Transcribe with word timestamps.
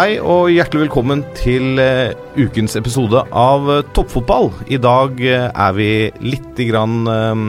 Hei 0.00 0.14
og 0.16 0.46
hjertelig 0.48 0.86
velkommen 0.86 1.20
til 1.36 1.76
eh, 1.76 2.14
ukens 2.38 2.72
episode 2.78 3.20
av 3.36 3.66
eh, 3.68 3.80
Toppfotball. 3.92 4.46
I 4.72 4.78
dag 4.80 5.18
eh, 5.20 5.50
er 5.50 5.74
vi 5.76 5.88
lite 6.24 6.64
grann 6.70 6.94
eh, 7.04 7.42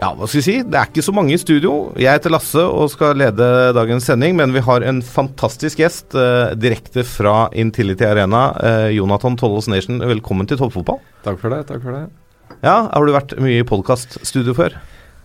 Ja, 0.00 0.08
hva 0.08 0.26
skal 0.26 0.40
vi 0.40 0.42
si? 0.42 0.56
Det 0.66 0.80
er 0.80 0.90
ikke 0.90 1.04
så 1.06 1.14
mange 1.14 1.36
i 1.36 1.38
studio. 1.38 1.92
Jeg 1.94 2.18
heter 2.18 2.34
Lasse 2.34 2.64
og 2.66 2.90
skal 2.90 3.14
lede 3.22 3.46
dagens 3.76 4.10
sending, 4.10 4.34
men 4.40 4.50
vi 4.56 4.64
har 4.66 4.82
en 4.82 4.98
fantastisk 5.06 5.84
gjest 5.84 6.16
direkte 6.58 7.04
fra 7.06 7.44
Intility 7.54 8.08
Arena. 8.08 8.48
Jonathan 8.90 9.38
Tollås 9.38 9.70
Nation, 9.70 10.02
velkommen 10.02 10.50
til 10.50 10.58
Toppfotball. 10.58 10.98
Takk 11.22 11.38
for 11.44 11.54
det. 11.54 11.62
takk 11.70 11.84
for 11.84 11.94
det. 11.94 12.08
Ja, 12.56 12.88
Har 12.90 13.06
du 13.06 13.14
vært 13.14 13.38
mye 13.38 13.62
i 13.62 13.68
podkaststudio 13.68 14.56
før? 14.58 14.80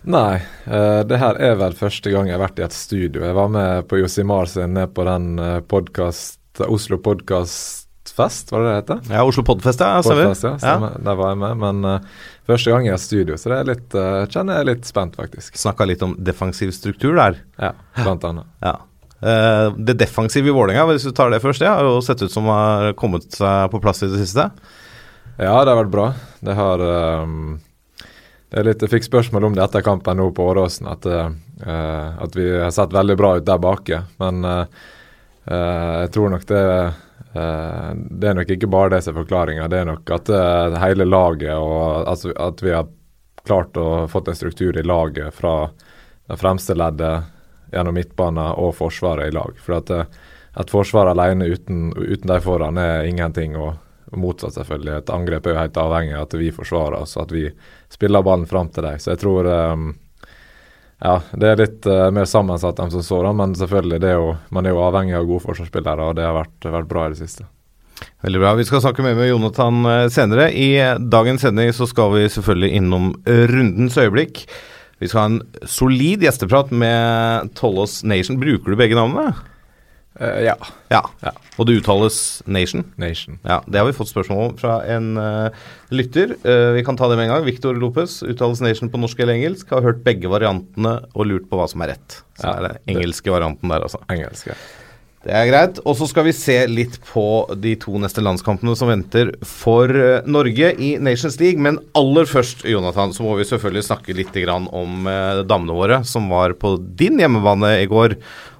Nei, 0.06 0.38
uh, 0.70 1.02
det 1.04 1.18
her 1.18 1.38
er 1.42 1.56
vel 1.58 1.74
første 1.76 2.12
gang 2.12 2.28
jeg 2.28 2.36
har 2.36 2.44
vært 2.44 2.60
i 2.60 2.66
et 2.68 2.76
studio. 2.76 3.24
Jeg 3.24 3.36
var 3.36 3.50
med 3.50 3.88
på 3.90 3.98
Josimar 3.98 4.48
sin 4.50 4.76
ned 4.76 4.94
på 4.94 5.06
den 5.08 5.34
uh, 5.36 5.58
podcast, 5.66 6.37
Oslo 6.66 6.98
Podcastfest, 7.02 8.52
var 8.52 8.64
det 8.64 8.70
det 8.70 8.78
heter? 8.80 9.14
Ja, 9.14 9.22
Oslo 9.28 9.44
Podfest, 9.46 9.80
ja. 9.80 10.02
Stemmer. 10.02 10.30
Podfest, 10.30 10.46
ja, 10.48 10.54
stemmer. 10.58 10.96
Der 11.04 11.18
var 11.20 11.32
jeg 11.34 11.40
med. 11.44 11.62
Men 11.62 11.86
uh, 11.86 12.24
første 12.48 12.74
gang 12.74 12.88
jeg 12.88 12.96
har 12.96 13.02
studio, 13.02 13.38
så 13.38 13.52
det 13.52 13.58
er 13.60 13.70
litt, 13.70 13.86
uh, 13.94 14.24
kjenner 14.26 14.58
jeg 14.58 14.64
er 14.66 14.70
litt 14.72 14.90
spent, 14.90 15.18
faktisk. 15.20 15.60
Snakka 15.60 15.86
litt 15.88 16.02
om 16.06 16.16
defensiv 16.18 16.74
struktur 16.76 17.14
der. 17.18 17.40
Ja, 17.60 17.74
blant 18.02 18.26
annet. 18.28 18.50
Ja. 18.68 18.76
Uh, 19.18 19.74
det 19.74 19.96
defensive 19.98 20.46
i 20.46 20.52
Vålerenga, 20.54 20.84
hvis 20.92 21.06
du 21.08 21.10
tar 21.10 21.32
det 21.34 21.40
først, 21.42 21.62
det 21.62 21.70
har 21.70 21.82
jo 21.82 21.96
sett 22.06 22.20
ut 22.22 22.30
som 22.30 22.46
har 22.52 22.92
kommet 22.98 23.26
seg 23.34 23.70
på 23.72 23.80
plass 23.82 24.04
i 24.06 24.10
det 24.12 24.20
siste. 24.22 24.44
Ja, 25.38 25.56
det 25.62 25.72
har 25.72 25.80
vært 25.80 25.94
bra. 25.94 26.12
Det 26.42 26.54
har 26.58 26.84
um 27.24 27.56
det 28.48 28.64
litt, 28.64 28.82
Jeg 28.82 28.92
fikk 28.94 29.08
spørsmål 29.08 29.50
om 29.50 29.56
det 29.56 29.64
etter 29.64 29.84
kampen 29.84 30.16
nå 30.16 30.30
på 30.32 30.46
Åråsen, 30.48 30.88
at, 30.88 31.04
uh, 31.04 32.12
at 32.16 32.36
vi 32.36 32.46
har 32.48 32.72
sett 32.72 32.94
veldig 32.96 33.16
bra 33.20 33.34
ut 33.36 33.48
der 33.48 33.60
bake. 33.60 34.02
Men 34.22 34.44
eh, 34.44 34.86
jeg 35.48 36.12
tror 36.12 36.32
nok 36.34 36.46
det 36.48 36.62
eh, 36.62 37.90
Det 37.94 38.28
er 38.28 38.36
nok 38.36 38.50
ikke 38.52 38.70
bare 38.70 38.92
det 38.96 39.02
som 39.04 39.14
er 39.14 39.22
forklaringa. 39.22 39.68
Det 39.68 39.80
er 39.80 39.88
nok 39.88 40.10
at 40.12 40.28
eh, 40.28 40.78
hele 40.82 41.06
laget 41.08 41.54
og 41.56 42.08
altså, 42.08 42.34
at 42.36 42.62
vi 42.62 42.74
har 42.74 42.88
klart 43.48 43.76
å 43.80 44.06
fått 44.12 44.28
en 44.28 44.36
struktur 44.36 44.76
i 44.76 44.84
laget 44.84 45.34
fra 45.34 45.70
det 46.28 46.36
fremste 46.36 46.76
leddet 46.76 47.30
gjennom 47.72 47.96
midtbanen 47.96 48.58
og 48.60 48.74
forsvaret 48.76 49.30
i 49.30 49.34
lag. 49.34 49.56
For 49.64 49.78
at 49.80 49.92
eh, 49.94 50.08
et 50.58 50.72
forsvar 50.72 51.12
alene 51.12 51.48
uten, 51.48 51.92
uten 51.96 52.28
de 52.28 52.40
foran 52.44 52.80
er 52.82 53.06
ingenting. 53.08 53.56
og 53.56 53.76
motsatt, 54.16 54.54
selvfølgelig. 54.54 54.92
Et 54.98 55.10
angrep 55.10 55.46
er 55.46 55.52
jo 55.52 55.60
helt 55.60 55.80
avhengig 55.80 56.14
av 56.16 56.26
at 56.26 56.36
vi 56.40 56.52
forsvarer 56.54 57.02
oss, 57.02 57.16
at 57.20 57.32
vi 57.32 57.48
spiller 57.92 58.24
ballen 58.24 58.46
fram 58.48 58.70
til 58.72 58.86
dem. 58.86 58.98
Så 58.98 59.12
jeg 59.12 59.20
tror 59.20 59.48
um, 59.48 59.90
Ja, 60.98 61.20
det 61.30 61.46
er 61.46 61.60
litt 61.60 61.86
uh, 61.86 62.08
mer 62.14 62.26
sammensatt 62.26 62.80
enn 62.82 62.90
som 62.90 63.04
så, 63.06 63.20
da, 63.22 63.30
men 63.36 63.54
selvfølgelig, 63.58 64.00
er 64.02 64.16
jo, 64.18 64.32
man 64.54 64.66
er 64.66 64.74
jo 64.74 64.82
avhengig 64.82 65.14
av 65.14 65.28
gode 65.28 65.44
forsvarsspillere, 65.44 66.08
og 66.10 66.18
det 66.18 66.26
har 66.26 66.34
vært, 66.34 66.56
vært 66.74 66.90
bra 66.90 67.06
i 67.06 67.12
det 67.14 67.20
siste. 67.20 67.46
Veldig 68.22 68.40
bra. 68.42 68.54
Vi 68.58 68.66
skal 68.66 68.82
snakke 68.82 69.02
mer 69.02 69.14
med 69.18 69.30
Jonathan 69.30 69.86
eh, 69.90 70.04
senere. 70.14 70.48
I 70.54 70.98
dagens 71.10 71.42
sending 71.42 71.70
så 71.74 71.86
skal 71.90 72.12
vi 72.14 72.26
selvfølgelig 72.30 72.70
innom 72.78 73.08
rundens 73.26 73.98
øyeblikk. 73.98 74.44
Vi 74.98 75.10
skal 75.10 75.20
ha 75.20 75.28
en 75.30 75.66
solid 75.70 76.22
gjesteprat 76.26 76.70
med 76.74 77.50
Tollås 77.58 78.00
Nation. 78.06 78.38
Bruker 78.38 78.74
du 78.74 78.78
begge 78.78 78.98
navnene? 78.98 79.34
Eh, 80.18 80.40
ja. 80.48 80.56
Ja. 80.90 81.02
Ja. 81.22 81.32
Og 81.58 81.68
det 81.68 81.78
uttales 81.78 82.42
Nation? 82.46 82.84
Nation. 82.98 83.38
Ja, 83.46 83.60
Det 83.66 83.78
har 83.78 83.86
vi 83.86 83.94
fått 83.96 84.10
spørsmål 84.10 84.42
om 84.48 84.56
fra 84.58 84.80
en 84.90 85.12
uh, 85.18 85.54
lytter. 85.94 86.34
Uh, 86.42 86.74
vi 86.74 86.82
kan 86.86 86.98
ta 86.98 87.08
det 87.10 87.18
med 87.18 87.28
en 87.28 87.36
gang. 87.36 87.46
Victor 87.46 87.78
Lopez, 87.78 88.20
uttales 88.26 88.62
Nation 88.64 88.90
på 88.90 89.00
norsk 89.00 89.20
eller 89.22 89.38
engelsk. 89.38 89.70
Har 89.74 89.86
hørt 89.86 90.02
begge 90.06 90.30
variantene 90.30 90.98
og 91.14 91.30
lurt 91.30 91.46
på 91.50 91.60
hva 91.60 91.68
som 91.70 91.86
er 91.86 91.94
rett. 91.94 92.20
Så 92.38 92.48
Ja, 92.48 92.56
er 92.58 92.68
det 92.68 92.96
engelske 92.96 93.34
varianten 93.34 93.70
der, 93.70 93.86
altså. 93.86 94.02
Engelsk. 94.10 94.50
ja. 94.50 94.58
Det 95.18 95.34
er 95.34 95.48
greit. 95.50 95.78
Og 95.82 95.96
så 95.98 96.06
skal 96.06 96.24
vi 96.28 96.32
se 96.32 96.54
litt 96.70 96.94
på 97.04 97.22
de 97.58 97.72
to 97.82 97.98
neste 98.00 98.22
landskampene 98.22 98.76
som 98.78 98.88
venter 98.88 99.32
for 99.44 99.90
Norge 100.30 100.70
i 100.78 100.92
Nations 101.02 101.40
League. 101.42 101.58
Men 101.60 101.80
aller 101.98 102.24
først, 102.30 102.62
Jonathan, 102.64 103.10
så 103.12 103.26
må 103.26 103.34
vi 103.36 103.44
selvfølgelig 103.44 103.88
snakke 103.90 104.14
litt 104.14 104.38
grann 104.38 104.70
om 104.70 105.10
damene 105.50 105.74
våre, 105.74 105.98
som 106.06 106.30
var 106.30 106.54
på 106.62 106.76
din 106.78 107.18
hjemmebane 107.18 107.74
i 107.82 107.90
går 107.90 108.14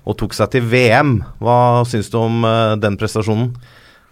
og 0.08 0.16
tok 0.16 0.36
seg 0.36 0.54
til 0.54 0.64
VM. 0.68 1.18
Hva 1.42 1.84
syns 1.88 2.08
du 2.12 2.16
om 2.20 2.40
eh, 2.48 2.78
den 2.80 2.96
prestasjonen? 3.00 3.52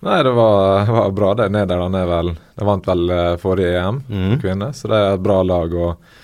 Nei, 0.05 0.21
det 0.23 0.35
var, 0.37 0.85
var 0.93 1.11
bra. 1.17 1.33
det. 1.35 1.49
Nederland 1.55 1.97
er 1.97 2.07
vel 2.11 2.35
De 2.37 2.69
vant 2.69 2.87
vel 2.87 3.11
eh, 3.11 3.35
forrige 3.41 3.81
EM, 3.81 4.03
mm. 4.05 4.39
kvinner, 4.45 4.77
så 4.77 4.93
det 4.93 5.01
er 5.01 5.17
et 5.17 5.25
bra 5.25 5.41
lag. 5.47 5.75
og 5.75 6.23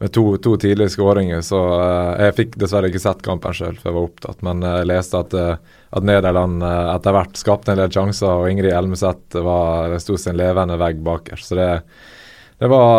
med 0.00 0.14
to, 0.16 0.22
to 0.40 0.54
tidlige 0.56 0.94
skåringer, 0.94 1.42
så 1.44 1.58
uh, 1.60 2.14
Jeg 2.16 2.32
fikk 2.38 2.54
dessverre 2.56 2.88
ikke 2.88 3.02
sett 3.02 3.18
kampen 3.20 3.52
sjøl, 3.52 3.74
for 3.76 3.90
jeg 3.90 3.96
var 3.98 4.06
opptatt. 4.06 4.38
Men 4.46 4.62
jeg 4.64 4.86
leste 4.88 5.20
at, 5.20 5.34
uh, 5.36 5.74
at 5.92 6.06
Nederland 6.08 6.64
uh, 6.64 6.94
etter 6.94 7.12
hvert 7.12 7.36
skapte 7.36 7.74
en 7.74 7.82
del 7.82 7.92
sjanser, 7.92 8.30
og 8.32 8.48
Ingrid 8.48 8.72
Elmeseth 8.72 9.42
var, 9.44 9.92
sto 10.00 10.16
sin 10.16 10.40
levende 10.40 10.80
vegg 10.80 11.02
bakerst. 11.04 11.50
Så 11.50 11.58
det, 11.60 11.68
det 12.60 12.68
var 12.68 12.96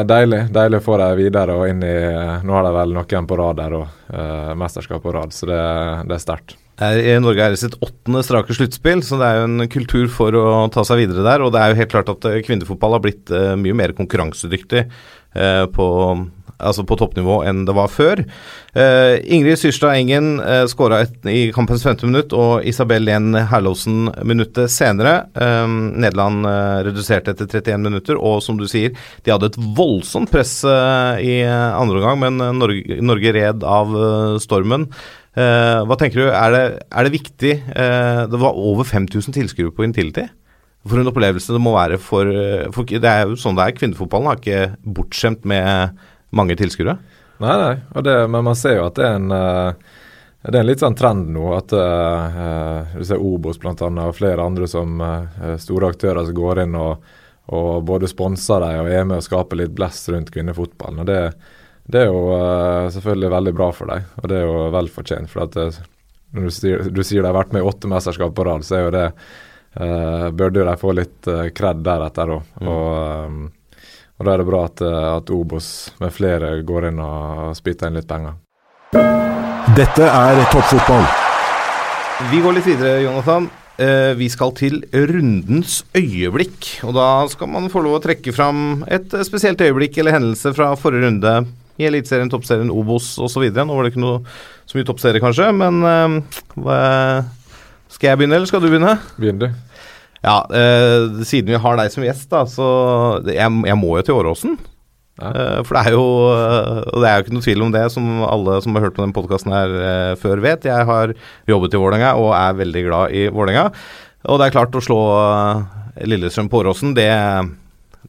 eh, 0.00 0.04
deilig. 0.08 0.42
Deilig 0.56 0.80
å 0.80 0.86
få 0.86 1.00
dem 1.02 1.16
videre 1.18 1.56
og 1.56 1.66
inn 1.68 1.82
i 1.84 1.96
eh, 1.96 2.44
Nå 2.46 2.56
har 2.56 2.64
de 2.64 2.76
vel 2.78 2.94
noen 2.96 3.28
på 3.28 3.36
rad 3.36 3.58
der, 3.60 3.74
og 3.76 4.12
uh, 4.12 4.54
mesterskap 4.56 5.04
på 5.04 5.12
rad, 5.12 5.34
så 5.36 5.50
det, 5.50 5.64
det 6.08 6.16
er 6.16 6.22
sterkt. 6.22 6.56
Er, 6.76 6.98
Norge 7.24 7.40
er 7.40 7.54
det 7.54 7.60
sitt 7.62 7.76
åttende 7.80 8.20
strake 8.24 8.52
sluttspill, 8.52 9.00
så 9.04 9.16
det 9.16 9.28
er 9.28 9.38
jo 9.38 9.44
en 9.48 9.68
kultur 9.72 10.10
for 10.12 10.36
å 10.36 10.66
ta 10.72 10.84
seg 10.84 11.00
videre 11.06 11.24
der. 11.24 11.44
Og 11.44 11.54
det 11.54 11.62
er 11.62 11.72
jo 11.72 11.78
helt 11.78 11.92
klart 11.92 12.10
at 12.12 12.28
eh, 12.28 12.42
kvinnefotball 12.44 12.98
har 12.98 13.04
blitt 13.04 13.32
eh, 13.32 13.54
mye 13.60 13.76
mer 13.76 13.94
konkurransedyktig 13.96 14.82
eh, 14.82 15.64
på, 15.72 15.86
altså 16.58 16.84
på 16.86 16.98
toppnivå 17.00 17.40
enn 17.48 17.64
det 17.68 17.74
var 17.76 17.92
før. 17.92 18.22
Uh, 18.76 19.16
Ingrid 19.22 19.60
Syrstad 19.60 19.96
Engen 19.96 20.36
uh, 20.40 20.64
skåra 20.70 21.02
i 21.30 21.50
kampens 21.56 21.84
femte 21.86 22.08
minutt, 22.08 22.34
og 22.36 22.66
Isabel 22.68 23.06
Lehn 23.08 23.36
Herlovsen 23.50 24.10
minuttet 24.26 24.72
senere. 24.72 25.26
Um, 25.34 25.94
Nederland 26.00 26.46
uh, 26.48 26.82
reduserte 26.86 27.34
etter 27.34 27.48
31 27.48 27.84
minutter, 27.86 28.20
og 28.20 28.42
som 28.44 28.60
du 28.60 28.66
sier, 28.70 28.96
de 29.24 29.34
hadde 29.34 29.52
et 29.52 29.60
voldsomt 29.76 30.32
press 30.32 30.58
uh, 30.66 31.16
i 31.20 31.40
andre 31.46 32.00
omgang, 32.00 32.18
men 32.20 32.40
eh, 32.40 32.56
Norge, 32.56 32.98
Norge 33.04 33.32
red 33.36 33.64
av 33.66 33.92
eh, 33.96 34.38
stormen. 34.42 34.88
Eh, 35.36 35.78
hva 35.86 35.98
tenker 36.00 36.22
du, 36.22 36.26
er 36.30 36.54
det, 36.54 36.64
er 36.88 37.04
det 37.04 37.12
viktig 37.12 37.50
eh, 37.52 38.22
Det 38.24 38.38
var 38.40 38.56
over 38.56 38.86
5000 38.88 39.34
tilskuere 39.36 39.74
på 39.74 39.84
Intility. 39.84 40.24
For 40.86 41.02
en 41.02 41.10
opplevelse 41.10 41.52
det 41.52 41.60
må 41.60 41.74
være 41.76 41.98
for, 42.00 42.30
eh, 42.30 42.68
for 42.72 42.88
Det 42.88 43.10
er 43.10 43.26
jo 43.26 43.40
sånn 43.40 43.58
det 43.58 43.66
er. 43.66 43.76
Kvinnefotballen 43.76 44.30
har 44.30 44.40
ikke 44.40 44.94
bortskjemt 44.96 45.44
med 45.48 45.98
mange 46.36 46.56
tilskuere. 46.58 46.96
Nei, 47.42 47.54
nei, 47.60 47.74
og 47.92 48.04
det, 48.06 48.16
men 48.32 48.46
man 48.46 48.56
ser 48.56 48.78
jo 48.78 48.86
at 48.88 48.96
det 48.96 49.06
er 49.06 49.18
en 49.18 49.32
uh, 49.32 49.94
det 50.46 50.54
er 50.54 50.62
en 50.62 50.68
litt 50.68 50.82
sånn 50.82 50.94
trend 50.94 51.30
nå 51.34 51.46
at 51.56 51.72
eh, 51.74 52.92
du 52.94 53.04
ser 53.04 53.18
Obos 53.18 53.58
annet, 53.64 53.82
og 53.82 54.14
flere 54.14 54.44
andre 54.44 54.68
som 54.70 55.00
uh, 55.02 55.56
store 55.58 55.88
aktører 55.90 56.22
som 56.22 56.36
går 56.36 56.60
inn 56.62 56.76
og, 56.78 57.02
og 57.50 57.82
både 57.88 58.06
sponser 58.10 58.62
dem 58.62 58.84
og 58.84 58.90
er 58.92 59.08
med 59.08 59.18
og 59.18 59.26
skaper 59.26 59.58
litt 59.58 59.74
blest 59.74 60.06
rundt 60.14 60.30
kvinnefotballen. 60.30 61.02
og 61.02 61.08
det, 61.10 61.18
det 61.90 62.04
er 62.04 62.12
jo 62.12 62.20
uh, 62.30 62.86
selvfølgelig 62.94 63.32
veldig 63.34 63.54
bra 63.58 63.68
for 63.74 63.90
dem, 63.90 64.06
og 64.22 64.30
det 64.30 64.38
er 64.38 64.46
jo 64.46 64.62
vel 64.76 64.92
fortjent. 64.94 65.32
For 65.32 65.48
at 65.48 65.58
det, 65.58 65.66
når 66.36 66.46
du 66.46 66.54
sier, 66.54 66.86
du 66.94 67.02
sier 67.02 67.26
de 67.26 67.30
har 67.32 67.40
vært 67.40 67.50
med 67.56 67.64
i 67.64 67.68
åtte 67.72 67.90
mesterskap 67.90 68.38
på 68.38 68.46
rad, 68.46 68.66
så 68.66 68.78
er 68.78 68.86
jo 68.86 68.94
det 68.94 69.10
Burde 69.76 70.62
jo 70.62 70.64
de 70.64 70.74
få 70.80 70.92
litt 70.96 71.26
uh, 71.28 71.50
kred 71.52 71.82
deretter 71.84 72.30
òg. 72.32 72.52
Og, 72.64 72.86
eh, 72.96 73.34
og 74.16 74.24
da 74.24 74.32
er 74.32 74.40
det 74.40 74.48
bra 74.48 74.62
at, 74.64 74.80
eh, 74.80 75.06
at 75.18 75.30
Obos 75.34 75.68
med 76.00 76.14
flere 76.14 76.54
går 76.64 76.88
inn 76.90 77.00
og 77.04 77.52
spytter 77.58 77.90
inn 77.90 77.98
litt 77.98 78.08
penger. 78.08 78.38
Dette 79.76 80.08
er 80.08 80.40
toppfotball. 80.52 81.04
Vi 82.30 82.40
går 82.40 82.56
litt 82.56 82.68
videre, 82.68 83.02
Jonathan. 83.04 83.50
Eh, 83.76 84.14
vi 84.16 84.30
skal 84.32 84.54
til 84.56 84.80
rundens 84.88 85.82
øyeblikk. 85.92 86.78
Og 86.88 86.96
da 86.96 87.26
skal 87.28 87.50
man 87.52 87.68
få 87.68 87.82
lov 87.84 87.98
å 87.98 88.04
trekke 88.06 88.32
fram 88.32 88.86
et 88.88 89.12
eh, 89.12 89.26
spesielt 89.28 89.60
øyeblikk 89.60 89.98
eller 90.00 90.16
hendelse 90.16 90.54
fra 90.56 90.72
forrige 90.80 91.10
runde 91.10 91.34
i 91.76 91.84
Eliteserien, 91.84 92.32
Toppserien, 92.32 92.72
Obos 92.72 93.18
osv. 93.20 93.50
Nå 93.52 93.68
var 93.68 93.84
det 93.84 93.92
ikke 93.92 94.04
noe 94.06 94.22
så 94.64 94.78
mye 94.78 94.88
toppserie, 94.88 95.20
kanskje, 95.20 95.50
men 95.52 95.84
hva, 96.56 96.78
Skal 97.92 98.08
jeg 98.08 98.18
begynne, 98.18 98.40
eller 98.40 98.48
skal 98.48 98.64
du 98.64 98.70
begynne? 98.70 98.96
Begynn 99.20 99.44
du. 99.44 99.50
Ja, 100.26 100.40
eh, 100.50 101.22
siden 101.26 101.52
vi 101.54 101.60
har 101.62 101.78
deg 101.78 101.92
som 101.94 102.04
gjest, 102.04 102.26
da, 102.32 102.42
så 102.50 102.66
jeg, 103.30 103.46
jeg 103.70 103.78
må 103.78 103.92
jo 104.00 104.06
til 104.08 104.18
Åråsen. 104.18 104.56
Ja. 105.16 105.30
Eh, 105.30 105.60
for 105.64 105.78
det 105.78 105.82
er 105.86 105.94
jo 105.94 106.02
eh, 106.28 106.80
Og 106.92 107.00
det 107.00 107.08
er 107.08 107.14
jo 107.16 107.24
ikke 107.24 107.36
noe 107.38 107.44
tvil 107.46 107.62
om 107.64 107.70
det, 107.72 107.84
som 107.94 108.08
alle 108.26 108.58
som 108.60 108.76
har 108.76 108.84
hørt 108.84 108.96
på 108.98 109.04
den 109.04 109.14
podkasten 109.16 109.54
her 109.54 109.76
eh, 109.80 110.10
før 110.20 110.42
vet. 110.44 110.66
Jeg 110.68 110.88
har 110.90 111.14
jobbet 111.48 111.76
i 111.76 111.80
Vålerenga 111.80 112.10
og 112.20 112.34
er 112.36 112.58
veldig 112.58 112.82
glad 112.88 113.16
i 113.16 113.26
Vålerenga. 113.32 113.70
Og 114.26 114.40
det 114.40 114.48
er 114.48 114.56
klart, 114.58 114.76
å 114.76 114.82
slå 114.84 115.00
Lillestrøm 116.10 116.50
på 116.52 116.60
Åråsen, 116.60 116.92
det, 116.98 117.08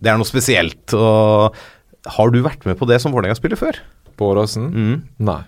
det 0.02 0.12
er 0.12 0.19
noe 0.19 0.28
spesielt. 0.28 0.96
Og 0.98 1.56
har 2.18 2.34
du 2.34 2.42
vært 2.44 2.66
med 2.68 2.80
på 2.80 2.88
det 2.90 3.00
som 3.04 3.14
Vålerenga-spiller 3.16 3.60
før? 3.60 3.80
På 4.18 4.34
Åråsen? 4.34 4.68
Mm. 4.74 4.96
Nei, 5.30 5.42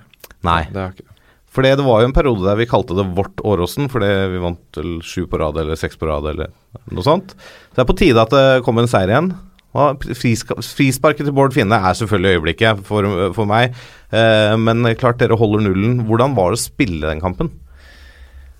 Nei. 0.45 0.61
det 0.69 0.79
har 0.79 0.91
jeg 0.91 0.99
ikke. 1.01 1.18
For 1.49 1.65
det 1.65 1.81
var 1.81 2.03
jo 2.03 2.09
en 2.09 2.15
periode 2.15 2.45
der 2.45 2.59
vi 2.59 2.69
kalte 2.69 2.95
det 2.97 3.07
Vårt 3.17 3.41
Åråsen, 3.41 3.89
fordi 3.89 4.09
vi 4.35 4.41
vant 4.43 4.79
vel 4.79 4.99
sju 5.05 5.23
på 5.29 5.39
rad 5.41 5.57
eller 5.57 5.79
seks 5.79 5.97
på 5.97 6.09
rad 6.09 6.27
eller 6.29 6.51
noe 6.93 7.05
sånt. 7.05 7.33
Så 7.33 7.79
det 7.79 7.85
er 7.85 7.89
på 7.89 7.97
tide 7.97 8.21
at 8.21 8.35
det 8.35 8.43
kommer 8.67 8.85
en 8.85 8.91
seier 8.91 9.09
igjen. 9.09 9.31
Og 9.77 10.05
Frisparket 10.17 11.27
til 11.27 11.33
Bård 11.37 11.53
Finne 11.53 11.77
er 11.77 11.97
selvfølgelig 11.97 12.37
øyeblikket 12.37 12.85
for, 12.87 13.05
for 13.35 13.49
meg, 13.49 13.75
eh, 14.09 14.53
men 14.57 14.85
klart 14.97 15.19
dere 15.21 15.37
holder 15.37 15.65
nullen. 15.67 15.99
Hvordan 16.09 16.33
var 16.37 16.53
det 16.53 16.61
å 16.61 16.63
spille 16.63 17.05
den 17.05 17.21
kampen? 17.21 17.51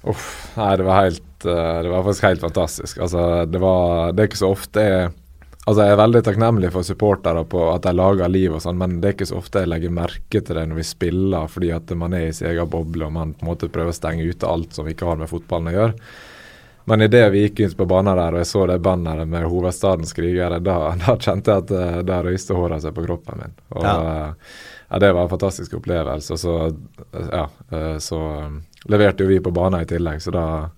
Uff, 0.07 0.27
nei, 0.55 0.73
det 0.79 0.85
var 0.87 1.01
helt 1.01 1.47
eh, 1.49 1.79
Det 1.83 1.89
var 1.91 2.05
faktisk 2.05 2.27
helt 2.29 2.45
fantastisk. 2.45 3.01
Altså, 3.03 3.23
det 3.49 3.59
var 3.59 4.13
Det 4.15 4.23
er 4.23 4.29
ikke 4.29 4.39
så 4.39 4.53
ofte 4.53 4.85
jeg 4.85 5.09
Altså, 5.69 5.83
jeg 5.85 5.93
er 5.93 5.99
veldig 6.01 6.21
takknemlig 6.25 6.71
for 6.73 6.87
supportere 6.87 7.43
på 7.45 7.67
at 7.69 7.83
de 7.85 7.91
lager 7.93 8.31
liv 8.31 8.55
og 8.57 8.63
sånn, 8.63 8.79
men 8.79 8.95
det 8.97 9.11
er 9.11 9.13
ikke 9.17 9.27
så 9.29 9.37
ofte 9.37 9.61
jeg 9.61 9.69
legger 9.69 9.93
merke 9.93 10.41
til 10.41 10.57
det 10.57 10.63
når 10.65 10.79
vi 10.79 10.85
spiller, 10.87 11.51
fordi 11.51 11.69
at 11.75 11.93
man 11.99 12.15
er 12.17 12.25
i 12.29 12.33
sin 12.33 12.49
egen 12.49 12.71
boble 12.71 13.05
og 13.05 13.13
man 13.13 13.35
på 13.37 13.45
en 13.45 13.51
måte 13.51 13.69
prøver 13.69 13.93
å 13.93 13.99
stenge 13.99 14.25
ute 14.25 14.49
alt 14.49 14.73
som 14.73 14.89
ikke 14.89 15.05
har 15.05 15.21
med 15.21 15.29
fotballen 15.29 15.69
å 15.69 15.75
gjøre. 15.75 16.09
Men 16.89 17.05
idet 17.05 17.27
vi 17.35 17.43
gikk 17.43 17.61
inn 17.61 17.77
på 17.77 17.85
banen 17.85 18.17
der 18.17 18.33
og 18.33 18.41
jeg 18.41 18.49
så 18.49 18.65
det 18.65 18.79
banneret 18.81 19.29
med 19.29 19.45
'Hovedstadens 19.45 20.15
krigere', 20.17 20.57
da, 20.63 20.95
da 21.05 21.15
kjente 21.21 21.53
jeg 21.53 21.67
at 21.67 22.05
det 22.07 22.19
røyste 22.25 22.57
håret 22.57 22.81
seg 22.81 22.95
på 22.97 23.05
kroppen 23.05 23.43
min. 23.43 23.55
Og 23.77 23.85
Ja. 23.85 23.95
eh, 24.01 24.33
ja, 24.89 24.99
Det 24.99 25.13
var 25.13 25.21
en 25.21 25.29
fantastisk 25.29 25.73
opplevelse. 25.73 26.33
Og 26.33 26.39
så, 26.39 26.55
eh, 27.13 27.27
ja, 27.31 27.49
eh, 27.71 27.97
så 27.97 28.19
eh, 28.41 28.49
leverte 28.89 29.23
jo 29.23 29.29
vi 29.29 29.39
på 29.39 29.53
banen 29.53 29.81
i 29.81 29.85
tillegg, 29.85 30.21
så 30.21 30.31
da, 30.31 30.69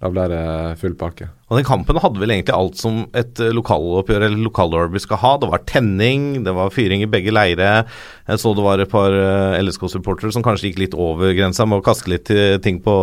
da 0.00 0.08
ble 0.08 0.22
det 0.32 0.42
full 0.80 0.94
pakke. 0.96 1.26
Og 1.50 1.58
Den 1.58 1.66
kampen 1.68 1.98
hadde 2.00 2.20
vel 2.22 2.30
egentlig 2.32 2.54
alt 2.56 2.78
som 2.80 3.02
et 3.12 3.40
eh, 3.42 3.50
lokaloppgjør 3.52 4.22
eller 4.28 4.44
lokalderby 4.46 5.02
skal 5.02 5.18
ha. 5.20 5.32
Det 5.42 5.50
var 5.50 5.64
tenning, 5.68 6.42
det 6.46 6.54
var 6.56 6.70
fyring 6.72 7.02
i 7.04 7.08
begge 7.10 7.34
leire. 7.34 7.84
Jeg 8.30 8.40
så 8.40 8.54
det 8.56 8.64
var 8.64 8.80
et 8.80 8.88
par 8.92 9.12
eh, 9.12 9.58
LSK-supportere 9.60 10.32
som 10.32 10.44
kanskje 10.46 10.70
gikk 10.70 10.80
litt 10.86 10.96
over 10.96 11.34
grensa 11.36 11.66
med 11.68 11.82
å 11.82 11.84
kaste 11.84 12.08
litt 12.14 12.30
eh, 12.32 12.56
ting 12.64 12.80
på, 12.84 12.94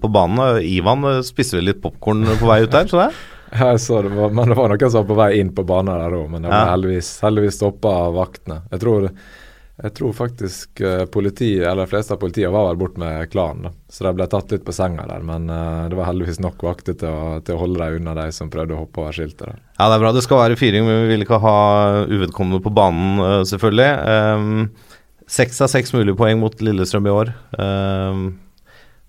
på 0.00 0.12
banen. 0.14 0.62
Ivan 0.64 1.04
spiste 1.26 1.58
vel 1.60 1.68
litt 1.72 1.82
popkorn 1.84 2.24
på 2.40 2.48
vei 2.48 2.62
ut 2.64 2.72
der, 2.72 2.88
så 2.88 3.04
det? 3.04 3.10
Jeg 3.62 3.80
så 3.84 3.98
det 4.00 4.14
var, 4.16 4.30
men 4.32 4.48
det 4.48 4.56
var 4.56 4.72
noen 4.72 4.88
som 4.88 5.02
var 5.02 5.08
på 5.10 5.18
vei 5.18 5.30
inn 5.42 5.50
på 5.52 5.66
banen 5.68 5.92
der 6.00 6.14
òg, 6.16 6.30
men 6.32 6.46
det 6.46 6.48
Ja. 6.54 6.62
heldigvis, 6.72 7.10
heldigvis 7.20 7.58
stoppa 7.60 7.90
av 8.06 8.14
vaktene. 8.16 8.62
Jeg 8.72 8.80
tror, 8.80 9.10
jeg 9.82 9.94
tror 9.98 10.12
faktisk 10.14 10.80
eh, 10.86 11.04
politiet, 11.10 11.64
eller 11.66 11.82
de 11.82 11.90
fleste 11.90 12.14
av 12.14 12.20
politiet 12.22 12.52
var 12.54 12.68
vel 12.68 12.78
bort 12.78 12.98
med 13.02 13.26
klanen, 13.32 13.74
så 13.90 14.06
de 14.06 14.12
ble 14.14 14.28
tatt 14.30 14.54
litt 14.54 14.62
på 14.66 14.74
senga 14.76 15.08
der. 15.10 15.24
Men 15.26 15.50
eh, 15.50 15.88
det 15.90 15.98
var 15.98 16.06
heldigvis 16.06 16.38
nok 16.44 16.62
vakter 16.62 16.94
til 17.00 17.10
å, 17.10 17.40
til 17.42 17.56
å 17.56 17.62
holde 17.64 17.82
dem 17.82 17.98
unna 17.98 18.14
de 18.20 18.28
som 18.34 18.50
prøvde 18.52 18.76
å 18.76 18.84
hoppe 18.84 19.02
over 19.02 19.16
skiltet 19.16 19.42
der. 19.48 19.58
Ja, 19.80 19.88
det 19.88 19.96
er 19.96 20.04
bra. 20.04 20.12
Det 20.14 20.22
skal 20.22 20.42
være 20.44 20.60
fyring, 20.60 20.86
men 20.86 21.02
vi 21.02 21.16
vil 21.16 21.26
ikke 21.26 21.40
ha 21.42 21.56
uvedkommende 22.06 22.62
på 22.62 22.74
banen, 22.78 23.18
eh, 23.26 23.40
selvfølgelig. 23.50 23.90
Seks 25.26 25.58
um, 25.58 25.66
av 25.66 25.74
seks 25.74 25.94
mulige 25.96 26.20
poeng 26.22 26.38
mot 26.44 26.62
Lillestrøm 26.62 27.10
i 27.10 27.16
år. 27.16 27.34
Um, 27.58 28.24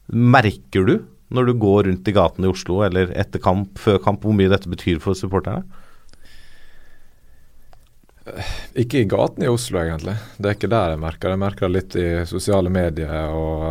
merker 0.10 0.90
du, 0.90 0.96
når 1.34 1.52
du 1.52 1.58
går 1.62 1.90
rundt 1.92 2.10
i 2.10 2.18
gatene 2.18 2.50
i 2.50 2.54
Oslo, 2.54 2.82
eller 2.86 3.14
etter 3.14 3.42
kamp, 3.42 3.78
før 3.82 4.02
kamp, 4.02 4.26
hvor 4.26 4.34
mye 4.38 4.50
dette 4.50 4.74
betyr 4.74 4.98
for 5.06 5.18
supporterne? 5.18 5.83
Ikke 8.80 9.02
i 9.02 9.10
gatene 9.10 9.46
i 9.46 9.52
Oslo, 9.52 9.82
egentlig. 9.82 10.16
Det 10.38 10.50
er 10.50 10.58
ikke 10.58 10.72
der 10.72 10.94
jeg 10.94 11.02
merker 11.02 11.28
det. 11.28 11.36
Jeg 11.36 11.44
merker 11.44 11.68
det 11.68 11.76
litt 11.76 11.98
i 12.00 12.08
sosiale 12.30 12.72
medier 12.72 13.36
og 13.36 13.64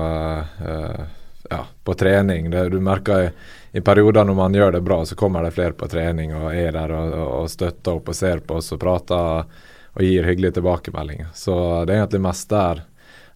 uh, 0.61 1.03
ja, 1.51 1.65
på 1.85 1.95
trening. 1.99 2.51
Det, 2.53 2.69
du 2.73 2.81
merker 2.85 3.27
i, 3.27 3.31
i 3.73 3.85
perioder 3.85 4.29
når 4.29 4.39
man 4.39 4.57
gjør 4.57 4.77
det 4.77 4.85
bra, 4.85 5.03
så 5.09 5.17
kommer 5.19 5.45
det 5.45 5.55
flere 5.57 5.77
på 5.77 5.89
trening 5.89 6.35
og 6.37 6.51
er 6.53 6.73
der 6.77 6.93
og, 6.97 7.15
og 7.43 7.53
støtter 7.53 7.97
opp 7.97 8.13
og 8.13 8.19
ser 8.19 8.45
på 8.45 8.61
oss 8.61 8.73
og 8.77 8.83
prater 8.83 9.45
og 9.93 10.05
gir 10.05 10.29
hyggelige 10.29 10.59
tilbakemeldinger. 10.59 11.33
Så 11.37 11.55
det 11.87 11.95
er 11.95 12.03
egentlig 12.03 12.25
mest 12.25 12.49
der, 12.53 12.85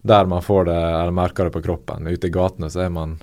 der 0.07 0.29
man 0.29 0.45
får 0.45 0.69
det, 0.69 0.77
eller 0.77 1.17
merker 1.17 1.49
det 1.49 1.57
på 1.57 1.65
kroppen. 1.65 2.09
Ute 2.09 2.29
i 2.29 2.33
gatene 2.33 2.69
så 2.73 2.85
er 2.85 2.93
man 2.93 3.17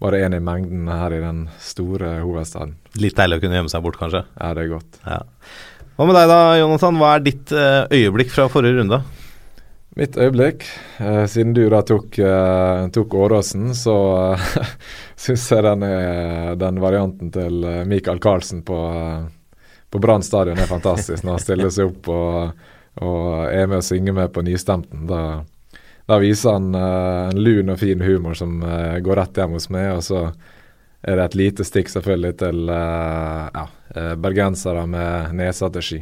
bare 0.00 0.22
én 0.24 0.36
i 0.36 0.40
mengden 0.40 0.88
her 0.88 1.12
i 1.12 1.20
den 1.20 1.42
store 1.60 2.20
hovedstaden. 2.22 2.78
Litt 3.00 3.18
deilig 3.18 3.36
å 3.36 3.42
kunne 3.42 3.58
gjemme 3.58 3.72
seg 3.72 3.84
bort, 3.84 3.98
kanskje. 4.00 4.22
Ja, 4.38 4.54
det 4.56 4.64
er 4.64 4.72
godt. 4.72 5.00
Ja. 5.04 5.18
Hva 6.00 6.06
med 6.08 6.16
deg 6.16 6.30
da, 6.30 6.36
Jonathan? 6.56 6.96
Hva 6.96 7.08
er 7.12 7.24
ditt 7.26 7.50
eh, 7.52 7.82
øyeblikk 7.92 8.30
fra 8.32 8.46
forrige 8.48 8.78
runde? 8.78 9.02
Mitt 10.00 10.14
øyeblikk, 10.16 10.62
eh, 10.96 11.26
siden 11.28 11.50
du 11.52 11.66
da 11.68 11.82
tok, 11.84 12.16
eh, 12.24 12.86
tok 12.88 13.16
Åråsen, 13.20 13.74
så 13.76 13.96
eh, 14.30 14.46
syns 15.26 15.44
jeg 15.52 15.66
den, 15.66 15.84
er, 15.84 16.54
den 16.56 16.80
varianten 16.80 17.28
til 17.34 17.66
eh, 17.68 17.82
Michael 17.84 18.16
Carlsen 18.24 18.62
på, 18.64 18.78
eh, 18.96 19.68
på 19.92 20.00
Brann 20.00 20.24
stadion 20.24 20.56
er 20.56 20.70
fantastisk. 20.72 21.20
Når 21.20 21.36
han 21.36 21.44
stiller 21.44 21.74
seg 21.76 21.92
opp 21.92 22.08
og, 22.16 22.64
og 23.04 23.20
er 23.50 23.68
med 23.68 23.82
og 23.82 23.88
synger 23.90 24.16
med 24.22 24.32
på 24.32 24.46
nystemten. 24.48 25.04
Da, 25.10 25.20
da 26.08 26.20
viser 26.24 26.56
han 26.56 26.72
eh, 26.80 27.26
en 27.34 27.42
lun 27.44 27.74
og 27.76 27.82
fin 27.84 28.08
humor 28.08 28.40
som 28.40 28.56
eh, 28.64 28.96
går 29.04 29.20
rett 29.20 29.44
hjem 29.44 29.58
hos 29.58 29.68
meg. 29.68 29.90
Og 29.98 30.08
så 30.08 30.30
er 31.00 31.16
det 31.16 31.26
et 31.26 31.36
lite 31.40 31.66
stikk 31.66 31.92
selvfølgelig 31.92 32.32
til 32.42 32.72
eh, 32.72 33.44
ja, 33.54 33.66
eh, 33.96 34.14
bergensere 34.20 34.86
med 34.90 35.36
nesa 35.38 35.70
til 35.72 35.86
ski. 35.86 36.00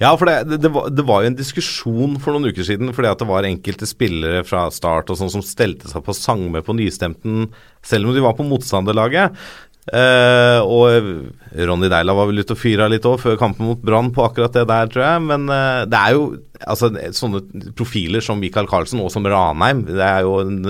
Ja, 0.00 0.10
for 0.18 0.28
det, 0.28 0.58
det, 0.60 0.70
var, 0.72 0.88
det 0.92 1.04
var 1.06 1.22
jo 1.22 1.30
en 1.30 1.38
diskusjon 1.38 2.16
for 2.20 2.34
noen 2.34 2.50
uker 2.50 2.66
siden, 2.66 2.90
fordi 2.96 3.10
at 3.12 3.20
det 3.20 3.28
var 3.28 3.46
enkelte 3.46 3.86
spillere 3.88 4.42
fra 4.44 4.66
start 4.74 5.12
og 5.12 5.18
sånn 5.20 5.30
som 5.32 5.44
stelte 5.46 5.90
seg 5.90 6.02
på 6.04 6.16
sang 6.16 6.48
med 6.52 6.64
på 6.66 6.74
nystemten, 6.76 7.52
selv 7.86 8.08
om 8.08 8.16
de 8.16 8.24
var 8.24 8.34
på 8.38 8.46
motstanderlaget. 8.48 9.36
Eh, 9.82 10.60
og 10.62 11.58
Ronny 11.58 11.88
Deila 11.90 12.14
var 12.14 12.28
vel 12.30 12.44
ute 12.44 12.54
og 12.54 12.60
fyra 12.60 12.86
litt 12.90 13.06
òg 13.08 13.16
før 13.18 13.38
kampen 13.40 13.66
mot 13.66 13.80
Brann 13.82 14.12
på 14.14 14.22
akkurat 14.22 14.54
det 14.54 14.66
der, 14.70 14.90
tror 14.90 15.06
jeg. 15.06 15.22
Men 15.28 15.46
eh, 15.50 15.84
det 15.90 16.00
er 16.00 16.16
jo 16.16 16.24
altså, 16.62 16.90
sånne 17.18 17.72
profiler 17.78 18.24
som 18.24 18.42
Michael 18.42 18.70
Carlsen 18.70 19.02
og 19.02 19.10
som 19.14 19.26
Ranheim. 19.26 19.84
Det 19.90 20.06
er 20.06 20.26
jo 20.26 20.38
en 20.42 20.60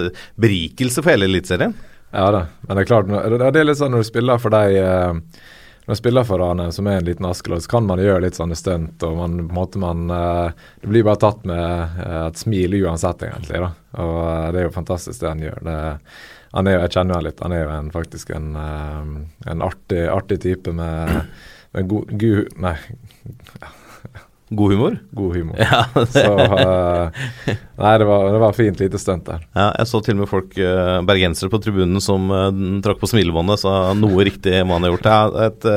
berikelse 0.41 1.05
for 1.05 1.13
hele 1.15 1.29
Eliteserien. 1.29 1.77
Ja 2.13 2.29
da, 2.31 2.47
men 2.61 2.77
det 2.77 2.83
er 2.83 2.89
klart, 2.91 3.09
det 3.09 3.61
er 3.61 3.65
litt 3.65 3.81
sånn 3.81 3.95
når 3.95 4.05
du 4.05 4.09
spiller 4.11 4.41
for 4.41 4.53
deg 4.53 4.75
eh, 4.77 5.15
Når 5.87 5.97
du 5.97 5.99
spiller 5.99 6.27
for 6.29 6.43
Rane, 6.43 6.67
som 6.77 6.87
er 6.87 7.01
en 7.01 7.07
liten 7.09 7.25
Askelodd, 7.25 7.65
så 7.65 7.73
kan 7.73 7.89
man 7.89 8.03
gjøre 8.03 8.27
litt 8.27 8.37
sånne 8.37 8.59
stunt, 8.59 9.03
og 9.09 9.17
man 9.17 9.39
måte 9.49 9.81
man 9.81 10.13
eh, 10.13 10.67
Det 10.83 10.93
blir 10.93 11.07
bare 11.09 11.23
tatt 11.25 11.47
med 11.49 12.05
eh, 12.05 12.19
et 12.27 12.43
smil 12.45 12.77
uansett, 12.83 13.25
egentlig, 13.31 13.65
da. 13.65 13.73
Og 14.05 14.21
det 14.53 14.61
er 14.61 14.69
jo 14.69 14.77
fantastisk 14.77 15.25
det 15.25 15.31
han 15.31 15.45
gjør. 15.47 15.59
Det, 15.65 15.79
han 16.53 16.69
er 16.69 16.77
jo, 16.77 16.83
Jeg 16.85 16.95
kjenner 16.99 17.17
han 17.17 17.27
litt. 17.27 17.43
Han 17.45 17.57
er 17.57 17.65
jo 17.65 17.75
en, 17.79 17.91
faktisk 17.97 18.35
en, 18.37 18.49
en 18.61 19.65
artig, 19.65 20.05
artig 20.13 20.43
type 20.45 20.77
med, 20.77 21.33
med 21.73 21.89
god, 21.89 22.13
god 22.21 22.59
Nei, 22.69 22.77
God 24.53 24.73
humor. 24.73 24.97
god 25.17 25.37
humor. 25.37 25.57
Ja, 25.59 25.85
Så 26.13 26.33
uh, 26.37 27.23
Nei, 27.79 27.93
det 27.99 28.07
var, 28.09 28.27
det 28.35 28.41
var 28.43 28.57
fint 28.57 28.81
lite 28.83 29.01
stunt 29.01 29.25
der. 29.29 29.45
Ja, 29.57 29.71
jeg 29.79 29.89
så 29.89 30.01
til 30.05 30.17
og 30.17 30.23
med 30.23 30.31
folk, 30.31 30.57
uh, 30.61 30.99
bergensere 31.09 31.53
på 31.53 31.61
tribunen, 31.65 32.01
som 32.05 32.29
uh, 32.33 32.51
trakk 32.85 33.01
på 33.01 33.11
smilebåndet, 33.15 33.63
så 33.63 33.75
noe 33.99 34.27
riktig 34.29 34.59
må 34.69 34.77
han 34.77 34.87
ha 34.87 34.93
gjort. 34.93 35.09
Ja, 35.09 35.47
et, 35.49 35.69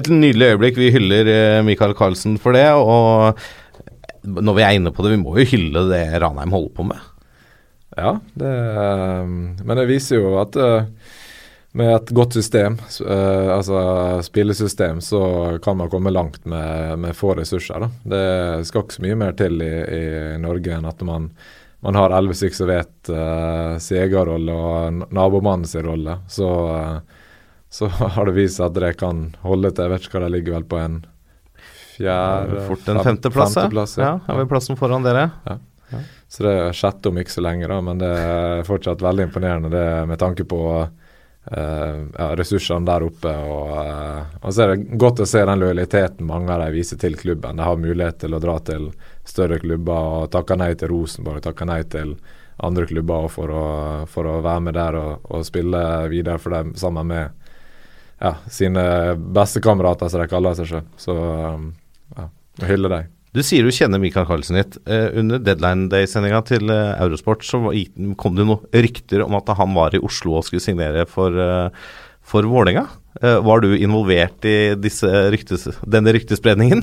et 0.00 0.12
nydelig 0.12 0.54
øyeblikk. 0.54 0.80
Vi 0.80 0.92
hyller 0.94 1.32
Michael 1.66 1.96
Carlsen 1.98 2.38
for 2.40 2.56
det. 2.56 2.66
Og 2.78 3.36
når 4.24 4.56
vi 4.56 4.64
er 4.64 4.78
inne 4.78 4.94
på 4.94 5.04
det, 5.04 5.14
vi 5.14 5.20
må 5.20 5.36
jo 5.40 5.48
hylle 5.52 5.84
det 5.90 6.04
Ranheim 6.22 6.54
holder 6.54 6.72
på 6.78 6.88
med. 6.88 7.10
Ja, 7.94 8.16
det, 8.40 8.54
men 9.62 9.78
det 9.78 9.86
viser 9.86 10.18
jo 10.18 10.32
at 10.40 10.56
med 11.74 11.90
et 11.96 12.10
godt 12.14 12.36
system, 12.36 12.76
eh, 13.06 13.48
altså 13.50 13.78
spillesystem, 14.22 15.00
så 15.00 15.58
kan 15.62 15.76
man 15.76 15.90
komme 15.90 16.12
langt 16.14 16.44
med, 16.46 16.98
med 16.98 17.16
få 17.18 17.32
ressurser. 17.34 17.82
Da. 17.82 17.88
Det 18.12 18.66
skal 18.68 18.84
ikke 18.84 18.94
så 18.94 19.02
mye 19.02 19.16
mer 19.18 19.34
til 19.34 19.58
i, 19.64 19.72
i 19.82 20.04
Norge 20.38 20.76
enn 20.76 20.86
at 20.86 21.02
man, 21.02 21.32
man 21.82 21.98
har 21.98 22.14
elleve 22.14 22.38
stykker 22.38 22.60
som 22.60 22.70
vet 22.70 23.10
uh, 23.10 23.74
sin 23.82 24.04
egen 24.04 24.30
rolle 24.30 24.54
og 24.54 25.02
nabomannen 25.10 25.66
sin 25.66 25.82
rolle. 25.88 26.20
Så, 26.30 26.46
uh, 26.46 27.26
så 27.66 27.90
har 28.20 28.30
det 28.30 28.38
vist 28.38 28.62
seg 28.62 28.70
at 28.70 28.78
det 28.78 28.94
kan 29.02 29.26
holde 29.42 29.74
til 29.74 29.88
Jeg 29.88 29.96
vet 29.96 30.06
ikke 30.06 30.20
hva 30.20 30.26
det 30.28 30.32
ligger 30.38 30.58
vel 30.60 30.70
på 30.70 30.78
en 30.78 30.98
fjerde 31.98 32.66
Fort 32.68 32.88
en 32.88 33.02
femteplass, 33.02 33.58
femteplass, 33.58 33.98
ja. 33.98 34.14
ja. 34.14 34.18
Har 34.30 34.44
vi 34.44 34.50
plassen 34.50 34.78
foran 34.78 35.02
dere? 35.02 35.32
så 36.28 36.46
det 36.46 36.52
er 36.58 36.74
sjette 36.74 37.10
om 37.10 37.18
ikke 37.18 37.34
så 37.34 37.42
lenge, 37.44 37.66
da, 37.70 37.76
men 37.82 37.98
det 38.00 38.10
er 38.10 38.66
fortsatt 38.66 39.02
veldig 39.02 39.28
imponerende 39.28 39.70
det 39.70 39.88
med 40.10 40.18
tanke 40.18 40.46
på 40.48 40.60
eh, 40.80 40.88
ja, 41.50 42.30
ressursene 42.36 42.86
der 42.88 43.04
oppe. 43.04 43.32
Og, 43.32 43.72
eh, 43.80 44.38
og 44.40 44.54
så 44.54 44.64
er 44.64 44.72
det 44.72 45.00
godt 45.00 45.24
å 45.24 45.28
se 45.28 45.44
den 45.44 45.60
lojaliteten 45.60 46.28
mange 46.28 46.52
av 46.52 46.64
dem 46.64 46.72
viser 46.76 47.00
til 47.00 47.18
klubben. 47.20 47.56
De 47.56 47.66
har 47.66 47.80
mulighet 47.80 48.22
til 48.24 48.34
å 48.34 48.40
dra 48.42 48.58
til 48.64 48.90
større 49.28 49.60
klubber 49.60 50.10
og 50.24 50.32
takke 50.32 50.56
nei 50.60 50.72
til 50.78 50.92
Rosenborg, 50.92 51.42
takke 51.44 51.68
nei 51.68 51.82
til 51.84 52.16
andre 52.64 52.86
klubber 52.86 53.28
for 53.32 53.50
å, 53.50 53.64
for 54.10 54.30
å 54.30 54.40
være 54.44 54.66
med 54.68 54.76
der 54.78 54.98
og, 54.98 55.24
og 55.26 55.46
spille 55.46 55.80
videre 56.12 56.38
for 56.38 56.54
dem 56.54 56.74
sammen 56.78 57.10
med, 57.10 57.48
ja, 58.22 58.36
sine 58.46 58.84
bestekamerater, 59.16 60.08
som 60.08 60.22
de 60.22 60.30
kaller 60.30 60.54
seg 60.56 60.70
selv. 60.70 60.92
Så 61.00 61.16
um, 61.18 61.72
ja, 62.14 62.28
hylle 62.70 62.92
dem. 62.92 63.10
Du 63.34 63.40
sier 63.42 63.66
du 63.66 63.74
kjenner 63.74 63.98
Mikael 63.98 64.28
Carlsen 64.28 64.54
litt. 64.60 64.76
Eh, 64.86 65.08
under 65.18 65.40
Deadline 65.42 65.88
Day-sendinga 65.90 66.38
til 66.46 66.70
eh, 66.70 66.92
Eurosport 67.02 67.42
så 67.42 67.58
kom 68.20 68.36
det 68.38 68.46
noen 68.46 68.62
rykter 68.70 69.24
om 69.24 69.34
at 69.34 69.50
han 69.58 69.74
var 69.74 69.96
i 69.96 70.02
Oslo 70.06 70.36
og 70.38 70.46
skulle 70.46 70.62
signere 70.62 71.02
for, 71.10 71.34
uh, 71.34 71.74
for 72.22 72.46
Vålerenga. 72.46 72.86
Eh, 73.22 73.36
var 73.46 73.60
du 73.62 73.76
involvert 73.78 74.44
i 74.44 74.74
disse 74.74 75.06
ryktes, 75.30 75.68
denne 75.86 76.10
ryktespredningen? 76.16 76.82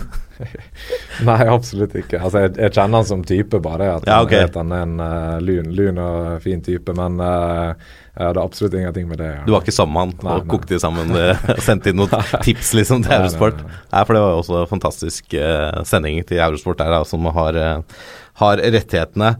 Nei, 1.27 1.41
absolutt 1.51 1.95
ikke. 1.99 2.21
Altså, 2.23 2.45
jeg, 2.45 2.53
jeg 2.61 2.73
kjenner 2.77 3.01
han 3.01 3.09
som 3.09 3.25
type, 3.27 3.59
bare. 3.63 3.89
At 3.97 4.07
Ja, 4.07 4.21
han 4.21 4.29
ok. 4.29 4.55
han 4.55 4.71
er 4.71 4.85
en 4.85 4.93
uh, 5.03 5.41
lun, 5.43 5.73
lun 5.75 5.99
og 6.01 6.39
fin 6.45 6.63
type. 6.63 6.95
Men 6.97 7.19
uh, 7.19 7.73
det 8.15 8.29
er 8.31 8.39
absolutt 8.41 8.73
ingenting 8.79 9.09
med 9.11 9.19
det. 9.21 9.29
Ja. 9.33 9.43
Du 9.47 9.51
var 9.53 9.65
ikke 9.65 9.75
sammen 9.75 9.93
med 9.95 10.01
han 10.01 10.15
Nei, 10.29 10.37
og 10.39 10.47
nei. 10.47 10.51
kokte 10.55 10.79
sammen 10.83 11.13
eh, 11.19 11.43
og 11.55 11.61
sendte 11.63 11.91
inn 11.91 11.99
noen 12.01 12.25
tips 12.47 12.73
liksom 12.79 13.03
til 13.05 13.15
Eurosport? 13.15 13.61
nei, 13.63 13.77
Nei, 13.93 14.01
for 14.07 14.15
det 14.17 14.23
var 14.23 14.33
jo 14.33 14.41
også 14.41 14.57
en 14.63 14.71
fantastisk 14.71 15.35
uh, 15.39 15.81
sending 15.87 16.19
til 16.27 16.41
Eurosport 16.43 16.79
der, 16.81 16.91
da, 16.95 17.03
som 17.07 17.27
har, 17.35 17.59
eh, 17.59 18.07
har 18.43 18.63
rettighetene. 18.65 19.35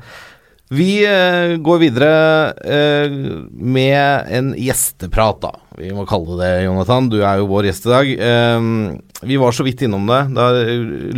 Vi 0.71 1.03
eh, 1.03 1.57
går 1.59 1.79
videre 1.81 2.11
eh, 2.63 3.11
med 3.51 4.31
en 4.31 4.53
gjesteprat, 4.55 5.41
da. 5.43 5.51
Vi 5.75 5.89
må 5.91 6.05
kalle 6.07 6.37
det 6.39 6.45
det, 6.45 6.63
Jonathan. 6.63 7.09
Du 7.11 7.17
er 7.19 7.41
jo 7.41 7.49
vår 7.51 7.67
gjest 7.67 7.89
i 7.89 7.91
dag. 7.91 8.11
Eh, 8.29 8.67
vi 9.27 9.39
var 9.41 9.55
så 9.55 9.65
vidt 9.67 9.83
innom 9.83 10.07
det. 10.07 10.21
Det 10.31 10.45
har 10.47 10.61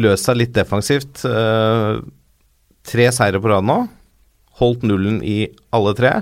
løst 0.07 0.25
seg 0.25 0.39
litt 0.41 0.55
defensivt. 0.57 1.21
Eh, 1.29 2.01
tre 2.89 3.09
seire 3.13 3.41
på 3.43 3.51
rad 3.51 3.67
nå. 3.69 3.83
Holdt 4.57 4.87
nullen 4.89 5.21
i 5.21 5.43
alle 5.73 5.93
tre. 6.01 6.15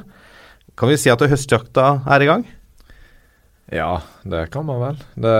Kan 0.75 0.91
vi 0.91 0.99
si 0.99 1.11
at 1.13 1.23
høstjakta 1.23 2.01
er 2.11 2.25
i 2.25 2.27
gang? 2.27 2.43
Ja, 3.71 4.01
det 4.27 4.49
kan 4.51 4.67
man 4.67 4.83
vel. 4.83 4.99
Det, 5.15 5.35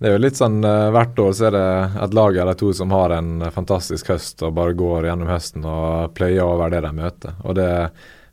det 0.00 0.08
er 0.08 0.14
jo 0.16 0.22
litt 0.22 0.38
sånn 0.38 0.62
eh, 0.64 0.86
Hvert 0.94 1.18
år 1.20 1.32
så 1.36 1.50
er 1.50 1.54
det 1.56 1.66
et 2.06 2.14
lag 2.16 2.36
eller 2.40 2.56
to 2.56 2.70
som 2.76 2.92
har 2.96 3.12
en 3.12 3.44
fantastisk 3.52 4.08
høst 4.14 4.40
og 4.46 4.54
bare 4.56 4.72
går 4.78 5.10
gjennom 5.10 5.28
høsten 5.28 5.66
og 5.68 6.14
pløyer 6.16 6.46
over 6.46 6.72
det 6.72 6.80
de 6.86 6.92
møter. 6.96 7.36
Og 7.44 7.58
det, 7.58 7.68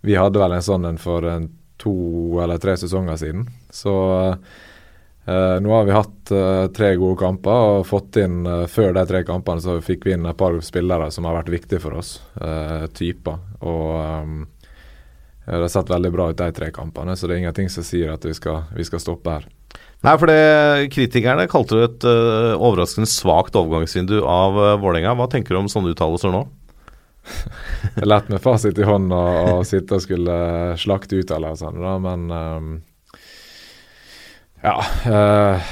Vi 0.07 0.15
hadde 0.15 0.39
vel 0.39 0.55
en 0.55 0.63
sånn 0.63 0.88
en 0.88 1.01
for 1.01 1.27
to 1.77 1.93
eller 2.41 2.57
tre 2.57 2.77
sesonger 2.79 3.19
siden. 3.19 3.43
Så 3.69 3.93
eh, 5.27 5.57
nå 5.62 5.74
har 5.75 5.86
vi 5.86 5.95
hatt 5.97 6.31
eh, 6.31 6.67
tre 6.74 6.93
gode 6.95 7.19
kamper 7.19 7.74
og 7.75 7.88
fått 7.89 8.21
inn 8.24 8.45
eh, 8.47 8.63
Før 8.71 8.95
de 8.95 9.03
tre 9.09 9.24
kampene 9.27 9.62
så 9.62 9.77
fikk 9.83 10.07
vi 10.07 10.15
inn 10.15 10.25
et 10.25 10.39
par 10.39 10.55
spillere 10.63 11.12
som 11.12 11.27
har 11.27 11.41
vært 11.41 11.51
viktige 11.53 11.83
for 11.83 12.00
oss. 12.00 12.21
eh, 12.39 12.88
typer. 12.95 13.43
Og 13.59 13.91
ehm, 14.00 14.39
Det 15.45 15.62
har 15.62 15.67
sett 15.71 15.91
veldig 15.91 16.12
bra 16.12 16.31
ut 16.31 16.39
de 16.39 16.50
tre 16.51 16.71
kampene, 16.71 17.15
så 17.15 17.27
det 17.27 17.36
er 17.36 17.43
ingenting 17.45 17.69
som 17.71 17.83
sier 17.83 18.15
at 18.15 18.25
vi 18.25 18.33
skal, 18.36 18.65
vi 18.75 18.83
skal 18.83 19.00
stoppe 19.00 19.36
her. 19.36 19.45
Nei, 20.06 20.13
for 20.13 20.30
det, 20.30 20.92
kritikerne 20.94 21.48
kalte 21.50 21.80
det 21.80 21.88
et 21.88 22.06
uh, 22.06 22.54
overraskende 22.62 23.10
svakt 23.10 23.58
overgangsvindu 23.58 24.20
av 24.22 24.60
uh, 24.60 24.75
Vålerenga. 24.82 25.16
Hva 25.18 25.25
tenker 25.32 25.56
du 25.56 25.63
om 25.63 25.72
sånne 25.72 25.96
uttalelser 25.96 26.34
nå? 26.34 26.44
Det 27.96 28.06
er 28.06 28.08
lett 28.08 28.30
med 28.32 28.44
fasit 28.44 28.77
i 28.80 28.86
hånd 28.88 29.12
å, 29.12 29.63
sitte 29.68 29.98
og 29.98 30.04
skulle 30.06 30.38
slakte 30.80 31.18
ut, 31.18 31.25
uttalelsene, 31.25 31.82
da, 31.82 31.98
men 32.04 32.30
um, 32.32 32.72
Ja. 34.63 34.77
Uh, 35.04 35.68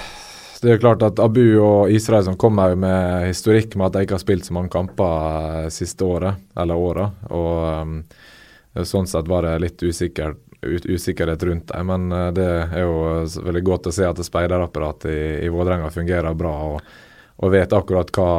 det 0.65 0.71
er 0.71 0.77
jo 0.79 0.81
klart 0.81 1.03
at 1.05 1.19
Abu 1.21 1.43
og 1.61 1.91
Israelsson 1.93 2.37
kommer 2.41 2.73
med 2.79 3.27
historikk 3.27 3.75
med 3.77 3.91
at 3.91 3.99
jeg 3.99 4.07
ikke 4.07 4.15
har 4.17 4.23
spilt 4.23 4.47
så 4.47 4.55
mange 4.55 4.71
kamper 4.73 5.65
eh, 5.65 5.67
siste 5.69 6.07
året, 6.07 6.39
eller 6.57 6.79
åra. 6.81 7.03
Og 7.29 7.51
ehm, 7.69 7.91
sånn 8.81 9.05
sett 9.05 9.29
var 9.29 9.45
det 9.45 9.59
litt 9.61 9.83
usikker, 9.85 10.33
ut, 10.33 10.44
usikkerhet 10.61 11.43
rundt 11.43 11.67
dem. 11.67 11.87
Men 11.87 12.11
eh, 12.11 12.31
det 12.35 12.47
er 12.47 12.85
jo 12.85 13.25
veldig 13.45 13.63
godt 13.63 13.91
å 13.91 13.95
se 13.95 14.07
at 14.07 14.23
speiderapparatet 14.25 15.11
i, 15.11 15.21
i 15.45 15.51
Vålerenga 15.53 15.91
fungerer 15.93 16.33
bra 16.37 16.55
og, 16.71 16.97
og 17.35 17.53
vet 17.53 17.73
akkurat 17.73 18.11
hva, 18.15 18.31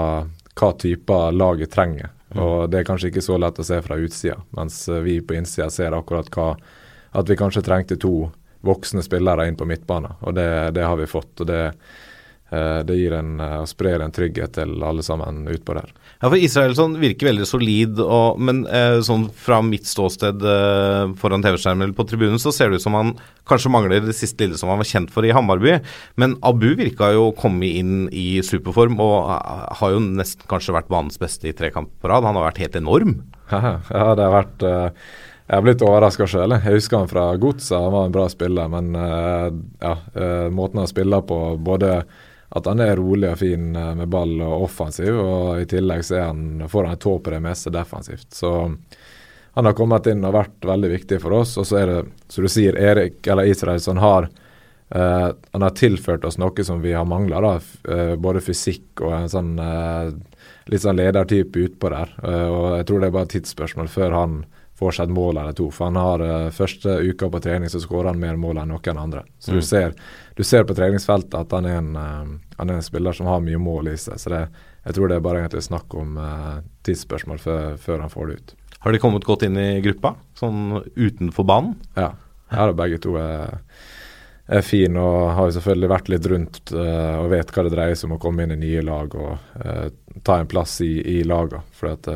hva 0.56 0.73
typer 0.80 1.37
laget 1.37 1.75
trenger. 1.75 2.12
Og 2.37 2.70
Det 2.70 2.80
er 2.80 2.88
kanskje 2.88 3.12
ikke 3.12 3.25
så 3.25 3.38
lett 3.38 3.61
å 3.61 3.64
se 3.64 3.78
fra 3.85 3.99
utsida, 4.02 4.40
mens 4.56 4.88
eh, 4.88 5.02
vi 5.04 5.20
på 5.20 5.37
innsida 5.38 5.70
ser 5.70 5.96
akkurat 5.96 6.30
hva 6.35 6.56
At 7.16 7.30
vi 7.30 7.37
kanskje 7.37 7.62
trengte 7.64 7.96
to 7.96 8.30
voksne 8.66 9.02
spillere 9.02 9.46
inn 9.49 9.56
på 9.56 9.64
midtbanen, 9.64 10.18
og 10.20 10.35
det, 10.35 10.70
det 10.75 10.85
har 10.85 10.96
vi 10.96 11.06
fått. 11.06 11.40
og 11.40 11.46
det 11.46 11.62
eh, 12.50 12.82
det 12.85 12.96
gir 12.96 13.12
en, 13.12 13.40
eh, 13.40 13.61
og 13.62 13.68
sprer 13.68 14.02
en 14.02 14.12
trygghet 14.12 14.52
til 14.58 14.82
alle 14.82 15.02
sammen 15.02 15.46
utpå 15.49 15.75
der. 15.75 15.92
Ja, 16.16 16.30
for 16.30 16.40
Israelsson 16.40 16.94
virker 16.96 17.28
veldig 17.28 17.46
solid, 17.49 17.99
og, 18.00 18.38
men 18.40 18.62
eh, 18.73 19.02
sånn 19.04 19.26
fra 19.37 19.58
mitt 19.64 19.85
ståsted 19.88 20.40
eh, 20.49 21.12
foran 21.20 21.44
TV-skjermen 21.44 21.85
eller 21.85 21.96
på 21.96 22.06
tribunen, 22.08 22.40
så 22.40 22.52
ser 22.56 22.73
det 22.73 22.80
ut 22.80 22.85
som 22.87 22.96
han 22.96 23.12
kanskje 23.49 23.73
mangler 23.75 24.00
det 24.00 24.16
siste 24.16 24.46
lille 24.46 24.56
som 24.56 24.73
han 24.73 24.80
var 24.80 24.88
kjent 24.88 25.12
for 25.12 25.28
i 25.28 25.35
Hammarby. 25.37 25.75
Men 26.16 26.38
Abu 26.46 26.70
virka 26.78 27.11
jo 27.12 27.28
å 27.28 27.37
komme 27.37 27.68
inn 27.68 28.06
i 28.16 28.40
superform, 28.46 28.96
og 29.04 29.28
eh, 29.35 29.66
har 29.82 29.92
jo 29.92 30.02
nesten 30.06 30.49
kanskje 30.49 30.76
vært 30.78 30.88
banens 30.92 31.20
beste 31.20 31.50
i 31.50 31.56
tre 31.56 31.68
kamper 31.75 32.00
på 32.00 32.12
rad. 32.12 32.25
Han 32.25 32.40
har 32.40 32.49
vært 32.49 32.64
helt 32.64 32.82
enorm. 32.82 33.18
Ja, 33.52 34.14
det 34.18 34.25
har 34.25 34.32
vært 34.32 34.64
eh, 34.66 35.04
Jeg 35.46 35.54
har 35.54 35.66
blitt 35.68 35.85
overraska 35.85 36.26
sjøl. 36.26 36.56
Jeg 36.56 36.78
husker 36.78 37.02
han 37.02 37.12
fra 37.12 37.26
Godset, 37.38 37.76
han 37.76 37.92
var 37.92 38.08
en 38.08 38.16
bra 38.16 38.25
spiller. 38.32 38.73
Men 38.73 38.96
eh, 38.99 39.50
ja, 39.85 39.92
måten 40.49 40.80
han 40.80 40.90
spiller 40.90 41.28
på, 41.28 41.42
både 41.61 42.00
at 42.49 42.67
han 42.71 42.81
er 42.81 42.97
rolig 43.00 43.31
og 43.33 43.41
fin 43.41 43.75
eh, 43.76 43.93
med 43.99 44.11
ball 44.12 44.37
og 44.41 44.69
offensiv, 44.69 45.19
og 45.19 45.61
i 45.62 45.69
tillegg 45.71 46.05
så 46.07 46.19
er 46.21 46.26
han, 46.31 46.65
får 46.71 46.91
han 46.93 47.03
tå 47.03 47.19
på 47.19 47.35
det 47.35 47.43
meste 47.45 47.73
defensivt. 47.75 48.29
Så 48.35 48.53
han 49.57 49.69
har 49.69 49.76
kommet 49.76 50.07
inn 50.11 50.25
og 50.29 50.37
vært 50.37 50.67
veldig 50.69 50.91
viktig 50.93 51.21
for 51.23 51.38
oss. 51.38 51.57
Og 51.57 51.65
så 51.67 51.81
er 51.81 51.93
det, 51.93 52.00
som 52.29 52.45
du 52.45 52.53
sier, 52.53 52.76
Erik 52.76 53.26
eller 53.26 53.49
Israelsson 53.49 54.03
har 54.03 54.29
eh, 54.29 55.29
han 55.33 55.65
har 55.65 55.76
tilført 55.79 56.26
oss 56.29 56.37
noe 56.38 56.65
som 56.65 56.83
vi 56.85 56.93
har 56.93 57.09
mangla. 57.09 57.57
Eh, 57.88 58.15
både 58.21 58.45
fysikk 58.45 59.00
og 59.00 59.17
en 59.17 59.33
sånn 59.33 59.55
eh, 59.59 60.11
litt 60.73 60.83
sånn 60.83 60.99
ledertype 60.99 61.67
utpå 61.69 61.91
der. 61.93 62.12
Eh, 62.23 62.49
og 62.50 62.69
jeg 62.81 62.88
tror 62.88 63.03
det 63.03 63.09
er 63.09 63.17
bare 63.17 63.29
et 63.29 63.35
tidsspørsmål 63.37 63.91
før 63.93 64.17
han 64.17 64.37
får 64.78 64.97
seg 64.97 65.09
et 65.09 65.14
mål 65.16 65.40
eller 65.40 65.56
to. 65.56 65.71
For 65.73 65.88
han 65.88 65.99
har 66.00 66.25
eh, 66.25 66.50
første 66.54 66.99
uka 67.09 67.30
på 67.33 67.40
trening 67.45 67.73
så 67.73 67.80
skårer 67.80 68.11
han 68.12 68.21
mer 68.21 68.37
mål 68.40 68.61
enn 68.62 68.75
noen 68.75 69.00
andre. 69.00 69.25
Så 69.38 69.56
du, 69.56 69.62
ser, 69.64 69.97
du 70.37 70.45
ser 70.45 70.66
på 70.68 70.76
treningsfeltet 70.76 71.38
at 71.38 71.56
han 71.56 71.68
er, 71.68 71.80
en, 71.80 71.97
eh, 71.97 72.54
han 72.59 72.73
er 72.73 72.80
en 72.80 72.87
spiller 72.87 73.16
som 73.16 73.30
har 73.30 73.45
mye 73.45 73.61
mål 73.61 73.92
i 73.95 73.97
seg. 74.00 74.21
Så 74.21 74.33
det, 74.33 74.45
jeg 74.85 74.99
tror 74.99 75.11
det 75.11 75.18
er 75.18 75.25
bare 75.25 75.45
egentlig 75.45 75.64
snakk 75.66 75.97
om 75.99 76.21
eh, 76.21 76.54
tidsspørsmål 76.87 77.42
før, 77.42 77.76
før 77.80 78.04
han 78.04 78.12
får 78.12 78.28
det 78.28 78.38
ut. 78.38 78.56
Har 78.87 78.95
de 78.95 79.02
kommet 79.02 79.26
godt 79.26 79.47
inn 79.47 79.56
i 79.59 79.80
gruppa, 79.83 80.14
sånn 80.38 80.83
utenfor 80.95 81.47
banen? 81.49 81.73
Ja, 81.97 82.12
her 82.52 82.71
er 82.71 82.76
begge 82.78 83.00
to 83.02 83.16
er, 83.18 83.56
er 84.47 84.62
fin 84.62 84.95
og 85.00 85.33
har 85.35 85.49
jo 85.49 85.56
selvfølgelig 85.56 85.90
vært 85.90 86.11
litt 86.12 86.28
rundt 86.30 86.61
uh, 86.71 87.16
og 87.25 87.33
vet 87.33 87.50
hva 87.50 87.64
det 87.66 87.73
dreier 87.75 87.99
seg 87.99 88.06
om 88.06 88.14
å 88.14 88.21
komme 88.23 88.47
inn 88.47 88.54
i 88.54 88.61
nye 88.61 88.85
lag 88.87 89.16
og 89.18 89.33
uh, 89.64 89.88
ta 90.23 90.37
en 90.38 90.47
plass 90.47 90.76
i, 90.87 90.92
i 91.16 91.25
laga. 91.26 91.64
For 91.75 91.97
at 91.97 92.06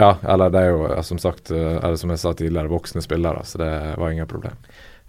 Ja, 0.00 0.14
eller 0.32 0.52
det 0.52 0.60
er 0.64 0.70
jo 0.72 1.02
som 1.04 1.18
sagt, 1.20 1.50
eh, 1.52 1.76
eller 1.76 1.98
som 2.00 2.12
jeg 2.12 2.22
sa 2.22 2.32
tidligere, 2.32 2.72
voksne 2.72 3.02
spillere, 3.04 3.42
så 3.44 3.60
det 3.60 3.72
var 4.00 4.14
ingen 4.14 4.28
problem. 4.30 4.56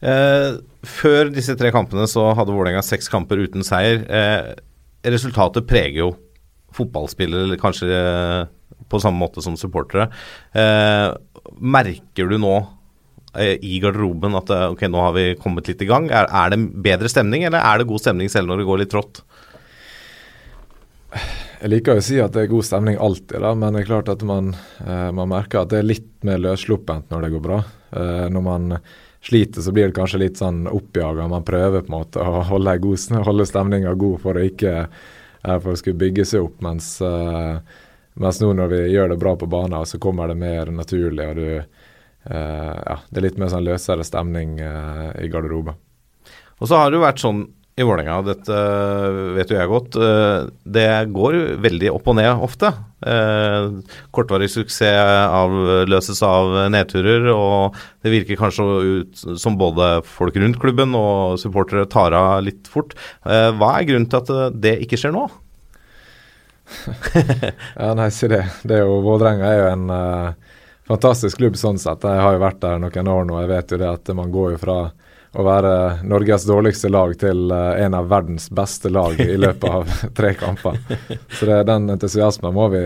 Eh, 0.01 0.57
før 0.83 1.29
disse 1.31 1.55
tre 1.59 1.71
kampene 1.73 2.07
så 2.09 2.31
hadde 2.35 2.53
Vålerenga 2.55 2.81
seks 2.83 3.07
kamper 3.11 3.39
uten 3.43 3.63
seier. 3.65 4.01
Eh, 4.09 4.51
resultatet 5.07 5.69
preger 5.69 6.01
jo 6.01 6.09
fotballspillere, 6.75 7.59
kanskje 7.61 7.89
eh, 7.95 8.49
på 8.91 8.99
samme 8.99 9.21
måte 9.21 9.43
som 9.45 9.55
supportere. 9.59 10.09
Eh, 10.57 11.07
merker 11.61 12.31
du 12.31 12.37
nå 12.41 12.55
eh, 13.37 13.55
i 13.61 13.77
garderoben 13.83 14.35
at 14.41 14.51
ok, 14.71 14.87
nå 14.89 15.05
har 15.05 15.15
vi 15.15 15.27
kommet 15.39 15.69
litt 15.71 15.85
i 15.85 15.89
gang? 15.89 16.09
Er, 16.11 16.27
er 16.27 16.51
det 16.51 16.63
bedre 16.83 17.11
stemning, 17.11 17.45
eller 17.47 17.63
er 17.63 17.79
det 17.79 17.89
god 17.91 18.03
stemning 18.03 18.31
selv 18.33 18.51
når 18.51 18.63
det 18.63 18.69
går 18.71 18.83
litt 18.83 18.93
trått? 18.95 19.23
Jeg 21.61 21.69
liker 21.69 21.99
å 21.99 22.01
si 22.01 22.15
at 22.17 22.33
det 22.33 22.41
er 22.41 22.49
god 22.49 22.65
stemning 22.65 22.95
alltid, 22.97 23.37
da, 23.43 23.51
men 23.53 23.75
det 23.75 23.83
er 23.83 23.89
klart 23.91 24.07
at 24.09 24.23
man, 24.25 24.47
eh, 24.81 25.09
man 25.13 25.29
merker 25.29 25.61
at 25.61 25.69
det 25.69 25.77
er 25.77 25.85
litt 25.91 26.09
mer 26.25 26.39
løssluppent 26.41 27.13
når 27.13 27.21
det 27.21 27.29
går 27.35 27.43
bra. 27.45 27.59
Eh, 27.93 28.23
når 28.33 28.43
man 28.47 28.73
sliter, 29.21 29.61
så 29.61 29.73
blir 29.75 29.91
det 29.91 29.97
kanskje 29.99 30.23
litt 30.23 30.41
sånn 30.41 30.63
oppjaga. 30.65 31.27
Man 31.29 31.45
prøver 31.45 31.85
på 31.85 31.91
en 31.91 31.97
måte 31.99 32.25
å 32.25 32.41
holde, 32.49 32.73
god, 32.81 33.21
holde 33.27 33.45
stemninga 33.45 33.93
god 33.93 34.17
for 34.23 34.41
å 34.41 34.47
ikke 34.47 34.73
eh, 34.81 35.59
for 35.61 35.75
å 35.75 35.77
skulle 35.77 36.01
bygge 36.01 36.25
seg 36.31 36.47
opp, 36.47 36.57
mens, 36.65 36.95
mens 38.17 38.41
nå 38.41 38.51
når 38.57 38.73
vi 38.73 38.81
gjør 38.95 39.13
det 39.13 39.21
bra 39.21 39.37
på 39.37 39.49
banen, 39.53 39.85
så 39.85 40.01
kommer 40.01 40.33
det 40.33 40.41
mer 40.41 40.73
naturlig, 40.73 41.29
og 41.29 41.41
du 41.41 41.47
Ja, 42.21 42.99
det 43.09 43.17
er 43.17 43.23
litt 43.25 43.37
mer 43.41 43.49
sånn 43.49 43.65
løsere 43.65 44.03
stemning 44.05 44.59
i 44.61 45.29
garderoben. 45.33 45.73
Og 46.61 46.69
så 46.69 46.77
har 46.77 46.91
det 46.91 46.99
jo 46.99 47.01
vært 47.01 47.21
sånn 47.23 47.39
i 47.81 47.85
Vålerenga, 47.87 48.19
dette 48.27 48.61
vet 49.35 49.51
jo 49.51 49.57
jeg 49.57 49.71
godt, 49.71 49.97
eh, 49.97 50.47
det 50.77 50.87
går 51.11 51.37
veldig 51.63 51.91
opp 51.95 52.09
og 52.11 52.17
ned 52.19 52.45
ofte. 52.45 52.71
Eh, 53.01 53.71
Kortvarig 54.13 54.49
suksess 54.53 55.27
avløses 55.33 56.21
av 56.25 56.53
nedturer, 56.73 57.25
og 57.33 57.77
det 58.05 58.13
virker 58.13 58.39
kanskje 58.39 58.67
ut 59.01 59.23
som 59.41 59.57
både 59.57 60.03
folk 60.05 60.37
rundt 60.37 60.59
klubben 60.61 60.93
og 60.97 61.39
supportere 61.41 61.89
tar 61.89 62.13
av 62.17 62.43
litt 62.45 62.69
fort. 62.69 62.93
Eh, 63.25 63.49
Hva 63.57 63.75
er 63.79 63.89
grunnen 63.89 64.09
til 64.11 64.21
at 64.21 64.29
eh, 64.29 64.59
det 64.67 64.75
ikke 64.85 65.01
skjer 65.01 65.17
nå? 65.17 65.27
Ja, 67.81 67.93
nei, 67.97 68.09
si 68.13 68.29
det. 68.31 68.45
det 68.63 68.77
er 68.79 68.85
jo, 68.85 69.01
Vålerenga 69.03 69.49
er 69.49 69.59
jo 69.59 69.69
en 69.73 69.89
uh, 69.91 70.51
fantastisk 70.87 71.41
klubb 71.41 71.57
sånn 71.59 71.79
sett. 71.81 72.05
Jeg 72.05 72.21
har 72.23 72.37
jo 72.37 72.43
vært 72.43 72.61
der 72.63 72.79
noen 72.79 73.09
år 73.11 73.25
nå. 73.27 73.39
Jeg 73.43 73.51
vet 73.51 73.73
jo 73.73 73.79
det 73.81 73.89
at 73.89 74.11
man 74.15 74.31
går 74.31 74.55
jo 74.55 74.61
fra 74.61 74.77
å 75.31 75.45
være 75.47 75.73
Norges 76.07 76.43
dårligste 76.47 76.89
lag 76.91 77.13
til 77.19 77.51
eh, 77.55 77.85
en 77.85 77.95
av 77.95 78.09
verdens 78.11 78.49
beste 78.51 78.91
lag 78.91 79.15
i 79.19 79.37
løpet 79.39 79.69
av 79.69 79.93
tre 80.17 80.33
kamper. 80.35 80.79
Så 81.31 81.47
det, 81.47 81.63
den 81.69 81.87
entusiasmen 81.93 82.53
må 82.55 82.67
vi, 82.73 82.83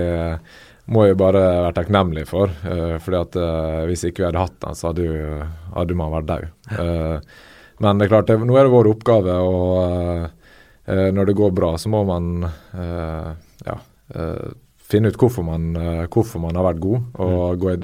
må 0.94 1.08
vi 1.08 1.18
bare 1.18 1.42
være 1.66 1.74
takknemlige 1.80 2.30
for. 2.30 2.54
Uh, 2.62 2.98
fordi 3.02 3.22
at 3.22 3.40
uh, 3.42 3.82
Hvis 3.90 4.06
ikke 4.06 4.24
vi 4.24 4.30
hadde 4.30 4.46
hatt 4.46 4.60
den, 4.62 4.78
så 4.78 4.92
hadde, 4.92 5.10
jo, 5.10 5.50
hadde 5.74 5.98
man 5.98 6.14
vært 6.14 6.30
død. 6.30 6.48
Uh, 6.78 7.54
men 7.82 7.98
det 7.98 8.06
er 8.06 8.14
klart, 8.14 8.30
det, 8.30 8.38
nå 8.46 8.60
er 8.60 8.68
det 8.68 8.75
vår 8.75 8.94
oppgave, 8.94 9.40
og 9.44 10.30
når 10.86 11.28
det 11.28 11.34
går 11.36 11.50
bra, 11.52 11.74
så 11.82 11.90
må 11.92 12.06
man 12.08 12.46
ja, 13.66 13.74
finne 14.88 15.10
ut 15.12 15.18
hvorfor 15.20 15.44
man, 15.44 15.74
hvorfor 16.14 16.40
man, 16.40 16.56
har 16.56 16.70
vært 16.70 16.80
god, 16.86 17.10
og 17.25 17.58
gå 17.60 17.74
i 17.74 17.80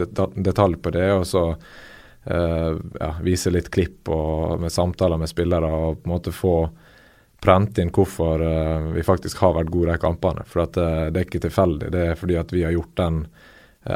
detalj 0.45 0.77
på 0.79 0.93
det. 0.95 1.09
og 1.17 1.25
så 1.27 1.43
Uh, 1.51 1.90
ja, 2.23 3.07
vise 3.25 3.49
litt 3.49 3.71
klipp 3.73 4.09
og 4.13 4.59
med 4.61 4.69
samtaler 4.69 5.17
med 5.17 5.29
spillere 5.31 5.65
og 5.65 6.03
på 6.03 6.05
en 6.05 6.11
måte 6.13 6.33
få 6.35 6.55
prent 7.41 7.77
inn 7.81 7.89
hvorfor 7.89 8.41
uh, 8.41 8.91
vi 8.93 9.03
faktisk 9.03 9.41
har 9.41 9.55
vært 9.57 9.71
gode 9.73 9.95
i 9.95 10.01
kampene. 10.01 10.45
For 10.47 10.65
at, 10.67 10.77
uh, 10.77 11.07
det 11.09 11.23
er 11.23 11.27
ikke 11.27 11.41
tilfeldig. 11.47 11.89
Det 11.93 12.03
er 12.11 12.19
fordi 12.19 12.37
at 12.37 12.53
vi 12.53 12.63
har 12.67 12.75
gjort 12.75 12.93
den, 13.01 13.23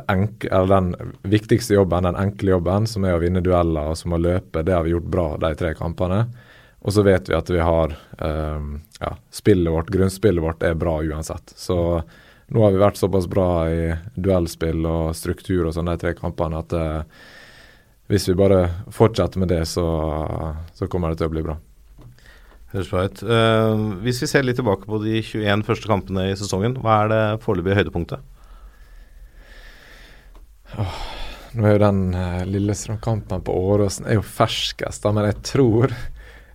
enk, 0.10 0.48
den 0.72 0.92
viktigste 1.30 1.78
jobben, 1.78 2.10
den 2.10 2.18
enkle 2.20 2.56
jobben, 2.56 2.90
som 2.90 3.06
er 3.06 3.18
å 3.18 3.22
vinne 3.22 3.46
dueller 3.46 3.94
og 3.94 4.00
som 4.02 4.18
å 4.18 4.22
løpe. 4.22 4.66
Det 4.66 4.74
har 4.74 4.86
vi 4.88 4.96
gjort 4.96 5.14
bra 5.18 5.28
de 5.46 5.54
tre 5.62 5.76
kampene. 5.78 6.26
Og 6.86 6.94
så 6.94 7.06
vet 7.06 7.30
vi 7.30 7.34
at 7.34 7.48
vi 7.50 7.62
har 7.66 7.96
ja, 8.22 9.10
spillet 9.34 9.74
vårt, 9.74 9.88
grunnspillet 9.90 10.44
vårt 10.44 10.62
er 10.62 10.76
bra 10.78 11.00
uansett. 11.02 11.56
Så 11.58 11.78
nå 12.54 12.62
har 12.62 12.76
vi 12.76 12.82
vært 12.84 13.00
såpass 13.02 13.26
bra 13.26 13.48
i 13.74 13.88
duellspill 14.14 14.86
og 14.86 15.16
struktur 15.18 15.64
og 15.64 15.74
sånn 15.74 15.90
de 15.90 15.96
tre 16.04 16.14
kampene 16.14 16.62
at 16.62 16.76
hvis 18.12 18.28
vi 18.30 18.38
bare 18.38 18.68
fortsetter 18.94 19.42
med 19.42 19.50
det, 19.50 19.64
så, 19.66 19.86
så 20.78 20.88
kommer 20.92 21.12
det 21.12 21.22
til 21.22 21.30
å 21.30 21.34
bli 21.34 21.46
bra. 21.46 21.56
Høres 22.76 22.92
bra 22.92 23.06
ut. 23.08 23.22
Uh, 23.26 23.98
hvis 24.06 24.22
vi 24.22 24.30
ser 24.30 24.46
litt 24.46 24.60
tilbake 24.60 24.86
på 24.90 25.00
de 25.02 25.18
21 25.24 25.66
første 25.66 25.90
kampene 25.90 26.28
i 26.30 26.38
sesongen, 26.38 26.78
hva 26.84 27.00
er 27.04 27.12
det 27.14 27.22
foreløpige 27.46 27.80
høydepunktet? 27.80 28.32
Oh, 30.82 31.00
nå 31.56 31.66
er 31.66 31.78
jo 31.78 31.84
den 31.86 32.02
uh, 32.14 32.44
Lillestrøm-kampen 32.50 33.46
på 33.48 33.58
Åråsen 33.72 34.10
er 34.10 34.20
jo 34.20 34.26
ferskest, 34.28 35.08
men 35.16 35.30
jeg 35.32 35.40
tror, 35.50 35.98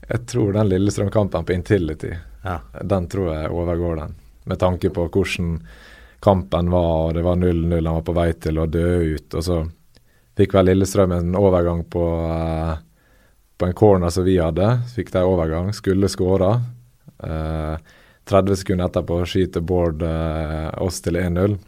jeg 0.07 0.26
tror 0.30 0.54
den 0.54 0.71
Lillestrøm-kampen 0.71 1.49
på 1.49 1.57
Intility, 1.57 2.12
ja. 2.45 2.61
den 2.78 3.11
tror 3.11 3.33
jeg 3.33 3.54
overgår 3.57 4.04
den. 4.04 4.14
Med 4.50 4.62
tanke 4.62 4.92
på 4.95 5.09
hvordan 5.09 5.57
kampen 6.21 6.71
var, 6.71 7.09
og 7.09 7.14
det 7.16 7.26
var 7.26 7.42
0-0, 7.42 7.75
han 7.80 7.97
var 7.97 8.07
på 8.07 8.19
vei 8.21 8.30
til 8.38 8.61
å 8.61 8.71
dø 8.71 8.88
ut. 9.16 9.35
og 9.35 9.45
så 9.45 9.62
Fikk 10.38 10.54
vel 10.54 10.70
Lillestrøm 10.70 11.12
en 11.12 11.34
overgang 11.38 11.84
på, 11.90 12.04
uh, 12.30 12.76
på 13.58 13.66
en 13.66 13.76
corner 13.76 14.12
som 14.14 14.25
vi 14.25 14.38
hadde. 14.40 14.68
Fikk 14.94 15.12
de 15.14 15.25
overgang, 15.26 15.72
skulle 15.76 16.10
skåre. 16.10 16.52
Uh, 17.20 17.76
30 18.30 18.60
sekunder 18.60 18.87
etterpå 18.87 19.25
skyter 19.26 19.64
Bård 19.64 20.04
uh, 20.06 20.70
oss 20.82 21.02
til 21.04 21.18
1-0. 21.20 21.58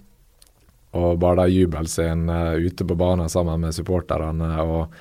Og 0.93 1.19
bare 1.19 1.43
da 1.43 1.49
jubelscenen 1.49 2.61
ute 2.61 2.85
på 2.85 2.97
banen 3.01 3.31
sammen 3.33 3.63
med 3.65 3.73
supporterne 3.73 4.51
og 4.61 4.97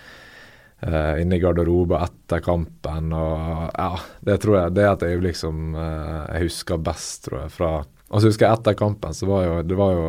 inne 0.81 1.35
i 1.35 1.41
garderoben 1.43 1.99
etter 1.99 2.39
kampen. 2.41 3.11
og 3.13 3.65
ja, 3.75 3.89
Det 4.23 4.37
tror 4.41 4.55
jeg 4.55 4.73
det 4.77 4.85
er 4.85 4.93
et 4.95 5.03
øyeblikk 5.09 5.37
som 5.37 5.75
jeg 5.75 6.47
husker 6.47 6.79
best, 6.81 7.27
tror 7.27 7.43
jeg. 7.43 7.51
fra 7.53 7.73
og 8.11 8.19
så 8.19 8.27
husker 8.27 8.47
jeg 8.47 8.59
etter 8.59 8.75
kampen, 8.79 9.13
så 9.15 9.27
var 9.29 9.45
jo 9.45 9.59
det 9.63 9.77
var 9.79 9.93
jo 9.95 10.07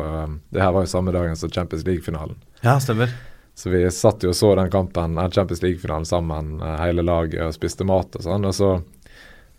Det 0.51 0.63
her 0.63 0.71
var 0.75 0.87
jo 0.87 0.91
samme 0.91 1.13
dagen 1.15 1.35
som 1.39 1.51
Champions 1.51 1.85
League-finalen. 1.87 2.35
Ja, 2.63 2.79
stemmer. 2.79 3.11
Så 3.55 3.69
vi 3.69 3.83
satt 3.91 4.23
jo 4.25 4.31
og 4.33 4.35
så 4.35 4.55
den 4.57 4.71
kampen, 4.73 5.19
Champions 5.31 5.61
League-finalen 5.61 6.05
sammen, 6.09 6.55
eh, 6.61 6.77
hele 6.81 7.05
laget, 7.05 7.43
og 7.45 7.53
spiste 7.53 7.85
mat 7.85 8.15
og 8.17 8.25
sånn. 8.25 8.49
Og 8.49 8.55
så 8.57 8.71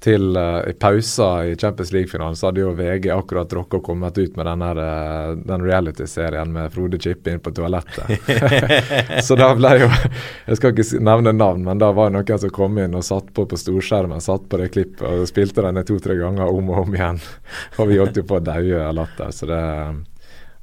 til 0.05 0.37
uh, 0.37 0.61
i 0.69 0.73
pausa 0.77 1.47
i 1.49 1.57
Champions 1.57 1.93
League-finalen 1.93 2.37
så 2.37 2.51
hadde 2.51 2.61
jo 2.61 2.75
VG 2.77 3.09
akkurat 3.15 3.53
rukket 3.57 3.79
å 3.79 3.85
komme 3.87 4.11
ut 4.13 4.37
med 4.37 4.47
den, 4.51 4.65
uh, 4.77 5.33
den 5.49 5.65
reality-serien 5.65 6.53
med 6.53 6.73
Frode 6.75 7.01
Kippe 7.01 7.33
inn 7.33 7.41
på 7.41 7.55
toalettet. 7.57 8.29
så 9.27 9.39
da 9.39 9.49
ble 9.57 9.71
jo 9.81 9.89
Jeg 9.89 10.59
skal 10.59 10.75
ikke 10.75 11.01
nevne 11.01 11.33
navn, 11.33 11.65
men 11.65 11.81
da 11.81 11.89
var 11.97 12.11
det 12.11 12.19
noen 12.19 12.43
som 12.43 12.53
kom 12.53 12.77
inn 12.83 12.99
og 12.99 13.07
satt 13.07 13.33
på 13.33 13.47
på 13.49 13.61
storskjermen, 13.61 14.21
satt 14.21 14.45
på 14.51 14.61
det 14.61 14.71
klippet 14.75 15.07
og 15.09 15.29
spilte 15.31 15.65
den 15.65 15.81
to-tre 15.89 16.19
ganger 16.21 16.53
om 16.53 16.75
og 16.75 16.85
om 16.85 16.99
igjen. 16.99 17.23
og 17.79 17.89
vi 17.89 18.01
holdt 18.03 18.21
jo 18.21 18.29
på 18.29 18.43
å 18.43 18.45
daue 18.45 18.85
av 18.85 18.99
latter. 18.99 19.33
Så 19.33 19.49
det 19.49 19.63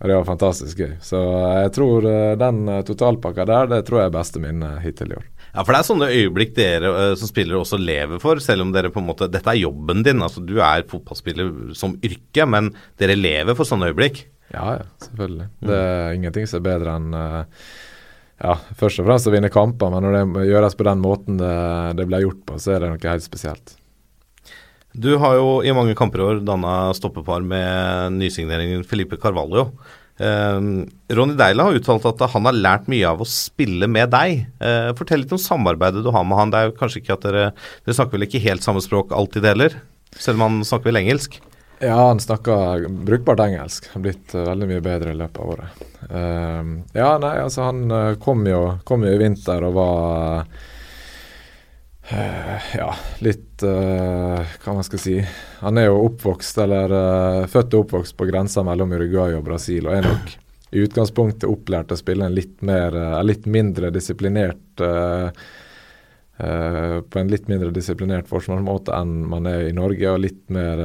og 0.02 0.10
det 0.10 0.16
var 0.18 0.26
fantastisk 0.26 0.80
gøy. 0.82 0.94
Så 1.06 1.20
jeg 1.62 1.72
tror 1.76 2.06
eh, 2.10 2.32
den 2.42 2.64
eh, 2.74 2.82
totalpakka 2.88 3.46
der, 3.46 3.68
det 3.70 3.84
tror 3.86 4.02
jeg 4.02 4.10
er 4.10 4.16
beste 4.16 4.42
minnet 4.42 4.82
hittil 4.82 5.14
i 5.14 5.18
år. 5.20 5.28
Ja, 5.52 5.62
for 5.62 5.76
det 5.76 5.82
er 5.82 5.88
sånne 5.90 6.08
øyeblikk 6.16 6.56
dere 6.56 6.90
uh, 6.96 7.12
som 7.20 7.30
spillere 7.30 7.60
også 7.60 7.78
lever 7.78 8.22
for, 8.24 8.40
selv 8.42 8.64
om 8.64 8.72
dere 8.74 8.90
på 8.94 9.02
en 9.02 9.10
måte 9.10 9.28
Dette 9.30 9.52
er 9.52 9.60
jobben 9.60 10.00
din. 10.08 10.24
altså 10.24 10.42
Du 10.42 10.56
er 10.64 10.88
fotballspiller 10.90 11.76
som 11.78 11.98
yrke, 12.08 12.48
men 12.50 12.72
dere 13.02 13.18
lever 13.20 13.58
for 13.58 13.68
sånne 13.68 13.92
øyeblikk. 13.92 14.24
Ja, 14.56 14.78
ja, 14.80 14.88
selvfølgelig. 15.06 15.50
Mm. 15.52 15.68
Det 15.68 15.82
er 15.82 16.16
ingenting 16.18 16.48
som 16.50 16.62
er 16.62 16.68
bedre 16.70 16.96
enn 16.98 17.12
uh, 17.14 17.68
ja, 18.42 18.56
først 18.80 19.04
og 19.04 19.10
fremst 19.12 19.30
å 19.30 19.36
vinne 19.36 19.52
kamper, 19.54 19.92
men 19.94 20.08
når 20.08 20.18
det 20.18 20.48
gjøres 20.50 20.80
på 20.80 20.88
den 20.88 21.04
måten 21.04 21.38
det, 21.38 21.54
det 22.00 22.08
blir 22.10 22.26
gjort 22.26 22.42
på, 22.48 22.58
så 22.64 22.74
er 22.74 22.82
det 22.86 22.94
noe 22.96 23.12
helt 23.12 23.28
spesielt. 23.28 23.76
Du 24.92 25.14
har 25.22 25.38
jo 25.40 25.62
i 25.64 25.74
mange 25.76 25.96
kamper 25.98 26.20
i 26.20 26.28
år 26.28 26.44
danna 26.46 26.92
stoppepar 26.96 27.44
med 27.48 28.18
nysigneringen 28.20 28.84
Felipe 28.88 29.20
Carvalho. 29.22 29.70
Eh, 30.22 30.58
Ronny 31.16 31.38
Deila 31.40 31.70
har 31.70 31.78
uttalt 31.80 32.06
at 32.10 32.26
han 32.34 32.50
har 32.50 32.58
lært 32.58 32.90
mye 32.92 33.08
av 33.10 33.24
å 33.24 33.30
spille 33.30 33.88
med 33.90 34.12
deg. 34.14 34.44
Eh, 34.60 34.90
fortell 34.98 35.24
litt 35.24 35.32
om 35.34 35.42
samarbeidet 35.42 36.04
du 36.04 36.12
har 36.14 36.28
med 36.28 36.38
han. 36.38 36.52
Det 36.52 36.60
er 36.60 36.70
jo 36.70 36.76
kanskje 36.82 37.02
ikke 37.02 37.16
at 37.16 37.24
Dere 37.26 37.46
dere 37.86 37.96
snakker 37.98 38.18
vel 38.18 38.28
ikke 38.28 38.44
helt 38.44 38.66
samme 38.66 38.84
språk 38.84 39.16
alltid 39.16 39.48
heller? 39.48 39.80
Selv 40.12 40.38
om 40.38 40.48
han 40.48 40.68
snakker 40.68 40.92
vel 40.92 41.02
engelsk? 41.02 41.40
Ja, 41.82 41.96
han 42.08 42.20
snakker 42.20 42.90
brukbart 42.90 43.40
engelsk. 43.42 43.88
Har 43.94 44.04
blitt 44.04 44.36
uh, 44.36 44.44
veldig 44.52 44.68
mye 44.70 44.84
bedre 44.86 45.16
i 45.16 45.18
løpet 45.18 45.40
av 45.42 45.54
året. 45.56 45.80
Uh, 46.12 46.84
ja, 46.94 47.16
nei, 47.24 47.32
altså 47.42 47.72
han 47.72 47.88
uh, 47.90 48.20
kom, 48.22 48.44
jo, 48.46 48.60
kom, 48.86 49.08
jo, 49.08 49.16
i 49.16 49.22
vinter 49.22 49.66
og 49.66 49.80
var 49.80 50.44
ja, 52.76 52.90
litt 53.24 53.64
uh, 53.64 54.42
Hva 54.64 54.76
man 54.76 54.86
skal 54.86 55.02
si. 55.02 55.16
Han 55.62 55.80
er 55.80 55.90
jo 55.90 56.04
oppvokst, 56.10 56.60
eller 56.64 56.94
uh, 56.94 57.48
født 57.52 57.76
og 57.78 57.86
oppvokst 57.86 58.18
på 58.20 58.28
grensa 58.30 58.64
mellom 58.68 58.94
Uruguay 58.98 59.36
og 59.38 59.46
Brasil, 59.48 59.88
og 59.88 59.96
er 59.96 60.08
nok 60.08 60.38
i 60.72 60.86
utgangspunktet 60.86 61.50
opplært 61.52 61.90
til 61.90 61.98
å 61.98 62.00
spille 62.00 62.28
en 62.28 62.36
litt, 62.36 62.62
mer, 62.64 62.96
litt 63.28 63.44
mindre 63.44 63.90
disiplinert 63.92 64.80
På 66.40 67.20
en 67.20 67.32
litt 67.34 67.50
mindre 67.52 67.74
disiplinert 67.76 68.30
forsvarsmåte 68.32 68.96
enn 68.96 69.12
man 69.28 69.50
er 69.52 69.66
i 69.68 69.76
Norge, 69.76 70.08
og 70.14 70.24
litt 70.24 70.46
mer 70.48 70.80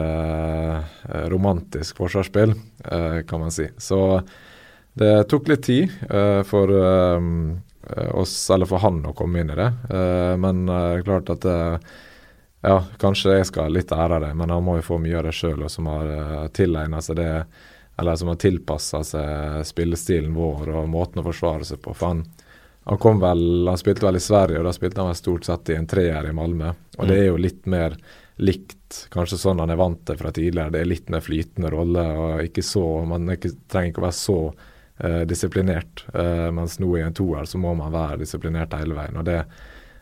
romantisk 1.31 2.03
forsvarsspill, 2.03 2.57
kan 3.31 3.45
man 3.45 3.55
si. 3.55 3.69
Så 3.79 4.19
det 4.99 5.15
tok 5.31 5.55
litt 5.55 5.63
tid 5.71 5.95
for 6.51 6.75
Eh, 6.77 7.21
oss, 8.13 8.35
eller 8.51 8.67
for 8.67 8.83
han 8.83 9.01
å 9.07 9.15
komme 9.17 9.41
inn 9.41 9.53
i 9.55 9.59
det. 9.59 9.71
men 10.39 10.65
men 10.65 10.75
er 10.75 11.05
klart 11.07 11.31
at 11.31 11.45
ja, 12.67 12.81
kanskje 12.99 13.37
jeg 13.37 13.47
skal 13.47 13.69
ha 13.69 13.75
litt 13.75 13.93
ære 13.93 14.17
av 14.17 14.25
det, 14.25 14.33
men 14.35 14.51
han 14.51 14.65
må 14.65 14.79
jo 14.81 14.87
få 14.89 14.99
mye 14.99 15.19
av 15.21 15.29
det 15.29 15.35
sjøl, 15.37 15.63
og 15.63 15.71
som 15.71 15.87
har 15.93 16.49
tilegna 16.57 17.03
seg 17.05 17.21
det, 17.21 17.31
eller 17.97 18.17
som 18.17 18.29
har 18.33 18.41
tilpassa 18.41 19.03
seg 19.05 19.63
spillestilen 19.67 20.35
vår 20.35 20.73
og 20.75 20.89
måten 20.91 21.23
å 21.23 21.27
forsvare 21.27 21.65
seg 21.65 21.81
på. 21.85 21.95
For 21.97 22.13
han, 22.13 22.25
han, 22.85 23.01
kom 23.01 23.23
vel, 23.23 23.69
han 23.69 23.81
spilte 23.81 24.05
vel 24.07 24.19
i 24.19 24.25
Sverige, 24.25 24.61
og 24.61 24.69
da 24.69 24.75
spilte 24.77 25.01
han 25.01 25.13
vel 25.13 25.19
stort 25.19 25.49
sett 25.49 25.73
i 25.73 25.79
en 25.79 25.89
treer 25.89 26.29
i 26.29 26.35
Malmö. 26.37 26.73
Og 26.99 27.05
mm. 27.05 27.11
det 27.11 27.19
er 27.19 27.29
jo 27.31 27.41
litt 27.41 27.65
mer 27.73 27.97
likt 28.37 29.07
kanskje 29.13 29.39
sånn 29.41 29.63
han 29.63 29.73
er 29.73 29.81
vant 29.81 30.03
til 30.09 30.19
fra 30.21 30.33
tidligere. 30.35 30.75
Det 30.75 30.83
er 30.83 30.91
litt 30.91 31.13
mer 31.13 31.25
flytende 31.25 31.73
rolle, 31.73 32.05
og 32.21 32.43
ikke 32.45 32.65
så, 32.67 32.85
man 33.09 33.31
ikke, 33.33 33.55
trenger 33.71 33.95
ikke 33.95 34.03
å 34.03 34.09
være 34.09 34.19
så 34.19 34.41
eh, 34.99 35.21
disiplinert. 35.29 36.05
Eh, 36.15 36.51
mens 36.53 36.79
nå 36.79 36.97
i 36.99 37.05
en 37.05 37.15
toer 37.15 37.45
så 37.45 37.59
må 37.59 37.75
man 37.75 37.95
være 37.95 38.21
disiplinert 38.23 38.75
hele 38.79 38.97
veien. 38.97 39.17
Og 39.17 39.25
det, 39.25 39.41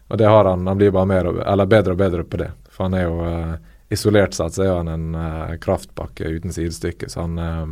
og 0.09 0.19
det 0.21 0.29
har 0.29 0.51
han. 0.51 0.67
Han 0.67 0.81
blir 0.81 0.95
bare 0.95 1.11
mer, 1.11 1.31
eller 1.43 1.71
bedre 1.71 1.97
og 1.97 2.03
bedre 2.03 2.25
på 2.25 2.41
det. 2.43 2.51
For 2.71 2.89
han 2.89 2.99
er 2.99 3.07
jo 3.09 3.19
eh, 3.29 3.55
isolert 3.95 4.35
sett 4.35 4.57
så 4.57 4.67
er 4.67 4.77
han 4.77 4.91
en 4.93 5.19
eh, 5.19 5.57
kraftpakke 5.63 6.29
uten 6.37 6.55
sidestykke. 6.55 7.09
Så 7.11 7.25
han 7.25 7.39
eh, 7.39 7.67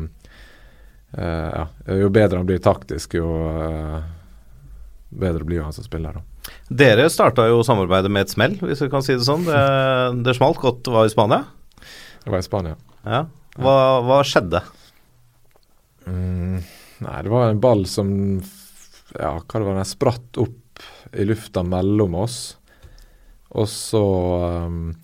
eh, 1.19 1.49
ja, 1.61 1.67
Jo 2.03 2.11
bedre 2.13 2.43
han 2.43 2.49
blir 2.49 2.63
taktisk, 2.63 3.19
jo 3.19 3.31
bedre 5.13 5.45
blir 5.45 5.65
han 5.65 5.75
som 5.77 5.85
spiller. 5.85 6.17
da. 6.17 6.53
Dere 6.73 7.09
starta 7.13 7.47
jo 7.51 7.63
samarbeidet 7.67 8.11
med 8.11 8.27
et 8.27 8.33
smell, 8.33 8.57
hvis 8.63 8.81
vi 8.83 8.91
kan 8.91 9.05
si 9.05 9.15
det 9.15 9.27
sånn. 9.27 9.45
Det, 9.47 9.65
det 10.25 10.37
smalt 10.39 10.61
godt. 10.63 10.89
Var 10.89 11.07
i 11.07 11.13
Spania? 11.13 11.45
Det 12.25 12.33
var 12.33 12.41
i 12.41 12.47
Spania. 12.47 12.79
Ja. 13.05 13.27
Hva, 13.61 13.75
hva 14.07 14.23
skjedde? 14.25 14.63
Mm. 16.09 16.63
Nei, 17.03 17.23
det 17.23 17.33
var 17.33 17.51
en 17.51 17.62
ball 17.62 17.87
som 17.91 18.11
Ja, 19.19 19.37
hva 19.37 19.61
det 19.61 19.67
var 19.67 19.79
den 19.81 19.88
spratt 19.88 20.38
opp 20.41 20.85
i 21.12 21.25
lufta 21.29 21.62
mellom 21.67 22.15
oss. 22.23 22.38
Og 23.53 23.69
så 23.69 24.05
um, 24.67 24.95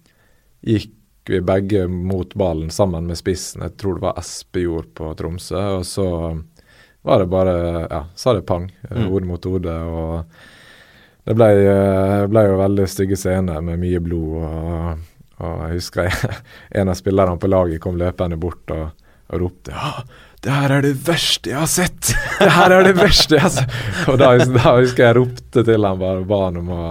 gikk 0.64 0.94
vi 1.28 1.40
begge 1.44 1.84
mot 1.88 2.34
ballen 2.34 2.70
sammen 2.72 3.06
med 3.06 3.18
spissen. 3.20 3.62
Jeg 3.66 3.76
tror 3.76 3.98
det 3.98 4.06
var 4.06 4.20
Espejord 4.20 4.94
på 4.96 5.10
Tromsø. 5.18 5.60
Og 5.80 5.84
så 5.86 6.06
var 7.02 7.20
det 7.20 7.26
bare 7.26 7.56
Ja, 7.90 8.06
sa 8.14 8.32
det 8.32 8.46
pang. 8.48 8.70
Mm. 8.90 9.10
Hode 9.10 9.28
mot 9.28 9.44
hode. 9.44 9.74
Og 9.74 10.24
det 11.28 11.36
ble, 11.36 11.50
eh, 11.68 12.24
ble 12.32 12.46
jo 12.46 12.56
veldig 12.62 12.88
stygge 12.88 13.18
scener 13.20 13.60
med 13.60 13.82
mye 13.82 14.00
blod. 14.00 14.38
Og, 14.48 15.04
og 15.44 15.60
jeg 15.66 15.82
husker 15.82 16.08
jeg, 16.08 16.38
en 16.80 16.88
av 16.88 16.96
spillerne 16.96 17.36
på 17.40 17.52
laget 17.52 17.82
kom 17.84 18.00
løpende 18.00 18.40
bort 18.40 18.72
og, 18.72 19.04
og 19.28 19.44
ropte 19.44 19.76
ja, 19.76 19.92
det 20.48 20.54
her 20.56 20.72
er 20.78 20.84
det 20.86 20.94
verste 21.04 21.50
jeg 21.52 21.60
har 21.60 21.68
sett! 21.68 22.14
Det 22.38 22.52
her 22.54 22.72
er 22.72 22.86
det 22.86 22.94
verste 22.96 23.36
jeg 23.36 23.42
har 23.42 23.50
sett! 23.52 23.74
Og 24.08 24.16
da, 24.20 24.30
da 24.40 24.78
husker 24.78 25.04
jeg 25.04 25.16
ropte 25.18 25.64
til 25.66 25.84
ham 25.84 25.98
bare 26.00 26.22
ba 26.28 26.38
han 26.46 26.60
om 26.60 26.70
å 26.72 26.84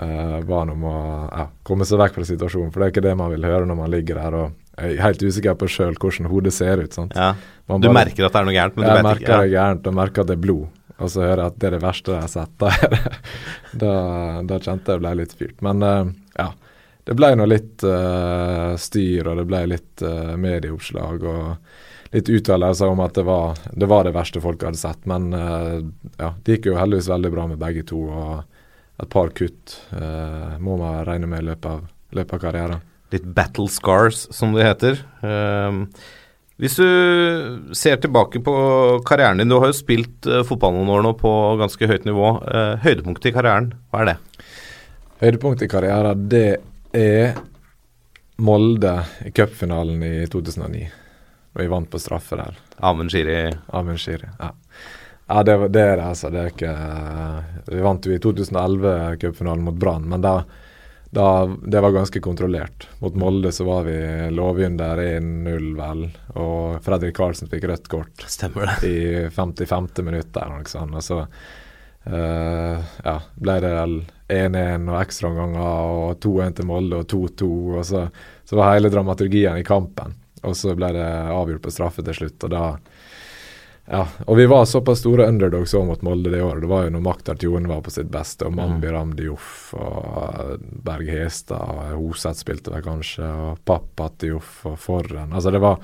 uh, 0.00 0.62
om 0.72 0.86
å 0.90 0.96
ja, 1.28 1.44
komme 1.62 1.86
seg 1.86 2.00
vekk 2.00 2.18
fra 2.18 2.26
situasjonen, 2.26 2.72
for 2.72 2.82
det 2.82 2.88
er 2.88 2.94
ikke 2.94 3.04
det 3.04 3.14
man 3.20 3.30
vil 3.30 3.46
høre 3.46 3.68
når 3.68 3.78
man 3.78 3.92
ligger 3.92 4.18
der 4.18 4.38
og 4.40 4.80
er 4.80 4.96
helt 5.04 5.22
usikker 5.22 5.54
på 5.60 5.68
sjøl 5.70 5.94
hvordan 5.94 6.30
hodet 6.32 6.54
ser 6.56 6.82
ut. 6.82 6.98
Ja. 7.14 7.34
Man 7.70 7.84
Du 7.84 7.92
merker 7.94 8.26
at 8.26 8.34
det 8.34 8.42
er 8.42 8.48
noe 8.48 8.56
gærent, 8.56 8.74
men 8.74 8.88
du 8.88 8.90
vet 8.90 8.98
ikke 8.98 9.04
jeg 9.04 9.10
merker 9.12 9.30
det 9.30 9.38
er 9.38 9.54
gærent 9.54 9.86
og 9.86 9.96
merker 10.00 10.24
at 10.24 10.32
det 10.32 10.36
er 10.36 10.42
blod. 10.48 10.66
Og 10.94 11.10
så 11.10 11.24
hører 11.24 11.42
jeg 11.44 11.52
at 11.52 11.56
det 11.58 11.68
er 11.68 11.74
det 11.76 11.82
verste 11.82 12.14
jeg 12.14 12.24
har 12.24 12.32
sett. 12.32 12.52
Da, 12.58 12.98
da, 13.84 13.94
da 14.50 14.60
kjente 14.66 14.94
jeg 14.94 15.02
ble 15.02 15.14
litt 15.20 15.34
fyrt. 15.38 15.56
Men 15.66 15.86
uh, 15.86 16.12
ja, 16.38 16.50
det 17.06 17.16
ble 17.18 17.30
nå 17.38 17.46
litt 17.50 17.86
uh, 17.86 18.74
styr, 18.80 19.30
og 19.30 19.40
det 19.42 19.46
ble 19.50 19.64
litt 19.74 20.06
uh, 20.06 20.34
medieoppslag 20.40 21.26
og 21.30 21.82
litt 22.14 22.30
uttalelser 22.30 22.90
om 22.90 23.02
at 23.02 23.16
det 23.18 23.24
var, 23.26 23.58
det 23.72 23.86
var 23.90 24.06
det 24.06 24.14
verste 24.14 24.42
folk 24.42 24.62
hadde 24.62 24.78
sett. 24.78 25.02
Men 25.10 25.32
eh, 25.34 25.78
ja, 26.20 26.32
det 26.44 26.58
gikk 26.58 26.70
jo 26.70 26.78
heldigvis 26.78 27.10
veldig 27.10 27.32
bra 27.34 27.46
med 27.50 27.62
begge 27.62 27.84
to. 27.88 28.04
Og 28.06 29.02
et 29.02 29.10
par 29.10 29.32
kutt 29.34 29.78
eh, 29.96 30.54
må 30.62 30.78
man 30.78 31.02
regne 31.08 31.30
med 31.30 31.42
i 31.42 31.48
løpet 31.50 31.70
av, 31.72 31.86
løpet 32.14 32.36
av 32.36 32.44
karrieren. 32.46 32.84
Litt 33.14 33.26
battle 33.36 33.66
scars, 33.70 34.28
som 34.34 34.54
det 34.54 34.66
heter. 34.66 35.02
Um, 35.22 35.88
hvis 36.62 36.78
du 36.78 36.86
ser 37.74 37.98
tilbake 38.02 38.40
på 38.46 38.54
karrieren 39.06 39.42
din, 39.42 39.50
du 39.50 39.58
har 39.58 39.70
jo 39.70 39.76
spilt 39.76 40.26
uh, 40.30 40.42
fotball 40.46 40.74
noen 40.78 40.92
år 40.94 41.04
nå 41.04 41.14
på 41.18 41.32
ganske 41.60 41.90
høyt 41.90 42.06
nivå. 42.08 42.30
Uh, 42.46 42.74
høydepunktet 42.86 43.30
i 43.30 43.34
karrieren, 43.34 43.72
hva 43.90 44.02
er 44.02 44.12
det? 44.12 44.16
Høydepunktet 45.22 45.66
i 45.66 45.72
karrieren, 45.74 46.26
det 46.30 46.48
er 46.94 47.34
Molde 48.42 48.96
i 49.22 49.30
cupfinalen 49.34 50.02
i 50.02 50.16
2009. 50.30 51.03
Og 51.54 51.62
vi 51.62 51.70
vant 51.70 51.90
på 51.90 52.00
straffe 52.02 52.36
der. 52.38 52.58
Amund 52.82 53.12
Shiri 53.14 53.52
Amund 53.66 54.00
Shiri. 54.02 54.28
Ja, 54.38 54.50
ja 55.28 55.42
det, 55.46 55.56
det 55.68 55.80
er 55.80 55.96
det, 55.96 56.06
altså. 56.10 56.30
Det 56.34 56.42
er 56.42 56.52
ikke 56.52 56.74
Vi 57.70 57.82
vant 57.84 58.06
jo 58.06 58.14
i 58.14 58.20
2011 58.22 59.16
cupfinalen 59.22 59.64
mot 59.64 59.78
Brann, 59.78 60.08
men 60.10 60.24
da, 60.24 60.40
da 61.14 61.28
Det 61.46 61.80
var 61.80 61.94
ganske 61.94 62.20
kontrollert. 62.20 62.88
Mot 62.98 63.14
Molde 63.14 63.52
så 63.54 63.66
var 63.68 63.86
vi 63.86 63.98
lovgjunder 64.34 65.02
1-0, 65.04 65.68
vel. 65.78 66.08
Og 66.34 66.82
Fredrik 66.82 67.14
Karlsen 67.16 67.50
fikk 67.52 67.68
rødt 67.70 67.86
kort 67.92 68.26
Stemmer 68.26 68.74
det. 68.74 68.90
i 68.90 69.30
55. 69.30 70.02
minutt 70.02 70.34
der. 70.34 70.58
sånt. 70.66 70.98
Og 70.98 71.06
så 71.06 71.22
uh, 71.22 72.82
ja, 73.04 73.16
ble 73.38 73.56
det 73.62 73.72
vel 73.78 73.96
1-1 74.34 74.90
og 74.90 74.98
ekstraomganger 75.04 75.94
og 75.94 76.18
2-1 76.18 76.58
til 76.58 76.66
Molde 76.66 76.98
og 77.04 77.08
2-2. 77.14 77.54
Og 77.78 77.86
så, 77.86 78.08
så 78.42 78.58
var 78.58 78.74
hele 78.74 78.90
dramaturgien 78.90 79.62
i 79.62 79.66
kampen. 79.66 80.18
Og 80.44 80.56
så 80.58 80.76
ble 80.78 80.92
det 80.96 81.10
avgjort 81.34 81.64
på 81.64 81.74
straffe 81.74 82.04
til 82.06 82.22
slutt, 82.22 82.46
og 82.46 82.54
da 82.54 82.64
ja, 83.84 84.06
og 84.24 84.38
vi 84.38 84.46
var 84.48 84.64
såpass 84.64 85.02
store 85.02 85.26
underdogs 85.28 85.74
òg 85.76 85.84
mot 85.84 86.04
Molde 86.06 86.30
det 86.32 86.40
året. 86.40 86.62
Det 86.64 86.70
var 86.70 86.86
jo 86.86 86.92
når 86.94 87.02
Maktar 87.04 87.36
Tjone 87.36 87.68
var 87.68 87.82
på 87.84 87.92
sitt 87.92 88.08
beste, 88.12 88.46
og 88.48 88.54
Mambi 88.56 88.88
Ramdi 88.88 89.26
Joff 89.26 89.74
og 89.76 90.62
Berg 90.86 91.10
Hestad 91.12 91.60
og 91.60 91.98
Hoseth 91.98 92.40
spilte 92.40 92.72
vel 92.72 92.84
kanskje, 92.86 93.28
og 93.28 93.60
Pappat 93.68 94.22
Dioff 94.24 94.62
og 94.70 94.78
Forren. 94.80 95.34
Altså 95.36 95.52
det 95.52 95.60
var 95.60 95.82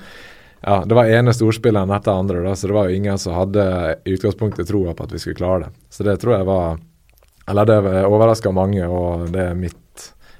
ja, 0.61 0.83
det 0.85 0.97
var 0.97 1.09
ene 1.09 1.33
storspilleren 1.33 1.93
etter 1.93 2.13
andre, 2.13 2.41
da, 2.45 2.55
så 2.57 2.69
det 2.69 2.75
var 2.77 2.89
jo 2.89 2.97
ingen 2.97 3.21
som 3.21 3.33
hadde 3.33 3.63
i 4.05 4.13
utgangspunktet 4.13 4.69
troa 4.69 4.93
på 4.97 5.05
at 5.05 5.13
vi 5.13 5.21
skulle 5.21 5.37
klare 5.37 5.67
det. 5.67 5.71
Så 5.89 6.05
det 6.05 6.17
tror 6.21 6.37
jeg 6.39 6.49
var 6.49 6.79
Eller 7.49 7.65
det 7.65 7.77
overraska 8.05 8.51
mange, 8.53 8.85
og 8.87 9.31
det 9.33 9.41
er 9.41 9.55
mitt 9.57 9.77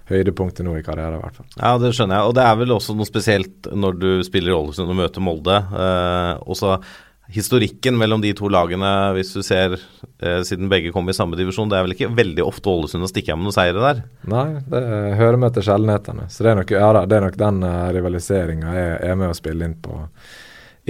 høydepunkt 0.10 0.60
nå 0.66 0.74
i 0.80 0.84
karrieren, 0.86 1.20
i 1.20 1.22
hvert 1.22 1.38
fall. 1.38 1.48
Ja, 1.58 1.76
det 1.82 1.94
skjønner 1.96 2.20
jeg. 2.20 2.32
Og 2.32 2.36
det 2.38 2.48
er 2.48 2.60
vel 2.60 2.76
også 2.76 2.96
noe 2.98 3.10
spesielt 3.10 3.70
når 3.72 4.02
du 4.02 4.10
spiller 4.28 4.54
i 4.54 4.58
Ålesund 4.58 4.92
og 4.92 5.00
møter 5.00 5.24
Molde. 5.24 5.58
Eh, 5.58 6.34
også 6.52 6.78
historikken 7.32 7.96
mellom 7.98 8.22
de 8.22 8.34
to 8.36 8.50
lagene, 8.52 8.90
hvis 9.16 9.32
du 9.38 9.42
ser 9.46 9.78
eh, 9.78 10.42
siden 10.48 10.70
begge 10.72 10.92
kom 10.92 11.08
i 11.10 11.16
samme 11.16 11.40
divisjon, 11.40 11.70
det 11.72 11.80
er 11.80 11.86
vel 11.86 11.96
ikke 11.96 12.12
veldig 12.18 12.44
ofte 12.44 12.72
Ålesund 12.72 13.08
å 13.08 13.12
stikke 13.12 13.34
av 13.34 13.40
med 13.40 13.48
noen 13.48 13.56
seire 13.56 13.84
der? 13.86 14.04
Nei, 14.32 14.48
det 14.72 14.84
hører 15.20 15.40
med 15.40 15.56
til 15.56 15.68
sjeldenhetene. 15.68 16.28
Så 16.32 16.44
det 16.44 16.52
er 16.52 16.62
nok, 16.62 16.76
ja, 16.76 16.92
det 17.08 17.18
er 17.18 17.28
nok 17.28 17.40
den 17.40 17.64
uh, 17.64 17.90
rivaliseringa 17.96 18.76
jeg 18.76 18.98
er 19.14 19.20
med 19.22 19.32
å 19.32 19.38
spille 19.38 19.70
inn 19.70 19.78
på, 19.80 20.02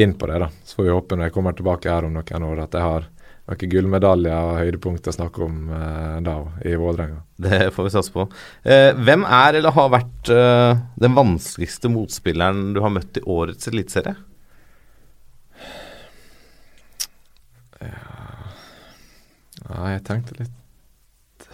inn 0.02 0.15
på 0.17 0.32
det. 0.32 0.41
da. 0.45 0.50
Så 0.65 0.80
får 0.80 0.88
vi 0.88 0.95
håpe 0.95 1.19
når 1.19 1.30
jeg 1.30 1.38
kommer 1.38 1.58
tilbake 1.58 1.93
her 1.93 2.10
om 2.10 2.17
noen 2.17 2.50
år 2.50 2.65
at 2.65 2.80
jeg 2.80 2.88
har 2.88 3.11
noen 3.51 3.71
gullmedaljer 3.75 4.47
og 4.47 4.59
høydepunkt 4.61 5.11
å 5.11 5.13
snakke 5.15 5.43
om 5.45 5.69
eh, 5.75 6.17
da 6.25 6.35
i 6.65 6.73
Vålerenga. 6.79 7.21
Det 7.41 7.71
får 7.75 7.87
vi 7.87 7.93
satse 7.93 8.13
på. 8.15 8.25
Eh, 8.63 8.91
hvem 8.97 9.23
er 9.27 9.59
eller 9.59 9.75
har 9.75 9.93
vært 9.93 10.33
eh, 10.33 10.81
den 11.01 11.15
vanskeligste 11.17 11.91
motspilleren 11.91 12.71
du 12.75 12.81
har 12.83 12.93
møtt 12.93 13.19
i 13.21 13.25
årets 13.25 13.71
eliteserie? 13.71 14.15
Ja, 19.71 19.91
jeg 19.93 20.03
tenkte 20.07 20.35
litt 20.37 21.47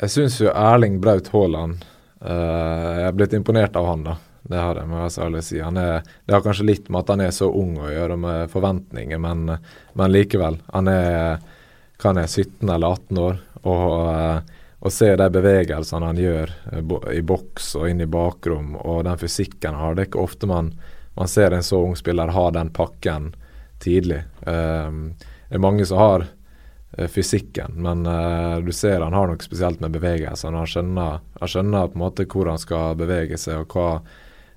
Jeg 0.00 0.12
syns 0.12 0.38
jo 0.40 0.50
Erling 0.50 0.98
Braut 1.02 1.28
Haaland 1.32 1.84
eh, 2.20 2.92
Jeg 3.00 3.06
er 3.08 3.16
blitt 3.16 3.36
imponert 3.36 3.76
av 3.78 3.88
han, 3.90 4.06
da. 4.06 4.16
Det 4.46 4.62
har 4.62 4.78
det. 4.78 4.86
må 4.86 5.02
jeg 5.02 5.12
så 5.14 5.26
ærlig 5.26 5.42
si. 5.42 5.58
Han 5.60 5.78
er, 5.80 6.06
det 6.24 6.34
har 6.36 6.44
kanskje 6.44 6.68
litt 6.68 6.88
med 6.88 7.02
at 7.02 7.12
han 7.14 7.24
er 7.24 7.34
så 7.34 7.50
ung 7.50 7.76
å 7.82 7.90
gjøre 7.90 8.16
med 8.20 8.50
forventninger, 8.52 9.18
men, 9.18 9.56
men 9.98 10.12
likevel. 10.14 10.60
Han 10.74 10.90
er 10.92 11.38
han 12.02 12.18
er 12.18 12.26
17 12.26 12.68
eller 12.68 12.88
18 12.88 13.18
år, 13.18 13.38
og 13.62 13.94
eh, 14.12 14.40
å 14.80 14.92
se 14.92 15.08
de 15.16 15.28
bevegelsene 15.32 16.10
han 16.10 16.20
gjør 16.20 16.52
eh, 16.72 16.94
i 17.16 17.22
boks 17.24 17.72
og 17.80 17.88
inn 17.90 18.04
i 18.04 18.10
bakrom, 18.10 18.74
og 18.76 19.04
den 19.08 19.18
fysikken 19.20 19.74
han 19.74 19.82
har. 19.82 19.96
Det 19.96 20.04
er 20.04 20.10
ikke 20.10 20.24
ofte 20.26 20.50
man, 20.50 20.74
man 21.16 21.30
ser 21.30 21.56
en 21.56 21.64
så 21.64 21.80
ung 21.82 21.96
spiller 21.96 22.34
ha 22.36 22.46
den 22.54 22.72
pakken 22.76 23.32
tidlig. 23.82 24.22
Um, 24.44 25.16
det 25.48 25.56
er 25.58 25.62
mange 25.62 25.86
som 25.88 26.00
har 26.00 26.26
eh, 26.96 27.08
fysikken, 27.12 27.80
men 27.84 28.04
uh, 28.08 28.60
du 28.64 28.72
ser 28.76 29.04
han 29.04 29.16
har 29.16 29.28
noe 29.30 29.40
spesielt 29.44 29.80
med 29.80 29.96
bevegelsene. 29.96 30.60
Han 30.60 30.70
skjønner, 30.70 31.24
han 31.40 31.52
skjønner 31.52 31.90
på 31.90 31.98
en 31.98 32.04
måte 32.04 32.28
hvor 32.28 32.52
han 32.52 32.60
skal 32.60 32.96
bevege 33.00 33.40
seg, 33.40 33.64
og 33.64 33.72
hva 33.72 33.90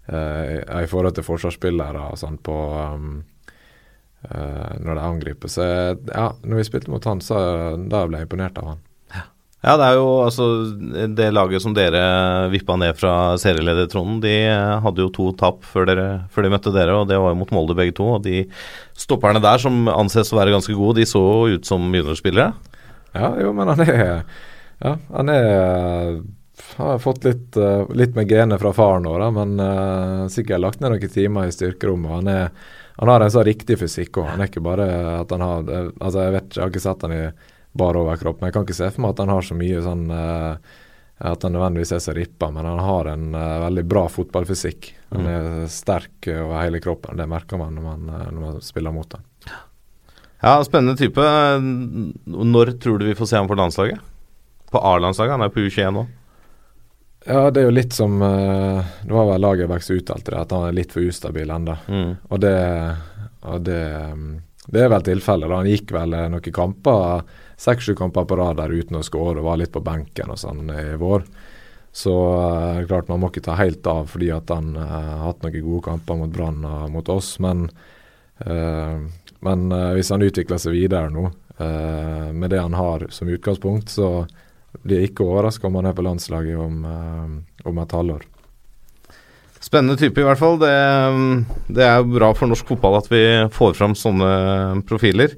i 0.09 0.87
forhold 0.89 1.13
til 1.17 1.25
forsvarsspillere 1.27 2.07
og 2.09 2.17
sånn 2.17 2.39
på 2.41 2.55
um, 2.73 3.19
eh, 4.25 4.75
når 4.81 4.93
de 4.95 5.03
angriper. 5.05 5.51
Så 5.51 5.65
ja, 5.65 6.29
når 6.43 6.61
vi 6.61 6.67
spilte 6.67 6.93
mot 6.93 7.05
han, 7.05 7.21
så 7.23 7.39
da 7.77 8.05
ble 8.07 8.21
jeg 8.21 8.29
imponert 8.29 8.61
av 8.61 8.73
han. 8.73 8.85
Ja, 9.59 9.73
det 9.75 9.89
er 9.89 9.97
jo 9.97 10.11
altså 10.23 10.45
det 11.19 11.25
laget 11.35 11.59
som 11.59 11.73
dere 11.75 12.01
vippa 12.53 12.77
ned 12.79 12.95
fra 12.95 13.35
serieledertronen. 13.41 14.21
De 14.23 14.31
eh, 14.47 14.75
hadde 14.85 15.03
jo 15.03 15.11
to 15.11 15.33
tap 15.39 15.65
før, 15.67 15.89
dere, 15.89 16.05
før 16.31 16.47
de 16.47 16.51
møtte 16.53 16.71
dere, 16.71 16.95
og 16.95 17.09
det 17.09 17.17
var 17.19 17.33
jo 17.33 17.39
mot 17.41 17.51
Molde 17.57 17.75
begge 17.75 17.97
to. 17.97 18.07
Og 18.15 18.23
de 18.23 18.45
stopperne 18.95 19.41
der, 19.43 19.59
som 19.59 19.91
anses 19.91 20.31
å 20.31 20.39
være 20.39 20.55
ganske 20.55 20.77
gode, 20.77 21.01
de 21.01 21.09
så 21.09 21.23
ut 21.51 21.67
som 21.67 21.91
juniorspillere. 21.91 22.53
Ja, 23.17 23.33
jo, 23.41 23.51
men 23.57 23.73
han 23.73 23.83
er 23.83 23.99
Ja, 24.79 24.93
han 25.11 25.27
er 25.27 26.21
har 26.79 26.99
fått 26.99 27.23
litt, 27.23 27.57
eh, 27.57 27.85
litt 27.93 28.15
med 28.15 28.29
genet 28.31 28.61
fra 28.61 28.73
faren 28.73 29.03
da, 29.03 29.29
men 29.31 29.59
uh, 29.59 30.27
sikkert 30.31 30.63
lagt 30.63 30.81
ned 30.81 30.93
noen 30.93 31.13
timer 31.13 31.47
i 31.47 31.53
styrkerommet. 31.53 32.11
Han, 32.11 32.27
er, 32.31 32.51
han 32.99 33.11
har 33.11 33.23
en 33.23 33.31
så 33.31 33.43
riktig 33.45 33.79
fysikk 33.81 34.21
òg. 34.21 34.29
Han 34.33 34.43
er 34.43 34.51
ikke 34.51 34.65
bare 34.65 34.89
at 35.19 35.31
han 35.35 35.45
har 35.45 35.71
Altså, 35.71 36.23
jeg 36.23 36.35
vet 36.35 36.45
ikke, 36.47 36.59
jeg 36.59 36.63
har 36.63 36.73
ikke 36.73 36.85
sett 36.85 37.07
han 37.07 37.15
i 37.15 37.23
bar 37.79 37.97
overkropp, 37.99 38.39
men 38.39 38.49
jeg 38.49 38.57
kan 38.57 38.67
ikke 38.67 38.79
se 38.79 38.91
for 38.93 39.05
meg 39.05 39.15
at 39.15 39.23
han 39.23 39.33
har 39.33 39.45
så 39.45 39.57
mye 39.57 39.81
sånn 39.85 40.05
uh, 40.11 40.77
At 41.29 41.43
han 41.45 41.53
nødvendigvis 41.55 41.93
er 41.95 42.03
så 42.03 42.15
rippa, 42.15 42.49
men 42.55 42.67
han 42.67 42.83
har 42.83 43.11
en 43.11 43.25
uh, 43.35 43.63
veldig 43.65 43.85
bra 43.91 44.05
fotballfysikk. 44.11 44.93
Han 45.15 45.25
er 45.27 45.49
sterk 45.71 46.29
over 46.31 46.61
hele 46.61 46.79
kroppen. 46.83 47.19
Det 47.19 47.27
merker 47.27 47.59
man 47.59 47.73
når 47.75 47.83
man, 47.83 48.03
eh, 48.13 48.27
når 48.29 48.43
man 48.43 48.61
spiller 48.61 48.93
mot 48.93 49.17
ham. 49.17 49.25
Ja, 50.39 50.53
spennende 50.63 50.95
type. 50.95 51.25
Når 51.59 52.71
tror 52.79 53.01
du 53.01 53.07
vi 53.09 53.17
får 53.17 53.27
se 53.27 53.35
ham 53.41 53.49
på 53.49 53.57
landslaget? 53.59 53.99
På 54.71 54.79
A-landslaget? 54.85 55.33
Han 55.33 55.43
er 55.43 55.51
på 55.51 55.65
U21 55.65 55.91
nå. 55.97 56.05
Ja, 57.25 57.49
det 57.51 57.61
er 57.61 57.67
jo 57.67 57.75
litt 57.75 57.93
som 57.93 58.21
eh, 58.23 58.91
Det 59.03 59.11
var 59.11 59.25
vel 59.27 59.41
Lagerbäcks 59.43 59.91
uttalte 59.91 60.31
det, 60.31 60.39
at 60.39 60.53
han 60.55 60.69
er 60.69 60.77
litt 60.77 60.93
for 60.95 61.03
ustabil 61.03 61.51
ennå. 61.51 61.75
Mm. 61.87 62.13
Og 62.29 62.39
det, 62.39 62.55
og 63.43 63.61
det, 63.67 63.83
um, 64.13 64.25
det 64.71 64.85
er 64.85 64.91
vel 64.93 65.05
tilfellet. 65.05 65.51
Han 65.51 65.69
gikk 65.69 65.93
vel 65.95 66.15
eh, 66.15 66.29
noen 66.31 66.55
kamper, 66.55 67.23
seks-sju 67.59 67.93
kamper 67.99 68.27
på 68.29 68.39
rad 68.39 68.61
der 68.61 68.71
uten 68.71 69.01
å 69.01 69.05
skåre 69.05 69.41
og 69.41 69.49
var 69.49 69.59
litt 69.59 69.75
på 69.75 69.83
benken 69.83 70.31
og 70.31 70.39
sånn 70.39 70.71
i 70.71 70.93
vår. 70.99 71.27
Så 71.91 72.13
uh, 72.13 72.85
klart 72.87 73.09
man 73.11 73.19
må 73.19 73.31
ikke 73.33 73.47
ta 73.49 73.57
helt 73.59 73.87
av 73.89 74.11
fordi 74.13 74.29
at 74.31 74.51
han 74.53 74.75
eh, 74.77 74.99
har 75.09 75.25
hatt 75.27 75.43
noen 75.43 75.63
gode 75.65 75.85
kamper 75.89 76.19
mot 76.21 76.31
Brann 76.33 76.61
og 76.63 76.91
mot 76.93 77.11
oss. 77.11 77.35
Men, 77.43 77.67
uh, 78.45 79.09
men 79.45 79.71
eh, 79.71 79.93
hvis 79.97 80.11
han 80.13 80.23
utvikler 80.25 80.59
seg 80.61 80.75
videre 80.75 81.11
nå, 81.13 81.29
eh, 81.57 82.29
med 82.35 82.51
det 82.51 82.61
han 82.61 82.75
har 82.77 83.07
som 83.13 83.31
utgangspunkt, 83.31 83.91
så 83.91 84.27
blir 84.85 85.05
ikke 85.07 85.25
overraska 85.25 85.67
om 85.67 85.79
han 85.79 85.89
er 85.89 85.95
på 85.97 86.05
landslaget 86.05 86.59
om, 86.61 86.83
eh, 86.85 87.65
om 87.69 87.79
et 87.83 87.95
halvår. 87.97 88.27
Spennende 89.59 89.97
type, 89.99 90.21
i 90.21 90.23
hvert 90.23 90.39
fall. 90.39 90.55
Det, 90.61 90.69
det 91.75 91.83
er 91.83 92.05
bra 92.07 92.29
for 92.37 92.47
norsk 92.47 92.69
fotball 92.69 92.95
at 93.01 93.09
vi 93.11 93.23
får 93.51 93.73
fram 93.75 93.91
sånne 93.97 94.29
profiler. 94.87 95.33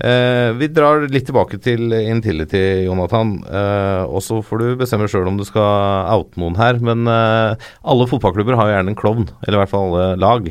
Eh, 0.00 0.50
vi 0.56 0.66
drar 0.72 1.04
litt 1.12 1.26
tilbake 1.28 1.60
til 1.62 1.92
Intility, 1.92 2.86
Jonathan. 2.88 3.36
Eh, 3.46 4.02
og 4.08 4.24
så 4.26 4.40
får 4.42 4.58
du 4.64 4.66
bestemme 4.80 5.06
sjøl 5.12 5.28
om 5.30 5.36
du 5.38 5.44
skal 5.46 6.08
oute 6.16 6.40
noen 6.40 6.56
her. 6.58 6.80
Men 6.82 7.06
eh, 7.06 7.68
alle 7.84 8.08
fotballklubber 8.10 8.58
har 8.58 8.70
jo 8.72 8.74
gjerne 8.78 8.94
en 8.96 8.98
klovn, 8.98 9.28
eller 9.44 9.60
i 9.60 9.62
hvert 9.62 9.74
fall 9.76 9.90
alle 9.92 10.16
lag. 10.18 10.50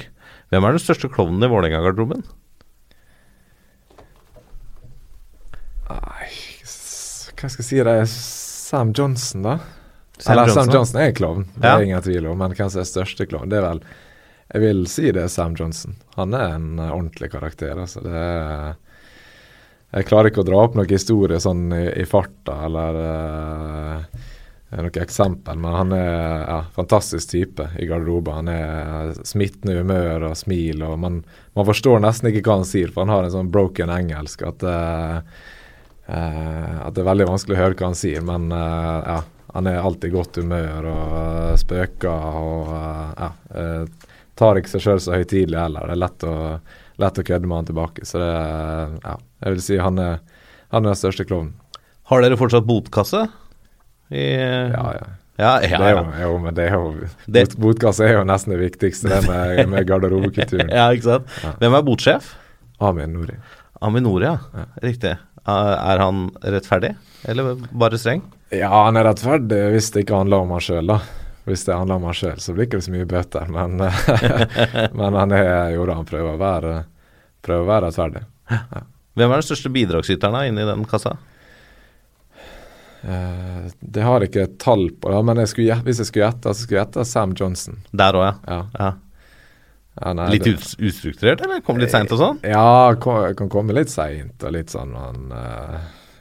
Hvem 0.54 0.66
er 0.70 0.78
den 0.78 0.86
største 0.86 1.10
klovnen 1.12 1.44
i 1.44 1.50
Vålerenga-garderoben? 1.52 2.24
Nei, 5.90 6.30
s- 6.64 7.29
hva 7.40 7.50
skal 7.50 7.64
jeg 7.64 7.70
si? 7.70 7.80
Det 7.88 7.96
er 8.02 8.10
Sam 8.12 8.94
Johnson, 8.96 9.46
da. 9.46 9.58
Sam 10.20 10.34
Eller 10.34 10.52
Sam 10.52 10.68
Johnson? 10.68 10.74
Johnson 10.76 11.02
er 11.02 11.12
klovn, 11.16 11.46
det 11.56 11.64
Ja. 11.66 11.78
er 11.78 11.84
ingen 11.88 12.02
tvil 12.04 12.28
om. 12.28 12.38
Men 12.38 12.54
hvem 12.54 12.70
som 12.70 12.82
er 12.82 12.90
største 12.90 13.26
klovn? 13.26 13.50
Det 13.50 13.58
er 13.58 13.68
vel 13.70 13.82
Jeg 14.52 14.62
vil 14.62 14.86
si 14.88 15.12
det 15.12 15.22
er 15.24 15.28
Sam 15.30 15.54
Johnson. 15.56 15.96
Han 16.16 16.34
er 16.34 16.56
en 16.56 16.80
eh, 16.80 16.90
ordentlig 16.90 17.30
karakter. 17.32 17.78
Altså. 17.78 18.02
Det 18.02 18.12
er 18.12 18.76
Jeg 19.94 20.06
klarer 20.06 20.30
ikke 20.30 20.42
å 20.42 20.46
dra 20.46 20.64
opp 20.64 20.76
noen 20.76 20.90
historie 20.90 21.40
sånn 21.40 21.72
i, 21.74 22.02
i 22.02 22.06
farta 22.06 22.66
eller 22.66 22.94
uh, 22.94 24.04
noe 24.78 25.02
eksempel, 25.02 25.58
men 25.58 25.74
han 25.74 25.94
er 25.98 26.44
ja, 26.46 26.58
fantastisk 26.76 27.32
type 27.32 27.66
i 27.82 27.88
garderoben. 27.90 28.34
Han 28.36 28.52
er 28.54 29.14
smittende 29.26 29.80
humør 29.80 30.28
og 30.30 30.38
smil, 30.38 30.84
og 30.86 31.00
man, 31.02 31.24
man 31.58 31.66
forstår 31.66 32.04
nesten 32.06 32.30
ikke 32.30 32.44
hva 32.46 32.60
han 32.60 32.70
sier, 32.70 32.92
for 32.94 33.02
han 33.02 33.16
har 33.16 33.26
en 33.26 33.34
sånn 33.34 33.50
broken 33.50 33.90
engelsk 33.90 34.44
at 34.46 34.62
eh, 34.62 35.16
eh, 35.18 35.58
at 36.10 36.96
det 36.96 37.02
er 37.04 37.08
veldig 37.10 37.28
vanskelig 37.30 37.56
å 37.58 37.62
høre 37.62 37.76
hva 37.78 37.90
han 37.92 37.98
sier, 38.00 38.22
men 38.26 38.48
eh, 38.56 39.10
ja, 39.14 39.20
han 39.54 39.68
er 39.70 39.80
alltid 39.82 40.10
i 40.12 40.16
godt 40.16 40.38
humør 40.42 40.88
og 40.90 41.14
eh, 41.20 41.56
spøker 41.62 42.10
og 42.40 42.72
eh, 42.74 43.12
ja, 43.20 43.30
eh, 43.62 44.10
tar 44.40 44.60
ikke 44.62 44.72
seg 44.72 44.84
sjøl 44.86 45.02
så 45.04 45.16
høytidelig 45.18 45.60
heller. 45.60 45.86
Det 45.90 45.96
er 45.98 46.02
lett 46.06 46.26
å, 46.30 46.34
lett 47.04 47.20
å 47.22 47.26
kødde 47.28 47.50
med 47.50 47.58
han 47.60 47.70
tilbake. 47.70 48.06
Så 48.08 48.22
det 48.22 48.30
ja, 49.04 49.16
jeg 49.44 49.56
vil 49.58 49.64
si 49.66 49.80
han 49.82 50.00
er, 50.00 50.20
han 50.72 50.86
er 50.86 50.94
den 50.94 51.00
største 51.02 51.26
klovnen. 51.28 51.54
Har 52.10 52.24
dere 52.26 52.38
fortsatt 52.40 52.66
botkasse? 52.70 53.26
I, 54.10 54.24
Ja, 54.74 54.86
ja. 54.98 55.08
ja, 55.38 55.52
ja, 55.62 55.82
er 55.86 55.92
jo, 56.00 56.06
jo, 56.24 56.32
men 56.42 56.56
det 56.58 56.64
er 56.72 56.78
jo 56.80 56.88
Det- 57.30 57.52
Botkasse 57.62 58.08
er 58.08 58.16
jo 58.18 58.24
nesten 58.26 58.56
det 58.56 58.64
viktigste, 58.64 59.12
det 59.12 59.20
med, 59.28 59.62
med 59.76 59.86
garderobekulturen. 59.92 60.72
ja, 60.74 60.88
ikke 60.96 61.06
sant. 61.12 61.30
Ja. 61.44 61.52
Hvem 61.62 61.78
er 61.78 61.86
botsjef? 61.86 62.32
Amin 62.82 63.14
Nori. 63.14 63.36
Aminori, 63.82 64.26
ja. 64.26 64.38
Ja. 64.56 64.66
Riktig. 64.84 65.14
Er 65.50 65.80
er 65.94 66.04
han 66.04 66.28
rettferdig, 66.44 66.94
eller 67.30 67.56
bare 67.72 68.00
streng? 68.02 68.22
Ja, 68.54 68.70
han 68.86 68.98
er 68.98 69.08
rettferdig 69.10 69.62
hvis 69.74 69.92
det 69.94 70.06
ikke 70.06 70.22
handler 70.22 70.46
om 70.46 70.54
han 70.56 70.64
sjøl, 70.64 70.90
da. 70.90 71.00
Hvis 71.50 71.66
det 71.66 71.76
handler 71.76 71.98
om 71.98 72.08
han 72.10 72.18
sjøl, 72.18 72.38
så 72.42 72.54
blir 72.54 72.66
det 72.66 72.70
ikke 72.70 72.86
så 72.86 72.94
mye 72.94 73.10
bøter. 73.10 73.50
Men, 73.54 73.82
men 75.00 75.18
han 75.18 75.34
er 75.34 75.74
jo 75.74 75.88
da, 75.90 75.98
han 75.98 76.10
prøver 76.10 76.36
å 76.36 76.42
være, 76.42 76.76
prøver 77.46 77.66
å 77.66 77.72
være 77.72 77.90
rettferdig. 77.90 78.24
Hvem 79.18 79.34
er 79.34 79.42
den 79.42 79.48
største 79.48 79.74
bidragsyteren 79.74 80.52
inni 80.52 80.68
den 80.68 80.86
kassa? 80.90 81.18
Uh, 83.00 83.70
det 83.80 84.04
har 84.04 84.20
jeg 84.20 84.32
ikke 84.32 84.50
tall 84.60 84.90
på, 84.92 85.12
da, 85.14 85.22
men 85.24 85.40
jeg 85.40 85.54
skulle, 85.54 85.78
hvis 85.86 86.02
jeg 86.04 86.10
skulle 86.10 86.26
gjette, 86.26 86.52
så 86.52 86.66
skulle 86.66 86.80
jeg 86.80 86.88
gjette 86.88 87.06
Sam 87.08 87.36
Johnson. 87.38 87.80
Der 87.96 88.18
òg, 88.20 88.26
ja. 88.28 88.34
Ja. 88.50 88.60
ja. 88.76 88.90
Ja, 90.00 90.14
nei, 90.14 90.30
Litt 90.36 90.44
det- 90.46 90.76
ustrukturert, 90.80 91.42
eller? 91.42 91.62
Kom 91.66 91.78
litt 91.82 91.92
seint 91.92 92.12
og 92.12 92.20
sånn? 92.22 92.38
Ja, 92.48 92.94
ko- 93.02 93.34
kan 93.36 93.50
komme 93.50 93.74
litt 93.76 93.90
seint 93.92 94.44
og 94.44 94.54
litt 94.56 94.70
sånn 94.72 94.94
han 94.96 95.32
uh, 95.34 95.80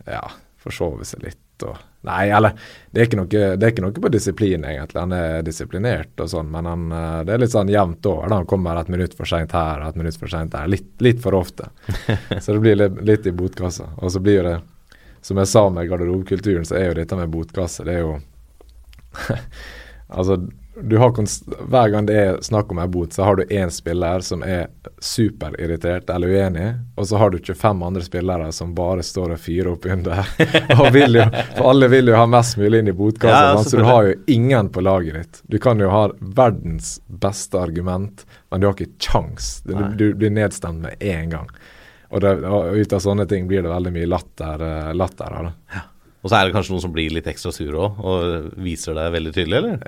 Ja, 0.09 0.25
forsove 0.59 1.05
seg 1.07 1.23
litt 1.23 1.67
og 1.69 1.77
Nei, 2.07 2.29
eller 2.31 2.55
det 2.95 3.03
er, 3.03 3.17
noe, 3.19 3.27
det 3.27 3.59
er 3.67 3.73
ikke 3.73 3.83
noe 3.83 3.91
på 3.93 4.09
disiplin, 4.15 4.63
egentlig. 4.65 5.01
Han 5.03 5.13
er 5.13 5.43
disiplinert 5.43 6.21
og 6.23 6.29
sånn, 6.31 6.47
men 6.55 6.65
han, 6.71 6.85
eh, 6.95 7.17
det 7.27 7.33
er 7.35 7.41
litt 7.43 7.51
sånn 7.53 7.69
jevnt 7.73 8.07
over. 8.07 8.31
Han 8.31 8.47
kommer 8.47 8.79
et 8.79 8.89
minutt 8.95 9.17
for 9.19 9.27
seint 9.27 9.51
her 9.53 9.83
og 9.83 9.89
et 9.91 9.99
minutt 9.99 10.17
for 10.17 10.31
seint 10.31 10.53
der. 10.55 10.69
Litt, 10.71 10.87
litt 11.03 11.19
for 11.21 11.35
ofte. 11.35 11.67
Så 12.41 12.55
det 12.55 12.61
blir 12.63 12.79
litt, 12.79 13.01
litt 13.05 13.27
i 13.27 13.33
botkassa. 13.35 13.89
Og 13.99 14.15
så 14.15 14.23
blir 14.23 14.39
jo 14.39 14.45
det, 14.47 14.55
som 15.27 15.43
jeg 15.43 15.51
sa 15.51 15.65
med 15.75 15.91
garderobekulturen, 15.91 16.65
så 16.65 16.79
er 16.79 16.87
jo 16.93 16.97
dette 17.01 17.19
med 17.19 17.35
botkasse, 17.35 17.83
det 17.85 17.99
er 17.99 18.05
jo 18.07 18.15
Altså, 20.09 20.39
hver 20.83 21.89
gang 21.89 22.07
det 22.07 22.17
er 22.17 22.37
snakk 22.43 22.71
om 22.73 22.79
en 22.79 22.91
bot, 22.91 23.13
så 23.13 23.23
har 23.23 23.37
du 23.37 23.45
én 23.45 23.71
spiller 23.71 24.21
som 24.21 24.43
er 24.43 24.69
superirritert 24.99 26.11
eller 26.11 26.29
uenig, 26.29 26.75
og 26.97 27.09
så 27.09 27.17
har 27.17 27.31
du 27.31 27.39
25 27.39 27.83
andre 27.83 28.03
spillere 28.03 28.53
som 28.53 28.75
bare 28.75 29.03
står 29.03 29.35
og 29.35 29.41
fyrer 29.41 29.73
opp 29.73 29.87
under. 29.87 30.23
jo, 30.39 31.25
for 31.57 31.71
alle 31.71 31.91
vil 31.93 32.13
jo 32.13 32.17
ha 32.19 32.27
mest 32.31 32.59
mulig 32.61 32.83
inn 32.83 32.93
i 32.93 32.97
botkassa, 32.97 33.43
Ja, 33.45 33.57
ja, 33.57 33.65
så 33.65 33.77
du 33.77 33.85
har 33.89 34.11
jo 34.11 34.15
ingen 34.27 34.71
på 34.75 34.85
laget 34.85 35.19
ditt. 35.19 35.43
Du 35.43 35.59
kan 35.63 35.81
jo 35.81 35.91
ha 35.91 36.07
verdens 36.21 36.99
beste 37.07 37.59
argument, 37.61 38.27
men 38.51 38.61
du 38.61 38.69
har 38.71 38.79
ikke 38.79 39.11
kjangs. 39.11 39.59
Du, 39.67 39.75
du 39.99 40.13
blir 40.15 40.31
nedstemt 40.31 40.83
med 40.85 40.99
én 41.01 41.31
gang. 41.35 41.51
Og, 42.09 42.23
det, 42.25 42.39
og 42.49 42.73
ut 42.79 42.93
av 42.93 43.05
sånne 43.05 43.27
ting 43.29 43.49
blir 43.51 43.63
det 43.65 43.71
veldig 43.73 43.93
mye 43.93 44.09
latter, 44.09 44.63
eh, 44.65 44.93
latter 44.97 45.41
av 45.41 45.51
det. 45.51 45.83
Og 46.29 46.33
så 46.33 46.37
er 46.37 46.45
det 46.45 46.53
kanskje 46.53 46.75
noen 46.75 46.83
som 46.85 46.93
blir 46.93 47.13
litt 47.17 47.29
ekstra 47.31 47.49
sure 47.57 47.79
òg, 47.87 48.01
og 48.05 48.49
viser 48.61 48.93
det 48.99 49.07
veldig 49.15 49.31
tydelig, 49.33 49.59
eller? 49.63 49.79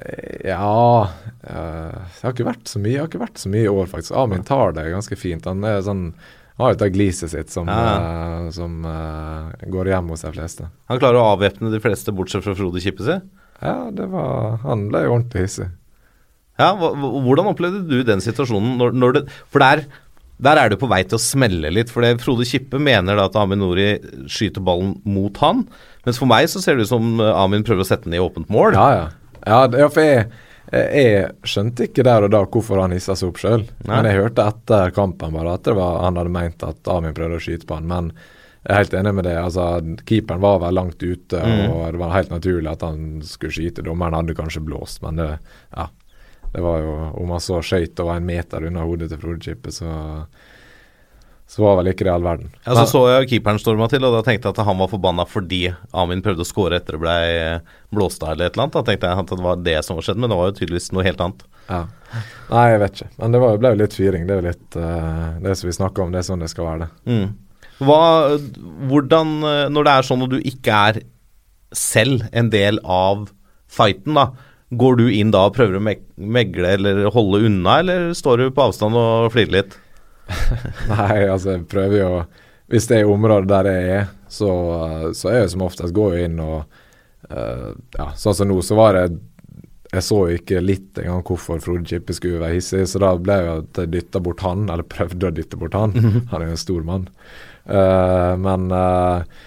Ja 0.48 1.10
Det 1.44 2.22
har 2.24 2.32
ikke 2.32 2.46
vært 2.48 2.70
så 2.70 2.80
mye 2.80 2.94
Jeg 2.94 3.02
har 3.02 3.10
ikke 3.10 3.20
vært 3.20 3.42
så 3.42 3.50
mye 3.52 3.66
i 3.66 3.72
år, 3.72 3.90
faktisk. 3.90 4.14
Amin 4.16 4.46
tar 4.48 4.72
det 4.78 4.86
ganske 4.88 5.18
fint. 5.20 5.44
Han 5.50 5.66
er 5.68 5.82
sånn 5.84 6.06
har 6.60 6.74
jo 6.74 6.80
det 6.82 6.90
gliset 6.92 7.32
sitt 7.32 7.52
som, 7.52 7.68
Ja. 7.68 8.44
uh, 8.44 8.50
som 8.52 8.84
uh, 8.84 9.48
går 9.72 9.92
hjem 9.94 10.10
hos 10.12 10.24
de 10.26 10.32
fleste. 10.34 10.66
Han 10.92 11.00
klarer 11.00 11.20
å 11.20 11.30
avvæpne 11.34 11.70
de 11.72 11.80
fleste, 11.80 12.12
bortsett 12.12 12.44
fra 12.44 12.52
Frode 12.56 12.82
Kippe 12.84 13.04
si. 13.06 13.16
Ja, 13.60 13.90
det 13.92 14.08
var 14.12 14.58
Han 14.64 14.88
ble 14.92 15.04
jo 15.06 15.14
ordentlig 15.16 15.46
hissig. 15.46 15.70
Ja, 16.60 16.74
hvordan 16.76 17.48
opplevde 17.48 17.86
du 17.88 18.02
den 18.04 18.20
situasjonen? 18.20 18.74
Når, 18.80 18.92
når 18.92 19.16
det, 19.16 19.22
for 19.48 19.64
der, 19.64 19.86
der 20.40 20.56
er 20.56 20.72
du 20.72 20.76
på 20.80 20.88
vei 20.90 21.02
til 21.04 21.18
å 21.18 21.22
smelle 21.22 21.70
litt. 21.72 21.90
For 21.92 22.04
det 22.04 22.22
Frode 22.24 22.46
Kippe 22.48 22.80
mener 22.80 23.18
da 23.18 23.28
at 23.28 23.36
Amin 23.40 23.60
Nori 23.60 23.92
skyter 24.30 24.64
ballen 24.64 24.94
mot 25.04 25.36
han. 25.44 25.66
Mens 26.06 26.20
for 26.20 26.30
meg 26.30 26.48
så 26.48 26.62
ser 26.64 26.78
det 26.78 26.88
ut 26.88 26.92
som 26.94 27.20
eh, 27.20 27.34
Amin 27.36 27.64
prøver 27.66 27.84
å 27.84 27.88
sette 27.88 28.08
den 28.08 28.16
i 28.16 28.22
åpent 28.22 28.48
mål. 28.52 28.76
Ja, 28.78 28.88
ja. 28.96 29.06
ja, 29.44 29.88
for 29.92 30.00
jeg, 30.04 30.26
jeg, 30.72 31.30
skjønte 31.44 31.88
ikke 31.90 32.06
der 32.06 32.26
og 32.26 32.32
da 32.32 32.42
hvorfor 32.46 32.80
han 32.80 32.96
hissa 32.96 33.16
seg 33.18 33.32
opp 33.32 33.40
sjøl. 33.42 33.66
Men 33.88 34.08
jeg 34.08 34.20
hørte 34.22 34.48
etter 34.48 34.96
kampen 34.96 35.36
bare 35.36 35.56
at 35.58 35.66
det 35.68 35.76
var, 35.76 36.02
han 36.06 36.20
hadde 36.20 36.36
ment 36.40 36.66
at 36.66 36.92
Amin 36.92 37.16
prøvde 37.16 37.40
å 37.40 37.44
skyte 37.44 37.68
på 37.68 37.76
han. 37.76 37.90
Men 37.90 38.12
jeg 38.60 38.74
er 38.74 38.82
helt 38.82 38.96
enig 38.96 39.14
med 39.16 39.24
det. 39.24 39.36
altså 39.40 39.66
Keeperen 40.08 40.42
var 40.42 40.58
vel 40.64 40.76
langt 40.76 41.00
ute, 41.02 41.38
Mm. 41.40 41.70
og 41.72 41.92
det 41.92 42.00
var 42.00 42.16
helt 42.16 42.32
naturlig 42.32 42.68
at 42.70 42.82
han 42.84 43.22
skulle 43.24 43.52
skyte. 43.56 43.84
Dommeren 43.84 44.16
hadde 44.18 44.36
kanskje 44.36 44.64
blåst, 44.64 45.00
men 45.02 45.16
det, 45.16 45.30
ja, 45.76 45.86
det 46.52 46.62
var 46.64 46.80
jo 46.82 46.94
Om 47.22 47.34
han 47.34 47.42
så 47.44 47.60
skøyt 47.62 48.00
og 48.02 48.08
var 48.10 48.20
en 48.20 48.26
meter 48.26 48.66
unna 48.66 48.86
hodet 48.86 49.10
til 49.12 49.20
Frode 49.22 49.44
Kippe, 49.44 49.74
så 49.74 49.90
så 51.50 51.64
var 51.64 51.80
vel 51.80 51.88
ikke 51.90 52.04
det 52.06 52.12
all 52.12 52.22
verden. 52.22 52.52
Ja, 52.62 52.76
så 52.76 52.84
så 52.86 53.00
jeg 53.10 53.26
keeperen 53.32 53.58
storma 53.58 53.88
til, 53.90 54.04
og 54.06 54.12
da 54.14 54.20
tenkte 54.22 54.46
jeg 54.46 54.54
at 54.54 54.68
han 54.68 54.78
var 54.78 54.86
forbanna 54.92 55.24
fordi 55.26 55.64
Amin 55.98 56.20
prøvde 56.22 56.44
å 56.44 56.46
score 56.46 56.78
etter 56.78 56.94
det 56.94 57.00
ble 57.02 57.16
blåst 57.90 58.22
av 58.22 58.36
eller 58.36 58.46
et 58.46 58.54
eller 58.54 58.68
annet. 58.68 58.76
Da 58.76 58.82
tenkte 58.86 59.10
jeg 59.10 59.24
at 59.24 59.32
det 59.32 59.46
var 59.48 59.64
det 59.66 59.74
som 59.82 59.98
var 59.98 60.06
skjedd, 60.06 60.20
men 60.22 60.30
det 60.30 60.38
var 60.38 60.46
jo 60.46 60.54
tydeligvis 60.60 60.86
noe 60.94 61.06
helt 61.08 61.24
annet. 61.26 61.42
Ja. 61.66 61.80
Nei, 62.52 62.62
jeg 62.70 62.82
vet 62.84 63.00
ikke. 63.00 63.08
Men 63.16 63.34
det 63.34 63.40
var, 63.42 63.58
ble 63.64 63.72
jo 63.74 63.80
litt 63.80 63.98
fyring. 63.98 64.28
Det 64.28 64.36
er 64.36 64.38
jo 64.38 64.46
litt 64.46 64.78
uh, 64.78 65.26
Det 65.42 65.56
som 65.58 65.70
vi 65.72 65.74
snakker 65.80 66.04
om, 66.04 66.14
det 66.14 66.20
er 66.20 66.28
sånn 66.28 66.46
det 66.46 66.52
skal 66.54 66.68
være, 66.68 66.86
det. 66.86 67.16
Mm. 67.16 67.66
Hva, 67.88 68.00
hvordan, 68.92 69.34
eh, 69.50 69.66
når 69.74 69.88
det 69.88 69.96
er 69.96 70.06
sånn 70.06 70.24
at 70.28 70.30
du 70.36 70.38
ikke 70.52 70.80
er 70.90 71.02
selv 71.74 72.28
en 72.30 72.54
del 72.54 72.78
av 72.84 73.26
fighten, 73.70 74.14
da, 74.14 74.28
går 74.70 74.96
du 75.00 75.06
inn 75.12 75.32
da 75.34 75.46
og 75.48 75.56
prøver 75.56 75.78
å 75.78 75.82
megle 75.82 76.74
eller 76.76 77.06
holde 77.14 77.44
unna, 77.48 77.80
eller 77.82 78.10
står 78.16 78.44
du 78.44 78.52
på 78.54 78.68
avstand 78.68 78.98
og 78.98 79.30
flirer 79.34 79.56
litt? 79.56 79.78
Nei, 80.92 81.26
altså 81.26 81.56
jeg 81.56 81.66
prøver 81.70 81.96
jo 81.98 82.10
Hvis 82.70 82.84
det 82.86 83.00
er 83.00 83.08
området 83.10 83.50
der 83.50 83.66
jeg 83.66 83.88
er, 83.96 84.04
så, 84.30 84.50
så 85.16 85.32
er 85.32 85.40
jeg 85.40 85.50
som 85.56 85.64
oftest 85.66 85.96
går 85.96 86.14
jeg 86.14 86.28
inn 86.30 86.38
og 86.44 86.60
uh, 87.32 87.72
Ja, 87.96 88.12
sånn 88.14 88.36
som 88.38 88.50
nå, 88.52 88.60
så 88.62 88.78
var 88.78 88.94
det 88.94 89.04
Jeg 89.90 90.06
så 90.06 90.20
ikke 90.36 90.62
litt 90.62 91.00
engang 91.02 91.24
hvorfor 91.26 91.58
Frode 91.64 91.82
Kippe 91.90 92.14
skulle 92.14 92.44
være 92.44 92.60
hissig, 92.60 92.84
så 92.86 93.02
da 93.02 93.10
ble 93.18 93.40
jeg 93.40 93.52
at 93.56 93.82
jeg 93.82 93.92
dytta 93.96 94.22
bort 94.22 94.44
han, 94.46 94.68
eller 94.70 94.86
prøvde 94.86 95.32
å 95.32 95.34
dytte 95.34 95.58
bort 95.58 95.74
han. 95.74 95.96
Han 96.30 96.36
er 96.38 96.46
jo 96.46 96.54
en 96.54 96.62
stor 96.62 96.84
mann. 96.86 97.08
Uh, 97.66 98.38
men 98.38 98.70
eh, 98.70 99.40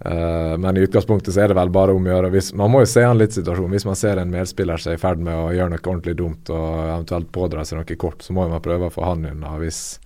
eh, 0.00 0.54
men 0.58 0.76
i 0.76 0.84
utgangspunktet 0.86 1.34
så 1.34 1.44
er 1.44 1.52
det 1.52 1.58
vel 1.58 1.72
bare 1.74 1.94
om 1.94 2.06
å 2.06 2.12
gjøre 2.12 2.30
hvis, 2.34 2.52
Man 2.56 2.72
må 2.72 2.82
jo 2.82 2.90
se 2.90 3.04
an 3.06 3.20
litt 3.20 3.36
situasjonen. 3.36 3.74
Hvis 3.76 3.86
man 3.88 3.98
ser 3.98 4.20
en 4.20 4.32
medspiller 4.32 4.80
som 4.80 4.92
er 4.92 4.98
i 4.98 5.02
ferd 5.02 5.22
med 5.22 5.34
å 5.34 5.52
gjøre 5.54 5.74
noe 5.74 5.82
ordentlig 5.82 6.16
dumt 6.18 6.50
og 6.54 6.70
eventuelt 6.86 7.30
pådra 7.34 7.64
seg 7.64 7.80
noe 7.80 8.00
kort, 8.00 8.24
så 8.24 8.36
må 8.36 8.48
man 8.50 8.64
prøve 8.64 8.88
å 8.88 8.94
få 8.94 9.06
han 9.06 9.26
unna. 9.30 9.54
Hvis, 9.62 10.00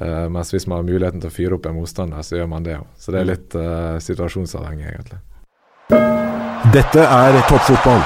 uh, 0.00 0.28
mens 0.32 0.52
hvis 0.54 0.68
man 0.70 0.80
har 0.80 0.88
muligheten 0.88 1.22
til 1.22 1.32
å 1.32 1.34
fyre 1.34 1.58
opp 1.58 1.66
en 1.70 1.78
motstander, 1.78 2.22
så 2.26 2.38
gjør 2.38 2.52
man 2.52 2.66
det 2.66 2.78
òg. 2.78 2.86
Så 3.00 3.14
det 3.14 3.22
er 3.22 3.30
litt 3.32 3.58
uh, 3.58 3.98
situasjonsavhengig, 4.02 4.94
egentlig. 4.94 5.20
Dette 6.70 7.04
er 7.04 7.40
toppfotball. 7.48 8.02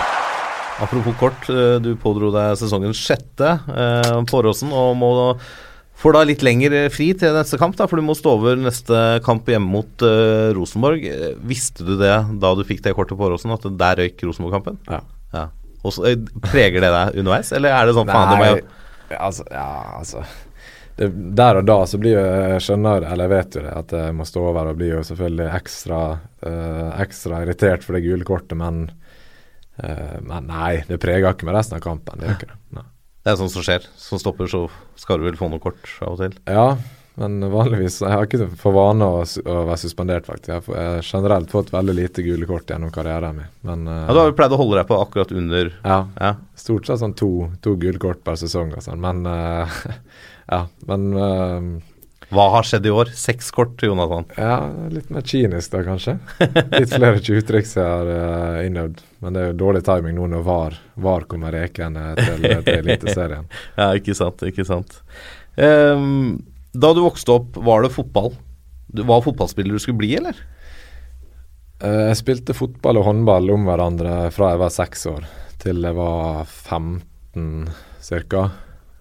Apropos 0.82 1.14
kort, 1.20 1.46
du 1.84 1.92
pådro 2.02 2.32
deg 2.34 2.56
sesongens 2.58 2.98
sjette 2.98 3.46
eh, 3.70 4.16
på 4.26 4.40
Åråsen 4.40 4.72
og 4.74 4.96
må 4.98 5.10
får 6.00 6.16
da 6.16 6.22
litt 6.26 6.42
lenger 6.44 6.76
fri 6.92 7.10
til 7.18 7.34
neste 7.36 7.58
kamp, 7.60 7.76
da, 7.78 7.86
for 7.90 8.00
du 8.00 8.04
må 8.06 8.16
stå 8.18 8.36
over 8.36 8.58
neste 8.60 9.02
kamp 9.26 9.48
hjemme 9.48 9.70
mot 9.70 10.04
uh, 10.04 10.52
Rosenborg. 10.56 11.04
Eh, 11.08 11.34
Visste 11.46 11.86
du 11.86 11.94
det 12.00 12.14
da 12.42 12.54
du 12.56 12.64
fikk 12.66 12.82
det 12.84 12.94
kortet 12.96 13.18
på 13.18 13.28
Åråsen, 13.28 13.54
at 13.54 13.68
der 13.80 14.02
røyk 14.02 14.24
Rosenborg-kampen? 14.26 14.80
Ja. 14.90 15.02
Ja. 15.34 15.48
Og 15.84 15.94
så, 15.94 16.08
eh, 16.10 16.18
preger 16.50 16.84
det 16.84 16.90
deg 16.94 17.20
underveis, 17.20 17.52
eller 17.56 17.76
er 17.76 17.86
det 17.86 17.94
sånn 17.96 18.10
faen, 18.10 18.32
det 18.32 18.40
må 18.40 18.50
jeg 18.50 18.64
altså, 19.20 19.44
ja, 19.52 19.68
altså 19.98 20.22
det, 20.96 21.10
Der 21.36 21.58
og 21.60 21.66
da 21.68 21.76
så 21.86 21.98
blir 22.00 22.14
jo 22.16 22.22
Jeg 22.24 22.62
skjønner 22.64 23.04
eller 23.04 23.26
jeg 23.26 23.32
vet 23.34 23.58
jo 23.58 23.64
det, 23.66 23.74
at 23.82 23.94
jeg 23.98 24.14
må 24.16 24.26
stå 24.28 24.44
over 24.48 24.70
og 24.70 24.78
blir 24.80 24.94
jo 24.94 25.02
selvfølgelig 25.06 25.48
ekstra, 25.58 26.00
uh, 26.46 26.88
ekstra 27.04 27.42
irritert 27.44 27.84
for 27.84 27.98
det 27.98 28.04
gule 28.06 28.26
kortet, 28.26 28.56
men 28.58 28.86
uh, 29.82 30.18
Men 30.24 30.48
nei, 30.50 30.72
det 30.88 31.00
preger 31.02 31.34
ikke 31.34 31.48
med 31.50 31.58
resten 31.58 31.78
av 31.78 31.84
kampen. 31.84 32.18
Det 32.18 32.28
gjør 32.28 32.38
ikke 32.38 32.52
det. 32.54 32.60
Nei. 32.78 32.88
Det 33.24 33.32
er 33.32 33.38
sånt 33.40 33.54
som 33.54 33.64
skjer. 33.64 33.86
Som 33.96 34.20
stopper, 34.20 34.50
så 34.50 34.66
skal 35.00 35.18
du 35.20 35.24
vel 35.30 35.38
få 35.38 35.48
noe 35.48 35.62
kort 35.62 35.88
av 36.04 36.12
og 36.14 36.20
til. 36.20 36.34
Ja, 36.50 36.66
men 37.20 37.38
vanligvis 37.52 38.00
Jeg 38.02 38.10
har 38.10 38.26
ikke 38.26 38.48
for 38.58 38.74
vane 38.74 39.06
å, 39.06 39.22
å 39.22 39.56
være 39.70 39.78
suspendert, 39.80 40.26
faktisk. 40.28 40.68
Jeg 40.68 40.88
har 40.90 41.06
generelt 41.06 41.52
fått 41.54 41.70
veldig 41.72 41.94
lite 41.96 42.24
gule 42.26 42.48
kort 42.50 42.68
gjennom 42.68 42.92
karrieren 42.94 43.38
min, 43.38 43.52
men 43.64 43.86
uh, 43.88 44.00
Ja, 44.08 44.12
Du 44.12 44.20
har 44.20 44.28
jo 44.32 44.36
pleid 44.36 44.56
å 44.56 44.60
holde 44.60 44.80
deg 44.80 44.90
på 44.90 44.98
akkurat 45.00 45.32
under 45.32 45.70
ja, 45.84 45.98
Ja. 46.20 46.32
stort 46.58 46.90
sett 46.90 47.00
sånn 47.00 47.14
to, 47.16 47.30
to 47.64 47.76
gule 47.80 48.02
kort 48.02 48.20
per 48.26 48.36
sesong 48.40 48.74
og 48.76 48.84
sånn, 48.84 49.00
men 49.04 49.24
uh, 49.30 49.80
Ja, 50.52 50.66
men 50.84 51.06
eh, 51.16 51.68
Hva 52.34 52.48
har 52.56 52.66
skjedd 52.66 52.86
i 52.88 52.92
år? 52.92 53.10
Seks 53.14 53.50
kort 53.54 53.82
Jonathan. 53.82 54.24
Ja, 54.34 54.56
litt 54.90 55.10
mer 55.14 55.22
kynisk 55.26 55.70
da, 55.74 55.82
kanskje. 55.86 56.16
Litt 56.40 56.90
flere 56.90 57.20
tjuvtriks 57.22 57.76
jeg 57.78 57.86
har 57.86 58.10
uh, 58.10 58.64
innøvd. 58.66 59.02
Men 59.22 59.36
det 59.36 59.42
er 59.42 59.52
jo 59.52 59.58
dårlig 59.60 59.84
timing 59.86 60.16
nå 60.18 60.26
når 60.32 60.42
VAR, 60.48 60.78
VAR 61.06 61.28
kommer 61.30 61.54
rekende 61.54 62.08
til, 62.18 62.48
til 62.66 62.80
Eliteserien. 62.80 63.46
Ja, 63.78 63.92
ikke 63.96 64.16
sant, 64.18 64.42
ikke 64.46 64.66
sant. 64.66 64.98
Um, 65.54 66.42
da 66.74 66.90
du 66.94 67.04
vokste 67.04 67.38
opp, 67.38 67.54
var 67.62 67.86
det 67.86 67.94
fotball? 67.94 68.32
Du 68.94 69.04
var 69.06 69.22
fotballspiller 69.22 69.76
du 69.76 69.82
skulle 69.82 70.02
bli, 70.02 70.10
eller? 70.18 70.36
Uh, 71.84 72.10
jeg 72.10 72.18
spilte 72.24 72.56
fotball 72.56 72.98
og 72.98 73.08
håndball 73.12 73.54
om 73.54 73.70
hverandre 73.70 74.18
fra 74.34 74.52
jeg 74.54 74.62
var 74.64 74.74
seks 74.74 75.06
år 75.12 75.30
til 75.64 75.86
jeg 75.86 75.96
var 75.96 76.44
15 76.44 77.70
ca. 78.04 78.44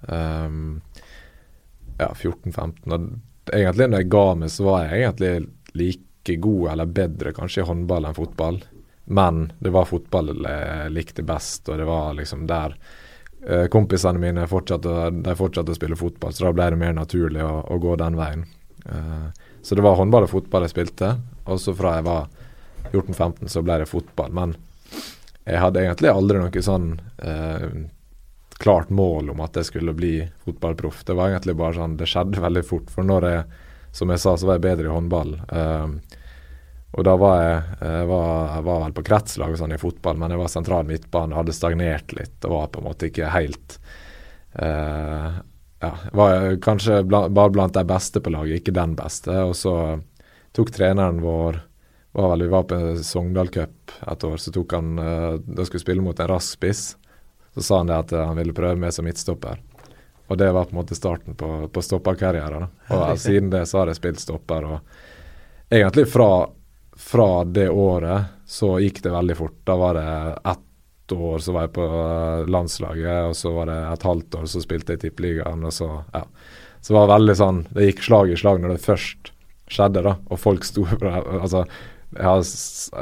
Um, 0.07 0.81
ja, 1.97 2.09
14-15. 2.13 2.93
Og 2.93 3.53
egentlig 3.53 3.89
når 3.89 4.03
jeg 4.03 4.11
ga 4.13 4.25
meg, 4.39 4.51
så 4.53 4.67
var 4.67 4.85
jeg 4.85 5.03
egentlig 5.03 5.33
like 5.73 6.37
god, 6.43 6.67
eller 6.73 6.95
bedre 6.99 7.33
kanskje 7.35 7.63
i 7.63 7.67
håndball 7.67 8.07
enn 8.09 8.17
fotball. 8.17 8.59
Men 9.05 9.45
det 9.59 9.73
var 9.75 9.89
fotball 9.89 10.31
jeg 10.37 10.91
likte 10.95 11.25
best, 11.27 11.67
og 11.69 11.81
det 11.81 11.87
var 11.87 12.13
liksom 12.15 12.45
der 12.47 12.77
eh, 13.47 13.65
kompisene 13.71 14.21
mine 14.21 14.47
fortsatte, 14.47 15.09
de 15.25 15.35
fortsatte 15.35 15.73
å 15.73 15.77
spille 15.77 15.99
fotball, 15.99 16.33
så 16.33 16.47
da 16.47 16.53
ble 16.55 16.69
det 16.71 16.79
mer 16.79 16.95
naturlig 16.95 17.43
å, 17.43 17.57
å 17.67 17.79
gå 17.83 17.97
den 17.99 18.15
veien. 18.19 18.45
Eh, 18.85 19.27
så 19.63 19.75
det 19.75 19.83
var 19.83 19.99
håndball 19.99 20.27
og 20.27 20.31
fotball 20.31 20.67
jeg 20.67 20.75
spilte, 20.75 21.17
og 21.43 21.59
så 21.59 21.75
fra 21.75 21.97
jeg 21.97 22.07
var 22.07 22.31
14-15 22.93 23.51
så 23.51 23.63
ble 23.65 23.81
det 23.81 23.89
fotball. 23.91 24.31
Men 24.35 24.55
jeg 25.43 25.59
hadde 25.59 25.83
egentlig 25.83 26.11
aldri 26.11 26.39
noe 26.39 26.63
sånn 26.63 26.93
eh, 27.19 27.67
klart 28.59 28.89
mål 28.89 29.31
om 29.33 29.43
at 29.43 29.55
jeg 29.59 29.69
skulle 29.69 29.95
bli 29.97 30.15
fotballproff. 30.45 31.03
Det 31.07 31.15
var 31.17 31.31
egentlig 31.31 31.55
bare 31.59 31.77
sånn 31.77 31.95
Det 31.99 32.09
skjedde 32.09 32.43
veldig 32.43 32.65
fort. 32.67 32.91
For 32.91 33.07
når 33.07 33.29
jeg, 33.29 33.61
som 33.95 34.11
jeg 34.13 34.21
sa, 34.23 34.35
så 34.37 34.49
var 34.49 34.59
jeg 34.59 34.65
bedre 34.67 34.89
i 34.89 34.93
håndball. 34.93 35.33
Uh, 35.51 36.19
og 36.93 37.05
da 37.07 37.15
var 37.17 37.39
jeg, 37.41 37.61
jeg, 37.81 38.07
var, 38.11 38.33
jeg 38.53 38.65
var 38.67 38.81
vel 38.83 38.93
på 38.93 39.05
kretslag 39.07 39.53
og 39.53 39.57
sånn 39.57 39.73
i 39.73 39.81
fotball, 39.81 40.19
men 40.21 40.33
jeg 40.33 40.41
var 40.43 40.51
sentral 40.53 40.85
midtbane, 40.85 41.33
hadde 41.33 41.55
stagnert 41.57 42.13
litt 42.13 42.45
og 42.45 42.53
var 42.53 42.67
på 42.69 42.83
en 42.83 42.85
måte 42.85 43.09
ikke 43.09 43.31
helt 43.33 43.77
uh, 44.61 45.41
Ja, 45.81 45.91
var 46.13 46.59
kanskje 46.63 47.01
bla, 47.09 47.25
bare 47.33 47.53
blant 47.55 47.73
de 47.73 47.83
beste 47.89 48.21
på 48.21 48.31
laget, 48.33 48.61
ikke 48.61 48.75
den 48.77 48.93
beste. 48.95 49.33
Og 49.49 49.55
så 49.57 49.75
tok 50.53 50.69
treneren 50.75 51.23
vår 51.25 51.63
var 52.13 52.29
vel, 52.29 52.43
Vi 52.45 52.53
var 52.53 52.67
på 52.69 52.77
Sogndal 53.01 53.49
Cup 53.49 53.95
et 54.05 54.23
år, 54.23 54.37
så 54.37 54.53
tok 54.53 54.75
han 54.77 54.99
uh, 55.01 55.33
Da 55.41 55.65
skulle 55.65 55.81
vi 55.81 55.87
spille 55.87 56.05
mot 56.05 56.19
en 56.21 56.29
rask 56.29 56.59
spiss. 56.59 56.91
Så 57.53 57.61
sa 57.61 57.77
han 57.81 57.91
det 57.91 57.99
at 58.05 58.11
han 58.17 58.37
ville 58.39 58.55
prøve 58.55 58.79
meg 58.81 58.93
som 58.95 59.05
midtstopper. 59.05 59.61
Og 60.31 60.37
det 60.39 60.49
var 60.55 60.65
på 60.65 60.73
en 60.73 60.81
måte 60.81 60.97
starten 60.97 61.35
på, 61.37 61.49
på 61.69 61.81
stopperkarrieren. 61.83 62.67
Og 62.89 63.01
ja, 63.03 63.15
siden 63.19 63.51
det 63.53 63.65
så 63.69 63.81
har 63.81 63.91
jeg 63.91 63.99
spilt 63.99 64.21
stopper. 64.23 64.65
Og 64.65 65.73
egentlig 65.73 66.07
fra, 66.09 66.29
fra 66.97 67.29
det 67.45 67.67
året 67.69 68.31
så 68.49 68.77
gikk 68.81 69.03
det 69.03 69.13
veldig 69.13 69.37
fort. 69.37 69.59
Da 69.67 69.77
var 69.77 69.99
det 69.99 70.07
ett 70.53 71.13
år 71.13 71.39
så 71.43 71.53
var 71.53 71.67
jeg 71.67 71.75
på 71.75 71.85
eh, 71.85 72.49
landslaget, 72.49 73.29
og 73.29 73.35
så 73.37 73.51
var 73.53 73.69
det 73.69 73.79
et 73.91 74.05
halvt 74.07 74.39
år 74.39 74.45
så 74.49 74.61
spilte 74.63 74.93
jeg 74.93 75.01
i 75.01 75.03
Tippeligaen, 75.07 75.65
og 75.67 75.73
så 75.75 75.89
ja. 76.13 76.23
Så 76.83 76.91
det 76.91 76.97
var 76.97 77.11
veldig 77.13 77.33
sånn 77.39 77.59
Det 77.71 77.85
gikk 77.85 78.01
slag 78.03 78.31
i 78.33 78.37
slag 78.39 78.57
når 78.59 78.73
det 78.73 78.83
først 78.83 79.29
skjedde, 79.71 80.01
da, 80.03 80.17
og 80.27 80.39
folk 80.41 80.65
sto 80.67 80.83
Altså, 81.43 81.63
jeg 82.15 82.25
har 82.25 82.41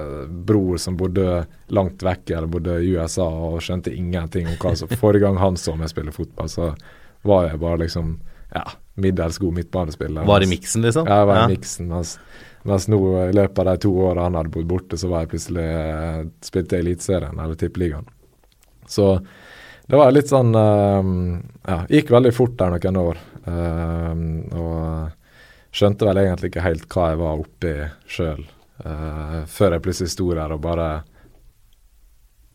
eh, 0.02 0.26
bror 0.50 0.78
som 0.82 0.98
bodde 1.00 1.46
langt 1.70 2.04
vekk, 2.04 2.30
eller 2.36 2.48
bodde 2.52 2.78
i 2.84 2.92
USA, 2.96 3.26
og 3.28 3.62
skjønte 3.64 3.94
ingenting 3.96 4.48
om 4.52 4.58
hva 4.62 4.76
som 4.80 4.88
Forrige 5.02 5.26
gang 5.26 5.38
han 5.42 5.58
så 5.60 5.76
meg 5.80 5.90
spille 5.92 6.12
fotball, 6.16 6.50
så 6.52 6.72
var 7.28 7.48
jeg 7.50 7.60
bare 7.62 7.84
liksom 7.84 8.16
ja, 8.56 8.64
middels 9.00 9.38
god 9.40 9.54
midtbanespiller. 9.60 10.26
Var 10.28 10.44
i 10.44 10.50
miksen, 10.52 10.82
liksom? 10.84 11.08
ja, 11.08 11.22
jeg 11.22 11.28
var 11.30 11.38
Ja. 11.42 11.46
i 11.48 11.54
miksen. 11.56 11.88
Mens, 11.92 12.16
mens 12.68 12.88
nå, 12.92 12.98
i 13.30 13.36
løpet 13.38 13.60
av 13.64 13.70
de 13.72 13.78
to 13.86 13.92
årene 14.08 14.26
han 14.28 14.36
hadde 14.42 14.52
bodd 14.54 14.68
borte, 14.70 14.98
så 15.00 15.08
var 15.12 15.24
jeg 15.24 15.32
plutselig 15.36 15.64
eh, 15.70 16.26
spilte 16.44 16.78
i 16.78 16.84
Eliteserien 16.84 17.40
eller 17.40 17.56
Tippeligaen. 17.56 18.10
Så 18.92 19.14
det 19.88 19.98
var 20.00 20.12
litt 20.12 20.30
sånn 20.32 20.52
eh, 20.56 21.12
Ja, 21.72 21.78
gikk 21.90 22.12
veldig 22.12 22.34
fort 22.36 22.58
der 22.60 22.74
noen 22.76 23.00
år. 23.06 23.18
eh, 23.48 24.60
og 24.60 25.18
skjønte 25.72 26.04
vel 26.10 26.20
egentlig 26.26 26.52
ikke 26.52 26.66
helt 26.66 26.88
hva 26.92 27.06
jeg 27.14 27.20
var 27.22 27.40
oppi 27.46 27.74
sjøl, 28.12 28.42
før 28.82 29.76
jeg 29.76 29.84
plutselig 29.86 30.12
sto 30.14 30.26
der 30.34 30.54
og 30.56 30.62
bare 30.64 30.88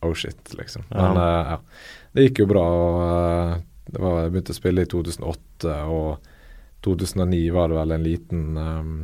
Oh 0.00 0.14
shit, 0.14 0.54
liksom. 0.54 0.82
Men 0.88 1.16
uh, 1.16 1.22
ja, 1.22 1.60
det 2.12 2.22
gikk 2.22 2.38
jo 2.38 2.46
bra. 2.46 2.64
og 2.68 3.02
eh, 3.02 3.58
det 3.86 4.02
var, 4.02 4.22
Jeg 4.22 4.32
begynte 4.32 4.54
å 4.54 4.58
spille 4.60 4.84
i 4.84 4.90
2008, 4.90 5.76
og 5.92 6.32
2009 6.84 7.44
var 7.54 7.70
det 7.70 7.78
vel 7.78 7.94
en 7.96 8.04
liten 8.04 8.42
um, 8.56 8.96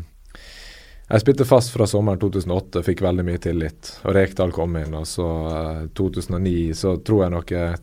Jeg 1.09 1.25
spilte 1.25 1.47
fast 1.49 1.73
fra 1.75 1.87
sommeren 1.89 2.21
2008, 2.23 2.85
fikk 2.87 3.05
veldig 3.05 3.25
mye 3.27 3.41
tillit. 3.43 3.95
Og 4.05 4.17
Rekdal 4.17 4.55
kom 4.55 4.77
inn, 4.81 4.95
og 4.99 5.09
så 5.09 5.29
uh, 5.49 5.87
2009 5.99 6.75
så 6.79 6.97
tror 7.05 7.27
jeg 7.27 7.37
nok 7.37 7.55
jeg, 7.57 7.81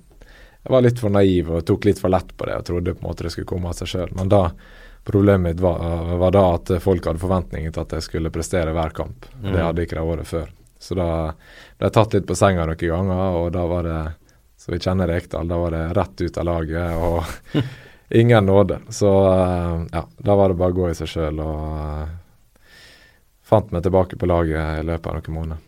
jeg 0.60 0.75
var 0.75 0.86
litt 0.86 1.02
for 1.02 1.15
naiv 1.15 1.54
og 1.56 1.65
tok 1.67 1.89
litt 1.89 2.02
for 2.02 2.13
lett 2.13 2.36
på 2.38 2.49
det 2.49 2.60
og 2.60 2.67
trodde 2.67 2.95
på 2.95 3.04
en 3.04 3.10
måte 3.10 3.25
det 3.25 3.34
skulle 3.36 3.49
komme 3.49 3.71
av 3.71 3.80
seg 3.80 3.93
sjøl. 3.93 4.13
Men 4.17 4.32
da 4.32 4.43
problemet 5.07 5.53
mitt 5.53 5.62
var, 5.63 5.81
var 6.21 6.31
da 6.35 6.45
at 6.55 6.71
folk 6.83 7.07
hadde 7.07 7.21
forventninger 7.21 7.73
til 7.73 7.83
at 7.85 7.97
jeg 7.97 8.05
skulle 8.05 8.31
prestere 8.33 8.73
hver 8.75 8.93
kamp. 8.95 9.27
Det 9.41 9.57
hadde 9.57 9.85
ikke 9.85 9.97
de 9.97 10.05
året 10.13 10.29
før. 10.29 10.49
Så 10.79 10.95
da 10.95 11.09
ble 11.77 11.89
jeg 11.89 11.95
tatt 11.95 12.15
litt 12.15 12.27
på 12.29 12.38
senga 12.39 12.65
noen 12.69 12.79
ganger, 12.79 13.38
og 13.39 13.51
da 13.55 13.65
var 13.67 13.88
det 13.88 13.99
Så 14.59 14.73
vi 14.73 14.79
kjenner 14.83 15.07
Rekdal, 15.07 15.47
da 15.47 15.55
var 15.55 15.71
det 15.71 15.85
rett 15.95 16.21
ut 16.21 16.38
av 16.38 16.43
laget 16.43 16.95
og 16.99 17.59
ingen 18.09 18.45
nåde. 18.45 18.79
Så 18.89 19.07
eh, 19.07 19.85
ja, 19.93 20.01
da 20.17 20.35
var 20.35 20.51
det 20.51 20.59
bare 20.59 20.75
å 20.75 20.79
gå 20.81 20.89
i 20.89 20.97
seg 20.97 21.07
sjøl 21.07 21.39
og 21.39 21.62
uh, 21.79 22.09
fant 23.39 23.71
meg 23.71 23.85
tilbake 23.85 24.19
på 24.19 24.27
laget 24.27 24.81
i 24.81 24.83
løpet 24.83 25.07
av 25.07 25.15
noen 25.15 25.38
måneder. 25.38 25.62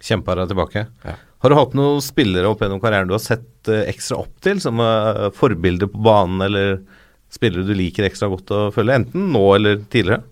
Kjempa 0.00 0.38
deg 0.38 0.48
tilbake. 0.48 0.86
Ja. 1.04 1.16
Har 1.44 1.52
du 1.52 1.58
hatt 1.58 1.76
noen 1.76 2.00
spillere 2.02 2.48
opp 2.50 2.62
gjennom 2.64 2.80
karrieren 2.82 3.10
du 3.10 3.14
har 3.18 3.22
sett 3.22 3.68
eh, 3.70 3.84
ekstra 3.90 4.22
opp 4.24 4.40
til, 4.42 4.62
som 4.64 4.80
uh, 4.80 5.28
forbilder 5.34 5.90
på 5.92 6.00
banen, 6.08 6.40
eller 6.48 6.78
spillere 7.32 7.66
du 7.68 7.74
liker 7.76 8.06
ekstra 8.08 8.28
godt 8.32 8.50
å 8.54 8.60
følge, 8.74 9.00
enten 9.02 9.30
nå 9.34 9.44
eller 9.56 9.82
tidligere? 9.92 10.22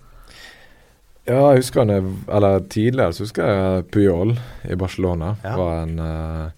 Ja, 1.27 1.41
jeg 1.51 1.65
husker 1.65 1.83
han 1.83 1.91
er- 1.91 2.35
Eller 2.37 2.61
tidligere 2.71 3.13
så 3.13 3.25
husker 3.25 3.47
jeg 3.51 3.87
Puyol 3.91 4.37
i 4.71 4.77
Barcelona. 4.79 5.37
Ja. 5.43 5.57
Var 5.57 5.83
en 5.83 5.99
eh, 5.99 6.51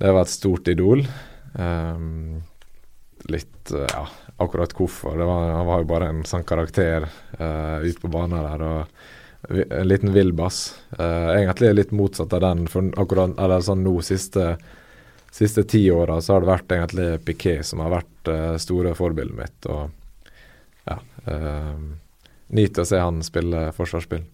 Det 0.00 0.12
var 0.16 0.22
et 0.22 0.32
stort 0.32 0.68
idol. 0.68 1.04
Um, 1.52 2.40
litt 3.28 3.70
eh, 3.72 3.84
Ja, 3.92 4.06
akkurat 4.38 4.72
hvorfor. 4.72 5.18
Det 5.18 5.26
var, 5.28 5.50
han 5.52 5.66
var 5.66 5.82
jo 5.82 5.90
bare 5.90 6.08
en 6.08 6.22
sånn 6.24 6.44
karakter 6.48 7.04
uh, 7.36 7.84
ute 7.84 8.00
på 8.00 8.08
banen 8.08 8.40
der. 8.40 8.62
og 8.64 9.60
En 9.76 9.88
liten 9.88 10.12
villbass. 10.14 10.78
Uh, 10.96 11.36
egentlig 11.36 11.74
litt 11.74 11.92
motsatt 11.92 12.32
av 12.32 12.40
den. 12.40 12.64
For 12.66 12.88
akkurat, 12.96 13.36
eller 13.36 13.60
sånn 13.60 13.84
nå 13.84 13.98
siste 14.00 14.54
Siste 15.30 15.62
ti 15.68 15.84
åra 15.94 16.18
så 16.20 16.34
har 16.34 16.42
det 16.44 16.50
vært 16.50 16.74
egentlig 16.74 17.08
Piquet 17.24 17.66
som 17.66 17.82
har 17.84 17.92
vært 17.94 18.30
uh, 18.32 18.56
store 18.58 18.94
forbildet 18.98 19.36
mitt. 19.38 19.70
Og 19.70 19.90
ja 20.90 20.96
uh, 21.30 21.74
Nyter 22.50 22.82
å 22.82 22.88
se 22.88 22.98
han 22.98 23.20
spille 23.22 23.68
forsvarsspill. 23.76 24.24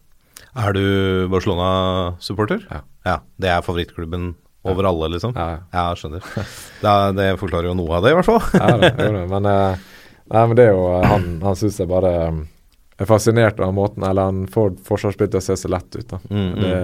Er 0.57 0.73
du 0.73 1.29
Barcelona-supporter? 1.29 2.63
Ja. 2.71 2.79
ja. 3.05 3.17
Det 3.37 3.51
er 3.53 3.65
favorittklubben 3.67 4.31
over 4.67 4.89
alle, 4.89 5.11
liksom? 5.13 5.35
Ja, 5.37 5.59
Ja, 5.73 5.91
skjønner. 5.99 6.25
Da, 6.85 7.13
det 7.13 7.35
forklarer 7.41 7.69
jo 7.71 7.77
noe 7.77 7.99
av 7.99 8.07
det, 8.07 8.15
i 8.15 8.17
hvert 8.17 8.29
fall. 8.31 8.41
ja 8.57 8.71
det, 8.81 8.93
jo 9.05 9.13
det. 9.19 9.27
Men, 9.35 9.49
eh, 9.53 9.85
nei, 10.33 10.45
men 10.49 10.57
det 10.59 10.65
er 10.65 10.73
jo 10.75 10.87
eh, 10.97 11.05
Han, 11.13 11.29
han 11.45 11.59
syns 11.61 11.77
jeg 11.83 11.91
bare 11.93 12.13
eh, 12.25 12.41
er 13.05 13.11
fascinert 13.11 13.61
av 13.61 13.75
måten 13.77 14.07
Eller 14.09 14.31
han 14.31 14.47
får 14.49 14.79
forsvarsspill 14.89 15.29
til 15.29 15.43
å 15.43 15.45
se 15.45 15.59
så 15.61 15.71
lett 15.77 15.93
ut. 16.01 16.09
da 16.15 16.21
Mm, 16.31 16.49
mm. 16.49 16.65
Det 16.65 16.81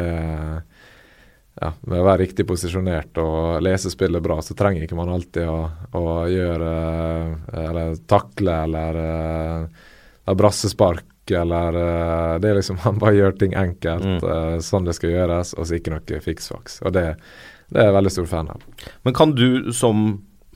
ja, 1.60 1.72
Med 1.84 2.00
å 2.00 2.06
være 2.06 2.22
riktig 2.24 2.46
posisjonert 2.48 3.18
og 3.20 3.60
lese 3.64 3.90
spillet 3.92 4.22
bra, 4.24 4.38
så 4.42 4.54
trenger 4.56 4.86
ikke 4.86 4.96
man 4.96 5.12
alltid 5.12 5.48
å, 5.50 5.58
å 5.98 6.04
gjøre 6.32 6.70
eh, 6.72 7.64
Eller 7.66 7.96
takle 8.08 8.54
eller 8.64 9.00
uh, 9.02 9.82
ha 10.26 10.34
brassespark 10.38 11.04
eller 11.30 11.76
eh, 11.78 12.38
Det 12.42 12.50
er 12.50 12.56
liksom 12.58 12.80
Man 12.84 12.98
bare 13.02 13.14
gjør 13.18 13.36
ting 13.38 13.54
enkelt, 13.58 14.02
Mm. 14.02 14.18
eh, 14.24 14.58
sånn 14.64 14.88
det 14.88 14.96
skal 14.98 15.12
gjøres, 15.12 15.52
og 15.58 15.68
så 15.68 15.76
ikke 15.78 15.92
noe 15.94 16.20
fiksfaks. 16.24 16.80
Og 16.86 16.92
det, 16.96 17.04
det 17.70 17.80
er 17.80 17.90
jeg 17.90 17.96
veldig 17.98 18.12
stor 18.16 18.26
fan 18.32 18.50
av. 18.50 18.64
Men 19.06 19.14
kan 19.14 19.34
du 19.36 19.72
som 19.76 20.02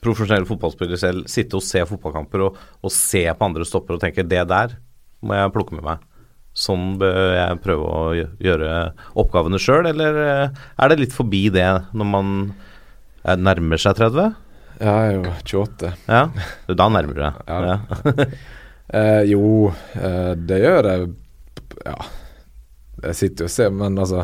profesjonell 0.03 0.45
fotballspiller 0.45 0.99
selv 0.99 1.29
sitte 1.31 1.57
og 1.57 1.63
se 1.65 1.81
fotballkamper 1.87 2.43
og, 2.45 2.57
og 2.83 2.91
se 2.93 3.23
på 3.31 3.47
andre 3.47 3.65
stopper 3.65 3.95
og 3.97 4.03
tenke 4.03 4.25
det 4.27 4.43
der 4.49 4.75
må 5.25 5.33
jeg 5.33 5.53
plukke 5.55 5.77
med 5.79 5.87
meg. 5.87 6.03
Sånn 6.57 6.95
bør 6.97 7.35
jeg 7.35 7.59
prøve 7.61 7.85
å 7.85 8.03
gjøre 8.41 8.69
oppgavene 9.13 9.59
sjøl, 9.61 9.85
eller 9.91 10.17
eh, 10.23 10.61
er 10.81 10.89
det 10.89 10.99
litt 11.03 11.13
forbi 11.13 11.43
det 11.53 11.67
når 11.93 12.09
man 12.09 12.31
eh, 12.47 13.37
nærmer 13.37 13.81
seg 13.81 13.99
30? 13.99 14.31
Jeg 14.77 14.87
er 14.87 15.15
jo 15.15 15.21
28. 15.33 15.91
Ja, 16.09 16.23
da 16.69 16.87
nærmer 16.93 17.17
du 17.17 17.21
deg. 17.21 17.43
Ja. 17.49 17.77
Ja. 17.77 18.29
Eh, 18.87 19.25
jo, 19.27 19.67
eh, 19.99 20.29
det 20.47 20.61
gjør 20.61 20.85
jeg. 20.87 21.07
Ja, 21.83 21.95
jeg 23.03 23.17
sitter 23.19 23.43
jo 23.43 23.49
og 23.49 23.51
ser, 23.51 23.73
men 23.75 23.97
altså 23.99 24.21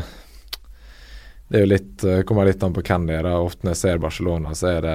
Det 1.50 1.58
er 1.58 1.64
jo 1.66 1.68
litt 1.68 2.04
eh, 2.08 2.22
kommer 2.24 2.48
litt 2.48 2.64
an 2.64 2.72
på 2.72 2.80
hvem 2.80 3.04
det 3.10 3.18
er. 3.18 3.28
Ofte 3.36 3.68
når 3.68 3.74
jeg 3.74 3.80
ser 3.82 4.00
Barcelona, 4.00 4.54
så 4.56 4.70
er 4.70 4.86
det 4.86 4.94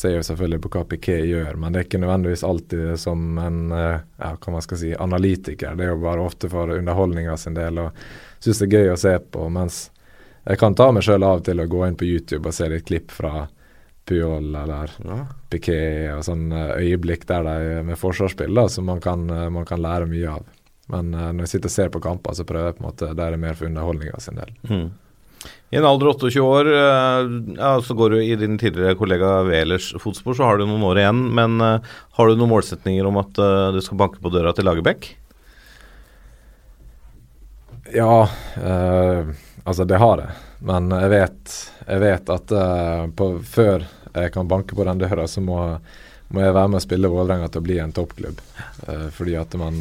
Ser 0.00 0.14
jo 0.14 0.24
selvfølgelig 0.24 0.62
på 0.64 0.72
hva 0.72 0.82
Piqué 0.88 1.18
gjør, 1.28 1.58
men 1.60 1.74
det 1.74 1.80
er 1.80 1.86
ikke 1.88 2.00
nødvendigvis 2.00 2.44
alltid 2.46 2.94
som 3.02 3.38
en 3.42 3.62
eh, 3.76 4.02
ja, 4.22 4.30
hva 4.32 4.54
man 4.54 4.64
skal 4.64 4.80
si, 4.80 4.94
analytiker. 4.96 5.76
Det 5.76 5.84
er 5.84 5.92
jo 5.92 6.02
bare 6.04 6.24
ofte 6.24 6.48
for 6.52 6.72
underholdninga 6.72 7.36
sin 7.40 7.58
del, 7.58 7.82
og 7.82 8.04
syns 8.40 8.62
det 8.62 8.70
er 8.70 8.76
gøy 8.78 8.92
å 8.94 9.00
se 9.00 9.16
på. 9.20 9.48
Mens 9.52 9.82
jeg 10.46 10.60
kan 10.60 10.76
ta 10.78 10.88
meg 10.94 11.04
sjøl 11.04 11.26
av 11.26 11.42
til 11.44 11.60
å 11.60 11.68
gå 11.68 11.82
inn 11.86 11.98
på 12.00 12.08
YouTube 12.08 12.48
og 12.48 12.56
se 12.56 12.70
litt 12.72 12.88
klipp 12.88 13.12
fra 13.12 13.44
Puyol 14.08 14.54
eller 14.56 14.90
Piqué 15.52 16.08
og 16.14 16.24
sånn 16.26 16.48
eh, 16.52 16.72
øyeblikk 16.80 17.26
der 17.28 17.44
de 17.46 17.82
med 17.86 18.00
forsvarsspill 18.00 18.56
da, 18.56 18.66
som 18.72 18.88
man 18.90 19.02
kan, 19.04 19.28
eh, 19.30 19.46
man 19.52 19.68
kan 19.68 19.82
lære 19.82 20.08
mye 20.10 20.32
av. 20.38 20.48
Men 20.90 21.12
eh, 21.14 21.28
når 21.30 21.44
jeg 21.44 21.52
sitter 21.54 21.70
og 21.70 21.76
ser 21.76 21.92
på 21.94 22.02
kamper, 22.02 22.34
så 22.34 22.46
prøver 22.48 22.72
jeg 22.72 22.78
på 22.78 22.84
en 22.84 22.88
måte 22.88 23.12
der 23.20 23.36
er 23.36 23.42
mer 23.44 23.58
for 23.58 23.68
underholdninga 23.68 24.22
sin 24.24 24.40
del. 24.40 24.56
Mm. 24.70 24.88
I 25.70 25.76
en 25.76 25.84
alder 25.84 26.06
av 26.06 26.14
28 26.14 26.40
år, 26.40 26.66
eh, 26.66 27.54
ja, 27.56 27.82
så 27.82 27.94
går 27.94 28.10
du 28.10 28.24
i 28.24 28.36
din 28.36 28.58
tidligere 28.58 28.94
kollega 28.94 29.42
Welers 29.42 29.94
fotspor, 30.02 30.34
så 30.34 30.42
har 30.42 30.58
du 30.58 30.66
noen 30.66 30.82
år 30.82 30.98
igjen. 30.98 31.20
Men 31.34 31.60
eh, 31.60 31.92
har 32.18 32.28
du 32.28 32.34
noen 32.34 32.50
målsetninger 32.50 33.06
om 33.06 33.20
at 33.22 33.38
eh, 33.38 33.68
du 33.76 33.78
skal 33.84 34.00
banke 34.00 34.18
på 34.22 34.32
døra 34.34 34.52
til 34.56 34.66
Lagerbäck? 34.66 35.12
Ja, 37.94 38.28
eh, 38.58 39.30
altså 39.62 39.86
det 39.86 40.02
har 40.02 40.24
jeg. 40.24 40.36
Men 40.66 40.90
jeg 40.90 41.14
vet, 41.14 41.56
jeg 41.86 42.02
vet 42.02 42.34
at 42.34 42.52
på, 43.16 43.30
før 43.46 43.86
jeg 44.10 44.32
kan 44.34 44.50
banke 44.50 44.74
på 44.76 44.84
den 44.84 45.00
døra, 45.00 45.24
så 45.30 45.40
må, 45.40 45.62
må 46.34 46.42
jeg 46.42 46.56
være 46.58 46.74
med 46.74 46.82
og 46.82 46.84
spille 46.84 47.14
Vålerenga 47.14 47.48
til 47.48 47.62
å 47.62 47.68
bli 47.70 47.78
en 47.80 47.94
toppklubb. 47.96 48.42
Fordi 49.16 49.38
at 49.40 49.54
man 49.56 49.78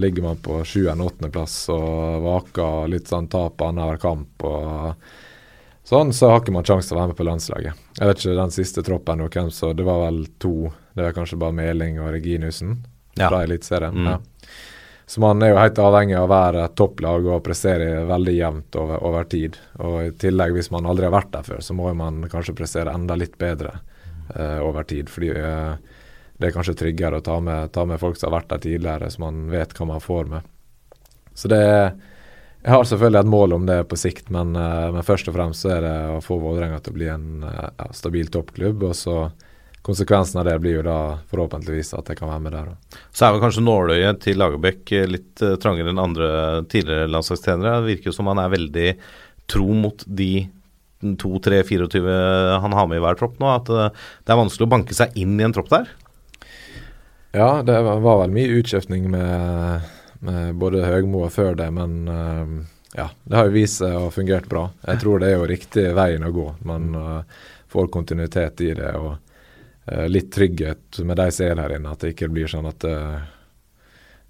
Ligger 0.00 0.22
man 0.24 0.38
på 0.40 0.62
sjuende-åttendeplass 0.64 1.56
og 1.74 2.22
vaker 2.24 2.86
litt 2.88 3.10
sånn 3.10 3.26
tap 3.28 3.60
annenhver 3.60 3.98
kamp 4.00 4.44
og 4.48 4.94
sånn, 5.84 6.12
så 6.16 6.30
har 6.30 6.40
ikke 6.40 6.54
man 6.56 6.64
sjanse 6.64 6.88
til 6.88 6.96
å 6.96 7.02
være 7.02 7.12
med 7.12 7.18
på 7.18 7.26
landslaget. 7.28 7.82
Jeg 7.98 8.08
vet 8.08 8.22
ikke 8.22 8.38
den 8.38 8.54
siste 8.54 8.84
troppen 8.86 9.24
hvem 9.26 9.50
så 9.52 9.74
Det 9.76 9.84
var 9.84 10.06
vel 10.06 10.22
to. 10.40 10.70
Det 10.96 11.04
var 11.04 11.16
kanskje 11.16 11.40
bare 11.40 11.56
Meling 11.58 12.00
og 12.00 12.14
Reginussen 12.16 12.78
Ja. 13.18 13.28
fra 13.28 13.42
Eliteserien. 13.44 13.94
Mm. 13.94 14.06
Ja. 14.06 14.18
Så 15.08 15.20
man 15.20 15.40
er 15.42 15.54
jo 15.54 15.56
helt 15.56 15.78
avhengig 15.80 16.16
av 16.18 16.26
å 16.26 16.32
være 16.32 16.66
topplag 16.76 17.26
og 17.26 17.44
prestere 17.46 18.02
veldig 18.04 18.34
jevnt 18.36 18.76
over, 18.76 18.98
over 19.08 19.24
tid. 19.24 19.56
Og 19.80 19.94
i 20.02 20.10
tillegg, 20.20 20.52
hvis 20.52 20.68
man 20.70 20.84
aldri 20.84 21.06
har 21.08 21.14
vært 21.14 21.30
der 21.32 21.46
før, 21.46 21.62
så 21.64 21.76
må 21.76 21.88
man 21.96 22.26
kanskje 22.28 22.52
prestere 22.58 22.92
enda 22.92 23.16
litt 23.16 23.38
bedre 23.40 23.78
uh, 24.36 24.60
over 24.66 24.84
tid. 24.84 25.08
Fordi 25.08 25.30
eh, 25.32 25.96
det 26.38 26.48
er 26.48 26.54
kanskje 26.54 26.76
tryggere 26.78 27.18
å 27.18 27.24
ta 27.24 27.40
med, 27.42 27.72
ta 27.74 27.84
med 27.88 27.98
folk 27.98 28.18
som 28.18 28.30
har 28.30 28.38
vært 28.38 28.52
der 28.52 28.62
tidligere, 28.62 29.10
så 29.10 29.24
man 29.24 29.48
vet 29.50 29.74
hva 29.74 29.88
man 29.90 30.02
får 30.02 30.30
med. 30.30 30.54
Så 31.34 31.50
det 31.50 31.64
er 31.64 31.92
Jeg 32.58 32.74
har 32.74 32.84
selvfølgelig 32.90 33.20
et 33.20 33.30
mål 33.30 33.52
om 33.54 33.66
det 33.68 33.76
på 33.86 33.96
sikt, 33.96 34.32
men, 34.34 34.56
eh, 34.58 34.88
men 34.90 35.04
først 35.06 35.28
og 35.30 35.36
fremst 35.36 35.62
så 35.62 35.76
er 35.76 35.84
det 35.84 35.92
å 36.10 36.16
få 36.20 36.40
Vålerenga 36.42 36.80
til 36.82 36.90
å 36.90 36.96
bli 36.96 37.06
en 37.06 37.44
eh, 37.46 37.68
ja, 37.78 37.86
stabil 37.94 38.26
toppklubb. 38.34 38.82
Og 38.82 38.96
så 38.98 39.14
konsekvensen 39.86 40.40
av 40.40 40.48
det 40.48 40.56
blir 40.58 40.74
jo 40.74 40.82
da 40.82 40.96
forhåpentligvis 41.30 41.94
at 41.94 42.10
jeg 42.10 42.18
kan 42.18 42.32
være 42.32 42.42
med 42.42 42.56
der. 42.56 42.72
Så 43.14 43.28
er 43.28 43.36
vel 43.36 43.44
kanskje 43.44 43.62
nåløyet 43.62 44.20
til 44.26 44.42
Lagerbäck 44.42 44.90
eh, 44.90 45.06
litt 45.06 45.44
trangere 45.62 45.94
enn 45.94 46.02
andre 46.02 46.28
tidligere 46.66 47.06
landslagstrenere. 47.14 47.78
Det 47.78 47.92
virker 47.92 48.10
jo 48.10 48.16
som 48.18 48.32
han 48.34 48.42
er 48.42 48.52
veldig 48.56 48.88
tro 49.54 49.70
mot 49.78 50.02
de 50.04 50.32
2-3-24 51.06 52.18
han 52.58 52.74
har 52.74 52.90
med 52.90 52.98
i 52.98 53.06
hver 53.06 53.22
tropp 53.22 53.38
nå. 53.38 53.54
At 53.54 53.70
det 53.70 54.34
er 54.34 54.42
vanskelig 54.42 54.66
å 54.66 54.74
banke 54.74 54.98
seg 54.98 55.14
inn 55.14 55.38
i 55.38 55.46
en 55.46 55.54
tropp 55.54 55.70
der. 55.70 55.86
Ja, 57.32 57.62
det 57.62 57.82
var, 57.82 58.20
vel 58.20 58.30
mye 58.32 58.48
utskiftning 58.58 59.10
med, 59.10 59.80
med 60.24 60.54
både 60.54 60.86
Høgmo 60.86 61.26
og 61.26 61.32
før 61.32 61.54
det, 61.58 61.68
men 61.76 62.08
eh, 62.08 62.52
ja, 62.96 63.10
det 63.24 63.36
har 63.36 63.48
jo 63.48 63.56
vist 63.56 63.82
seg 63.82 63.96
å 63.96 64.06
ha 64.06 64.12
fungert 64.12 64.48
bra. 64.48 64.68
Jeg 64.86 65.02
tror 65.02 65.20
det 65.20 65.28
er 65.30 65.36
jo 65.36 65.48
riktig 65.50 65.84
veien 65.96 66.24
å 66.24 66.32
gå. 66.32 66.46
Man 66.68 66.94
eh, 66.96 67.40
får 67.68 67.90
kontinuitet 67.92 68.62
i 68.64 68.70
det 68.78 68.94
og 68.96 69.10
eh, 69.86 70.06
litt 70.08 70.30
trygghet 70.32 71.02
med 71.04 71.20
de 71.20 71.26
som 71.34 71.50
er 71.50 71.60
der 71.60 71.76
inne. 71.76 71.92
At 71.92 72.06
det 72.06 72.14
ikke 72.14 72.30
blir 72.32 72.48
sånn 72.48 72.70
at 72.70 72.86
uh, 72.88 73.18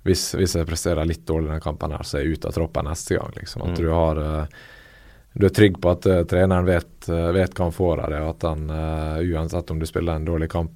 hvis, 0.03 0.33
hvis 0.35 0.57
jeg 0.59 0.67
presterer 0.67 1.07
litt 1.07 1.23
dårlig 1.29 1.47
i 1.47 1.53
denne 1.53 1.63
kampen, 1.63 1.95
her, 1.95 2.03
så 2.03 2.19
er 2.19 2.27
jeg 2.27 2.39
ute 2.41 2.51
av 2.51 2.59
troppen 2.59 2.91
neste 2.91 3.15
gang. 3.15 3.31
Liksom. 3.39 3.63
At 3.63 3.79
Mm. 3.79 3.79
du 3.79 3.89
har 3.95 4.21
du 5.39 5.47
er 5.47 5.55
trygg 5.55 5.79
på 5.79 5.91
at 5.93 6.07
uh, 6.11 6.25
treneren 6.27 6.67
vet, 6.67 7.07
vet 7.07 7.55
hva 7.55 7.69
han 7.69 7.79
får 7.79 8.03
av 8.03 8.11
det, 8.11 8.21
og 8.25 8.31
at 8.35 8.47
han 8.49 8.71
uansett 9.23 9.71
om 9.71 9.79
du 9.79 9.87
spiller 9.87 10.19
en 10.19 10.27
dårlig 10.27 10.51
kamp 10.51 10.75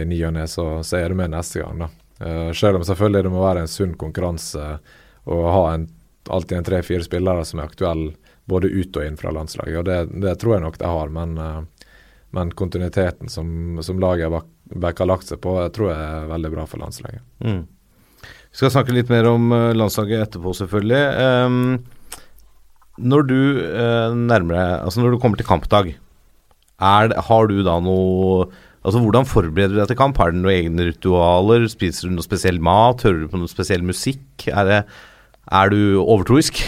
i 0.00 0.04
ny 0.08 0.18
og 0.28 0.34
ne, 0.36 0.46
så, 0.50 0.66
så 0.86 0.98
er 1.00 1.12
du 1.12 1.18
med 1.18 1.32
neste 1.32 1.62
gang. 1.62 1.84
da. 1.84 1.90
Eh, 2.22 2.52
selv 2.52 2.78
om 2.78 2.84
selvfølgelig 2.86 3.26
det 3.26 3.32
må 3.34 3.42
være 3.42 3.64
en 3.64 3.70
sunn 3.70 3.94
konkurranse 3.98 4.66
og 5.30 5.44
ha 5.54 5.62
en, 5.74 5.86
alltid 6.30 6.58
en 6.58 6.66
tre-fire 6.66 7.06
spillere 7.06 7.44
som 7.46 7.60
er 7.60 7.70
aktuelle 7.70 8.12
både 8.50 8.70
ut 8.70 8.96
og 8.96 9.06
inn 9.06 9.18
fra 9.18 9.32
landslaget. 9.34 9.78
og 9.78 9.84
Det, 9.86 9.98
det 10.22 10.34
tror 10.40 10.56
jeg 10.56 10.64
nok 10.64 10.78
de 10.80 10.90
har, 10.90 11.12
men, 11.14 11.36
eh, 11.38 11.88
men 12.36 12.52
kontinuiteten 12.58 13.30
som, 13.30 13.78
som 13.82 14.00
laget 14.02 14.32
bak, 14.32 14.48
bak 14.82 15.02
har 15.02 15.10
lagt 15.10 15.30
seg 15.30 15.42
på, 15.44 15.56
jeg 15.62 15.74
tror 15.76 15.92
jeg 15.92 16.10
er 16.18 16.30
veldig 16.32 16.52
bra 16.56 16.66
for 16.68 16.82
landslaget. 16.82 17.24
Mm. 17.44 17.62
Vi 18.22 18.60
skal 18.60 18.74
snakke 18.74 18.94
litt 18.94 19.10
mer 19.12 19.30
om 19.30 19.52
eh, 19.56 19.72
landslaget 19.78 20.28
etterpå, 20.28 20.54
selvfølgelig. 20.58 21.02
Um, 21.46 21.60
når 23.02 23.22
du 23.24 23.38
uh, 23.72 24.12
nærmer 24.12 24.52
deg 24.52 24.72
Altså 24.84 25.00
når 25.00 25.14
du 25.14 25.20
kommer 25.22 25.40
til 25.40 25.46
kampdag, 25.48 25.86
er 26.76 27.14
har 27.24 27.46
du 27.48 27.62
da 27.64 27.78
noe 27.80 28.50
Altså 28.82 28.98
Hvordan 28.98 29.26
forbereder 29.30 29.76
du 29.76 29.80
deg 29.80 29.90
til 29.92 29.98
kamp? 29.98 30.18
Har 30.18 30.32
du 30.32 30.40
noen 30.40 30.56
egne 30.56 30.88
ritualer? 30.90 31.68
Spiser 31.70 32.08
du 32.08 32.16
noe 32.16 32.26
spesiell 32.26 32.58
mat? 32.62 33.04
Hører 33.06 33.24
du 33.24 33.30
på 33.30 33.38
noe 33.38 33.50
spesiell 33.50 33.84
musikk? 33.86 34.46
Er, 34.50 34.68
det, 34.68 34.78
er 35.46 35.70
du 35.70 35.82
overtroisk? 36.02 36.58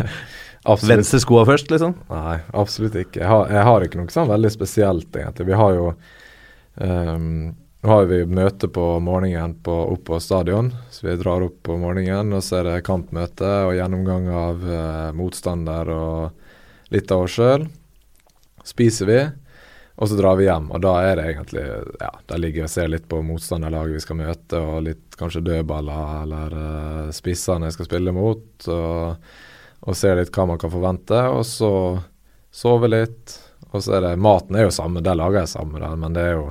Venstre 0.88 1.20
skoa 1.20 1.44
først, 1.46 1.68
liksom? 1.70 1.92
Nei, 2.10 2.38
absolutt 2.56 2.96
ikke. 2.98 3.20
Jeg 3.20 3.30
har, 3.30 3.50
jeg 3.52 3.66
har 3.68 3.84
ikke 3.84 4.00
noe 4.00 4.14
sånn 4.14 4.32
veldig 4.32 4.50
spesielt, 4.50 5.10
egentlig. 5.12 5.46
Vi 5.50 5.60
har 5.60 5.76
jo 5.76 5.90
um, 6.80 7.52
Nå 7.84 7.90
har 7.92 8.06
vi 8.08 8.22
møte 8.24 8.70
på 8.72 8.84
morgenen 9.04 9.58
på, 9.60 9.72
opp 9.92 10.06
på 10.08 10.16
stadion, 10.24 10.70
så 10.88 11.04
vi 11.04 11.18
drar 11.20 11.44
opp 11.44 11.58
på 11.68 11.76
morgenen. 11.76 12.32
Og 12.32 12.40
så 12.42 12.62
er 12.62 12.70
det 12.70 12.86
kampmøte 12.86 13.50
og 13.68 13.74
gjennomgang 13.76 14.30
av 14.32 14.64
uh, 14.64 15.10
motstander 15.14 15.90
og 15.92 16.94
litt 16.96 17.12
av 17.12 17.26
oss 17.26 17.36
sjøl. 17.36 17.68
Spiser 18.64 19.10
vi, 19.10 19.18
og 19.94 20.10
så 20.10 20.18
drar 20.18 20.36
vi 20.40 20.48
hjem. 20.48 20.70
Og 20.74 20.80
da 20.82 20.92
er 21.06 21.16
det 21.20 21.24
egentlig 21.30 21.64
Ja, 22.00 22.10
da 22.26 22.38
ligger 22.40 22.64
vi 22.64 22.66
og 22.66 22.72
ser 22.72 22.88
litt 22.90 23.08
på 23.08 23.20
motstanderlaget 23.22 24.00
vi 24.00 24.04
skal 24.04 24.18
møte, 24.18 24.58
og 24.60 24.84
litt 24.88 25.18
kanskje 25.20 25.44
dødballer 25.46 26.22
eller 26.24 26.56
uh, 26.58 27.10
spissene 27.14 27.70
jeg 27.70 27.78
skal 27.78 27.90
spille 27.92 28.14
mot. 28.16 28.68
og 28.68 29.26
og 29.84 29.96
ser 29.96 30.16
litt 30.16 30.32
hva 30.32 30.46
man 30.48 30.60
kan 30.60 30.72
forvente, 30.72 31.18
og 31.28 31.44
så 31.44 31.72
sove 32.54 32.88
litt. 32.88 33.36
Og 33.74 33.82
så 33.84 33.98
er 33.98 34.06
det 34.06 34.14
Maten 34.22 34.56
er 34.56 34.68
jo 34.68 34.72
samme, 34.74 35.02
der 35.04 35.18
lager 35.18 35.42
jeg 35.42 35.54
samme, 35.56 35.80
der, 35.82 35.96
men 36.00 36.16
det 36.16 36.24
er 36.30 36.34
jo 36.38 36.48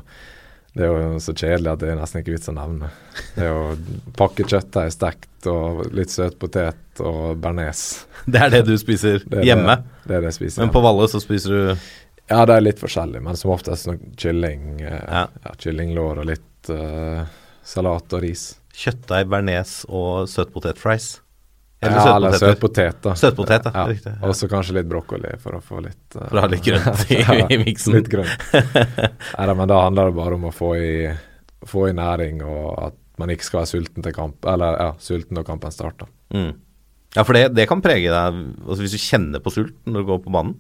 det 0.74 0.88
er 0.88 0.90
jo 0.90 1.20
så 1.22 1.36
kjedelig 1.38 1.70
at 1.70 1.82
det 1.84 1.90
er 1.94 1.98
nesten 2.00 2.24
ikke 2.24 2.34
vits 2.34 2.50
å 2.50 2.56
nevne. 2.56 2.88
Det 3.36 3.44
er 3.46 3.52
jo 3.52 3.98
pakke 4.18 4.46
kjøttdeig 4.50 4.90
stekt 4.96 5.46
og 5.50 5.84
litt 5.94 6.10
søt 6.10 6.40
potet 6.42 7.02
og 7.02 7.36
bearnés. 7.42 7.84
Det 8.26 8.42
er 8.42 8.50
det 8.54 8.62
du 8.66 8.74
spiser 8.82 9.22
Det 9.30 9.44
hjemme? 9.46 9.76
Det, 9.84 10.08
det 10.08 10.16
er 10.16 10.24
det 10.24 10.32
jeg 10.32 10.38
spiser 10.40 10.62
Men 10.64 10.70
hjemme. 10.70 10.74
på 10.74 10.82
Valle 10.86 11.08
så 11.12 11.22
spiser 11.22 11.54
du 11.54 11.86
Ja, 12.32 12.46
det 12.48 12.56
er 12.56 12.62
litt 12.64 12.80
forskjellig, 12.80 13.20
men 13.22 13.36
som 13.40 13.52
oftest 13.52 13.88
noe 13.90 13.98
kylling. 14.18 14.82
eh, 14.82 15.02
Ja. 15.08 15.26
Ja. 15.44 15.52
kyllinglår 15.60 16.22
og 16.24 16.26
litt 16.30 16.70
eh, 16.72 17.26
salat 17.64 18.14
og 18.14 18.22
ris. 18.24 18.60
kjøttdeig, 18.74 19.28
bearnés 19.30 19.84
og 19.90 20.28
søtpotetfries. 20.32 21.20
Eller 21.84 22.00
ja, 22.00 22.16
eller 22.16 22.32
søtpotet, 22.40 23.02
da. 23.04 23.12
Søtpotet, 23.20 23.66
ja. 23.76 23.84
Ja. 23.92 24.14
Og 24.24 24.32
så 24.40 24.48
kanskje 24.48 24.78
litt 24.80 24.88
brokkoli 24.88 25.34
for 25.44 25.58
å 25.58 25.60
få 25.62 25.82
litt 25.84 26.16
uh, 26.16 26.30
For 26.30 26.40
å 26.40 26.44
ha 26.46 26.48
litt 26.48 26.64
grønt 26.64 27.02
i, 27.12 27.18
i 27.52 27.58
miksen. 27.60 27.98
Litt 27.98 28.08
grønt. 28.08 28.46
Nei, 29.38 29.48
men 29.60 29.68
da 29.68 29.82
handler 29.84 30.08
det 30.10 30.16
bare 30.16 30.38
om 30.40 30.46
å 30.48 30.54
få 30.56 30.70
i, 30.80 30.94
få 31.68 31.90
i 31.90 31.94
næring, 31.98 32.40
og 32.48 32.70
at 32.88 32.96
man 33.20 33.30
ikke 33.36 33.44
skal 33.50 33.60
være 33.62 33.72
sulten 33.74 34.02
til 34.08 34.16
kamp 34.16 34.48
Eller 34.50 34.80
ja, 34.80 34.88
sulten 35.04 35.36
når 35.38 35.44
kampen 35.52 35.76
starter. 35.76 36.08
Mm. 36.34 36.54
Ja, 37.14 37.22
for 37.28 37.36
det, 37.38 37.50
det 37.54 37.68
kan 37.70 37.84
prege 37.84 38.10
deg 38.10 38.40
altså 38.64 38.80
hvis 38.82 38.96
du 38.96 39.04
kjenner 39.04 39.44
på 39.44 39.52
sult 39.54 39.76
når 39.86 40.02
du 40.02 40.08
går 40.14 40.24
på 40.24 40.34
banen. 40.34 40.56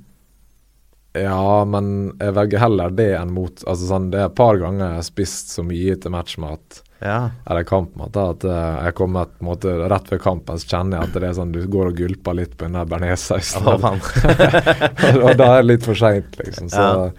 Ja, 1.13 1.63
men 1.69 2.13
jeg 2.17 2.33
velger 2.33 2.63
heller 2.63 2.89
det 2.89 3.11
enn 3.19 3.29
mot 3.35 3.61
Altså 3.69 3.85
sånn, 3.85 4.07
Det 4.09 4.17
er 4.17 4.31
et 4.31 4.35
par 4.39 4.57
ganger 4.57 4.87
jeg 4.87 4.97
har 4.97 5.05
spist 5.05 5.51
så 5.53 5.61
mye 5.67 5.93
til 6.01 6.13
matchmat 6.15 6.79
Ja. 7.03 7.17
eller 7.45 7.65
kampmat 7.67 8.15
at 8.17 8.45
eh, 8.47 8.85
jeg 8.87 8.95
kommer 8.95 9.25
på 9.29 9.43
en 9.43 9.49
måte 9.51 9.73
rett 9.91 10.07
før 10.09 10.21
kampen 10.23 10.57
så 10.57 10.69
kjenner 10.71 10.97
jeg 11.01 11.09
at 11.09 11.17
det 11.19 11.27
er 11.29 11.35
sånn 11.37 11.51
du 11.53 11.59
går 11.67 11.91
og 11.91 11.97
gulper 11.99 12.37
litt 12.39 12.55
på 12.57 12.65
den 12.65 12.77
der 12.79 12.87
bearnéssausen. 12.87 13.67
og 15.27 15.35
da 15.37 15.49
er 15.51 15.61
det 15.61 15.67
litt 15.67 15.85
for 15.85 15.99
seint, 15.99 16.37
liksom. 16.39 16.71
Så, 16.71 16.87
Ja. 16.87 17.11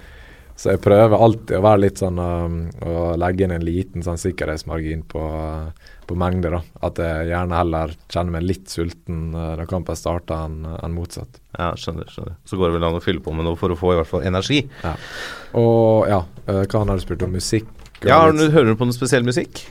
Så 0.57 0.71
jeg 0.71 0.81
prøver 0.85 1.19
alltid 1.19 1.57
å 1.59 1.63
være 1.65 1.81
litt 1.83 1.99
sånn 1.99 2.19
um, 2.23 2.59
å 2.87 3.17
legge 3.19 3.43
inn 3.43 3.51
en 3.57 3.65
liten 3.67 4.05
sånn 4.07 4.21
sikkerhetsmargin 4.23 5.01
på, 5.11 5.23
på 6.07 6.17
mengde. 6.19 6.51
da. 6.55 6.61
At 6.87 6.99
jeg 7.01 7.29
gjerne 7.31 7.59
heller 7.59 7.95
kjenner 8.13 8.37
meg 8.37 8.47
litt 8.49 8.73
sulten 8.73 9.31
uh, 9.35 9.55
når 9.59 9.69
kampen 9.71 9.97
starter, 9.99 10.45
enn 10.49 10.67
en 10.77 10.97
motsatt. 10.97 11.41
Ja, 11.57 11.71
skjønner, 11.79 12.09
skjønner. 12.11 12.37
Så 12.49 12.59
går 12.61 12.71
det 12.71 12.79
vel 12.79 12.89
an 12.91 12.99
å 12.99 13.05
fylle 13.05 13.23
på 13.25 13.33
med 13.37 13.47
noe 13.49 13.59
for 13.61 13.73
å 13.73 13.79
få 13.79 13.95
i 13.95 13.99
hvert 14.01 14.11
fall 14.11 14.27
energi. 14.29 14.63
Og 15.55 16.09
ja, 16.11 16.21
uh, 16.49 16.65
hva 16.65 16.85
har 16.85 16.93
du 16.99 17.05
spurt 17.05 17.25
om? 17.27 17.35
Musikk? 17.35 17.71
Ja, 18.05 18.21
har 18.25 18.33
litt- 18.33 18.45
du, 18.51 18.55
Hører 18.57 18.73
du 18.75 18.77
på 18.81 18.89
noe 18.89 18.97
spesiell 18.97 19.25
musikk? 19.25 19.65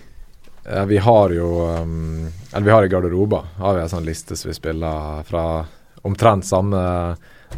Ja, 0.64 0.86
vi 0.88 0.98
har 1.04 1.30
jo 1.36 1.48
um, 1.84 2.30
Eller 2.54 2.66
vi 2.66 2.72
har 2.72 2.86
i 2.86 2.88
garderoba 2.88 3.42
har 3.58 3.76
vi 3.76 3.82
en 3.84 3.90
sånn 3.92 4.06
liste 4.08 4.38
som 4.40 4.48
vi 4.48 4.56
spiller 4.56 5.26
fra 5.28 5.66
omtrent 6.08 6.48
samme, 6.48 6.80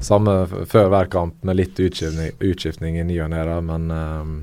samme 0.02 0.34
før 0.70 0.90
hver 0.90 1.08
kamp, 1.14 1.38
med 1.46 1.58
litt 1.58 1.80
utskiftning, 1.82 2.34
utskiftning 2.42 2.98
i 3.02 3.06
ny 3.06 3.20
og 3.26 3.30
ne. 3.34 3.44
Men, 3.66 3.86
um, 3.94 4.34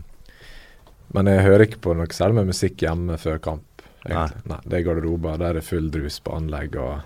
men 1.15 1.31
jeg 1.31 1.45
hører 1.47 1.67
ikke 1.67 1.83
på 1.85 1.95
noe 1.99 2.11
særlig 2.15 2.41
med 2.41 2.51
musikk 2.51 2.83
hjemme 2.87 3.19
før 3.23 3.39
kamp. 3.43 3.67
Egentlig. 4.07 4.43
Nei. 4.51 4.61
Det 4.67 4.79
er 4.79 4.85
garderoba. 4.89 5.37
Der 5.41 5.59
er 5.61 5.67
full 5.67 5.89
drus 5.95 6.19
på 6.25 6.35
anlegg 6.37 6.77
og 6.81 7.01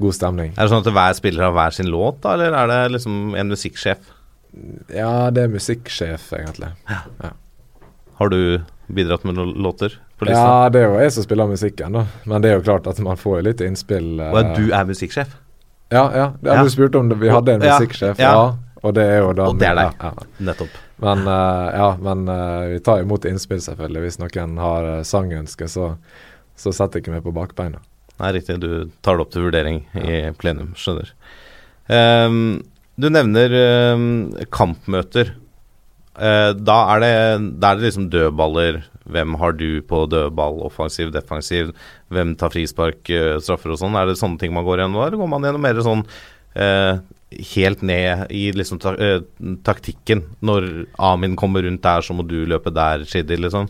god 0.00 0.16
stemning. 0.16 0.52
Er 0.56 0.66
det 0.66 0.72
sånn 0.74 0.84
at 0.84 0.92
hver 0.92 1.16
spiller 1.18 1.48
har 1.48 1.54
hver 1.56 1.76
sin 1.76 1.90
låt, 1.92 2.20
da, 2.24 2.34
eller 2.36 2.56
er 2.58 2.72
det 2.72 2.80
liksom 2.98 3.34
en 3.38 3.52
musikksjef? 3.52 4.12
Ja, 4.92 5.30
det 5.30 5.46
er 5.46 5.52
musikksjef, 5.52 6.30
egentlig. 6.36 6.72
Har 8.16 8.32
du 8.32 8.40
bidratt 8.88 9.24
med 9.28 9.36
noen 9.36 9.56
låter? 9.62 9.98
Ja, 10.24 10.68
det 10.72 10.80
er 10.80 10.86
jo 10.88 11.00
jeg 11.02 11.12
som 11.12 11.26
spiller 11.26 11.48
musikken, 11.50 11.92
da. 11.98 12.06
Men 12.24 12.44
det 12.44 12.50
er 12.50 12.60
jo 12.60 12.64
klart 12.64 12.86
at 12.88 13.00
man 13.04 13.18
får 13.20 13.42
litt 13.44 13.60
innspill. 13.64 14.14
Og 14.30 14.38
eh, 14.40 14.52
du 14.56 14.70
er 14.72 14.86
musikksjef? 14.88 15.34
Ja, 15.92 16.06
ja. 16.16 16.30
Ja. 16.42 16.62
du 16.64 16.70
spurt 16.72 16.96
om 16.98 17.10
det. 17.10 17.18
Vi 17.20 17.28
hadde 17.30 17.58
en 17.58 17.66
Ja, 17.66 17.76
musikksjef, 17.76 18.18
ja. 18.18 18.56
Og 18.86 18.94
det 18.94 19.06
er 19.10 19.18
jo 19.24 19.32
da 19.34 19.48
Og 19.50 19.58
det 19.58 19.68
er 19.68 19.78
deg. 19.78 19.98
Ja, 19.98 20.12
ja. 20.14 20.28
Nettopp. 20.50 20.78
Men, 21.02 21.24
uh, 21.28 21.66
ja, 21.74 21.88
men 22.00 22.24
uh, 22.30 22.68
vi 22.72 22.80
tar 22.84 23.02
imot 23.02 23.26
innspill, 23.28 23.60
selvfølgelig. 23.64 24.04
Hvis 24.06 24.20
noen 24.22 24.56
har 24.62 24.86
uh, 24.88 25.02
sangønske, 25.06 25.68
så, 25.68 25.90
så 26.56 26.72
setter 26.74 27.00
jeg 27.00 27.06
ikke 27.06 27.16
meg 27.16 27.26
på 27.26 27.34
bakbeina. 27.36 27.82
Nei, 28.20 28.30
riktig. 28.38 28.60
Du 28.62 28.92
tar 29.04 29.18
det 29.18 29.26
opp 29.26 29.34
til 29.34 29.48
vurdering 29.48 29.82
i 30.00 30.22
plenum. 30.40 30.70
Skjønner. 30.78 31.10
Um, 31.90 32.62
du 32.96 33.10
nevner 33.12 33.52
um, 33.92 34.06
kampmøter. 34.54 35.34
Uh, 36.16 36.54
da, 36.56 36.78
er 36.94 37.02
det, 37.02 37.10
da 37.60 37.74
er 37.74 37.80
det 37.80 37.90
liksom 37.90 38.06
dødballer. 38.14 38.80
Hvem 39.12 39.36
har 39.42 39.52
du 39.58 39.68
på 39.86 40.06
dødball? 40.08 40.62
Offensiv, 40.64 41.12
defensiv? 41.14 41.74
Hvem 42.14 42.32
tar 42.40 42.54
frispark, 42.54 43.04
straffer 43.44 43.74
og 43.74 43.82
sånn? 43.82 43.98
Er 44.00 44.08
det 44.08 44.16
sånne 44.22 44.40
ting 44.40 44.56
man 44.56 44.64
går 44.66 44.80
gjennom, 44.80 45.02
eller 45.04 45.20
går 45.20 45.30
man 45.34 45.44
gjennom 45.44 45.62
mer 45.62 45.84
sånn 45.84 46.02
eh, 46.56 46.98
helt 47.30 47.82
ned 47.82 48.30
i 48.30 48.52
liksom 48.52 48.78
ta, 48.82 48.94
eh, 48.96 49.20
taktikken? 49.66 50.22
Når 50.40 50.86
Amin 50.98 51.36
kommer 51.36 51.62
rundt 51.62 51.82
der, 51.82 52.02
så 52.02 52.14
må 52.14 52.26
du 52.26 52.44
løpe 52.46 52.70
der, 52.70 53.04
Shidi, 53.04 53.36
liksom? 53.36 53.68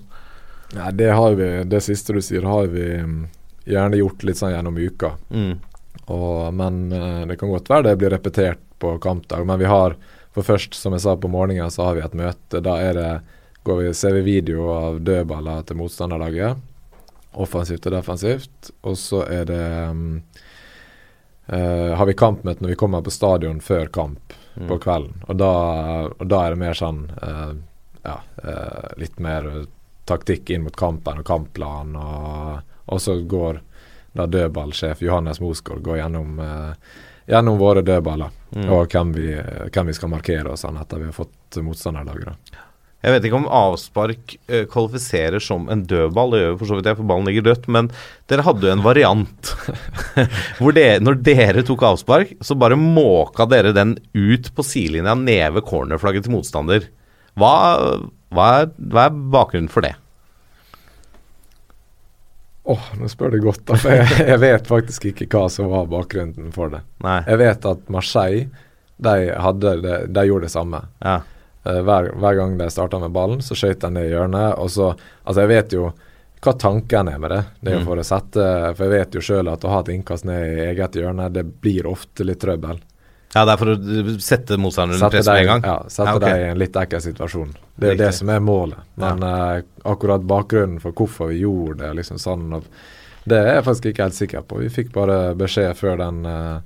Ja, 0.74 0.90
det 0.90 1.12
har 1.14 1.38
vi, 1.38 1.48
det 1.64 1.80
siste 1.80 2.16
du 2.16 2.20
sier, 2.22 2.42
har 2.42 2.66
vi 2.66 2.88
mm, 2.98 3.22
gjerne 3.64 4.02
gjort 4.02 4.26
litt 4.26 4.40
sånn 4.40 4.52
gjennom 4.52 4.78
uka. 4.78 5.14
Mm. 5.30 5.56
Og, 6.06 6.54
men 6.54 6.92
eh, 6.92 7.22
det 7.30 7.38
kan 7.40 7.50
godt 7.50 7.70
være 7.70 7.90
det 7.90 7.96
blir 8.00 8.14
repetert 8.14 8.62
på 8.78 8.98
kampdag. 9.02 9.46
Men 9.46 9.62
vi 9.62 9.70
har 9.70 9.96
for 10.36 10.44
først, 10.44 10.74
som 10.76 10.92
jeg 10.92 11.00
sa 11.00 11.14
på 11.16 11.30
morgenen, 11.32 11.72
så 11.72 11.86
har 11.86 11.94
vi 11.96 12.02
et 12.04 12.16
møte. 12.18 12.60
Da 12.60 12.74
er 12.84 12.98
det, 12.98 13.10
går 13.64 13.78
vi, 13.80 13.92
ser 13.96 14.12
vi 14.18 14.26
video 14.26 14.66
av 14.74 14.98
dødballer 15.00 15.62
til 15.64 15.78
motstanderlaget. 15.80 16.60
Offensivt 17.40 17.88
og 17.88 17.94
defensivt. 17.96 18.70
Og 18.84 18.98
så 19.00 19.22
er 19.32 19.48
det 19.48 19.62
eh, 21.48 21.94
Har 21.96 22.06
vi 22.06 22.14
kampmøte 22.14 22.62
når 22.64 22.74
vi 22.74 22.80
kommer 22.80 23.02
på 23.02 23.14
stadion 23.14 23.60
før 23.60 23.86
kamp 23.92 24.36
Mm. 24.56 24.68
på 24.68 24.78
kvelden. 24.78 25.22
Og 25.28 25.36
da, 25.36 25.50
og 26.08 26.26
da 26.26 26.44
er 26.44 26.54
det 26.54 26.60
mer 26.60 26.76
sånn 26.76 27.02
uh, 27.22 27.52
Ja, 28.06 28.20
uh, 28.40 28.92
litt 28.96 29.18
mer 29.20 29.66
taktikk 30.06 30.50
inn 30.54 30.62
mot 30.64 30.76
kampen 30.76 31.18
og 31.20 31.26
kampplan. 31.26 31.96
Og, 31.98 32.60
og 32.86 33.00
så 33.02 33.18
går 33.26 33.60
da 34.16 34.24
dødballsjef 34.30 35.02
Johannes 35.02 35.42
Mosgaard 35.42 35.82
går 35.84 35.98
gjennom, 35.98 36.38
gjennom 37.26 37.58
våre 37.58 37.82
dødballer. 37.82 38.30
Mm. 38.54 38.68
Og 38.70 38.86
hvem 38.94 39.10
vi, 39.12 39.26
hvem 39.74 39.90
vi 39.90 39.96
skal 39.98 40.12
markere 40.14 40.54
og 40.54 40.60
sånn 40.62 40.78
etter 40.80 41.02
vi 41.02 41.10
har 41.10 41.16
fått 41.18 41.58
motstanderlaget. 41.60 42.54
Jeg 43.04 43.12
vet 43.12 43.26
ikke 43.28 43.38
om 43.38 43.48
avspark 43.52 44.32
eh, 44.48 44.64
kvalifiserer 44.70 45.42
som 45.42 45.68
en 45.70 45.84
dødball, 45.86 46.32
det 46.32 46.40
gjør 46.40 46.48
jo 46.54 46.60
for 46.62 46.70
så 46.70 46.78
vidt 46.78 46.88
jeg, 46.90 46.98
for 46.98 47.10
ballen 47.10 47.28
ligger 47.28 47.44
dødt, 47.46 47.68
men 47.76 47.90
dere 48.32 48.46
hadde 48.46 48.66
jo 48.66 48.72
en 48.72 48.86
variant 48.86 49.50
hvor 50.58 50.74
det, 50.74 50.86
når 51.04 51.20
dere 51.26 51.62
tok 51.66 51.84
avspark, 51.90 52.32
så 52.42 52.56
bare 52.58 52.78
måka 52.80 53.46
dere 53.50 53.74
den 53.76 53.94
ut 54.16 54.50
på 54.56 54.64
sidelinja 54.66 55.14
ned 55.20 55.58
ved 55.58 55.66
cornerflagget 55.68 56.26
til 56.26 56.34
motstander. 56.34 56.88
Hva, 57.36 57.52
hva, 58.34 58.48
er, 58.62 58.74
hva 58.80 59.06
er 59.06 59.22
bakgrunnen 59.36 59.70
for 59.70 59.86
det? 59.86 59.92
Åh, 62.66 62.90
nå 62.98 63.06
spør 63.12 63.36
du 63.36 63.38
godt, 63.44 63.62
da. 63.68 63.78
For 63.78 63.94
jeg, 63.94 64.08
jeg 64.32 64.42
vet 64.42 64.66
faktisk 64.72 65.06
ikke 65.12 65.28
hva 65.30 65.46
som 65.52 65.70
var 65.70 65.86
bakgrunnen 65.92 66.50
for 66.54 66.72
det. 66.72 66.82
Nei. 67.06 67.20
Jeg 67.28 67.42
vet 67.44 67.68
at 67.70 67.86
Marseille, 67.92 68.48
de, 68.96 69.30
hadde 69.44 69.76
det, 69.84 69.96
de 70.16 70.24
gjorde 70.26 70.48
det 70.48 70.54
samme. 70.56 70.80
Ja. 71.04 71.20
Eh, 71.66 71.80
hver, 71.82 72.12
hver 72.14 72.36
gang 72.38 72.56
de 72.60 72.70
starta 72.70 72.98
med 73.02 73.10
ballen, 73.14 73.40
så 73.42 73.56
skøyt 73.58 73.80
de 73.82 73.90
ned 73.90 74.06
i 74.08 74.12
hjørnet. 74.14 74.58
Og 74.62 74.70
så, 74.70 74.92
altså 75.24 75.40
Jeg 75.44 75.48
vet 75.50 75.72
jo 75.74 75.92
hva 76.46 76.52
tanken 76.60 77.08
er 77.10 77.18
med 77.18 77.30
det. 77.32 77.40
Det 77.60 77.72
er 77.72 77.78
jo 77.78 77.80
Mm. 77.80 77.86
for 77.88 77.96
å 77.96 78.04
sette 78.06 78.74
For 78.76 78.84
jeg 78.86 78.92
vet 79.00 79.14
jo 79.18 79.20
sjøl 79.24 79.48
at 79.52 79.64
å 79.64 79.68
ha 79.72 79.80
et 79.80 79.88
innkast 79.96 80.24
ned 80.28 80.44
i 80.58 80.66
eget 80.70 80.92
hjørne, 81.00 81.32
det 81.32 81.42
blir 81.60 81.86
ofte 81.90 82.22
litt 82.24 82.38
trøbbel. 82.44 82.78
ja, 83.34 83.44
det 83.44 83.52
er 83.52 83.56
for 83.60 83.72
å 83.74 84.18
sette 84.22 84.56
motstanderen 84.56 85.00
under 85.02 85.10
press 85.10 85.26
med 85.26 85.40
en 85.42 85.46
gang? 85.46 85.62
ja, 85.64 85.78
sette 85.88 86.08
Ja, 86.08 86.16
okay. 86.16 86.28
deg 86.32 86.40
i 86.46 86.50
en 86.52 86.58
litt 86.58 86.76
ekkel 86.76 87.00
situasjon. 87.04 87.50
Det 87.76 87.90
er 87.90 87.96
det 87.96 88.12
som 88.14 88.28
er 88.30 88.40
målet. 88.40 88.78
Men 88.96 89.22
eh, 89.22 89.62
akkurat 89.84 90.22
bakgrunnen 90.22 90.78
for 90.80 90.92
hvorfor 90.92 91.28
vi 91.28 91.40
gjorde 91.42 91.82
det, 91.82 91.90
liksom 91.98 92.18
sånn 92.22 92.62
det 93.26 93.36
er 93.42 93.54
jeg 93.56 93.64
faktisk 93.66 93.86
ikke 93.90 94.02
helt 94.06 94.14
sikker 94.14 94.42
på. 94.46 94.58
Vi 94.62 94.68
fikk 94.70 94.92
bare 94.94 95.34
beskjed 95.34 95.74
før 95.76 95.96
den 95.98 96.24
eh, 96.24 96.60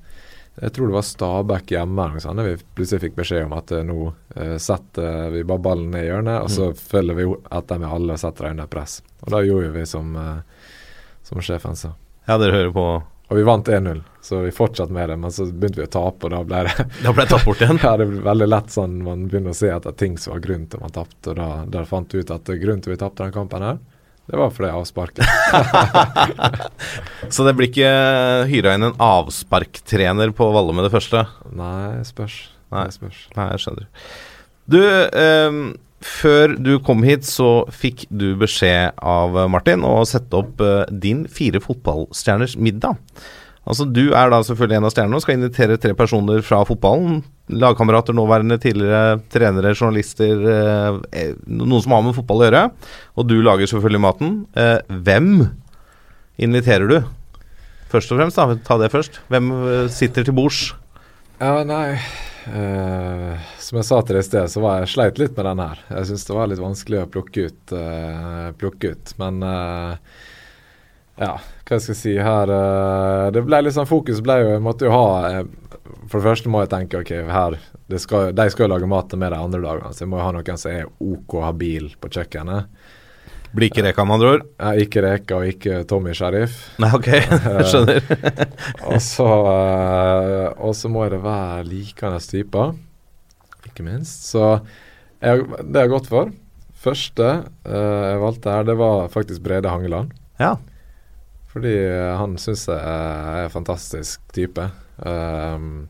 Jeg 0.60 0.72
tror 0.74 0.90
det 0.90 0.96
var 0.96 1.06
Stabæk 1.06 1.70
hjemme 1.72 2.08
sånn. 2.20 2.40
Vi 2.44 2.56
plutselig 2.76 3.04
fikk 3.06 3.14
beskjed 3.20 3.46
om 3.46 3.54
at 3.56 3.70
eh, 3.72 3.84
nå 3.86 4.10
eh, 4.36 4.56
setter 4.60 5.30
vi 5.32 5.44
bare 5.46 5.62
ballen 5.64 5.90
ned 5.94 6.04
i 6.04 6.10
hjørnet, 6.10 6.42
og 6.42 6.50
så 6.50 6.66
Mm. 6.70 6.74
følger 6.90 7.14
vi 7.20 7.28
etter 7.60 7.78
med 7.78 7.88
alle 7.88 8.12
og 8.12 8.18
setter 8.20 8.44
dem 8.48 8.58
under 8.58 8.66
press. 8.66 8.98
Og 9.22 9.30
da 9.32 9.40
gjorde 9.46 9.70
vi 9.72 9.86
som, 9.86 10.10
eh, 10.16 10.66
som 11.22 11.40
sjefen 11.40 11.76
sa. 11.76 11.94
Ja, 12.28 12.36
dere 12.38 12.52
hører 12.58 12.72
på 12.72 13.02
Og 13.30 13.36
vi 13.38 13.44
vant 13.46 13.68
1-0, 13.68 14.00
så 14.26 14.40
vi 14.42 14.50
fortsatte 14.50 14.90
med 14.90 15.08
det. 15.08 15.16
Men 15.16 15.30
så 15.30 15.44
begynte 15.46 15.78
vi 15.78 15.86
å 15.86 15.90
tape, 15.94 16.26
og 16.26 16.30
da 16.34 16.42
ble 16.42 16.64
det 16.66 16.86
Da 17.04 17.12
ble 17.14 17.22
det 17.22 17.30
tatt 17.30 17.44
bort 17.46 17.60
igjen. 17.62 17.78
ja, 17.84 17.92
det 17.96 18.08
ble 18.10 18.24
veldig 18.26 18.48
lett 18.50 18.70
sånn 18.74 18.96
man 19.06 19.28
begynner 19.30 19.54
å 19.54 19.54
se 19.54 19.70
etter 19.70 19.92
ting 19.94 20.18
som 20.18 20.32
var 20.34 20.40
grunnen 20.42 20.66
til 20.66 20.80
man 20.82 20.90
tapte. 20.90 21.30
Og 21.30 21.36
da, 21.38 21.64
da 21.64 21.84
fant 21.86 22.10
vi 22.12 22.18
ut 22.24 22.30
at 22.34 22.44
grunnen 22.58 22.82
til 22.82 22.90
vi 22.90 22.98
tapte 22.98 23.22
den 23.22 23.32
kampen 23.32 23.62
her, 23.62 23.78
det 24.30 24.38
var 24.38 24.52
fordi 24.54 24.68
jeg 24.70 24.78
avsparket. 24.78 25.24
Så 27.34 27.46
det 27.46 27.54
blir 27.58 27.66
ikke 27.70 27.92
hyra 28.50 28.76
inn 28.76 28.86
en 28.86 29.00
avsparktrener 29.02 30.30
på 30.36 30.50
Valle 30.54 30.74
med 30.76 30.86
det 30.86 30.92
første? 30.94 31.24
Nei, 31.50 31.98
spørs. 32.06 32.36
Nei. 32.70 32.86
Spørs. 32.94 33.24
Nei, 33.34 33.48
jeg 33.50 33.64
skjønner. 33.64 33.88
Du, 34.70 34.78
ehm, 34.78 35.60
før 36.06 36.54
du 36.62 36.76
kom 36.86 37.02
hit, 37.02 37.26
så 37.26 37.64
fikk 37.74 38.06
du 38.14 38.32
beskjed 38.38 38.94
av 39.02 39.34
Martin 39.50 39.82
å 39.86 39.96
sette 40.06 40.38
opp 40.38 40.62
eh, 40.62 40.84
din 41.02 41.26
fire 41.26 41.58
fotballstjerners 41.64 42.54
middag. 42.54 43.02
Altså, 43.70 43.86
Du 43.86 44.10
er 44.10 44.32
da 44.32 44.40
selvfølgelig 44.42 44.76
en 44.80 44.86
av 44.88 44.92
stjernene 44.94 45.18
og 45.20 45.22
skal 45.22 45.36
invitere 45.38 45.76
tre 45.78 45.92
personer 45.94 46.42
fra 46.42 46.58
fotballen. 46.66 47.20
Lagkamerater, 47.50 48.14
nåværende, 48.16 48.58
tidligere 48.62 49.20
trenere, 49.30 49.72
journalister. 49.78 50.42
eh, 50.50 50.98
eh, 51.12 51.32
noen 51.46 51.82
som 51.84 51.94
har 51.94 52.02
med 52.06 52.16
fotball 52.18 52.42
å 52.42 52.48
gjøre. 52.48 52.64
Og 53.16 53.28
du 53.30 53.36
lager 53.46 53.70
selvfølgelig 53.70 54.02
maten. 54.02 54.34
Eh, 54.58 54.78
hvem 54.90 55.30
inviterer 56.40 56.88
du? 56.90 56.98
Først 57.90 58.12
og 58.14 58.20
fremst, 58.20 58.38
da. 58.38 58.58
Ta 58.66 58.78
det 58.78 58.90
først. 58.92 59.20
Hvem 59.30 59.50
eh, 59.56 59.88
sitter 59.90 60.26
til 60.26 60.34
bords? 60.36 60.72
Ja, 61.40 61.62
nei 61.64 61.96
eh, 62.52 63.38
Som 63.62 63.78
jeg 63.80 63.86
sa 63.88 64.00
til 64.04 64.18
deg 64.18 64.24
i 64.24 64.28
sted, 64.28 64.50
så 64.52 64.60
var 64.60 64.82
jeg 64.82 64.90
sleit 64.92 65.18
litt 65.22 65.36
med 65.38 65.46
den 65.48 65.62
her. 65.64 65.78
Jeg 65.88 66.10
syns 66.10 66.26
det 66.28 66.36
var 66.36 66.50
litt 66.50 66.60
vanskelig 66.62 67.00
å 67.04 67.10
plukke 67.10 67.46
ut. 67.48 67.74
eh, 67.76 68.50
plukke 68.60 68.92
ut. 68.94 69.14
Men 69.22 69.42
eh, 69.46 69.94
ja, 71.20 71.34
hva 71.36 71.78
skal 71.78 71.92
jeg 71.92 71.98
si 71.98 72.14
her 72.16 72.50
eh, 72.54 73.26
Det 73.34 73.42
ble 73.44 73.58
litt 73.60 73.76
sånn 73.76 73.88
fokus 73.88 74.22
ble 74.24 74.38
jo 74.40 74.52
Jeg 74.54 74.62
måtte 74.64 74.86
jo 74.88 74.94
ha 74.94 75.08
eh, 75.28 75.42
For 76.08 76.16
det 76.16 76.24
første 76.24 76.52
må 76.52 76.62
jeg 76.64 76.70
tenke 76.72 77.02
ok, 77.02 77.12
her 77.28 77.58
det 77.90 78.00
skal, 78.00 78.30
De 78.36 78.46
skal 78.52 78.64
jo 78.66 78.70
lage 78.72 78.88
mat 78.88 79.10
til 79.10 79.20
meg 79.20 79.34
de 79.34 79.42
andre 79.42 79.60
dagene, 79.64 79.92
så 79.92 80.04
jeg 80.04 80.10
må 80.12 80.20
jo 80.20 80.24
ha 80.24 80.32
noen 80.36 80.60
som 80.62 80.72
er 80.72 80.88
OK 81.02 81.36
habil 81.42 81.88
på 82.00 82.10
kjøkkenet. 82.14 82.68
Blir 83.50 83.66
ikke 83.66 83.82
Reka, 83.82 84.04
med 84.06 84.14
andre 84.14 84.28
ord? 84.36 84.44
Ja, 84.62 84.70
ikke 84.78 85.02
Reka 85.02 85.40
og 85.40 85.48
ikke 85.50 85.80
Tommy 85.90 86.12
Sheriff. 86.14 86.60
Nei, 86.78 86.90
ok, 86.94 87.08
jeg 87.56 87.64
skjønner. 87.66 88.06
Og 88.92 89.02
så 89.02 89.26
eh, 89.26 90.46
Og 90.68 90.76
så 90.78 90.90
må 90.92 91.02
det 91.10 91.18
være 91.24 91.66
likende 91.66 92.22
typer, 92.22 92.76
ikke 93.66 93.86
minst. 93.90 94.30
Så 94.30 94.52
jeg, 95.18 95.42
det 95.66 95.74
har 95.74 95.88
jeg 95.88 95.94
gått 95.96 96.10
for. 96.12 96.30
Første 96.80 97.26
eh, 97.66 98.02
jeg 98.06 98.22
valgte 98.22 98.54
her, 98.54 98.70
det 98.70 98.78
var 98.78 99.10
faktisk 99.12 99.42
Brede 99.44 99.74
Hangeland. 99.74 100.14
Ja. 100.38 100.54
Fordi 101.50 101.72
eh, 101.82 102.12
han 102.18 102.36
syns 102.38 102.68
jeg 102.70 102.78
er 102.78 103.46
en 103.46 103.54
fantastisk 103.54 104.22
type. 104.34 104.68
Um, 105.00 105.88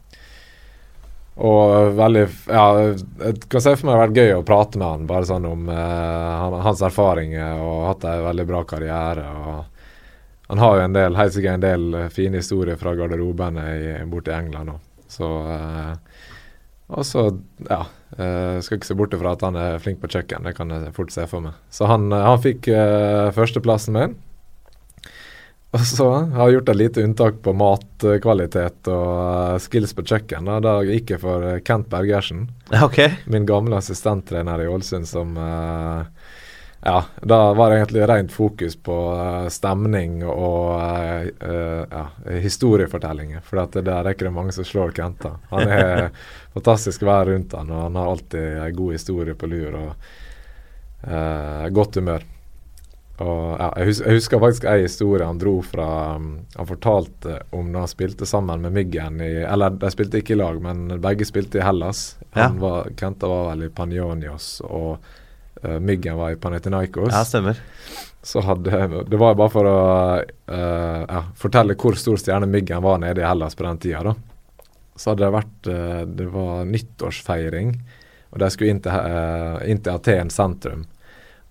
Og 1.40 1.94
veldig 1.96 2.22
Ja, 2.50 2.64
jeg 3.24 3.40
kan 3.48 3.62
se 3.64 3.72
for 3.76 3.88
meg 3.88 3.94
det 3.94 3.98
har 3.98 4.02
vært 4.04 4.20
gøy 4.20 4.32
å 4.36 4.46
prate 4.46 4.80
med 4.80 4.86
han, 4.86 5.06
bare 5.08 5.28
sånn 5.28 5.46
om 5.48 5.70
uh, 5.72 6.60
hans 6.66 6.82
erfaringer 6.84 7.62
og 7.64 7.86
hatt 7.88 8.06
en 8.10 8.26
veldig 8.28 8.46
bra 8.50 8.60
karriere. 8.68 9.24
og 9.24 10.50
Han 10.50 10.62
har 10.62 10.76
jo 10.76 10.84
en 10.84 10.96
del, 10.96 11.16
helt 11.16 11.36
sikkert 11.36 11.58
en 11.58 11.64
del 11.64 11.94
eh, 11.94 12.08
fine 12.10 12.40
historier 12.42 12.76
fra 12.76 12.94
garderobene 12.98 13.66
i, 13.70 13.90
borte 14.10 14.32
i 14.32 14.36
England 14.36 14.74
òg. 14.74 14.80
Så 15.10 15.28
eh, 15.54 15.92
Og 16.90 17.06
så, 17.06 17.22
ja 17.68 17.84
eh, 18.18 18.56
Skal 18.62 18.78
ikke 18.78 18.88
se 18.88 18.96
bort 18.98 19.14
fra 19.14 19.36
at 19.36 19.44
han 19.46 19.58
er 19.58 19.78
flink 19.82 20.00
på 20.02 20.10
kjøkken, 20.10 20.46
det 20.46 20.56
kan 20.58 20.70
jeg 20.74 20.90
fort 20.96 21.14
se 21.14 21.26
for 21.30 21.44
meg. 21.44 21.54
Så 21.70 21.86
han, 21.90 22.10
han 22.10 22.42
fikk 22.42 22.68
eh, 22.74 23.30
førsteplassen 23.36 23.94
min. 23.96 24.18
Og 25.70 25.82
så 25.86 26.06
har 26.34 26.48
jeg 26.48 26.56
gjort 26.58 26.70
et 26.72 26.78
lite 26.80 27.02
unntak 27.06 27.36
på 27.44 27.52
matkvalitet 27.54 28.88
og 28.90 29.10
eh, 29.14 29.58
skills 29.62 29.94
på 29.94 30.02
kjøkken. 30.02 30.48
Da, 30.50 30.58
da 30.64 30.72
gikk 30.82 31.14
jeg 31.14 31.22
for 31.22 31.46
eh, 31.46 31.60
Kent 31.62 31.86
Bergersen, 31.92 32.48
okay. 32.74 33.20
min 33.30 33.46
gamle 33.46 33.78
assistenttrener 33.78 34.64
i 34.64 34.70
Ålesund, 34.70 35.06
som 35.08 35.36
eh, 35.38 36.30
Ja, 36.80 36.96
da 37.22 37.38
var 37.52 37.70
det 37.70 37.76
egentlig 37.76 38.06
rent 38.08 38.32
fokus 38.32 38.74
på 38.74 38.94
stemning 39.52 40.22
og 40.24 40.80
ja, 40.80 42.04
historiefortellinger. 42.40 43.42
For 43.44 43.60
det 43.60 43.82
der 43.84 44.00
er 44.00 44.14
ikke 44.14 44.24
det 44.24 44.32
mange 44.32 44.54
som 44.56 44.64
slår 44.64 44.94
Kent. 44.96 45.20
da. 45.20 45.34
Han 45.52 45.68
er 45.68 46.06
fantastisk 46.56 47.04
å 47.04 47.10
være 47.10 47.34
rundt 47.34 47.52
han, 47.52 47.68
og 47.68 47.84
han 47.84 48.00
har 48.00 48.14
alltid 48.14 48.62
en 48.64 48.78
god 48.80 48.96
historie 48.96 49.36
på 49.36 49.52
lur 49.52 49.76
og 49.76 50.08
uh, 51.04 51.68
godt 51.68 52.00
humør. 52.00 52.24
Og 53.20 53.56
ja, 53.60 53.66
jeg, 53.76 53.86
husker, 53.90 54.06
jeg 54.08 54.16
husker 54.16 54.40
faktisk 54.40 54.64
en 54.64 54.80
historie 54.80 55.26
han 55.28 55.40
dro 55.40 55.58
fra 55.66 55.86
um, 56.16 56.28
Han 56.56 56.68
fortalte 56.70 57.34
om 57.52 57.66
da 57.74 57.82
han 57.82 57.90
spilte 57.90 58.24
sammen 58.28 58.62
med 58.64 58.72
Myggen 58.72 59.18
i 59.20 59.30
Eller 59.44 59.74
de 59.76 59.90
spilte 59.92 60.22
ikke 60.22 60.32
i 60.32 60.38
lag, 60.40 60.60
men 60.64 60.86
begge 61.04 61.26
spilte 61.28 61.60
i 61.60 61.64
Hellas. 61.66 62.16
Han 62.32 62.56
Ja. 62.56 62.60
var, 62.62 62.88
Kenta 62.96 63.28
var 63.28 63.50
vel 63.50 63.66
i 63.66 63.68
Panionios, 63.76 64.46
og 64.64 65.02
uh, 65.66 65.76
Myggen 65.84 66.16
var 66.16 66.32
i 66.32 66.38
Panetinaikos. 66.40 67.12
Ja, 67.12 67.24
stemmer. 67.28 67.60
Så 68.22 68.40
hadde 68.44 69.04
Det 69.10 69.18
var 69.20 69.34
bare 69.36 69.52
for 69.52 69.68
å 69.68 69.76
uh, 70.20 71.04
ja, 71.04 71.20
fortelle 71.36 71.76
hvor 71.76 71.98
stor 72.00 72.16
stjerne 72.20 72.48
Myggen 72.48 72.80
var 72.84 73.02
nede 73.04 73.20
i 73.20 73.26
Hellas 73.28 73.56
på 73.58 73.66
den 73.68 73.80
tida, 73.84 74.00
da. 74.12 74.14
Så 74.96 75.10
hadde 75.12 75.26
det 75.26 75.34
vært 75.34 75.68
uh, 75.72 76.00
Det 76.06 76.28
var 76.32 76.64
nyttårsfeiring, 76.68 77.74
og 78.30 78.38
de 78.40 78.48
skulle 78.54 78.70
inn 78.76 78.80
til, 78.80 79.12
inn 79.68 79.80
til 79.82 79.92
Aten 79.92 80.30
sentrum. 80.32 80.86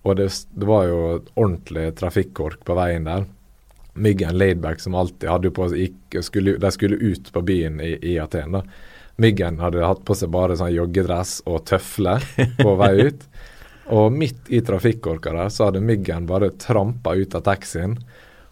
Og 0.02 0.16
det, 0.16 0.30
det 0.56 0.66
var 0.68 0.86
jo 0.88 1.00
ordentlig 1.34 1.90
trafikkork 1.98 2.64
på 2.64 2.76
veien 2.78 3.08
der. 3.08 3.26
Myggen 4.00 4.38
Laidback 4.38 4.80
som 4.80 4.94
alltid 4.94 5.28
hadde 5.28 5.50
på 5.52 5.66
seg 5.68 6.22
skulle, 6.24 6.56
De 6.62 6.70
skulle 6.72 6.96
ut 6.96 7.32
på 7.32 7.42
byen 7.42 7.80
i, 7.84 7.96
i 8.12 8.18
Aten. 8.22 8.56
da. 8.56 8.62
Myggen 9.20 9.58
hadde 9.60 9.84
hatt 9.84 10.04
på 10.08 10.16
seg 10.16 10.30
bare 10.32 10.56
sånn 10.56 10.72
joggedress 10.72 11.40
og 11.44 11.66
tøfler 11.68 12.24
på 12.56 12.74
vei 12.80 12.94
ut. 13.10 13.26
Og 13.90 14.12
midt 14.14 14.48
i 14.48 14.62
trafikkorka 14.64 15.34
der 15.34 15.50
så 15.52 15.68
hadde 15.68 15.82
Myggen 15.84 16.28
bare 16.30 16.52
trampa 16.62 17.16
ut 17.18 17.34
av 17.34 17.44
taxien 17.44 17.98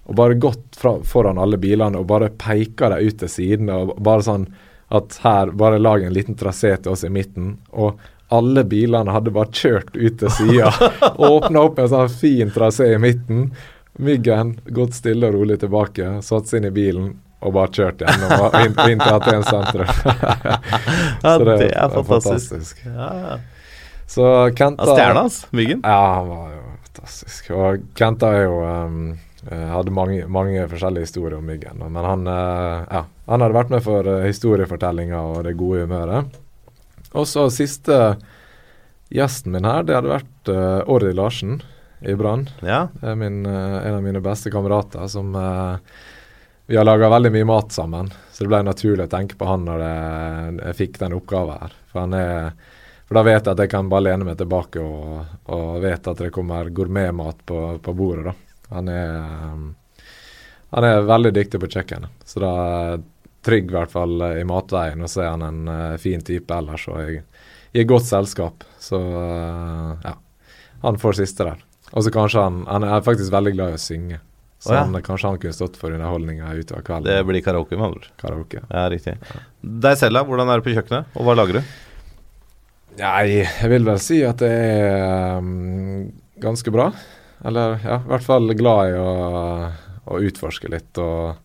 og 0.08 0.16
bare 0.16 0.38
gått 0.40 0.76
fra, 0.76 0.94
foran 1.04 1.38
alle 1.40 1.58
bilene 1.60 2.00
og 2.00 2.08
bare 2.08 2.30
peika 2.32 2.88
dem 2.92 3.08
ut 3.08 3.18
til 3.20 3.28
siden. 3.28 3.68
og 3.70 3.94
Bare 4.02 4.24
sånn 4.24 4.46
at 4.88 5.18
her, 5.20 5.52
bare 5.52 5.80
lag 5.80 6.02
en 6.02 6.14
liten 6.16 6.36
trasé 6.36 6.74
til 6.76 6.94
oss 6.94 7.04
i 7.04 7.12
midten. 7.12 7.58
Og 7.76 8.00
alle 8.28 8.64
bilene 8.68 9.12
hadde 9.14 9.32
bare 9.32 9.52
kjørt 9.52 9.96
ut 9.96 10.18
til 10.20 10.32
sida. 10.32 10.72
Åpna 11.30 11.64
opp 11.64 11.78
en 11.80 11.90
sånn 11.92 12.12
fin 12.12 12.52
trasé 12.52 12.92
i 12.94 13.00
midten. 13.00 13.50
Myggen 13.98 14.58
gått 14.74 14.98
stille 14.98 15.30
og 15.30 15.38
rolig 15.40 15.58
tilbake, 15.62 16.18
satt 16.22 16.50
seg 16.50 16.60
inn 16.60 16.68
i 16.70 16.74
bilen 16.74 17.08
og 17.38 17.54
bare 17.54 17.70
kjørt 17.70 18.02
gjennom 18.02 18.56
inn, 18.58 18.74
inn 18.92 19.02
til 19.02 19.14
Aten 19.14 19.44
sentrum. 19.46 19.86
Ja, 21.22 21.32
Så 21.38 21.46
det 21.46 21.70
er 21.70 21.94
fantastisk. 21.94 22.82
Ja, 22.86 23.08
ja. 23.22 23.38
Så 24.08 24.24
Kenta 24.56 24.86
Ja, 24.88 24.94
Stjerna 24.96 25.24
hans, 25.26 25.46
Myggen. 25.52 25.82
Ja, 25.84 26.14
han 26.16 26.28
var 26.30 26.52
jo 26.54 26.62
fantastisk. 26.88 27.50
Og 27.54 27.82
Kenta 27.98 28.32
er 28.34 28.46
jo 28.46 28.58
um, 28.64 29.00
eh, 29.44 29.66
hadde 29.74 29.94
mange, 29.94 30.22
mange 30.32 30.64
forskjellige 30.70 31.10
historier 31.10 31.36
om 31.38 31.46
Myggen. 31.46 31.82
Men 31.84 32.08
han, 32.08 32.26
uh, 32.26 32.86
ja, 32.88 33.02
han 33.28 33.44
hadde 33.44 33.58
vært 33.58 33.74
med 33.74 33.84
for 33.84 34.08
uh, 34.08 34.24
historiefortellinga 34.24 35.20
og 35.34 35.42
det 35.46 35.54
gode 35.60 35.84
humøret. 35.84 36.38
Og 37.16 37.28
så 37.28 37.46
siste 37.52 38.18
gjesten 39.08 39.54
min 39.54 39.66
her, 39.68 39.86
det 39.86 39.96
hadde 39.96 40.12
vært 40.12 40.52
uh, 40.52 40.90
Orri 40.90 41.14
Larsen 41.16 41.60
i 42.04 42.14
Brann. 42.18 42.46
Ja. 42.60 42.86
Det 43.00 43.12
er 43.12 43.18
min, 43.18 43.40
uh, 43.46 43.78
en 43.80 43.98
av 43.98 44.02
mine 44.04 44.22
beste 44.24 44.52
kamerater 44.52 45.08
som 45.08 45.32
uh, 45.34 45.78
Vi 46.68 46.76
har 46.76 46.84
laga 46.84 47.08
veldig 47.08 47.32
mye 47.32 47.48
mat 47.48 47.72
sammen, 47.72 48.10
så 48.32 48.44
det 48.44 48.50
ble 48.52 48.60
naturlig 48.66 49.06
å 49.06 49.12
tenke 49.14 49.38
på 49.40 49.46
han 49.48 49.64
når 49.64 49.84
jeg, 49.86 50.58
jeg 50.58 50.78
fikk 50.82 50.98
den 51.00 51.16
oppgaven 51.16 51.62
her. 51.62 51.78
For, 51.88 52.02
han 52.04 52.16
er, 52.18 52.50
for 53.08 53.16
da 53.16 53.22
vet 53.24 53.40
jeg 53.40 53.54
at 53.54 53.62
jeg 53.64 53.72
kan 53.72 53.88
bare 53.88 54.04
lene 54.10 54.28
meg 54.28 54.36
tilbake 54.36 54.82
og, 54.84 55.38
og 55.48 55.78
vet 55.80 56.10
at 56.12 56.20
det 56.20 56.28
kommer 56.34 56.68
gourmetmat 56.68 57.40
på, 57.48 57.62
på 57.80 57.96
bordet. 57.96 58.28
da. 58.28 58.36
Han 58.76 58.88
er, 58.92 59.14
eh, 59.16 60.04
han 60.76 60.84
er 60.84 61.08
veldig 61.08 61.32
dyktig 61.32 61.60
på 61.62 61.70
kjøkkenet, 61.72 62.26
så 62.28 62.42
da 62.44 62.52
trygg 63.48 63.72
i 63.72 63.76
hvert 63.78 63.92
fall 63.92 64.20
i 64.28 64.44
matveien. 64.48 65.02
Og 65.04 65.10
så 65.12 65.24
er 65.24 65.32
han 65.32 65.46
en 65.46 65.72
uh, 65.72 65.96
fin 66.00 66.22
type 66.24 66.52
ellers, 66.54 66.86
og 66.92 67.16
i 67.16 67.82
et 67.82 67.88
godt 67.88 68.06
selskap. 68.08 68.64
Så 68.80 69.00
uh, 69.00 69.96
ja, 70.04 70.14
han 70.84 71.00
får 71.00 71.20
siste 71.22 71.48
der. 71.48 71.64
Og 71.96 72.04
så 72.04 72.12
kanskje 72.12 72.42
han 72.44 72.64
Han 72.68 72.84
er 72.84 73.00
faktisk 73.00 73.32
veldig 73.32 73.54
glad 73.56 73.72
i 73.72 73.78
å 73.78 73.80
synge. 73.80 74.20
Så 74.58 74.72
Å, 74.72 74.74
ja. 74.74 74.84
han, 74.84 75.02
kanskje 75.06 75.30
han 75.30 75.38
kunne 75.38 75.54
stått 75.54 75.76
for 75.78 75.94
underholdninga 75.94 76.50
utover 76.58 76.82
kvelden. 76.86 77.06
Det 77.06 77.26
blir 77.28 77.44
karaoke, 77.46 77.76
med 77.78 77.92
andre. 77.92 78.08
Karaoke. 78.18 78.62
Ja, 78.66 78.88
riktig. 78.90 79.14
Deg 79.62 80.00
selv, 80.00 80.18
da? 80.18 80.24
Hvordan 80.26 80.50
er 80.50 80.58
det 80.58 80.66
på 80.66 80.74
kjøkkenet, 80.74 81.12
og 81.14 81.28
hva 81.28 81.36
lager 81.38 81.60
du? 81.60 81.76
Nei, 82.98 83.44
jeg 83.44 83.70
vil 83.70 83.86
vel 83.86 84.00
si 84.02 84.18
at 84.26 84.42
det 84.42 84.50
er 84.50 85.38
um, 85.38 86.08
ganske 86.42 86.72
bra. 86.74 86.88
Eller 87.46 87.76
ja, 87.84 88.00
i 88.00 88.10
hvert 88.10 88.26
fall 88.26 88.50
glad 88.58 88.90
i 88.90 88.96
å, 88.98 89.12
å 90.10 90.18
utforske 90.26 90.70
litt 90.72 90.98
og 90.98 91.38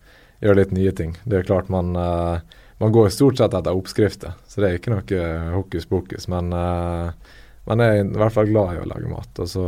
gjøre 0.44 0.60
litt 0.60 0.74
nye 0.76 0.92
ting. 0.96 1.14
Det 1.24 1.40
er 1.40 1.48
klart 1.48 1.72
man 1.72 1.94
eh, 1.96 2.60
Man 2.82 2.92
går 2.92 3.08
stort 3.14 3.38
sett 3.38 3.54
etter 3.54 3.72
oppskrifter, 3.76 4.34
så 4.50 4.60
det 4.60 4.68
er 4.68 4.78
ikke 4.80 4.92
noe 4.92 5.26
hokus 5.54 5.86
pokus. 5.88 6.26
Men 6.28 6.52
eh, 6.52 7.34
man 7.70 7.80
er 7.80 8.00
i 8.02 8.06
hvert 8.18 8.34
fall 8.34 8.50
glad 8.50 8.74
i 8.74 8.82
å 8.82 8.88
lage 8.90 9.08
mat. 9.08 9.40
Og 9.40 9.48
så 9.48 9.66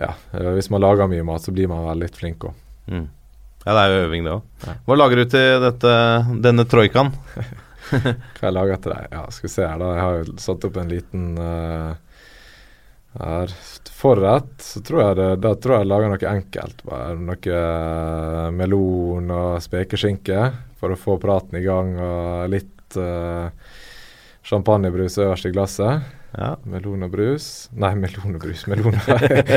Ja, 0.00 0.14
eh, 0.32 0.50
hvis 0.56 0.70
man 0.72 0.82
lager 0.82 1.10
mye 1.10 1.24
mat, 1.26 1.44
så 1.44 1.52
blir 1.54 1.68
man 1.70 1.84
vel 1.86 2.06
litt 2.06 2.16
flink 2.16 2.48
òg. 2.48 2.56
Mm. 2.90 3.08
Ja, 3.66 3.74
det 3.76 3.80
er 3.80 3.90
jo 3.92 4.04
øving, 4.06 4.24
det 4.24 4.32
òg. 4.32 4.68
Hva 4.88 4.96
lager 4.96 5.20
du 5.20 5.26
til 5.36 5.64
dette, 5.66 5.96
denne 6.48 6.64
troikaen? 6.64 7.12
Hva 7.90 8.46
jeg 8.46 8.54
lager 8.56 8.80
til 8.80 8.94
deg? 8.94 9.08
Ja, 9.12 9.24
skal 9.34 9.48
vi 9.48 9.52
se 9.52 9.66
her, 9.66 9.80
da. 9.82 9.90
Jeg 9.96 10.04
har 10.06 10.16
jo 10.22 10.36
satt 10.40 10.64
opp 10.68 10.78
en 10.80 10.92
liten 10.92 11.26
eh, 11.44 11.92
her. 13.18 13.54
Forrett, 14.00 14.54
så 14.62 14.80
tror 14.80 15.02
jeg 15.02 15.16
det, 15.18 15.28
da 15.44 15.54
tror 15.58 15.74
jeg 15.74 15.84
jeg 15.84 15.90
lager 15.90 16.12
noe 16.12 16.30
enkelt. 16.30 16.84
Bare 16.88 17.16
noe 17.20 17.56
eh, 17.60 18.46
melon 18.56 19.32
og 19.34 19.58
spekeskinke 19.64 20.44
for 20.80 20.94
å 20.94 21.00
få 21.00 21.18
praten 21.20 21.58
i 21.58 21.64
gang, 21.64 21.92
og 22.00 22.46
litt 22.48 22.96
uh, 22.96 23.50
champagnebrus 24.48 25.18
øverst 25.20 25.50
i 25.50 25.52
glasset. 25.52 26.06
Ja. 26.30 26.54
Melon 26.62 27.02
og 27.02 27.10
brus 27.10 27.44
Nei, 27.74 27.90
melon 27.98 28.36
og 28.38 28.44
brus. 28.44 28.62
Melon 28.70 28.94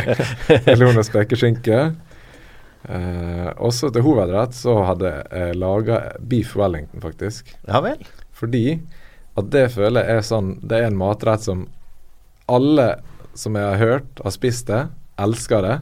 melon 0.67 0.99
og 0.99 1.05
spekeskinke. 1.05 1.79
Eh, 2.83 3.49
også 3.63 3.93
til 3.93 4.03
hovedrett 4.03 4.57
så 4.57 4.73
hadde 4.89 5.13
jeg 5.21 5.55
laga 5.55 6.01
beef 6.19 6.55
wellington, 6.59 6.99
faktisk. 7.03 7.53
ja 7.69 7.79
vel. 7.85 8.01
Fordi 8.35 8.81
at 9.39 9.49
det 9.53 9.67
føler 9.73 10.03
jeg 10.03 10.19
er 10.19 10.25
sånn 10.27 10.49
Det 10.61 10.77
er 10.77 10.89
en 10.89 10.97
matrett 10.99 11.45
som 11.45 11.63
alle 12.51 12.89
som 13.35 13.55
jeg 13.57 13.65
har 13.65 13.81
hørt, 13.81 14.21
har 14.23 14.33
spist 14.35 14.67
det, 14.69 14.83
elsker 15.21 15.65
det, 15.65 15.75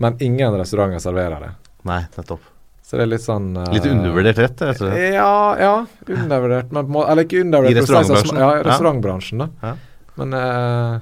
men 0.00 0.16
ingen 0.24 0.56
restauranter 0.58 1.02
serverer 1.02 1.44
det. 1.44 1.50
Nei, 1.88 2.00
nettopp. 2.16 2.42
Så 2.84 2.98
det 2.98 3.04
er 3.04 3.10
litt 3.12 3.22
sånn 3.22 3.52
uh, 3.54 3.68
Litt 3.70 3.86
undervurdert 3.86 4.38
rett, 4.42 4.62
rett 4.66 4.80
og 4.80 4.88
slett. 4.88 5.14
Ja, 5.14 5.34
ja, 5.60 5.74
undervurdert. 6.10 6.72
Men 6.74 6.96
eller 7.04 7.26
ikke 7.26 7.44
undervurdert. 7.44 7.84
I 7.84 7.86
sånn, 7.86 8.00
restaurantbransjen? 8.00 8.40
Ja, 8.40 8.48
Ja. 8.56 8.64
restaurantbransjen, 8.66 9.44
da. 9.44 9.48
Ja. 9.62 9.74
Men 10.18 10.34
uh, 10.34 10.96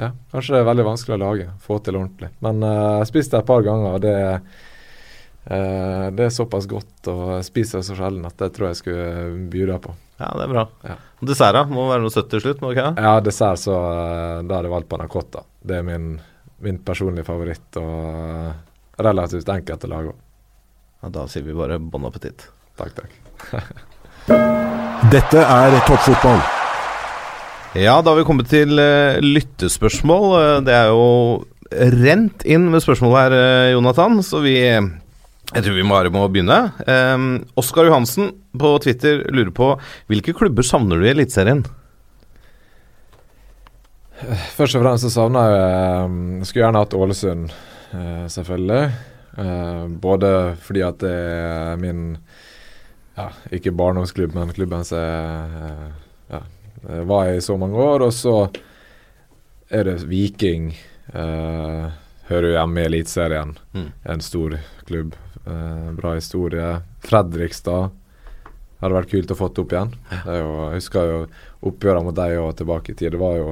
ja, 0.00 0.10
kanskje 0.32 0.54
det 0.54 0.60
er 0.62 0.68
veldig 0.68 0.84
vanskelig 0.86 1.16
å 1.16 1.20
lage. 1.20 1.46
Få 1.64 1.78
til 1.84 1.98
ordentlig. 1.98 2.30
Men 2.44 2.62
eh, 2.64 2.74
jeg 2.76 3.00
har 3.02 3.08
spist 3.10 3.34
det 3.34 3.40
et 3.42 3.48
par 3.50 3.64
ganger, 3.66 3.96
og 3.98 4.04
det, 4.04 4.14
eh, 4.16 4.68
det 5.50 6.22
er 6.26 6.30
såpass 6.30 6.68
godt, 6.70 7.08
og 7.10 7.40
spiser 7.42 7.80
det 7.80 7.88
så 7.88 7.96
sjelden 7.98 8.28
at 8.28 8.36
det 8.38 8.52
tror 8.54 8.68
jeg 8.68 8.78
skulle 8.78 9.48
by 9.50 9.64
på. 9.82 9.94
Ja, 10.20 10.28
det 10.36 10.44
er 10.44 10.52
bra. 10.52 10.64
Ja. 10.84 10.96
Da? 11.56 11.62
Må 11.66 11.86
være 11.88 12.04
noe 12.04 12.12
søtt 12.12 12.28
til 12.30 12.42
slutt? 12.44 12.60
må 12.60 12.74
ikke? 12.74 12.92
Ja, 13.00 13.14
dessert, 13.24 13.62
så 13.62 13.74
eh, 13.74 14.42
da 14.44 14.58
har 14.58 14.68
jeg 14.68 14.74
valgt 14.74 14.90
panacotta. 14.92 15.42
Det 15.64 15.78
er 15.80 15.86
min, 15.86 16.10
min 16.60 16.80
personlige 16.84 17.24
favoritt, 17.26 17.68
og 17.80 18.20
eh, 18.20 18.50
relativt 19.00 19.48
enkelt 19.48 19.86
å 19.88 19.92
lage. 19.94 20.16
Ja, 21.00 21.12
da 21.14 21.26
sier 21.32 21.46
vi 21.46 21.56
bare 21.56 21.80
bon 21.80 22.04
appétit. 22.08 22.44
Takk, 22.76 23.00
takk. 23.00 23.12
Dette 25.14 25.40
er 25.40 25.78
toppfotball. 25.88 26.42
Ja, 27.80 28.00
da 28.02 28.12
har 28.12 28.18
vi 28.18 28.26
kommet 28.28 28.50
til 28.52 28.76
eh, 28.82 29.22
lyttespørsmål. 29.24 30.26
Eh, 30.36 30.56
det 30.68 30.76
er 30.76 30.92
jo 30.92 31.46
rent 32.02 32.44
inn 32.44 32.68
med 32.68 32.84
spørsmål 32.84 33.16
her, 33.16 33.36
eh, 33.40 33.72
Jonathan, 33.72 34.20
så 34.26 34.42
vi 34.44 34.58
Jeg 35.50 35.64
tror 35.66 35.74
vi 35.74 35.82
bare 35.82 36.12
må 36.14 36.22
begynne. 36.30 36.58
Um, 36.86 37.30
Oskar 37.58 37.88
Johansen 37.88 38.30
på 38.54 38.70
Twitter 38.84 39.24
lurer 39.34 39.50
på 39.54 39.72
hvilke 40.10 40.34
klubber 40.36 40.66
savner 40.66 41.00
du 41.00 41.08
i 41.08 41.10
Eliteserien? 41.10 41.64
Først 44.54 44.76
og 44.76 44.84
fremst 44.84 45.06
så 45.06 45.10
savner 45.14 45.48
jeg 45.48 45.60
eh, 45.64 46.44
Skulle 46.44 46.64
gjerne 46.66 46.82
hatt 46.82 46.96
Ålesund, 46.96 47.54
eh, 47.96 48.26
selvfølgelig. 48.30 48.82
Eh, 49.40 49.84
både 50.02 50.32
fordi 50.60 50.84
at 50.84 51.00
det 51.02 51.14
er 51.14 51.80
min 51.80 52.02
ja, 53.16 53.30
ikke 53.50 53.72
barndomsklubb, 53.76 54.36
men 54.36 54.52
klubben 54.54 54.84
som 54.86 55.00
eh, 55.00 55.88
ja, 56.30 56.42
var 57.08 57.32
i 57.32 57.40
så 57.42 57.56
mange 57.60 57.80
år. 57.80 58.06
Og 58.06 58.14
så 58.14 58.36
er 59.70 59.88
det 59.88 59.96
Viking. 60.10 60.70
Hører 61.10 62.46
jo 62.46 62.54
hjemme 62.54 62.84
i 62.84 62.86
Eliteserien. 62.86 63.56
Mm. 63.74 63.90
En 64.14 64.22
stor 64.22 64.54
klubb. 64.86 65.18
Eh, 65.50 65.92
bra 65.92 66.14
historie. 66.14 66.80
Fredrikstad 67.00 67.90
hadde 68.80 68.96
vært 68.96 69.10
kult 69.10 69.32
å 69.32 69.36
få 69.36 69.50
opp 69.50 69.72
igjen. 69.74 69.92
Det 70.10 70.36
jo, 70.38 70.50
jeg 70.70 70.80
husker 70.80 71.08
jo 71.10 71.20
oppgjørene 71.70 72.06
mot 72.06 72.16
deg 72.16 72.36
og 72.40 72.52
tilbake 72.56 72.92
i 72.92 72.96
tid. 72.96 73.16
Det 73.16 73.20
var 73.20 73.36
jo 73.36 73.48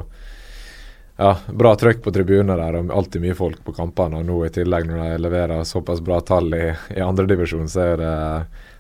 ja, 1.18 1.32
bra 1.50 1.74
trøkk 1.76 2.04
på 2.04 2.12
tribunene 2.14 2.56
der 2.60 2.78
og 2.78 2.92
alltid 2.94 3.24
mye 3.24 3.36
folk 3.36 3.64
på 3.66 3.74
kampene. 3.76 4.20
Og 4.20 4.28
nå 4.28 4.38
i 4.46 4.52
tillegg, 4.54 4.86
når 4.88 5.02
de 5.02 5.24
leverer 5.24 5.66
såpass 5.68 6.00
bra 6.04 6.20
tall 6.22 6.54
i, 6.54 6.68
i 6.94 7.02
andredivisjon, 7.04 7.68
så 7.68 7.84
er 7.88 8.00
det, 8.04 8.14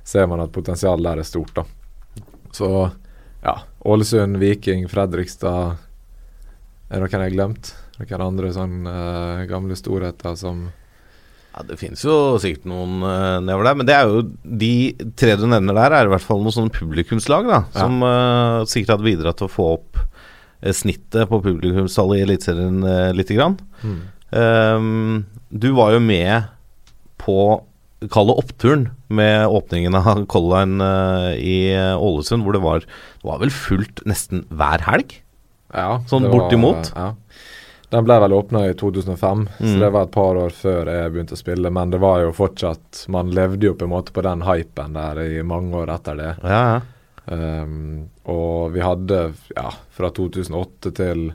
ser 0.06 0.30
man 0.30 0.44
at 0.44 0.54
potensialet 0.54 1.10
der 1.10 1.24
er 1.24 1.28
stort. 1.28 1.58
da. 1.58 1.66
Så 2.54 2.70
ja, 3.42 3.58
Ålesund, 3.86 4.38
Viking, 4.40 4.88
Fredrikstad 4.90 5.76
Er 6.88 6.96
det 6.96 7.02
noen 7.04 7.12
jeg 7.12 7.20
har 7.20 7.34
glemt? 7.34 7.74
Noen 7.98 8.22
andre 8.24 8.50
sånn 8.54 8.86
eh, 8.88 9.42
gamle 9.50 9.76
storheter 9.76 10.38
som 10.38 10.70
Ja, 11.58 11.64
Det 11.66 11.78
finnes 11.80 12.04
jo 12.06 12.14
sikkert 12.38 12.68
noen 12.70 13.00
uh, 13.02 13.40
nedover 13.42 13.66
der, 13.66 13.78
men 13.80 13.86
det 13.88 13.94
er 13.98 14.06
jo 14.06 14.20
de 14.62 14.70
tre 15.18 15.34
du 15.40 15.46
nevner 15.50 15.74
der, 15.74 15.96
er 15.98 16.06
i 16.06 16.12
hvert 16.12 16.22
fall 16.22 16.38
noen 16.44 16.54
sånne 16.54 16.70
publikumslag 16.76 17.48
da, 17.50 17.64
Ja. 17.74 17.80
som 17.82 17.98
uh, 18.06 18.62
sikkert 18.70 18.94
hadde 18.94 19.08
bidratt 19.08 19.40
til 19.42 19.48
å 19.48 19.52
få 19.56 19.66
opp 19.74 19.98
uh, 19.98 20.70
snittet 20.70 21.26
på 21.32 21.40
publikumstallet 21.42 22.20
i 22.20 22.26
Eliteserien 22.28 22.78
uh, 22.86 23.10
lite 23.16 23.34
grann. 23.34 23.58
Um, 24.30 25.24
du 25.50 25.70
var 25.74 25.94
jo 25.96 26.00
med 26.04 26.46
på 27.18 27.38
Kall 28.14 28.28
oppturen 28.30 28.92
med 29.10 29.48
åpningen 29.50 29.96
av 29.98 30.20
Color 30.30 30.60
Line 30.62 30.90
i 31.42 31.56
Ålesund, 31.98 32.44
hvor 32.46 32.54
det 32.54 32.60
var 32.62 32.84
Det 32.86 33.26
var 33.26 33.40
vel 33.42 33.50
fullt 33.50 34.04
nesten 34.06 34.44
hver 34.54 34.84
helg? 34.86 35.16
Ja, 35.74 35.98
Sånn 36.08 36.22
det 36.24 36.30
var- 36.30 36.52
Ja. 36.94 37.08
Den 37.90 38.04
ble 38.04 38.18
vel 38.20 38.34
åpna 38.36 38.66
i 38.68 38.74
2005, 38.76 39.48
Mm. 39.58 39.72
så 39.72 39.78
det 39.80 39.90
var 39.90 40.02
et 40.02 40.10
par 40.12 40.36
år 40.36 40.50
før 40.52 40.90
jeg 40.92 41.12
begynte 41.12 41.36
å 41.36 41.40
spille. 41.40 41.70
Men 41.72 41.90
det 41.90 42.00
var 42.02 42.20
jo 42.20 42.32
fortsatt 42.36 43.06
Man 43.08 43.30
levde 43.30 43.66
jo 43.66 43.74
på 43.74 43.84
en 43.88 43.94
måte 43.94 44.12
på 44.12 44.22
den 44.22 44.42
hypen 44.44 44.92
der 44.92 45.20
i 45.24 45.42
mange 45.42 45.72
år 45.76 45.94
etter 45.94 46.16
det. 46.16 46.36
Ja, 46.42 46.62
ja. 46.74 46.80
Um, 47.28 48.08
og 48.24 48.72
vi 48.72 48.80
hadde, 48.80 49.34
ja, 49.56 49.70
fra 49.92 50.08
2008 50.10 50.92
til 50.96 51.32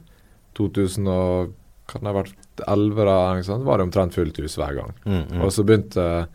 2000 0.57 1.07
og 1.07 1.51
kan 1.89 2.01
det 2.01 2.09
ha 2.09 2.15
vært 2.23 2.63
11, 2.67 3.05
da, 3.05 3.57
var 3.65 3.77
det 3.77 3.83
omtrent 3.83 4.15
fullt 4.15 4.39
hus 4.41 4.55
hver 4.57 4.73
gang. 4.77 4.93
Mm, 5.05 5.19
mm. 5.35 5.41
Og 5.45 5.51
så 5.53 5.65
begynte 5.65 6.27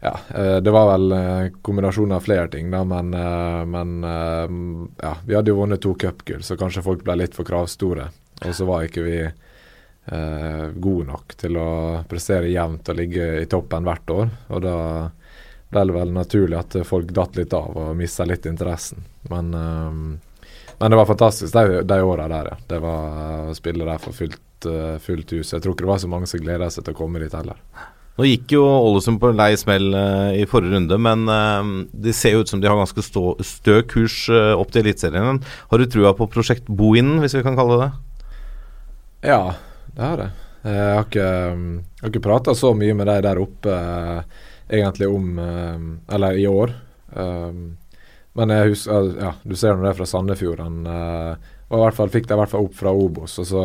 Ja, 0.00 0.12
eh, 0.30 0.60
det 0.62 0.70
var 0.70 0.92
vel 0.92 1.50
kombinasjon 1.66 2.12
av 2.14 2.20
flere 2.22 2.46
ting, 2.52 2.70
da, 2.70 2.84
men, 2.86 3.08
eh, 3.14 3.64
men 3.66 4.04
eh, 4.06 4.52
ja, 5.02 5.16
vi 5.26 5.34
hadde 5.34 5.50
jo 5.50 5.56
vunnet 5.58 5.82
to 5.82 5.96
cupgull, 5.98 6.42
så 6.46 6.54
kanskje 6.56 6.84
folk 6.86 7.02
ble 7.02 7.16
litt 7.18 7.34
for 7.34 7.42
kravstore. 7.42 8.04
Og 8.44 8.54
så 8.54 8.66
var 8.68 8.86
ikke 8.86 9.04
vi 9.06 9.18
eh, 9.24 10.66
gode 10.74 11.08
nok 11.08 11.34
til 11.40 11.58
å 11.58 11.70
prestere 12.08 12.52
jevnt 12.52 12.88
og 12.88 12.98
ligge 12.98 13.28
i 13.42 13.48
toppen 13.50 13.86
hvert 13.88 14.14
år. 14.14 14.32
Og 14.54 14.62
da 14.64 14.76
ble 15.68 15.84
det 15.84 15.96
vel 15.98 16.14
naturlig 16.14 16.58
at 16.58 16.78
folk 16.88 17.12
datt 17.12 17.36
litt 17.36 17.52
av 17.56 17.76
og 17.76 17.96
mista 17.98 18.26
litt 18.28 18.46
interessen. 18.48 19.04
Men, 19.30 19.52
eh, 19.54 19.92
men 20.78 20.90
det 20.90 21.00
var 21.00 21.10
fantastisk 21.10 21.52
de, 21.54 21.82
de 21.82 22.00
åra 22.02 22.28
der, 22.30 22.52
ja. 22.54 22.58
Det 22.70 22.82
var 22.84 23.22
eh, 23.26 23.52
å 23.52 23.58
spille 23.58 23.88
der 23.88 24.02
for 24.02 24.16
fullt, 24.16 24.70
eh, 24.70 24.96
fullt 25.02 25.36
hus. 25.36 25.52
Jeg 25.52 25.64
tror 25.64 25.74
ikke 25.74 25.86
det 25.86 25.94
var 25.94 26.02
så 26.04 26.10
mange 26.10 26.30
som 26.30 26.42
gleda 26.42 26.70
seg 26.72 26.86
til 26.86 26.96
å 26.96 27.00
komme 27.02 27.22
dit 27.22 27.34
heller. 27.34 27.58
Nå 28.18 28.26
gikk 28.26 28.50
jo 28.56 28.64
Ålesund 28.66 29.20
på 29.22 29.28
en 29.30 29.38
lei 29.38 29.52
smell 29.54 29.92
eh, 29.94 30.40
i 30.40 30.46
forrige 30.50 30.74
runde, 30.74 30.96
men 30.98 31.28
eh, 31.30 31.68
det 32.06 32.16
ser 32.18 32.34
jo 32.34 32.42
ut 32.42 32.50
som 32.50 32.58
de 32.58 32.66
har 32.66 32.78
ganske 32.80 33.04
stå, 33.06 33.36
stø 33.46 33.76
kurs 33.86 34.24
eh, 34.32 34.54
opp 34.58 34.72
til 34.74 34.82
Eliteserien. 34.82 35.38
Har 35.70 35.78
du 35.78 35.86
trua 35.86 36.10
på 36.18 36.26
prosjekt 36.32 36.66
Bohinen, 36.66 37.20
hvis 37.22 37.36
vi 37.38 37.44
kan 37.46 37.58
kalle 37.58 37.76
det 37.76 37.86
det? 37.86 38.07
Ja, 39.20 39.54
det 39.96 40.02
har 40.02 40.18
jeg. 40.22 40.30
Jeg 40.68 40.94
har 40.94 41.04
ikke, 41.06 41.26
jeg 41.26 42.02
har 42.02 42.10
ikke 42.12 42.22
prata 42.24 42.54
så 42.54 42.72
mye 42.76 42.94
med 42.98 43.08
deg 43.08 43.22
der 43.24 43.40
oppe 43.40 43.74
eh, 43.74 44.40
egentlig 44.78 45.08
om 45.10 45.38
eh, 45.42 46.14
Eller 46.14 46.38
i 46.38 46.46
år. 46.50 46.74
Um, 47.14 47.78
men 48.38 48.52
jeg 48.52 48.74
husker 48.74 49.06
Ja, 49.18 49.30
du 49.42 49.54
ser 49.56 49.76
nå 49.78 49.86
det 49.86 49.94
fra 49.98 50.06
Sandefjorden. 50.06 50.82
eh, 50.86 51.54
og 51.68 51.78
i 51.78 51.82
hvert 51.82 51.96
fall 51.98 52.12
fikk 52.12 52.28
de 52.28 52.36
i 52.36 52.40
hvert 52.40 52.52
fall 52.52 52.68
opp 52.68 52.76
fra 52.76 52.92
Obos. 52.94 53.38
Og 53.42 53.46
så 53.48 53.62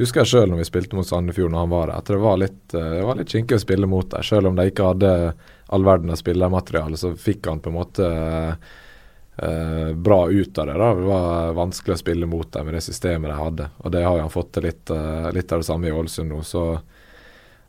husker 0.00 0.22
jeg 0.22 0.30
sjøl 0.32 0.50
når 0.50 0.62
vi 0.62 0.68
spilte 0.68 0.98
mot 0.98 1.06
Sandefjord 1.08 1.52
når 1.52 1.64
han 1.64 1.72
var 1.72 1.86
der, 1.88 1.98
at 2.00 2.10
det 2.10 2.20
var 2.22 2.40
litt, 2.40 2.62
eh, 2.74 2.96
det 2.98 3.18
litt 3.20 3.34
kinkig 3.34 3.58
å 3.58 3.62
spille 3.62 3.90
mot 3.90 4.08
dem. 4.10 4.24
Sjøl 4.26 4.50
om 4.50 4.58
de 4.58 4.68
ikke 4.70 4.88
hadde 4.92 5.12
all 5.72 5.86
verden 5.86 6.12
av 6.12 6.20
spillermateriale, 6.20 6.98
så 7.00 7.14
fikk 7.16 7.48
han 7.48 7.62
på 7.64 7.70
en 7.72 7.78
måte 7.78 8.08
eh, 9.42 9.92
bra 9.94 10.30
ut 10.30 10.58
av 10.58 10.66
det. 10.66 10.72
da. 10.72 10.94
Det 10.94 11.06
var 11.08 11.52
vanskelig 11.52 11.94
å 11.94 12.00
spille 12.00 12.26
mot 12.26 12.52
dem 12.52 12.66
med 12.66 12.74
det 12.74 12.84
systemet 12.84 13.30
de 13.30 13.38
hadde. 13.38 13.68
Og 13.82 13.92
det 13.92 14.04
har 14.04 14.16
jo 14.16 14.26
han 14.26 14.32
fått 14.32 14.52
til 14.56 14.66
litt, 14.68 14.90
eh, 14.90 15.30
litt 15.32 15.52
av 15.52 15.62
det 15.62 15.68
samme 15.68 15.88
i 15.88 15.92
Ålesund 15.92 16.32
nå. 16.32 16.42
Så, 16.46 16.64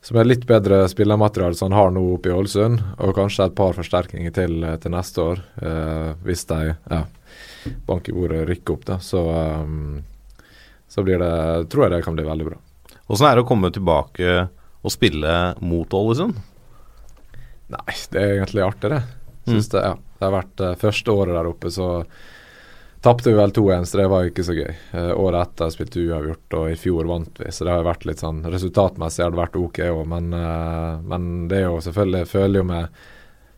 som 0.03 0.19
er 0.19 0.29
litt 0.29 0.45
bedre 0.47 0.83
spillermateriale 0.91 1.55
som 1.55 1.71
han 1.71 1.79
har 1.79 1.91
nå 1.95 2.05
oppe 2.15 2.29
i 2.31 2.35
Ålesund, 2.35 2.81
og 2.99 3.15
kanskje 3.17 3.47
et 3.47 3.57
par 3.57 3.75
forsterkninger 3.77 4.35
til 4.35 4.63
eh, 4.63 4.77
til 4.77 4.95
neste 4.95 5.27
år, 5.33 5.43
eh, 5.61 6.09
hvis 6.27 6.45
de 6.51 6.75
ja, 6.75 7.03
banker 7.87 8.13
i 8.13 8.17
bordet 8.17 8.47
rykker 8.49 8.77
opp, 8.77 8.85
da, 8.85 8.99
så, 8.99 9.23
um, 9.63 10.03
så 10.87 11.03
blir 11.03 11.21
det, 11.21 11.69
tror 11.71 11.87
jeg 11.87 11.95
det 11.95 12.03
kan 12.05 12.17
bli 12.17 12.27
veldig 12.27 12.49
bra. 12.51 12.59
Åssen 13.07 13.27
er 13.27 13.35
det 13.37 13.43
å 13.45 13.47
komme 13.47 13.71
tilbake 13.73 14.47
og 14.83 14.91
spille 14.91 15.55
mot 15.63 15.93
Ålesund? 15.95 16.35
Nei, 17.73 17.95
det 18.11 18.19
er 18.19 18.35
egentlig 18.37 18.65
artig, 18.65 18.91
det. 18.91 19.01
Synes 19.47 19.69
det, 19.71 19.81
ja. 19.83 19.95
Det 20.23 20.29
har 20.29 20.37
vært 20.37 20.63
eh, 20.63 20.77
første 20.79 21.11
året 21.11 21.35
der 21.35 21.49
oppe, 21.49 21.71
så 21.73 21.89
tapte 23.03 23.27
vi 23.27 23.35
vel 23.35 23.51
2-1, 23.51 23.89
så 23.89 23.99
det 23.99 24.05
var 24.11 24.23
jo 24.23 24.31
ikke 24.31 24.45
så 24.47 24.55
gøy. 24.55 24.69
Eh, 24.95 25.09
året 25.19 25.49
etter 25.49 25.73
spilte 25.73 25.99
vi 25.99 26.05
uavgjort, 26.07 26.55
og 26.59 26.69
i 26.71 26.77
fjor 26.79 27.09
vant 27.09 27.41
vi, 27.43 27.49
så 27.51 27.67
det 27.67 27.75
har 27.75 27.87
vært 27.87 28.07
litt 28.07 28.23
sånn 28.23 28.39
Resultatmessig 28.53 29.25
har 29.25 29.33
det 29.33 29.41
vært 29.41 29.59
ok 29.59 29.81
òg, 29.89 30.05
men, 30.13 30.31
eh, 30.37 30.93
men 31.11 31.27
det 31.51 31.59
er 31.59 31.67
jo 31.67 31.83
selvfølgelig 31.83 32.31
føler 32.31 32.61
jo 32.61 32.69
meg 32.71 33.03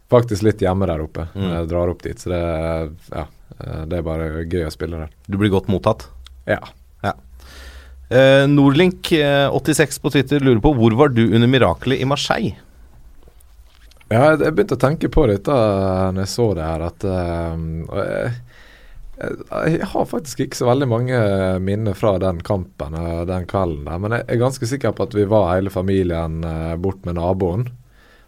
faktisk 0.10 0.46
litt 0.46 0.62
hjemme 0.62 0.86
der 0.90 1.02
oppe 1.02 1.28
når 1.34 1.54
jeg 1.56 1.70
drar 1.72 1.92
opp 1.94 2.04
dit, 2.06 2.20
så 2.22 2.34
det, 2.34 2.42
ja, 3.14 3.28
eh, 3.60 3.86
det 3.86 4.02
er 4.02 4.10
bare 4.10 4.32
gøy 4.44 4.66
å 4.66 4.74
spille 4.74 5.06
der. 5.06 5.14
Du 5.30 5.38
blir 5.42 5.54
godt 5.54 5.70
mottatt. 5.70 6.10
Ja. 6.50 6.62
Eh, 8.10 8.46
Nordlink 8.48 9.12
eh, 9.18 9.50
86 9.50 9.98
på 10.00 10.12
Twitter 10.14 10.44
lurer 10.44 10.62
på 10.62 10.76
hvor 10.78 10.94
var 10.98 11.10
du 11.10 11.24
under 11.26 11.50
mirakelet 11.50 12.04
i 12.04 12.06
Marseille? 12.06 12.54
Ja, 14.14 14.36
jeg, 14.36 14.52
begynte 14.54 14.78
å 14.78 14.82
tenke 14.82 15.10
på 15.10 15.24
dette 15.30 15.54
når 15.54 16.22
jeg 16.22 16.30
så 16.30 16.50
det 16.54 16.66
her, 16.66 16.84
at 16.86 17.06
uh, 17.10 18.36
jeg, 19.18 19.72
jeg, 19.72 19.88
har 19.96 20.06
faktisk 20.12 20.44
ikke 20.46 20.60
så 20.60 20.68
veldig 20.70 20.88
mange 20.92 21.22
minner 21.64 21.98
fra 21.98 22.14
den 22.22 22.44
kampen 22.46 22.98
og 23.00 23.26
den 23.32 23.48
kvelden 23.50 23.88
der, 23.88 24.04
men 24.04 24.18
jeg 24.20 24.28
er 24.30 24.42
ganske 24.44 24.70
sikker 24.70 24.94
på 24.94 25.08
at 25.08 25.18
vi 25.18 25.26
var 25.32 25.56
hele 25.56 25.74
familien 25.74 26.44
uh, 26.46 26.76
bort 26.78 27.02
med 27.08 27.18
naboen. 27.18 27.68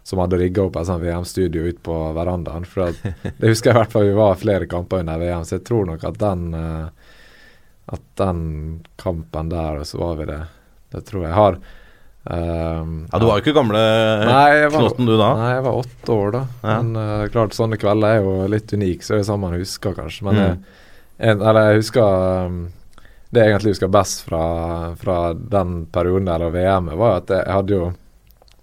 Som 0.08 0.22
hadde 0.22 0.38
rigga 0.40 0.62
opp 0.64 0.76
et 0.80 0.86
sånt 0.88 1.02
VM-studio 1.04 1.66
ut 1.68 1.82
på 1.84 1.94
verandaen. 2.16 2.64
For 2.64 2.94
det 3.04 3.50
husker 3.50 3.68
jeg 3.68 3.74
i 3.74 3.78
hvert 3.82 3.92
fall 3.92 4.06
vi 4.08 4.14
var 4.16 4.38
flere 4.40 4.68
kamper 4.70 5.02
under 5.02 5.20
VM, 5.20 5.42
så 5.44 5.58
jeg 5.58 5.66
tror 5.68 5.84
nok 5.90 6.06
at 6.08 6.16
den 6.22 6.46
uh, 6.56 7.10
At 7.92 8.06
den 8.20 8.40
kampen 8.96 9.50
der, 9.52 9.82
og 9.82 9.86
så 9.86 10.00
var 10.00 10.16
vi 10.16 10.30
det. 10.30 10.40
Det 10.92 11.04
tror 11.06 11.26
jeg 11.26 11.36
har. 11.36 11.60
Um, 12.28 13.06
Ja, 13.08 13.18
Du 13.22 13.24
var 13.24 13.38
jo 13.38 13.40
ikke 13.40 13.54
gamle 13.56 13.78
Nei, 14.28 14.48
jeg 14.58 14.70
var, 14.74 14.82
knotten 14.82 15.06
du 15.08 15.14
da? 15.16 15.28
Nei, 15.38 15.52
jeg 15.54 15.62
var 15.64 15.78
åtte 15.80 16.12
år 16.12 16.32
da. 16.34 16.42
Ja. 16.62 16.74
Men 16.82 16.90
uh, 17.00 17.28
klart, 17.32 17.54
sånne 17.56 17.78
kvelder 17.80 18.18
er 18.18 18.20
jo 18.26 18.34
litt 18.52 18.74
unike, 18.76 19.00
så 19.06 19.14
det 19.16 19.22
er 19.22 19.28
sånn 19.30 19.40
man 19.46 19.56
husker, 19.56 19.94
kanskje. 19.96 20.26
Men 20.28 20.36
Mm. 20.36 20.42
jeg, 20.44 20.58
en, 21.30 21.40
eller 21.42 21.70
jeg 21.72 21.80
husker 21.80 22.04
um, 22.46 22.58
Det 23.32 23.42
jeg 23.42 23.52
egentlig 23.54 23.72
husker 23.74 23.90
best 23.96 24.20
fra, 24.28 24.42
fra 25.00 25.16
den 25.34 25.72
perioden 25.92 26.28
eller 26.32 26.52
VM-et, 26.54 26.98
var 27.00 27.16
at 27.22 27.32
jeg 27.32 27.48
hadde 27.56 27.74
jo 27.78 27.88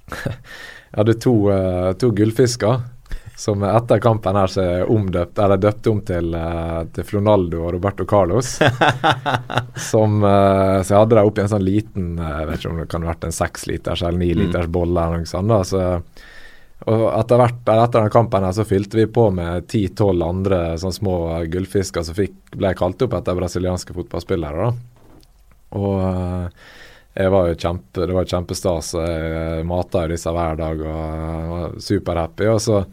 Jeg 0.25 0.99
hadde 1.01 1.17
to, 1.25 1.33
uh, 1.51 1.89
to 1.99 2.11
gullfisker 2.15 2.83
som 3.35 3.63
etter 3.67 3.99
kampen 3.99 4.37
her 4.39 4.47
så 4.47 4.63
er 4.63 4.91
omdøpt, 4.91 5.39
eller 5.43 5.59
døpt 5.59 5.87
om 5.91 5.97
til, 6.07 6.29
eh, 6.39 6.83
til 6.95 7.07
Flonaldo 7.07 7.65
og 7.65 7.73
Roberto 7.75 8.05
Carlos. 8.07 8.53
som, 9.91 10.21
eh, 10.23 10.77
så 10.79 10.93
jeg 10.93 11.01
hadde 11.01 11.17
det 11.17 11.23
oppi 11.27 11.43
en 11.43 11.51
sånn 11.51 11.65
liten 11.65 12.13
eh, 12.15 12.37
Jeg 12.39 12.47
vet 12.47 12.61
ikke 12.61 12.71
om 12.71 12.79
det 12.79 12.87
kan 12.93 13.03
ha 13.03 13.11
vært 13.11 13.27
en 13.27 13.35
seksliters 13.35 14.05
eller 14.05 14.21
niliters 14.21 14.47
liters 14.47 14.71
bolle 14.71 15.03
eller 15.03 15.25
noe 15.25 15.29
sånt. 15.29 15.51
da, 15.51 15.59
så 15.67 15.83
og 16.85 17.03
etter 17.07 17.39
hvert, 17.39 17.61
etter 17.71 18.03
den 18.03 18.11
kampen 18.13 18.43
her 18.45 18.53
så 18.53 18.65
fylte 18.67 18.99
vi 18.99 19.05
på 19.09 19.29
med 19.33 19.63
10-12 19.63 20.23
andre 20.25 20.57
sånne 20.77 20.97
små 20.97 21.15
gullfisker 21.49 22.03
som 22.05 22.17
fikk, 22.17 22.35
ble 22.53 22.73
kalt 22.77 23.01
opp 23.01 23.15
etter 23.15 23.37
brasilianske 23.39 23.95
fotballspillere. 23.95 24.67
da. 24.67 25.79
Og 25.79 26.59
jeg 27.15 27.31
var 27.31 27.47
jo 27.47 27.57
kjempe, 27.63 28.03
det 28.03 28.17
var 28.19 28.27
kjempestas. 28.29 28.91
Jeg 28.99 29.65
mata 29.65 30.03
disse 30.11 30.35
hver 30.35 30.59
dag 30.59 30.83
og 30.83 31.49
var 31.55 31.79
superhappy. 31.87 32.51
Og 32.51 32.61
så 32.61 32.83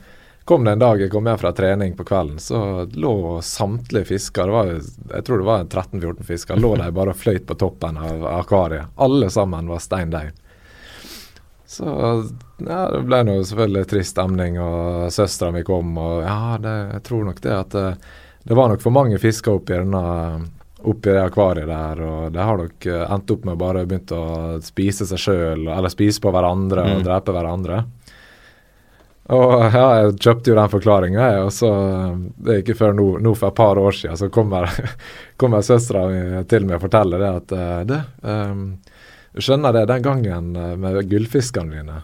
kom 0.53 0.65
det 0.69 0.75
en 0.77 0.83
dag 0.85 1.01
jeg 1.01 1.11
kom 1.13 1.27
hjem 1.31 1.41
fra 1.41 1.53
trening 1.57 1.97
på 1.97 2.05
kvelden, 2.09 2.37
så 2.43 2.61
lå 2.93 3.15
samtlige 3.45 4.11
fisker 4.13 4.47
det 4.51 4.57
var, 4.59 4.71
Jeg 5.17 5.25
tror 5.27 5.41
det 5.43 5.49
var 5.49 5.65
13-14 5.65 6.29
fisker. 6.29 6.61
Lå 6.61 6.75
de 6.81 6.91
bare 6.93 7.15
og 7.17 7.21
fløyt 7.25 7.47
på 7.49 7.57
toppen 7.61 7.97
av 8.01 8.27
akvariet. 8.37 8.93
Alle 9.01 9.31
sammen 9.33 9.69
var 9.73 9.81
stein 9.85 10.13
daud. 10.13 10.39
Så 11.73 11.89
ja, 12.69 12.81
det 12.93 12.99
ble 13.09 13.23
nå 13.25 13.39
selvfølgelig 13.49 13.87
trist 13.89 14.13
stemning, 14.13 14.59
og 14.61 15.07
søstera 15.15 15.53
mi 15.55 15.63
kom, 15.65 15.95
og 15.97 16.19
ja, 16.27 16.59
det, 16.61 16.75
jeg 16.99 17.05
tror 17.09 17.25
nok 17.31 17.41
det 17.45 17.55
at 17.57 17.77
det, 17.77 17.87
det 18.45 18.59
var 18.59 18.69
nok 18.75 18.83
for 18.85 18.93
mange 18.93 19.17
fisker 19.23 19.57
oppi 19.57 19.79
denne 19.79 20.03
oppi 20.83 21.13
det 21.15 21.23
akvariet 21.23 21.69
der, 21.71 22.01
og 22.05 22.33
de 22.35 22.43
har 22.43 22.59
nok 22.59 22.87
eh, 22.91 23.05
endt 23.15 23.31
opp 23.31 23.45
med 23.47 23.59
bare 23.61 23.85
begynt 23.87 24.13
å 24.17 24.23
spise 24.67 25.07
seg 25.07 25.21
sjøl, 25.23 25.65
eller 25.71 25.93
spise 25.95 26.21
på 26.21 26.33
hverandre 26.35 26.83
og 26.85 26.97
Mm. 26.99 27.05
drepe 27.07 27.33
hverandre. 27.37 27.85
Og 29.31 29.53
ja, 29.71 29.85
jeg 30.01 30.17
kjøpte 30.19 30.51
jo 30.51 30.57
den 30.59 30.71
forklaringa, 30.73 31.27
og 31.45 31.53
så 31.55 31.69
eh, 31.71 32.15
Det 32.43 32.55
er 32.55 32.63
ikke 32.65 32.79
før 32.81 32.97
nå, 32.99 33.07
nå 33.23 33.35
for 33.39 33.53
et 33.53 33.59
par 33.61 33.79
år 33.79 33.95
siden, 33.95 34.19
så 34.19 34.29
kommer, 34.35 34.67
kommer 35.41 35.63
søstera 35.63 36.43
til 36.51 36.67
meg 36.67 36.81
og 36.81 36.89
forteller 36.89 37.23
det 37.23 37.31
at 37.39 37.55
ehm, 37.61 38.65
du 39.33 39.41
skjønner 39.41 39.73
det, 39.77 39.87
den 39.93 40.03
gangen 40.05 40.57
eh, 40.57 40.75
med 40.77 40.99
gullfiskene 41.11 41.79
dine 41.79 42.01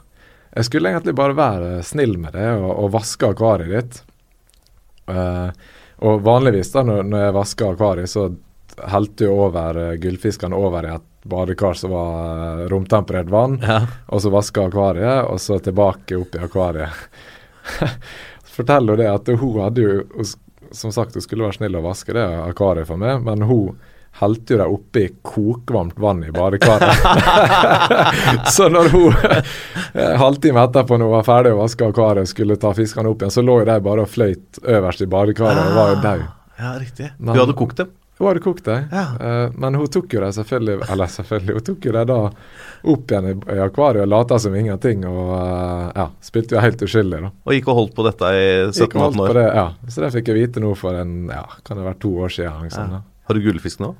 Jeg 0.54 0.68
skulle 0.68 0.92
egentlig 0.92 1.16
bare 1.18 1.36
være 1.36 1.82
snill 1.84 2.16
med 2.22 2.38
det 2.38 2.46
og, 2.54 2.70
og 2.84 2.94
vaske 2.94 3.34
akvariet 3.34 3.74
ditt. 3.74 3.98
Uh, 5.08 5.48
og 6.04 6.20
vanligvis 6.20 6.72
da, 6.74 6.82
når, 6.84 7.06
når 7.08 7.22
jeg 7.22 7.34
vasker 7.36 7.70
akvariet, 7.72 8.10
så 8.12 8.26
helte 8.92 9.24
jo 9.24 9.36
over 9.46 9.78
uh, 9.80 9.92
gullfiskene 10.00 10.56
over 10.56 10.84
i 10.84 10.90
et 10.96 11.06
badekar 11.24 11.74
som 11.74 11.90
var 11.90 12.62
uh, 12.62 12.68
romtemperert 12.70 13.28
vann, 13.32 13.58
Ja. 13.62 13.80
og 14.06 14.20
så 14.22 14.30
vaska 14.30 14.66
akvariet, 14.68 15.24
og 15.28 15.40
så 15.40 15.58
tilbake 15.62 16.16
opp 16.20 16.34
i 16.34 16.44
akvariet. 16.44 16.90
Så 17.78 17.88
Forteller 18.58 18.96
hun 18.96 18.98
det 18.98 19.10
at 19.12 19.28
hun 19.38 19.60
hadde 19.62 19.82
jo 19.84 20.24
Som 20.72 20.90
sagt, 20.92 21.14
hun 21.14 21.22
skulle 21.22 21.44
være 21.46 21.54
snill 21.60 21.76
og 21.78 21.84
vaske 21.84 22.12
det 22.16 22.24
akvariet 22.42 22.88
for 22.88 22.96
meg, 23.00 23.20
men 23.24 23.42
hun 23.46 23.76
helte 24.18 24.54
jo 24.54 24.58
det 24.58 24.66
oppi 24.72 25.02
kokvarmt 25.22 25.98
vann 26.02 26.24
i 26.26 26.30
badekaret. 26.34 26.90
så 28.56 28.66
når 28.72 28.88
hun 28.90 29.14
eh, 29.94 30.16
halvtime 30.18 30.64
etterpå, 30.64 30.96
når 30.98 31.06
hun 31.06 31.14
var 31.20 31.26
ferdig 31.28 31.52
å 31.54 31.60
vaske 31.60 31.86
akvariet, 31.86 32.24
og 32.26 32.32
skulle 32.32 32.56
ta 32.60 32.72
fiskene 32.74 33.12
opp 33.12 33.22
igjen, 33.22 33.34
så 33.36 33.44
lå 33.46 33.60
jo 33.62 33.68
de 33.68 33.76
bare 33.84 34.04
og 34.04 34.10
fløyt 34.10 34.58
øverst 34.64 35.04
i 35.06 35.08
badekaret 35.12 35.60
og 35.70 35.76
var 35.78 35.92
jo 35.94 36.00
daud. 36.02 36.26
Ja, 36.58 36.72
riktig. 36.82 37.12
Men- 37.18 37.34
Du 37.36 37.40
hadde 37.44 37.54
kokt 37.60 37.76
dem? 37.78 37.92
Hun 38.18 38.26
hadde 38.26 38.40
kokt 38.42 38.64
dem, 38.66 38.88
Ja. 38.90 39.04
uh, 39.20 39.52
men 39.54 39.74
hun 39.78 39.86
tok 39.94 40.10
jo 40.16 40.20
det 40.24 40.32
selvfølgelig 40.34 40.88
Eller 40.90 41.06
selvfølgelig, 41.12 41.54
hun 41.54 41.66
tok 41.68 41.84
jo 41.86 41.92
det 41.94 42.02
da 42.10 42.16
opp 42.94 43.12
igjen 43.12 43.28
i, 43.30 43.34
i 43.54 43.60
akvariet 43.62 44.02
og 44.02 44.10
lata 44.10 44.38
som 44.42 44.56
ingenting, 44.58 45.04
og 45.06 45.30
uh, 45.36 45.92
ja, 45.94 46.08
spilte 46.26 46.56
jo 46.56 46.64
helt 46.64 46.82
uskyldig, 46.82 47.20
da. 47.28 47.30
Og 47.46 47.54
gikk 47.54 47.68
og 47.70 47.78
holdt 47.78 47.94
på 47.94 48.06
dette 48.08 48.32
i 48.34 48.42
Gikk 48.72 48.98
og 48.98 49.04
17-18 49.04 49.04
holdt 49.04 49.22
på 49.22 49.38
det, 49.38 49.46
ja. 49.60 49.66
Så 49.86 50.02
det 50.02 50.10
fikk 50.16 50.32
jeg 50.32 50.40
vite 50.42 50.64
nå 50.64 50.74
for 50.78 50.98
en 50.98 51.14
ja, 51.30 51.44
kan 51.62 51.78
det 51.78 51.86
være 51.86 52.00
to 52.02 52.12
år 52.26 52.34
siden. 52.40 52.60
Liksom, 52.66 52.92
Ja. 52.98 53.00
Har 53.28 53.34
du 53.38 53.44
gullfisk 53.44 53.80
nå? 53.86 53.94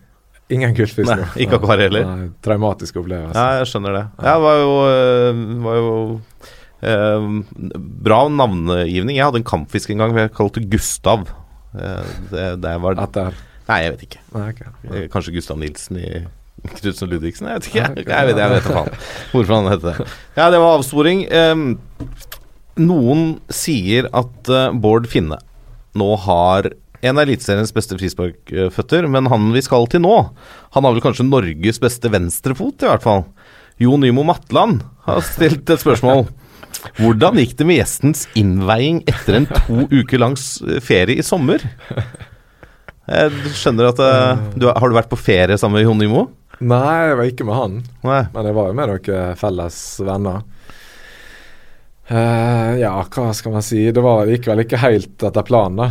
Ingen 0.51 0.73
gullfisk 0.75 1.05
Nei, 1.11 1.19
nå. 1.21 1.27
ikke 1.45 1.59
akvariet 1.61 1.91
heller? 1.91 2.07
Nei, 2.09 2.29
Traumatisk 2.43 2.97
opplevelse. 3.03 3.37
Ja, 3.37 3.59
jeg 3.61 3.67
skjønner 3.69 3.93
det. 3.99 4.05
Ja, 4.25 4.35
det 4.35 4.45
var 4.47 4.63
jo, 4.63 4.71
var 5.67 5.77
jo 5.77 5.91
eh, 6.81 7.27
bra 8.09 8.21
navngivning. 8.33 9.19
Jeg 9.19 9.27
hadde 9.29 9.43
en 9.43 9.51
kampfisk 9.51 9.93
en 9.93 10.01
gang 10.03 10.17
jeg 10.17 10.33
kalte 10.39 10.63
Gustav. 10.73 11.29
Eh, 11.77 12.09
Det, 12.33 12.47
det 12.65 12.73
var 12.81 12.97
Etter 13.05 13.37
Nei, 13.69 13.79
jeg 13.85 13.93
vet 13.95 14.05
ikke. 14.09 14.21
Nei, 14.35 14.45
okay. 14.55 14.71
Eh, 14.89 15.07
Kanskje 15.13 15.35
Gustav 15.37 15.59
Nilsen 15.61 15.99
i 16.01 16.09
Knutsen 16.79 17.05
og 17.07 17.13
Ludvigsen? 17.13 17.49
Jeg 17.53 17.61
vet 17.61 17.69
ikke. 17.71 17.85
Nei, 17.85 18.01
Jeg, 18.01 18.07
ok. 18.07 18.13
jeg 18.15 18.29
vet, 18.31 18.41
jeg 18.43 18.55
vet 18.55 18.67
faen 18.67 18.91
hvorfor 19.33 19.55
han 19.59 19.69
heter 19.73 19.87
det. 20.01 20.09
Ja, 20.41 20.49
det 20.55 20.61
var 20.63 20.79
avsporing. 20.79 21.21
Ehm, 21.31 21.67
noen 22.79 23.25
sier 23.53 24.09
at 24.17 24.51
eh, 24.53 24.73
Bård 24.79 25.07
Finne 25.11 25.39
nå 25.99 26.09
har 26.25 26.71
en 26.99 27.15
av 27.19 27.23
Eliteseriens 27.29 27.71
beste 27.75 27.95
frisparkføtter, 27.99 29.07
men 29.11 29.29
han 29.31 29.53
vi 29.55 29.63
skal 29.63 29.87
til 29.91 30.03
nå, 30.03 30.17
han 30.75 30.87
har 30.87 30.95
vel 30.97 31.03
kanskje 31.05 31.27
Norges 31.29 31.79
beste 31.83 32.11
venstrefot, 32.11 32.83
i 32.83 32.89
hvert 32.91 33.05
fall. 33.07 33.23
Jo 33.79 33.95
Nymo 34.03 34.25
Matland 34.27 34.81
har 35.07 35.23
stilt 35.27 35.71
et 35.71 35.79
spørsmål. 35.83 36.25
Hvordan 36.99 37.39
gikk 37.39 37.55
det 37.61 37.67
med 37.71 37.79
gjestens 37.79 38.25
innveiing 38.39 39.01
etter 39.11 39.39
en 39.39 39.47
to 39.53 39.87
uker 39.95 40.21
langs 40.25 40.57
eh, 40.67 40.81
ferie 40.85 41.23
i 41.23 41.27
sommer? 41.27 41.63
Jeg 43.09 43.53
skjønner 43.57 43.89
at 43.89 44.01
eh, 44.05 44.43
du, 44.61 44.67
Har 44.69 44.89
du 44.93 44.97
vært 44.99 45.09
på 45.13 45.17
ferie 45.21 45.57
sammen 45.61 45.79
med 45.81 45.87
Jon 45.89 45.99
Nymo? 46.03 46.27
Nei, 46.61 47.09
jeg 47.09 47.17
var 47.21 47.29
ikke 47.31 47.45
med 47.47 47.55
han, 47.55 47.75
Nei. 48.03 48.23
men 48.35 48.47
jeg 48.51 48.55
var 48.57 48.67
jo 48.73 48.75
med 48.75 48.91
noen 48.91 49.37
felles 49.39 49.77
venner. 50.03 50.41
Uh, 52.11 52.73
ja, 52.81 52.91
hva 53.05 53.29
skal 53.37 53.53
man 53.55 53.63
si. 53.65 53.83
Det 53.93 54.03
var, 54.03 54.25
det 54.27 54.39
gikk 54.39 54.49
vel 54.51 54.63
ikke 54.65 54.81
helt 54.81 55.25
etter 55.29 55.45
planen, 55.47 55.83
da. 55.85 55.89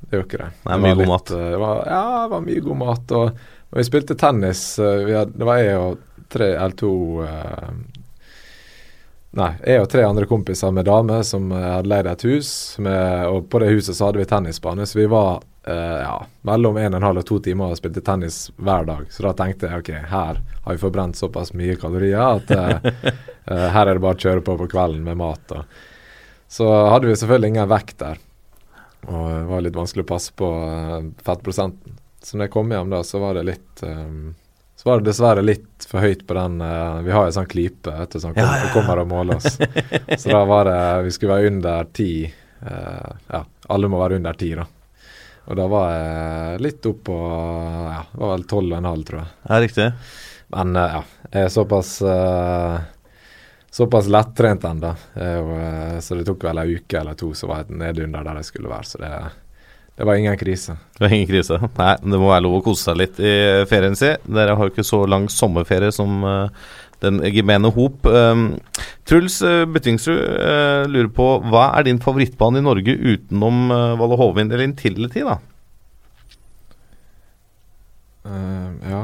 Det 0.00 0.16
gjorde 0.16 0.26
ikke 0.26 0.40
det. 0.40 0.50
Nei, 0.64 0.72
Det 0.74 0.82
mye 0.86 0.98
god 0.98 1.10
mat. 1.12 1.30
eh, 1.36 1.48
Det 1.52 1.60
var, 1.62 1.80
ja, 1.86 2.02
det 2.24 2.30
var 2.32 2.44
mye 2.48 2.62
god 2.66 2.78
mat. 2.80 3.12
Og, 3.20 3.42
og 3.70 3.78
vi 3.78 3.84
spilte 3.86 4.16
tennis. 4.18 4.62
eh, 4.82 5.04
Vi 5.06 5.14
hadde, 5.14 5.36
det 5.38 5.46
var 5.46 5.60
jeg 5.62 5.76
og 5.84 6.00
tre 6.32 6.48
eller 6.56 6.76
to 6.80 6.92
eh, 7.26 7.68
Nei, 9.38 9.52
jeg 9.62 9.84
og 9.84 9.86
tre 9.92 10.02
andre 10.02 10.26
kompiser 10.26 10.72
med 10.74 10.88
dame 10.88 11.20
som 11.26 11.52
eh, 11.54 11.66
hadde 11.76 11.90
leid 11.90 12.08
et 12.10 12.24
hus. 12.26 12.50
Med, 12.82 13.28
og 13.30 13.46
på 13.50 13.60
det 13.62 13.70
huset 13.70 13.94
så 13.94 14.08
hadde 14.08 14.18
vi 14.18 14.26
tennisbane, 14.26 14.86
så 14.86 14.98
vi 14.98 15.06
var 15.10 15.44
eh, 15.70 16.00
ja, 16.02 16.16
mellom 16.48 16.80
en 16.80 16.96
og 16.96 16.98
en 16.98 17.06
halv 17.06 17.22
og 17.22 17.28
to 17.28 17.38
timer 17.44 17.70
og 17.70 17.78
spilte 17.78 18.02
tennis 18.02 18.48
hver 18.58 18.88
dag. 18.88 19.04
Så 19.14 19.22
da 19.26 19.34
tenkte 19.38 19.70
jeg 19.70 19.84
ok, 19.84 19.92
her 20.10 20.40
har 20.40 20.74
vi 20.74 20.82
forbrent 20.82 21.20
såpass 21.20 21.54
mye 21.54 21.78
kalorier 21.78 22.24
at 22.24 22.50
eh, 22.56 22.90
eh, 23.52 23.68
her 23.70 23.84
er 23.86 23.94
det 23.94 24.02
bare 24.02 24.18
å 24.18 24.24
kjøre 24.26 24.44
på 24.46 24.58
på 24.64 24.68
kvelden 24.74 25.06
med 25.06 25.20
mat. 25.22 25.54
Og. 25.54 25.86
Så 26.50 26.66
hadde 26.66 27.06
vi 27.06 27.14
selvfølgelig 27.14 27.54
ingen 27.54 27.70
vekt 27.70 28.00
der. 28.02 28.18
Og 29.08 29.26
det 29.30 29.44
var 29.48 29.62
litt 29.64 29.78
vanskelig 29.78 30.04
å 30.08 30.10
passe 30.10 30.34
på 30.36 30.50
eh, 30.66 31.10
fettprosenten. 31.22 31.98
Så 32.20 32.36
når 32.36 32.48
jeg 32.48 32.52
kom 32.52 32.72
hjem 32.74 32.90
da, 32.92 33.04
så 33.06 33.22
var 33.22 33.38
det 33.38 33.46
litt 33.48 33.86
eh, 33.86 34.08
Så 34.80 34.88
var 34.88 35.00
det 35.00 35.10
dessverre 35.10 35.42
litt 35.44 35.84
for 35.84 36.00
høyt 36.00 36.22
på 36.24 36.32
den 36.38 36.54
uh, 36.64 37.02
Vi 37.04 37.12
har 37.12 37.26
jo 37.28 37.32
sånn 37.36 37.48
klype 37.50 37.92
du, 38.08 38.14
som 38.16 38.32
kom, 38.32 38.46
Ja, 38.46 38.62
ja, 38.62 38.70
kommer 38.72 39.02
og 39.02 39.10
måler 39.10 39.36
oss. 39.36 39.58
så 40.22 40.30
da 40.32 40.38
var 40.48 40.70
det 40.70 40.76
Vi 41.04 41.10
skulle 41.12 41.34
være 41.36 41.50
under 41.52 41.90
ti. 41.92 42.06
eh, 42.64 43.10
ja, 43.28 43.40
alle 43.68 43.90
må 43.92 44.00
være 44.00 44.16
under 44.16 44.38
ti, 44.40 44.48
da. 44.56 44.64
Og 45.50 45.58
da 45.58 45.66
var 45.68 45.92
jeg 45.92 46.62
litt 46.64 46.88
opp 46.88 47.02
på 47.10 47.18
Ja, 47.18 48.00
det 48.08 48.22
var 48.22 48.32
vel 48.32 48.46
tolv 48.54 48.72
og 48.72 48.78
en 48.78 48.88
halv, 48.88 49.04
tror 49.10 49.20
jeg. 49.20 49.30
Ja, 49.50 49.60
riktig. 49.66 49.86
Men 50.56 50.72
uh, 50.80 50.86
ja, 50.96 51.04
jeg 51.28 51.44
er 51.50 51.54
såpass 51.58 51.92
Såpass 53.70 54.08
lettrent 54.10 54.64
ennå. 54.66 54.88
Så 56.02 56.16
det 56.18 56.24
tok 56.26 56.42
vel 56.48 56.58
ei 56.58 56.72
uke 56.80 56.98
eller 56.98 57.14
to, 57.20 57.28
så 57.38 57.46
var 57.46 57.60
jeg 57.62 57.76
nede 57.78 58.02
under 58.08 58.24
der 58.26 58.40
jeg 58.40 58.48
skulle 58.48 58.72
være. 58.72 58.88
Så 58.88 58.98
det, 58.98 59.10
det 60.00 60.06
var 60.08 60.16
ingen 60.16 60.36
krise. 60.40 60.78
Det 60.96 61.04
var 61.04 61.12
ingen 61.12 61.28
krise. 61.28 61.58
Nei, 61.76 61.90
det 62.00 62.18
må 62.20 62.30
være 62.30 62.44
lov 62.46 62.54
å 62.56 62.60
kose 62.64 62.86
seg 62.88 62.96
litt 62.96 63.18
i 63.20 63.32
ferien 63.68 63.96
sin. 63.98 64.16
Dere 64.24 64.54
har 64.56 64.64
jo 64.64 64.72
ikke 64.72 64.84
så 64.88 65.02
lang 65.04 65.26
sommerferie 65.28 65.92
som 65.92 66.22
eh, 66.24 66.70
den 67.04 67.18
gemene 67.28 67.68
hop. 67.76 68.08
Um, 68.08 68.46
Truls 69.04 69.36
uh, 69.44 69.66
Byttingsrud 69.68 70.22
eh, 70.40 70.88
lurer 70.88 71.10
på 71.12 71.26
hva 71.52 71.66
er 71.76 71.84
din 71.90 72.00
favorittbane 72.00 72.62
i 72.62 72.64
Norge 72.64 72.96
utenom 72.96 73.68
Valle 74.00 74.16
Hovin 74.22 74.48
eller 74.48 74.64
Intility, 74.70 75.20
da? 75.28 75.36
Uh, 78.24 78.72
ja. 78.88 79.02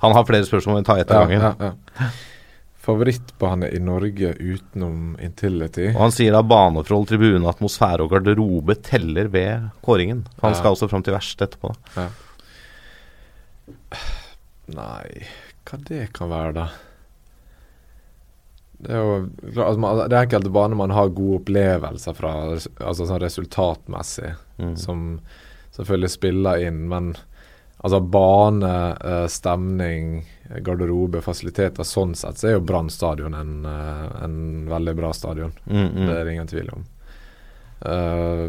Han 0.00 0.16
har 0.16 0.24
flere 0.32 0.48
spørsmål, 0.48 0.80
vi 0.80 0.88
tar 0.88 1.04
ett 1.04 1.12
av 1.12 1.20
Ja, 1.20 1.26
gangen. 1.28 1.40
ja, 1.60 1.72
ja. 2.00 2.10
Favorittbane 2.88 3.68
i 3.76 3.78
Norge 3.84 4.30
utenom 4.40 5.10
Intility? 5.20 5.90
Og 5.92 6.00
han 6.06 6.14
sier 6.16 6.32
da 6.32 6.40
baneforhold, 6.48 7.10
tribune, 7.10 7.44
atmosfære 7.50 8.06
og 8.06 8.14
garderobe 8.14 8.78
teller 8.80 9.28
ved 9.28 9.66
kåringen. 9.84 10.22
Han 10.40 10.54
Ja. 10.54 10.56
skal 10.56 10.72
også 10.72 10.88
fram 10.88 11.02
til 11.04 11.12
verst 11.12 11.38
etterpå. 11.44 11.74
Nei, 14.68 15.24
hva 15.68 15.78
det 15.88 16.12
kan 16.16 16.30
være, 16.32 16.52
da? 16.56 16.66
Det 18.78 18.92
er 18.94 19.00
jo 19.02 19.14
altså, 19.64 20.08
det 20.08 20.14
er 20.16 20.26
enkelte 20.28 20.52
baner 20.54 20.78
man 20.78 20.92
har 20.94 21.08
gode 21.10 21.40
opplevelser 21.40 22.14
fra, 22.14 22.32
altså 22.54 23.08
sånn 23.08 23.20
resultatmessig, 23.24 24.34
Mm. 24.58 24.76
som 24.78 25.20
selvfølgelig 25.76 26.10
spiller 26.10 26.62
inn. 26.66 26.88
Men 26.88 27.14
altså 27.78 28.00
bane, 28.00 28.96
eh, 29.04 29.26
stemning, 29.30 30.26
garderobe, 30.64 31.22
fasiliteter, 31.22 31.86
sånn 31.86 32.14
sett 32.18 32.40
så 32.40 32.50
er 32.50 32.56
jo 32.56 32.64
Brann 32.66 32.90
stadion 32.90 33.36
en, 33.38 33.64
eh, 33.64 34.24
en 34.24 34.38
veldig 34.70 34.94
bra 34.98 35.12
stadion. 35.14 35.52
Mm, 35.66 35.86
mm. 35.86 36.06
Det 36.06 36.14
er 36.16 36.24
det 36.24 36.32
ingen 36.32 36.50
tvil 36.50 36.72
om. 36.74 36.86
Uh, 37.78 38.48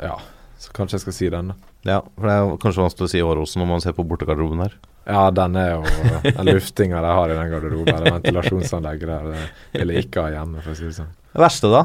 ja, 0.00 0.14
så 0.56 0.72
kanskje 0.72 0.96
jeg 0.96 1.02
skal 1.02 1.16
si 1.18 1.26
den, 1.32 1.50
da. 1.52 1.72
Ja, 1.86 1.98
for 2.16 2.26
det 2.26 2.36
er 2.36 2.54
kanskje 2.62 2.82
vanskelig 2.86 3.06
å 3.06 3.12
si 3.12 3.20
Åråsen 3.22 3.60
når 3.62 3.68
man 3.68 3.82
ser 3.84 3.94
på 3.94 4.06
bortegarderoben 4.08 4.64
her. 4.64 4.78
Ja, 5.06 5.28
den 5.30 5.54
er 5.60 5.76
jo 5.76 5.82
Den 6.24 6.48
luftinga 6.48 7.02
de 7.04 7.12
har 7.18 7.30
i 7.30 7.36
den 7.36 7.52
garderoben, 7.52 8.00
det 8.02 8.14
ventilasjonsanlegget 8.16 9.12
der, 9.12 9.28
det 9.34 9.44
ville 9.76 9.94
jeg 9.94 10.08
ikke 10.08 10.24
ha 10.24 10.32
hjemme, 10.34 10.64
for 10.64 10.72
å 10.72 10.78
si 10.78 10.88
det 10.88 10.96
sånn. 10.96 11.12
Det 11.36 11.44
verste, 11.44 11.70
da? 11.70 11.84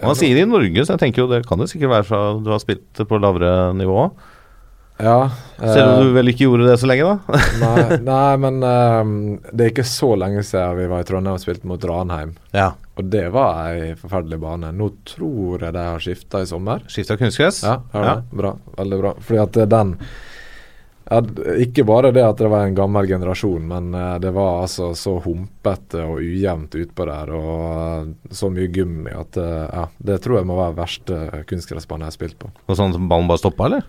Og 0.00 0.10
han 0.12 0.18
sier 0.18 0.40
i 0.40 0.48
Norge, 0.48 0.84
så 0.86 0.94
jeg 0.96 1.02
tenker 1.04 1.24
jo 1.24 1.30
det 1.30 1.42
kan 1.48 1.60
det 1.60 1.68
sikkert 1.70 1.92
være 1.94 2.06
fra 2.08 2.20
du 2.40 2.50
har 2.52 2.60
spilt 2.62 3.02
på 3.08 3.18
lavere 3.20 3.72
nivå. 3.76 4.10
Ja. 5.00 5.30
Selv 5.56 5.86
om 5.86 5.94
eh, 5.94 6.02
du 6.04 6.10
vel 6.12 6.28
ikke 6.32 6.44
gjorde 6.44 6.66
det 6.68 6.76
så 6.80 6.88
lenge, 6.90 7.06
da? 7.08 7.40
nei, 7.62 7.84
nei, 8.10 8.32
men 8.42 8.58
um, 8.64 9.12
det 9.48 9.64
er 9.66 9.72
ikke 9.72 9.86
så 9.88 10.10
lenge 10.20 10.42
siden 10.44 10.76
vi 10.76 10.88
var 10.90 11.04
i 11.04 11.08
Trondheim 11.08 11.38
og 11.38 11.42
spilte 11.42 11.68
mot 11.70 11.84
Ranheim. 11.88 12.34
Ja. 12.56 12.70
Og 13.00 13.06
det 13.12 13.26
var 13.32 13.70
ei 13.72 13.94
forferdelig 13.96 14.40
bane. 14.42 14.72
Nå 14.76 14.90
tror 15.08 15.64
jeg 15.64 15.72
de 15.76 15.86
har 15.86 16.04
skifta 16.04 16.42
i 16.44 16.48
sommer. 16.50 16.84
Skifta 16.92 17.16
kunstgress? 17.20 17.62
Ja, 17.64 17.78
Ja. 17.96 18.18
Bra. 18.28 18.52
Veldig 18.76 18.98
bra. 19.00 19.14
Fordi 19.24 19.40
at 19.40 19.60
den 19.72 19.94
ja, 20.00 20.04
d- 20.04 20.36
Ikke 21.10 21.82
bare 21.88 22.12
det 22.14 22.22
at 22.22 22.38
det 22.38 22.48
var 22.52 22.68
en 22.68 22.76
gammel 22.76 23.08
generasjon, 23.10 23.64
men 23.66 23.94
eh, 23.98 24.16
det 24.22 24.30
var 24.34 24.60
altså 24.62 24.92
så 24.94 25.16
humpete 25.24 26.04
og 26.06 26.20
ujevnt 26.22 26.76
utpå 26.78 27.06
der, 27.08 27.32
og 27.34 28.34
så 28.34 28.50
mye 28.54 28.70
gummi 28.70 29.10
at 29.10 29.38
eh, 29.40 29.64
ja, 29.66 29.88
det 29.98 30.20
tror 30.22 30.38
jeg 30.38 30.46
må 30.50 30.58
være 30.60 30.76
verste 30.78 31.18
kunstgressbanen 31.50 32.06
jeg 32.06 32.12
har 32.12 32.18
spilt 32.18 32.38
på. 32.38 32.52
Og 32.66 32.78
sånn 32.78 32.94
som 32.94 33.08
ballen 33.10 33.30
bare 33.30 33.42
stoppa, 33.42 33.66
eller? 33.66 33.88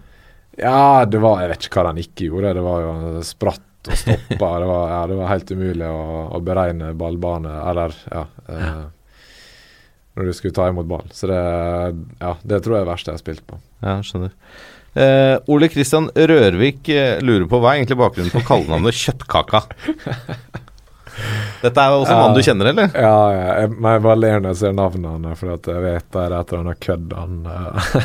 Ja, 0.58 1.06
det 1.06 1.22
var 1.24 1.40
Jeg 1.44 1.54
vet 1.54 1.68
ikke 1.68 1.80
hva 1.80 1.92
den 1.92 2.02
ikke 2.02 2.26
gjorde. 2.28 2.56
Det 2.58 2.64
var 2.66 2.82
jo 2.84 3.22
spratt 3.24 3.92
og 3.92 4.02
stoppa. 4.02 4.50
det, 4.64 4.72
var, 4.74 4.90
ja, 4.90 5.04
det 5.12 5.20
var 5.22 5.32
helt 5.32 5.54
umulig 5.54 5.88
å, 5.88 6.02
å 6.34 6.42
beregne 6.44 6.92
ballbane, 6.98 7.54
eller 7.70 7.96
ja 8.10 8.26
eh, 8.50 8.84
Når 10.18 10.28
du 10.28 10.34
skulle 10.36 10.58
ta 10.58 10.68
imot 10.74 10.90
ball. 10.90 11.06
Så 11.16 11.30
det, 11.30 11.40
ja, 12.20 12.36
det 12.42 12.64
tror 12.66 12.76
jeg 12.76 12.82
er 12.82 12.90
det 12.90 12.94
verste 12.96 13.14
jeg 13.14 13.20
har 13.20 13.24
spilt 13.24 13.46
på. 13.48 13.62
Ja, 13.86 14.00
skjønner. 14.06 14.34
Eh, 14.94 15.38
Ole 15.48 15.70
Kristian 15.72 16.10
Rørvik 16.16 16.90
uh, 16.92 17.22
lurer 17.24 17.46
på 17.48 17.60
hva 17.64 17.72
er 17.72 17.80
egentlig 17.80 17.96
bakgrunnen 18.02 18.34
for 18.34 18.44
kallenavnet 18.44 18.98
Kjøttkaka? 19.00 19.62
Dette 21.62 21.80
er 21.80 21.94
jo 21.94 22.02
også 22.02 22.12
en 22.16 22.20
mann 22.20 22.36
du 22.36 22.42
kjenner, 22.44 22.72
eller? 22.74 22.90
Ja, 22.98 23.16
ja 23.32 23.46
jeg, 23.62 23.70
jeg 23.72 24.04
bare 24.04 24.20
ler 24.20 24.42
når 24.42 24.52
jeg 24.52 24.60
ser 24.60 24.76
navnene, 24.76 25.36
for 25.40 25.54
at 25.56 25.70
jeg 25.72 25.84
vet 25.86 26.10
det 26.12 26.26
er 26.26 26.36
et 26.36 26.52
eller 26.52 26.66
annet 26.66 26.82
kødd 26.84 27.16
han 27.16 27.40
eh. 27.54 27.96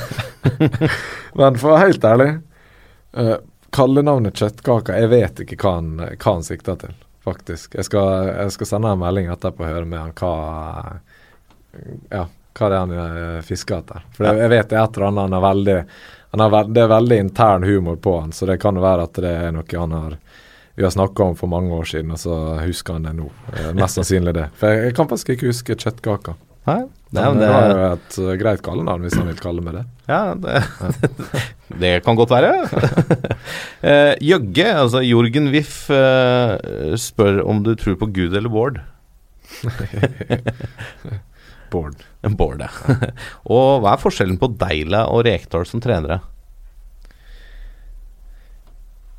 Men 1.41 1.59
for 1.59 1.73
å 1.73 1.75
være 1.75 1.89
helt 1.89 2.07
ærlig 2.13 2.31
uh, 3.19 3.37
Kallenavnet 3.75 4.39
Kjøttkaka, 4.39 5.01
jeg 5.03 5.11
vet 5.11 5.43
ikke 5.43 5.59
hva 5.65 5.77
han, 5.81 5.93
hva 5.99 6.37
han 6.37 6.47
sikter 6.47 6.79
til, 6.85 6.95
faktisk. 7.27 7.75
Jeg 7.75 7.89
skal, 7.89 8.31
jeg 8.31 8.55
skal 8.55 8.71
sende 8.77 8.95
en 8.95 9.03
melding 9.03 9.27
etterpå 9.35 9.67
og 9.67 9.73
høre 9.73 9.89
med 9.91 10.05
han 10.05 10.15
hva 10.23 11.01
Ja, 12.15 12.29
hva 12.57 12.69
det 12.71 12.77
er 12.77 12.85
han 12.85 13.43
fisker 13.45 13.83
etter. 13.83 14.07
For 14.15 14.31
jeg, 14.31 14.39
jeg 14.45 14.55
vet 14.55 14.71
det 14.71 14.79
er 14.79 14.87
et 14.87 14.97
eller 14.97 15.11
annet 15.11 15.27
han 15.27 15.37
er 15.37 15.45
veldig 15.45 15.81
har, 16.35 16.65
Det 16.65 16.83
er 16.83 16.89
veldig 16.91 17.19
intern 17.19 17.63
humor 17.63 17.97
på 17.97 18.21
han, 18.21 18.33
så 18.33 18.47
det 18.47 18.59
kan 18.63 18.79
være 18.81 19.07
at 19.09 19.21
det 19.23 19.35
er 19.47 19.55
noe 19.57 19.79
han 19.79 19.93
har 19.93 20.19
vi 20.77 20.85
har 20.85 20.91
snakka 20.93 21.25
om 21.25 21.37
for 21.37 21.49
mange 21.49 21.73
år 21.73 21.87
siden, 21.89 22.11
og 22.13 22.19
så 22.21 22.35
husker 22.61 22.99
han 22.99 23.07
det 23.09 23.15
nå. 23.17 23.31
Eh, 23.55 23.71
mest 23.79 23.97
sannsynlig 23.97 24.35
det. 24.37 24.51
For 24.61 24.69
jeg, 24.69 24.91
jeg 24.91 24.97
kan 24.99 25.09
faktisk 25.09 25.31
ikke 25.33 25.49
huske 25.49 25.73
kjøttkaka. 25.73 26.35
Nei, 26.67 26.83
det, 27.15 27.23
Men 27.23 27.39
det, 27.39 27.47
det 27.47 27.53
var 27.55 27.71
jo 27.71 27.87
et 27.95 28.17
eh, 28.21 28.35
greit 28.43 28.63
kallenavn, 28.67 29.07
hvis 29.07 29.17
han 29.17 29.31
vil 29.31 29.39
kalle 29.41 29.63
meg 29.65 29.79
det. 29.79 29.85
ja, 30.11 30.35
det, 30.35 30.61
det 31.83 31.93
kan 32.05 32.19
godt 32.19 32.35
være. 32.35 32.51
eh, 33.89 34.13
Jøgge, 34.27 34.67
altså 34.83 35.01
Jorgen 35.07 35.49
Wiff, 35.55 35.87
eh, 35.95 36.93
spør 36.99 37.41
om 37.47 37.63
du 37.65 37.73
tror 37.79 37.97
på 38.03 38.11
Gud 38.19 38.37
eller 38.37 38.53
Bård. 38.53 38.83
Bård. 41.77 42.07
Bård, 42.37 42.65
ja. 42.65 42.97
og 43.57 43.83
hva 43.85 43.93
er 43.93 44.01
forskjellen 44.01 44.41
på 44.41 44.49
Deila 44.57 45.07
og 45.13 45.27
Rekdal 45.29 45.69
som 45.69 45.83
trenere? 45.85 46.23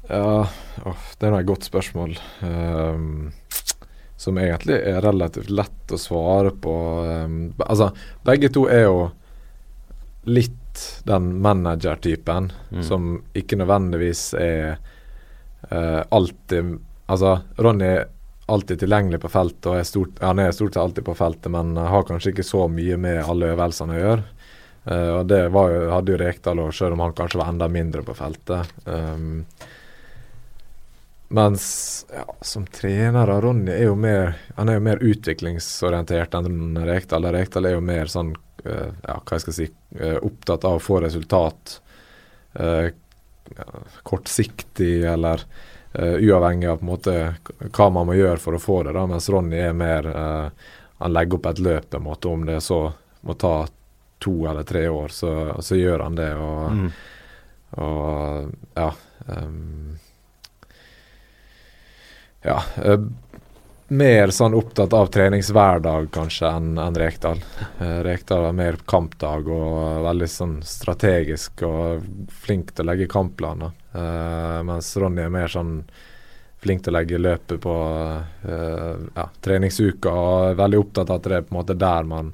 Ja, 0.08 0.48
oh, 0.88 1.06
det 1.20 1.28
er 1.28 1.36
et 1.36 1.48
godt 1.50 1.68
spørsmål. 1.68 2.16
Um, 2.42 3.34
som 4.18 4.40
egentlig 4.42 4.80
er 4.80 5.04
relativt 5.04 5.52
lett 5.54 5.94
å 5.94 6.00
svare 6.02 6.54
på. 6.56 6.76
Um, 7.06 7.40
altså, 7.68 7.92
begge 8.26 8.50
to 8.56 8.66
er 8.72 8.88
jo 8.88 9.08
litt 10.28 10.54
den 11.08 11.30
manager-typen 11.42 12.52
som 12.86 13.16
ikke 13.38 13.58
nødvendigvis 13.58 14.30
er 14.38 14.76
uh, 15.72 16.04
alltid 16.14 16.78
Altså, 17.08 17.38
Ronny 17.56 17.94
alltid 18.48 18.80
tilgjengelig 18.80 19.20
på 19.24 19.32
feltet, 19.32 19.70
og 19.70 19.78
er 19.80 19.88
stort, 19.88 20.20
han 20.24 20.40
er 20.40 20.54
stort 20.56 20.76
sett 20.76 20.84
alltid 20.84 21.06
på 21.08 21.16
feltet, 21.20 21.50
men 21.54 21.76
har 21.78 22.06
kanskje 22.08 22.34
ikke 22.34 22.48
så 22.48 22.66
mye 22.72 22.98
med 23.00 23.22
alle 23.24 23.52
øvelsene 23.54 23.96
å 23.96 24.02
gjøre. 24.02 24.28
Uh, 24.88 25.10
og 25.18 25.24
det 25.28 25.42
jo, 25.44 25.64
hadde 25.92 26.14
jo 26.14 26.20
Rekdal 26.22 26.62
òg, 26.64 26.70
selv 26.76 26.96
om 26.96 27.04
han 27.04 27.16
kanskje 27.16 27.42
var 27.42 27.52
enda 27.52 27.68
mindre 27.72 28.06
på 28.08 28.16
feltet. 28.16 28.72
Um, 28.86 29.42
mens 31.28 31.66
ja, 32.14 32.24
som 32.40 32.64
trener 32.72 33.28
Ronny 33.44 33.74
er 33.74 33.90
jo 33.90 33.98
mer 34.00 34.38
Han 34.56 34.70
er 34.72 34.78
jo 34.78 34.84
mer 34.86 35.02
utviklingsorientert 35.04 36.38
enn 36.40 36.78
Rekdal. 36.88 37.28
Rekdal 37.36 37.68
er 37.68 37.76
jo 37.76 37.82
mer 37.84 38.08
sånn 38.08 38.32
uh, 38.32 38.94
ja, 39.04 39.18
hva 39.18 39.36
jeg 39.36 39.44
skal 39.44 39.58
si 39.58 39.68
uh, 40.00 40.22
opptatt 40.24 40.64
av 40.70 40.80
å 40.80 40.86
få 40.86 41.02
resultat. 41.04 41.82
eh, 42.60 42.90
kortsiktig 44.04 45.04
eller 45.06 45.44
eh, 45.44 45.77
uavhengig 45.98 46.68
av 46.70 46.78
på 46.78 46.86
en 46.86 46.92
måte 46.92 47.16
hva 47.74 47.90
man 47.90 48.08
må 48.10 48.14
gjøre 48.18 48.38
for 48.44 48.54
å 48.58 48.62
få 48.62 48.84
det. 48.86 48.94
da, 48.94 49.06
Mens 49.10 49.30
Ronny 49.34 49.58
er 49.58 49.74
mer 49.74 50.06
eh, 50.12 50.50
Han 51.00 51.14
legger 51.14 51.38
opp 51.38 51.46
et 51.52 51.60
løp, 51.60 51.90
på 51.90 51.98
en 51.98 52.04
måte, 52.04 52.28
om 52.28 52.46
det 52.46 52.62
så 52.62 52.80
må 53.22 53.34
ta 53.38 53.68
to 54.20 54.48
eller 54.50 54.64
tre 54.64 54.88
år, 54.90 55.08
så, 55.14 55.32
så 55.62 55.76
gjør 55.78 56.00
han 56.08 56.16
det. 56.18 56.34
og 56.36 56.90
og 57.78 58.54
ja 58.80 58.92
um, 59.28 59.98
Ja. 62.42 62.62
eh, 62.84 63.00
mer 63.88 64.32
sånn 64.36 64.56
opptatt 64.56 64.94
av 64.94 65.08
treningshverdag 65.12 66.10
kanskje 66.12 66.50
enn 66.58 66.78
en 66.80 66.96
Rekdal. 66.96 67.40
Eh, 67.80 68.00
Rekdal 68.04 68.46
er 68.50 68.56
mer 68.56 68.78
kampdag 68.88 69.48
og 69.52 70.04
veldig 70.06 70.28
sånn 70.32 70.58
strategisk 70.64 71.64
og 71.68 72.04
flink 72.32 72.72
til 72.76 72.86
å 72.86 72.90
legge 72.92 73.08
kampplaner. 73.12 73.72
Eh, 73.98 74.60
mens 74.68 74.94
Ronny 74.98 75.26
er 75.26 75.34
mer 75.34 75.52
sånn 75.52 75.82
flink 76.60 76.84
til 76.84 76.94
å 76.94 76.98
legge 76.98 77.20
løpet 77.22 77.62
på 77.62 77.74
uh, 77.74 78.96
ja, 79.16 79.26
treningsuka 79.46 80.12
og 80.12 80.48
er 80.50 80.58
veldig 80.62 80.80
opptatt 80.82 81.12
av 81.12 81.20
at 81.20 81.28
det 81.30 81.38
er 81.38 81.46
på 81.46 81.54
en 81.54 81.60
måte 81.60 81.78
der 81.78 82.08
man 82.10 82.34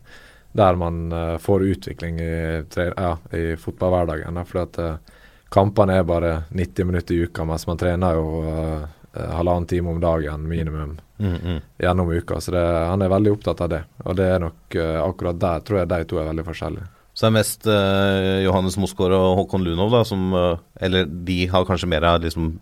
der 0.53 0.77
man 0.77 0.99
uh, 1.11 1.37
får 1.41 1.65
utvikling 1.73 2.19
i, 2.21 2.35
tre, 2.69 2.91
ja, 2.93 3.15
i 3.33 3.55
fotballhverdagen. 3.57 4.37
da, 4.37 4.43
fordi 4.45 4.63
at 4.63 4.77
eh, 4.83 5.15
kampene 5.53 5.95
er 5.97 6.05
bare 6.05 6.33
90 6.53 6.85
minutter 6.85 7.15
i 7.15 7.25
uka, 7.25 7.45
mens 7.45 7.65
man 7.65 7.79
trener 7.81 8.19
jo 8.19 8.27
halvannen 9.13 9.65
time 9.69 9.89
om 9.89 9.99
dagen 10.01 10.45
minimum 10.49 10.95
gjennom 11.77 12.09
uka. 12.09 12.39
Så 12.41 12.53
det, 12.53 12.61
han 12.61 13.01
er 13.01 13.09
veldig 13.13 13.33
opptatt 13.33 13.61
av 13.65 13.69
det. 13.69 13.81
Og 14.05 14.17
det 14.17 14.29
er 14.29 14.41
nok 14.41 14.77
akkurat 14.77 15.41
der 15.41 15.65
tror 15.65 15.81
jeg 15.81 15.89
de 15.89 15.99
to 16.09 16.21
er 16.21 16.29
veldig 16.29 16.45
forskjellige. 16.47 16.87
Så 17.13 17.27
det 17.27 17.29
er 17.29 17.35
mest 17.35 17.67
uh, 17.69 18.41
Johannes 18.41 18.75
Mosgaard 18.81 19.13
og 19.13 19.35
Håkon 19.37 19.61
Lunov 19.65 19.91
da, 19.93 20.01
som 20.07 20.31
uh, 20.33 20.57
Eller 20.81 21.05
de 21.05 21.43
har 21.51 21.65
kanskje 21.67 21.89
mer 21.91 22.05
av 22.09 22.23
liksom 22.23 22.55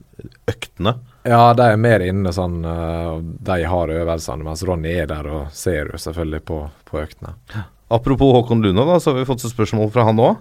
øktene. 0.52 0.98
Ja, 1.24 1.54
de 1.56 1.70
er 1.72 1.80
mer 1.80 2.04
inne 2.04 2.34
sånn 2.36 2.60
uh, 2.68 3.22
De 3.22 3.62
har 3.72 3.94
øvelsene, 3.96 4.44
mens 4.44 4.66
Ronny 4.68 4.92
er 5.04 5.08
der 5.08 5.30
og 5.32 5.54
ser 5.56 5.94
jo 5.94 6.02
selvfølgelig 6.02 6.44
på, 6.50 6.66
på 6.90 7.00
øktene. 7.00 7.38
Apropos 7.92 8.32
Håkon 8.36 8.64
Lunov, 8.64 8.88
da, 8.92 9.00
så 9.04 9.12
har 9.12 9.20
vi 9.20 9.28
fått 9.28 9.44
et 9.44 9.52
spørsmål 9.52 9.90
fra 9.92 10.06
han 10.08 10.20
òg. 10.24 10.40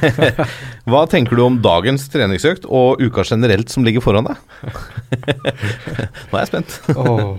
Hva 0.88 1.02
tenker 1.12 1.36
du 1.36 1.44
om 1.44 1.58
dagens 1.64 2.06
treningsøkt 2.12 2.64
og 2.64 3.02
uka 3.04 3.24
generelt 3.28 3.72
som 3.72 3.84
ligger 3.84 4.04
foran 4.04 4.30
deg? 4.30 4.40
Nå 6.28 6.38
er 6.38 6.40
jeg 6.40 6.52
spent. 6.52 6.78
Åh, 6.96 7.34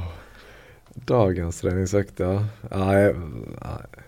dagens 1.10 1.62
treningsøkt, 1.62 2.22
ja. 2.22 2.36
Nei, 2.70 3.00
nei. 3.58 4.05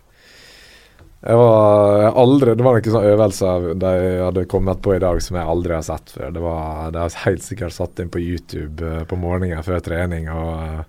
Jeg 1.21 1.37
var 1.39 2.11
aldri 2.13 2.53
Det 2.53 2.65
var 2.65 2.77
noen 2.77 2.93
sånne 2.93 3.13
øvelser 3.15 3.67
de 3.81 3.91
hadde 4.21 4.45
kommet 4.49 4.81
på 4.85 4.93
i 4.95 5.01
dag 5.01 5.21
som 5.23 5.39
jeg 5.39 5.49
aldri 5.49 5.73
har 5.73 5.85
sett 5.85 6.13
før. 6.13 6.31
Det 6.35 6.43
var 6.43 6.91
De 6.93 7.01
har 7.01 7.19
helt 7.25 7.45
sikkert 7.45 7.75
satt 7.75 8.01
inn 8.03 8.13
på 8.13 8.21
YouTube 8.21 8.85
eh, 8.85 9.03
på 9.09 9.17
morgenen 9.19 9.65
før 9.65 9.81
trening 9.83 10.29
og, 10.29 10.83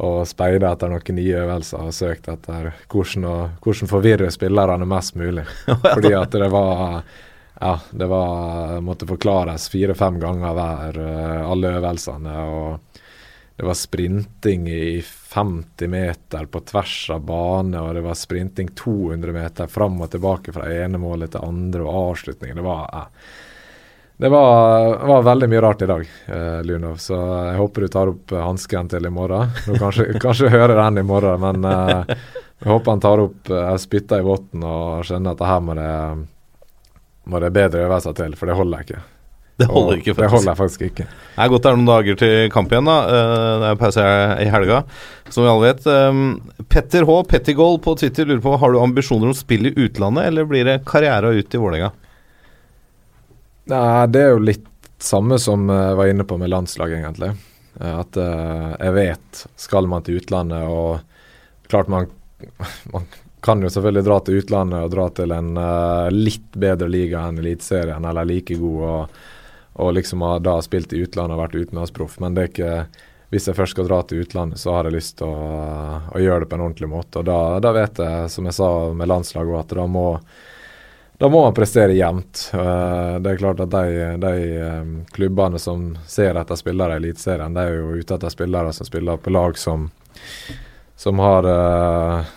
og 0.00 0.20
speida 0.28 0.72
etter 0.72 0.92
noen 0.92 1.18
nye 1.18 1.42
øvelser 1.44 1.90
og 1.90 1.96
søkt 1.96 2.30
etter 2.32 2.70
hvordan, 2.88 3.26
å, 3.28 3.34
hvordan 3.60 3.90
forvirre 3.90 4.30
spillerne 4.32 4.88
mest 4.88 5.18
mulig. 5.20 5.44
Fordi 5.92 6.14
at 6.16 6.40
det 6.40 6.48
var 6.52 7.02
ja, 7.60 7.74
det 7.90 8.06
var 8.08 8.80
måtte 8.80 9.04
forklares 9.04 9.68
fire-fem 9.68 10.16
ganger 10.22 10.56
hver, 10.56 11.00
eh, 11.04 11.40
alle 11.44 11.76
øvelsene. 11.76 12.36
og 12.48 13.02
det 13.60 13.66
var 13.66 13.74
sprinting 13.74 14.68
i 14.68 15.02
50 15.04 15.88
meter 15.88 16.44
på 16.44 16.60
tvers 16.60 17.10
av 17.10 17.20
bane, 17.20 17.80
og 17.80 17.94
det 17.94 18.00
var 18.00 18.16
sprinting 18.16 18.70
200 18.72 19.34
meter 19.36 19.68
fram 19.68 19.98
og 20.00 20.08
tilbake 20.14 20.54
fra 20.56 20.70
ene 20.72 20.96
målet 20.96 21.34
til 21.34 21.44
andre, 21.44 21.82
og 21.84 21.98
avslutningen. 22.14 22.56
Det 22.56 22.64
var 22.64 22.88
eh, 22.88 23.04
Det 24.16 24.28
var, 24.32 24.96
var 25.12 25.28
veldig 25.28 25.50
mye 25.52 25.60
rart 25.60 25.82
i 25.82 25.90
dag, 25.92 26.08
eh, 26.26 26.62
Lunov, 26.64 26.96
så 27.04 27.20
jeg 27.50 27.60
håper 27.60 27.84
du 27.84 27.88
tar 27.92 28.14
opp 28.14 28.32
eh, 28.32 28.46
hansken 28.48 28.88
til 28.88 29.04
i 29.06 29.12
morgen. 29.12 29.52
Du 29.66 29.76
kanskje, 29.76 30.08
kanskje 30.24 30.48
hører 30.56 30.80
den 30.80 31.04
i 31.04 31.08
morgen, 31.12 31.44
men 31.44 31.68
eh, 31.68 32.16
jeg 32.64 32.72
håper 32.72 32.96
han 32.96 33.04
tar 33.04 33.26
opp 33.28 33.52
eh, 33.52 33.76
spytter 33.76 34.24
i 34.24 34.28
votten 34.30 34.64
og 34.64 35.04
skjønner 35.04 35.36
at 35.36 35.44
det 35.44 35.52
her 35.52 35.64
må 35.68 35.76
det, 35.76 35.94
må 37.28 37.44
det 37.44 37.56
bedre 37.60 37.84
øvelser 37.90 38.16
til, 38.24 38.40
for 38.40 38.48
det 38.48 38.56
holder 38.56 38.80
jeg 38.80 38.88
ikke. 38.88 39.06
Det 39.60 39.68
holder 39.68 39.98
ikke, 40.00 40.14
faktisk. 40.14 40.22
Det 40.22 40.30
holder 40.34 40.58
faktisk 40.58 40.84
ikke. 40.86 41.06
Det 41.10 41.44
er 41.44 41.50
godt 41.52 41.64
det 41.66 41.70
er 41.70 41.78
noen 41.78 41.90
dager 41.90 42.18
til 42.20 42.36
kamp 42.54 42.72
igjen, 42.72 42.88
da. 42.88 42.96
Eh, 43.04 43.52
Det 43.60 43.68
er 43.70 43.80
pause 43.80 44.06
i 44.40 44.48
helga, 44.54 44.78
som 45.28 45.44
vi 45.44 45.50
alle 45.52 45.68
vet. 45.68 45.86
Um, 45.86 46.22
Petter 46.72 47.04
H. 47.08 47.18
Pettigol 47.30 47.78
på 47.84 47.94
Twitter 48.00 48.28
lurer 48.28 48.42
på 48.44 48.56
Har 48.62 48.72
du 48.72 48.80
ambisjoner 48.80 49.30
om 49.30 49.36
spill 49.36 49.68
i 49.70 49.74
utlandet, 49.76 50.30
eller 50.30 50.48
blir 50.48 50.64
det 50.68 50.80
karriere 50.88 51.34
ut 51.36 51.54
i 51.54 51.60
Vålerenga? 51.60 51.92
Nei, 53.70 54.06
det 54.10 54.24
er 54.24 54.34
jo 54.34 54.42
litt 54.48 54.66
samme 55.00 55.38
som 55.40 55.68
jeg 55.70 55.96
var 56.00 56.10
inne 56.10 56.26
på 56.28 56.36
med 56.40 56.50
landslag, 56.52 56.96
egentlig. 56.96 57.34
Eh, 57.80 57.96
At 58.00 58.16
eh, 58.16 58.68
jeg 58.80 58.96
vet 58.96 59.44
skal 59.60 59.88
man 59.90 60.06
til 60.06 60.20
utlandet 60.22 60.66
og 60.68 61.06
Klart 61.70 61.86
man, 61.86 62.08
man 62.90 63.04
kan 63.40 63.60
jo 63.62 63.68
selvfølgelig 63.70 64.02
dra 64.08 64.16
til 64.26 64.40
utlandet 64.40 64.82
og 64.84 64.90
dra 64.90 65.04
til 65.14 65.30
en 65.30 65.52
uh, 65.54 66.08
litt 66.10 66.56
bedre 66.58 66.88
liga 66.90 67.22
enn 67.28 67.38
Eliteserien, 67.38 68.04
eller 68.10 68.26
like 68.26 68.56
god, 68.58 68.80
og, 68.88 69.20
og 69.80 69.94
liksom 69.96 70.22
har 70.26 70.42
da 70.44 70.58
spilt 70.62 70.92
i 70.92 71.00
utlandet 71.02 71.36
og 71.36 71.42
vært 71.44 71.56
utenlandsproff. 71.56 72.18
Men 72.20 72.36
det 72.36 72.42
er 72.42 72.52
ikke 72.52 72.74
hvis 73.30 73.46
jeg 73.46 73.54
først 73.54 73.76
skal 73.76 73.86
dra 73.86 74.00
til 74.02 74.24
utlandet, 74.24 74.58
så 74.58 74.72
har 74.74 74.88
jeg 74.88 74.96
lyst 74.96 75.20
til 75.20 75.30
å, 75.30 75.58
å 76.10 76.18
gjøre 76.18 76.42
det 76.42 76.48
på 76.50 76.56
en 76.58 76.64
ordentlig 76.64 76.88
måte. 76.90 77.20
Og 77.20 77.28
da, 77.28 77.60
da 77.62 77.70
vet 77.76 78.00
jeg, 78.02 78.30
som 78.32 78.48
jeg 78.48 78.56
sa 78.56 78.70
med 78.90 79.06
landslaget, 79.06 79.60
at 79.60 79.74
da 79.78 79.84
må, 79.86 80.06
da 81.22 81.30
må 81.30 81.44
man 81.44 81.54
prestere 81.54 81.94
jevnt. 81.94 82.48
Eh, 82.58 83.12
det 83.22 83.30
er 83.30 83.38
klart 83.38 83.62
at 83.62 83.70
de, 83.70 84.08
de 84.24 84.32
eh, 84.58 84.90
klubbene 85.14 85.62
som 85.62 85.92
ser 86.10 86.42
etter 86.42 86.58
spillere 86.58 86.98
i 86.98 87.04
Eliteserien, 87.04 87.54
de 87.54 87.68
er 87.68 87.78
jo 87.78 88.00
ute 88.02 88.18
etter 88.18 88.34
spillere 88.34 88.74
som 88.74 88.90
spiller 88.90 89.22
på 89.22 89.30
lag 89.30 89.54
som, 89.62 89.86
som 90.98 91.22
har 91.22 91.46
eh, 91.54 92.34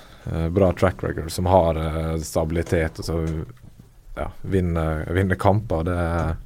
bra 0.54 0.70
track 0.78 1.02
record, 1.02 1.34
som 1.34 1.50
har 1.50 1.82
stabilitet. 2.22 3.02
og 3.02 3.10
så 3.10 3.18
vinne, 4.44 5.06
vinne 5.16 5.36
kamper. 5.40 5.84
Det, 5.88 5.98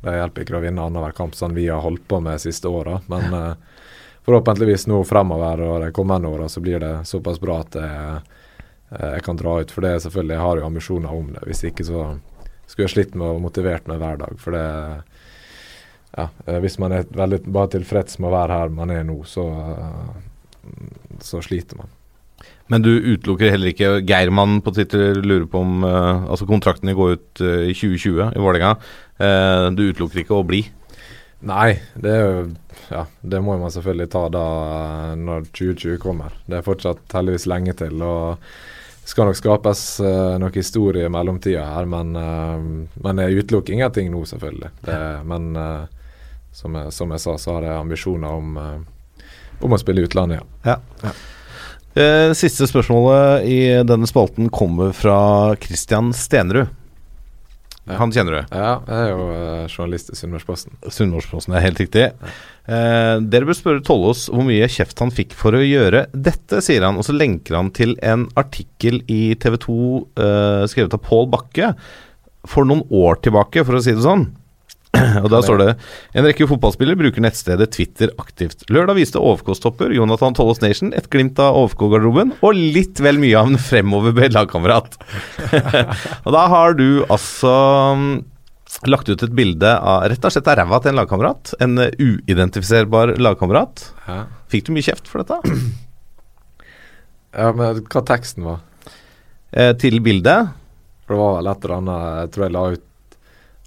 det 0.06 0.16
hjelper 0.18 0.46
ikke 0.46 0.58
å 0.60 0.64
vinne 0.64 0.86
annenhver 0.86 1.16
kamp 1.18 1.36
sånn 1.36 1.58
vi 1.58 1.68
har 1.68 1.84
holdt 1.84 2.08
på 2.08 2.22
med 2.24 2.38
de 2.38 2.46
siste 2.48 2.70
åra. 2.70 3.00
Men 3.12 3.34
eh, 3.34 3.84
forhåpentligvis 4.28 4.88
nå 4.92 5.02
fremover 5.08 5.64
og 5.66 5.82
de 5.86 5.92
kommende 5.96 6.32
åra 6.32 6.50
så 6.50 6.64
blir 6.64 6.82
det 6.84 6.94
såpass 7.10 7.42
bra 7.44 7.62
at 7.66 7.78
jeg, 7.82 8.18
eh, 8.94 9.12
jeg 9.18 9.28
kan 9.28 9.42
dra 9.42 9.60
ut. 9.62 9.74
For 9.74 9.86
det 9.86 9.96
er 9.96 10.04
selvfølgelig, 10.06 10.38
jeg 10.38 10.46
har 10.46 10.62
jo 10.62 10.68
ambisjoner 10.70 11.20
om 11.20 11.30
det. 11.36 11.46
Hvis 11.50 11.66
ikke 11.72 11.88
så 11.88 12.08
skulle 12.68 12.88
jeg 12.88 12.96
slitt 12.96 13.16
med 13.16 13.30
og 13.32 13.44
motivert 13.46 13.88
meg 13.90 14.02
hver 14.02 14.20
dag. 14.24 14.40
For 14.42 14.56
det 14.56 14.66
ja, 16.18 16.30
eh, 16.46 16.60
Hvis 16.60 16.80
man 16.80 16.96
er 16.96 17.06
veldig 17.10 17.44
bare 17.46 17.76
tilfreds 17.78 18.20
med 18.20 18.32
å 18.32 18.36
være 18.38 18.62
her 18.62 18.74
man 18.74 18.92
er 18.94 19.04
nå, 19.08 19.20
så, 19.28 19.46
eh, 19.74 20.74
så 21.22 21.42
sliter 21.46 21.78
man. 21.82 21.97
Men 22.72 22.84
du 22.84 22.92
utelukker 22.92 23.52
heller 23.54 23.72
ikke 23.72 24.02
Geirmann 24.08 24.60
på 24.64 24.74
Twitter 24.76 25.22
lurer 25.24 25.48
på 25.50 25.62
om 25.64 25.84
uh, 25.88 26.28
Altså 26.28 26.48
kontraktene 26.50 26.96
går 26.98 27.16
ut 27.16 27.44
uh, 27.44 27.64
i 27.68 27.76
2020 27.76 28.34
i 28.36 28.42
Vålerenga. 28.44 28.74
Uh, 29.22 29.68
du 29.76 29.88
utelukker 29.88 30.24
ikke 30.24 30.36
å 30.36 30.48
bli? 30.48 30.66
Nei, 31.48 31.78
det 31.96 32.16
er 32.16 32.26
jo 32.26 32.48
Ja, 32.90 33.06
det 33.22 33.44
må 33.44 33.58
man 33.60 33.72
selvfølgelig 33.74 34.10
ta 34.14 34.24
da 34.34 34.48
når 35.20 35.48
2020 35.52 36.02
kommer. 36.04 36.36
Det 36.48 36.60
er 36.60 36.66
fortsatt 36.66 37.16
heldigvis 37.16 37.48
lenge 37.50 37.76
til. 37.78 38.02
og 38.02 38.42
det 39.08 39.14
skal 39.14 39.30
nok 39.30 39.38
skapes 39.40 39.82
uh, 40.04 40.36
noe 40.42 40.52
historie 40.52 41.08
i 41.08 41.12
mellomtida 41.12 41.64
her, 41.72 41.88
men, 41.88 42.10
uh, 42.20 42.90
men 43.04 43.22
jeg 43.24 43.46
utelukker 43.46 43.78
ingenting 43.78 44.12
nå, 44.12 44.26
selvfølgelig. 44.28 44.74
Det, 44.84 44.98
men 45.24 45.48
som, 46.58 46.76
jeg, 46.76 46.92
som 46.92 47.14
jeg 47.16 47.24
sa, 47.24 47.38
så 47.40 47.56
har 47.56 47.70
jeg 47.70 47.80
ambisjoner 47.80 48.36
om, 48.42 48.60
om 49.64 49.76
å 49.76 49.80
spille 49.80 50.04
i 50.04 50.10
utlandet, 50.10 50.44
ja. 50.66 50.76
Eh, 51.08 51.24
siste 52.38 52.68
spørsmålet 52.70 53.48
i 53.50 53.60
denne 53.88 54.10
spalten 54.10 54.52
kommer 54.54 54.92
fra 54.94 55.18
Christian 55.64 56.12
Stenerud. 56.14 56.70
Han 57.96 58.12
kjenner 58.12 58.36
du? 58.36 58.40
Ja, 58.52 58.72
jeg 58.84 58.98
er 58.98 59.12
jo 59.14 59.28
eh, 59.32 59.68
journalist 59.72 60.12
i 60.12 60.18
Sunnmørsposten. 60.20 60.76
Sunnmørsposten 60.92 61.56
er 61.56 61.64
helt 61.64 61.80
riktig. 61.80 62.10
Eh, 62.68 63.14
dere 63.24 63.48
bør 63.48 63.56
spørre 63.56 63.84
Tollås 63.88 64.26
hvor 64.28 64.44
mye 64.48 64.68
kjeft 64.72 65.00
han 65.00 65.14
fikk 65.16 65.36
for 65.40 65.56
å 65.56 65.64
gjøre 65.64 66.08
dette, 66.12 66.60
sier 66.66 66.84
han. 66.84 67.00
Og 67.00 67.08
så 67.08 67.16
lenker 67.16 67.56
han 67.56 67.72
til 67.76 67.96
en 68.04 68.28
artikkel 68.40 69.00
i 69.08 69.38
TV 69.40 69.56
2 69.64 69.78
eh, 70.20 70.66
skrevet 70.68 70.98
av 70.98 71.04
Pål 71.06 71.32
Bakke 71.32 71.72
for 72.48 72.68
noen 72.68 72.84
år 72.92 73.22
tilbake, 73.24 73.64
for 73.68 73.80
å 73.80 73.84
si 73.84 73.96
det 73.96 74.04
sånn. 74.04 74.28
Og 75.24 75.28
da 75.32 75.42
står 75.44 75.60
det 75.60 75.68
En 76.18 76.26
rekke 76.26 76.48
fotballspillere 76.50 77.00
bruker 77.00 77.24
nettstedet 77.24 77.70
Twitter 77.76 78.12
aktivt. 78.22 78.64
Lørdag 78.72 78.98
viste 79.00 79.22
OFK-stopper 79.22 79.92
Jonathan 79.96 80.36
Tollos 80.38 80.62
Nation 80.64 80.94
et 80.96 81.10
glimt 81.14 81.40
av 81.44 81.58
OFK-garderoben, 81.60 82.34
og 82.40 82.58
litt 82.58 83.02
vel 83.04 83.20
mye 83.22 83.36
av 83.40 83.52
en 83.52 83.60
fremoverbøyd 83.62 84.36
lagkamerat. 84.38 84.98
og 86.26 86.32
da 86.36 86.46
har 86.54 86.78
du 86.80 87.04
altså 87.04 87.54
mm, 88.00 88.14
lagt 88.92 89.12
ut 89.12 89.26
et 89.26 89.36
bilde 89.36 89.74
av 89.76 90.08
rett 90.12 90.30
og 90.30 90.34
slett 90.34 90.52
av 90.52 90.60
ræva 90.62 90.82
til 90.84 90.94
en 90.94 91.02
lagkamerat. 91.02 91.54
En 91.64 91.82
uh, 91.82 91.90
uidentifiserbar 92.00 93.18
lagkamerat. 93.22 93.90
Fikk 94.52 94.70
du 94.70 94.74
mye 94.78 94.88
kjeft 94.88 95.12
for 95.12 95.24
dette? 95.24 95.42
ja, 97.42 97.52
men 97.52 97.84
hva 97.84 98.06
teksten 98.08 98.48
var? 98.48 98.64
Eh, 99.52 99.74
til 99.80 100.02
bildet? 100.04 100.56
For 101.06 101.16
det 101.16 101.22
var 101.22 101.38
vel 101.38 101.48
et 101.48 101.64
eller 101.64 101.78
annet 101.78 102.08
Jeg 102.20 102.32
tror 102.34 102.44
jeg 102.44 102.54
la 102.54 102.64
ut 102.76 102.84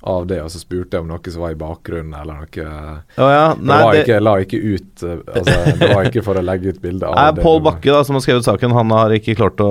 av 0.03 0.27
det, 0.27 0.39
og 0.41 0.49
så 0.49 0.61
spurte 0.63 0.97
jeg 0.97 1.05
om 1.05 1.11
noe 1.11 1.33
som 1.33 1.43
var 1.45 1.53
i 1.53 1.59
bakgrunnen, 1.61 2.15
eller 2.17 2.39
noe 2.41 2.69
Oh, 3.21 3.29
ja, 3.29 3.53
det 3.53 3.69
var 3.69 3.93
det, 3.93 4.05
ikke, 4.05 4.19
la 4.23 4.33
ikke 4.41 4.61
ut 4.61 5.03
eh, 5.05 5.19
Altså, 5.37 5.57
det 5.77 5.89
var 5.93 6.09
ikke 6.09 6.23
for 6.25 6.41
å 6.41 6.45
legge 6.45 6.73
ut 6.73 6.81
bilde 6.81 7.09
av 7.09 7.17
Nei, 7.19 7.27
det. 7.37 7.45
Pål 7.45 7.61
Bakke, 7.67 7.91
da, 7.93 8.01
som 8.07 8.17
har 8.17 8.25
skrevet 8.25 8.47
saken, 8.49 8.73
han 8.77 8.95
har 8.97 9.13
ikke 9.17 9.37
klart 9.37 9.61
å 9.65 9.71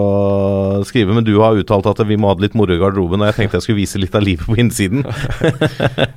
skrive, 0.86 1.15
men 1.17 1.25
du 1.25 1.34
har 1.41 1.57
uttalt 1.57 1.89
at 1.89 2.03
vi 2.05 2.19
må 2.19 2.30
ha 2.30 2.38
det 2.38 2.45
litt 2.45 2.59
moro 2.59 2.77
i 2.77 2.82
garderoben, 2.82 3.23
og 3.23 3.32
jeg 3.32 3.39
tenkte 3.39 3.57
jeg 3.57 3.67
skulle 3.67 3.82
vise 3.82 4.01
litt 4.01 4.17
av 4.17 4.25
livet 4.25 4.45
på 4.45 4.59
innsiden. 4.61 5.05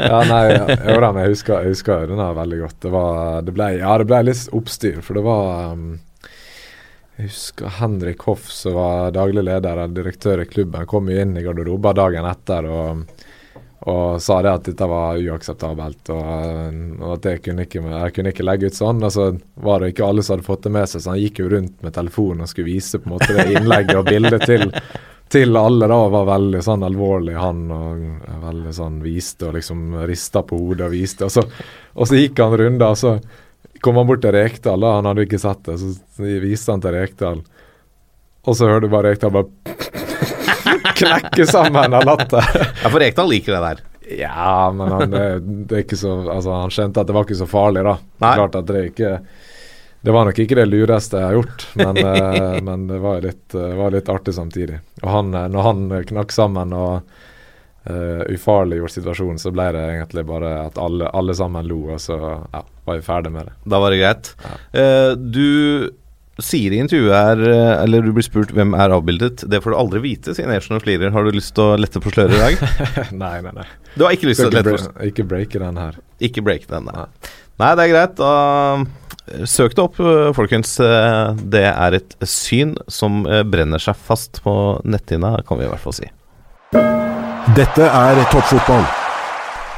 Ja, 0.03 0.21
nei, 0.27 0.45
jo 0.53 0.99
da, 1.01 1.09
men 1.15 1.25
jeg 1.25 1.33
husker, 1.37 1.63
jeg 1.65 1.77
husker 1.77 2.09
den 2.11 2.21
her 2.21 2.35
veldig 2.37 2.59
godt. 2.63 2.77
Det 2.83 2.91
var 2.93 3.43
Det 3.47 3.55
ble, 3.55 3.69
ja, 3.81 3.93
det 4.01 4.07
ble 4.11 4.21
litt 4.27 4.55
oppstyr, 4.55 5.01
for 5.05 5.17
det 5.19 5.23
var 5.25 5.73
um, 5.73 5.85
Jeg 7.17 7.31
husker 7.31 7.77
Henrik 7.79 8.25
Hoff, 8.29 8.51
som 8.53 8.77
var 8.77 9.15
daglig 9.15 9.45
leder 9.47 9.81
og 9.85 9.97
direktør 9.97 10.43
i 10.43 10.49
klubben, 10.51 10.89
kom 10.91 11.09
jo 11.11 11.21
inn 11.23 11.37
i 11.39 11.45
garderoben 11.45 11.97
dagen 11.97 12.29
etter 12.29 12.69
og, 12.69 13.05
og 13.83 14.21
sa 14.23 14.37
det 14.45 14.51
at 14.53 14.67
dette 14.69 14.87
var 14.87 15.19
uakseptabelt, 15.19 16.11
og, 16.15 16.83
og 17.01 17.15
at 17.17 17.25
jeg 17.27 17.41
kunne, 17.43 17.65
ikke, 17.67 17.81
jeg 17.83 18.15
kunne 18.15 18.31
ikke 18.31 18.47
legge 18.47 18.71
ut 18.71 18.79
sånn. 18.79 19.03
Og 19.03 19.11
så 19.11 19.31
var 19.65 19.83
det 19.83 19.93
ikke 19.93 20.07
alle 20.07 20.23
som 20.23 20.37
hadde 20.37 20.47
fått 20.47 20.69
det 20.69 20.75
med 20.77 20.91
seg, 20.91 21.03
så 21.03 21.15
han 21.15 21.23
gikk 21.23 21.41
jo 21.43 21.49
rundt 21.51 21.81
med 21.83 21.97
telefonen 21.97 22.45
og 22.47 22.53
skulle 22.53 22.71
vise 22.71 23.01
på 23.03 23.11
en 23.11 23.17
måte 23.17 23.35
det 23.35 23.49
innlegget 23.57 23.99
og 23.99 24.07
bildet 24.11 24.47
til 24.47 24.71
til 25.33 25.57
alle 25.57 25.87
da 25.89 25.97
var 26.13 26.27
veldig 26.29 26.61
sånn 26.61 26.83
alvorlig, 26.85 27.33
han, 27.41 27.63
og 27.73 28.27
veldig 28.43 28.73
sånn 28.77 28.99
viste 29.01 29.49
og 29.49 29.55
liksom 29.57 29.95
rista 30.09 30.43
på 30.45 30.59
hodet 30.61 30.91
og 30.91 30.93
viste. 30.93 31.25
Og 31.25 31.33
så, 31.33 31.45
og 31.97 32.09
så 32.11 32.19
gikk 32.19 32.43
han 32.43 32.57
runder, 32.61 32.93
og 32.93 33.01
så 33.01 33.15
kom 33.83 33.97
han 33.97 34.11
bort 34.11 34.21
til 34.25 34.35
Rekdal, 34.37 34.85
da, 34.85 34.91
han 34.99 35.09
hadde 35.09 35.25
ikke 35.25 35.41
sett 35.41 35.65
det, 35.71 35.79
så 35.81 36.35
viste 36.43 36.75
han 36.75 36.85
til 36.85 36.95
Rekdal. 36.99 37.41
Og 38.43 38.59
så 38.59 38.69
hørte 38.69 38.91
du 38.91 38.93
bare 38.93 39.15
Rekdal 39.15 39.33
bare 39.33 39.72
knekke 41.03 41.47
sammen 41.51 41.97
av 41.99 42.07
latter. 42.09 42.47
Ja, 42.83 42.89
for 42.89 43.01
Rekdal 43.03 43.31
liker 43.33 43.57
det 43.57 43.63
der. 43.67 43.83
Ja, 44.19 44.73
men 44.75 44.93
han, 44.93 45.11
det, 45.11 45.43
det 45.43 45.97
så, 45.97 46.31
altså, 46.31 46.53
han 46.53 46.71
skjønte 46.75 47.03
at 47.03 47.09
det 47.09 47.17
var 47.17 47.27
ikke 47.27 47.39
så 47.39 47.49
farlig, 47.49 47.85
da. 47.87 47.97
Nei. 48.25 48.35
Klart 48.41 48.59
at 48.59 48.71
det 48.71 48.85
ikke 48.91 49.13
Det 50.03 50.15
var 50.15 50.27
nok 50.27 50.39
ikke 50.43 50.59
det 50.59 50.67
lureste 50.67 51.21
jeg 51.21 51.29
har 51.29 51.37
gjort, 51.37 51.67
men, 51.79 52.01
eh, 52.11 52.57
men 52.67 52.89
det 52.91 52.99
var 53.03 53.21
litt, 53.23 53.55
eh, 53.55 53.75
var 53.79 53.95
litt 53.95 54.11
artig 54.11 54.35
samtidig. 54.35 54.81
Og 55.03 55.11
han, 55.11 55.35
eh, 55.35 55.47
når 55.53 55.69
han 55.69 55.85
knakk 56.09 56.35
sammen 56.35 56.75
og 56.75 57.13
uh, 57.87 58.23
ufarliggjort 58.27 58.97
situasjonen, 58.97 59.39
så 59.39 59.53
ble 59.55 59.69
det 59.77 59.83
egentlig 59.93 60.27
bare 60.27 60.51
at 60.67 60.79
alle, 60.83 61.07
alle 61.15 61.35
sammen 61.39 61.67
lo, 61.71 61.81
og 61.95 62.03
så 62.03 62.19
ja, 62.19 62.65
var 62.87 62.99
vi 62.99 63.07
ferdig 63.07 63.33
med 63.35 63.47
det. 63.47 63.55
Da 63.75 63.81
var 63.83 63.95
det 63.95 64.03
greit. 64.03 64.33
Ja. 64.43 64.59
Uh, 64.75 65.13
du 65.15 65.91
sier 66.41 66.73
i 66.73 66.81
intervjuet 66.81 67.13
her, 67.13 67.43
eh, 67.45 67.83
eller 67.83 68.05
du 68.05 68.13
blir 68.17 68.25
spurt 68.25 68.53
hvem 68.57 68.73
er 68.79 68.95
avbildet. 68.95 69.45
Det 69.51 69.61
får 69.63 69.75
du 69.75 69.79
aldri 69.79 70.01
vite, 70.07 70.35
sier 70.37 70.49
Nation 70.49 70.79
of 70.79 70.87
flirer. 70.87 71.13
Har 71.13 71.27
du 71.27 71.37
lyst 71.37 71.55
til 71.59 71.75
å 71.75 71.77
lette 71.81 72.01
på 72.01 72.13
sløret 72.15 72.39
i 72.39 72.41
dag? 72.41 72.65
nei, 73.25 73.35
nei, 73.45 73.53
nei. 73.61 73.69
Du 73.97 74.07
har 74.07 74.17
ikke 74.17 74.31
lyst 74.31 74.41
til 74.45 74.49
å 74.49 74.55
lette 74.55 74.73
på 74.73 74.81
sløret? 74.81 75.05
ikke 75.13 75.29
breake 75.29 75.63
den 75.63 75.81
her. 75.83 76.01
Ikke 76.25 76.45
break 76.47 76.67
den, 76.71 76.89
nei. 76.89 77.07
Nei, 77.61 77.75
det 77.77 77.85
er 77.85 77.93
greit. 77.93 78.17
Da 78.17 78.33
eh, 79.29 79.45
søk 79.51 79.77
det 79.77 79.85
opp, 79.85 80.01
eh, 80.01 80.33
folkens. 80.39 80.79
Det 81.53 81.67
er 81.69 82.01
et 82.01 82.17
syn 82.25 82.75
som 82.89 83.23
brenner 83.53 83.83
seg 83.83 84.01
fast 84.01 84.41
på 84.47 84.57
netthinna, 84.89 85.37
kan 85.47 85.61
vi 85.61 85.69
i 85.69 85.73
hvert 85.75 85.85
fall 85.85 86.01
si. 86.01 86.09
Dette 87.53 87.93
er 87.93 88.25
toppfotball. 88.33 89.02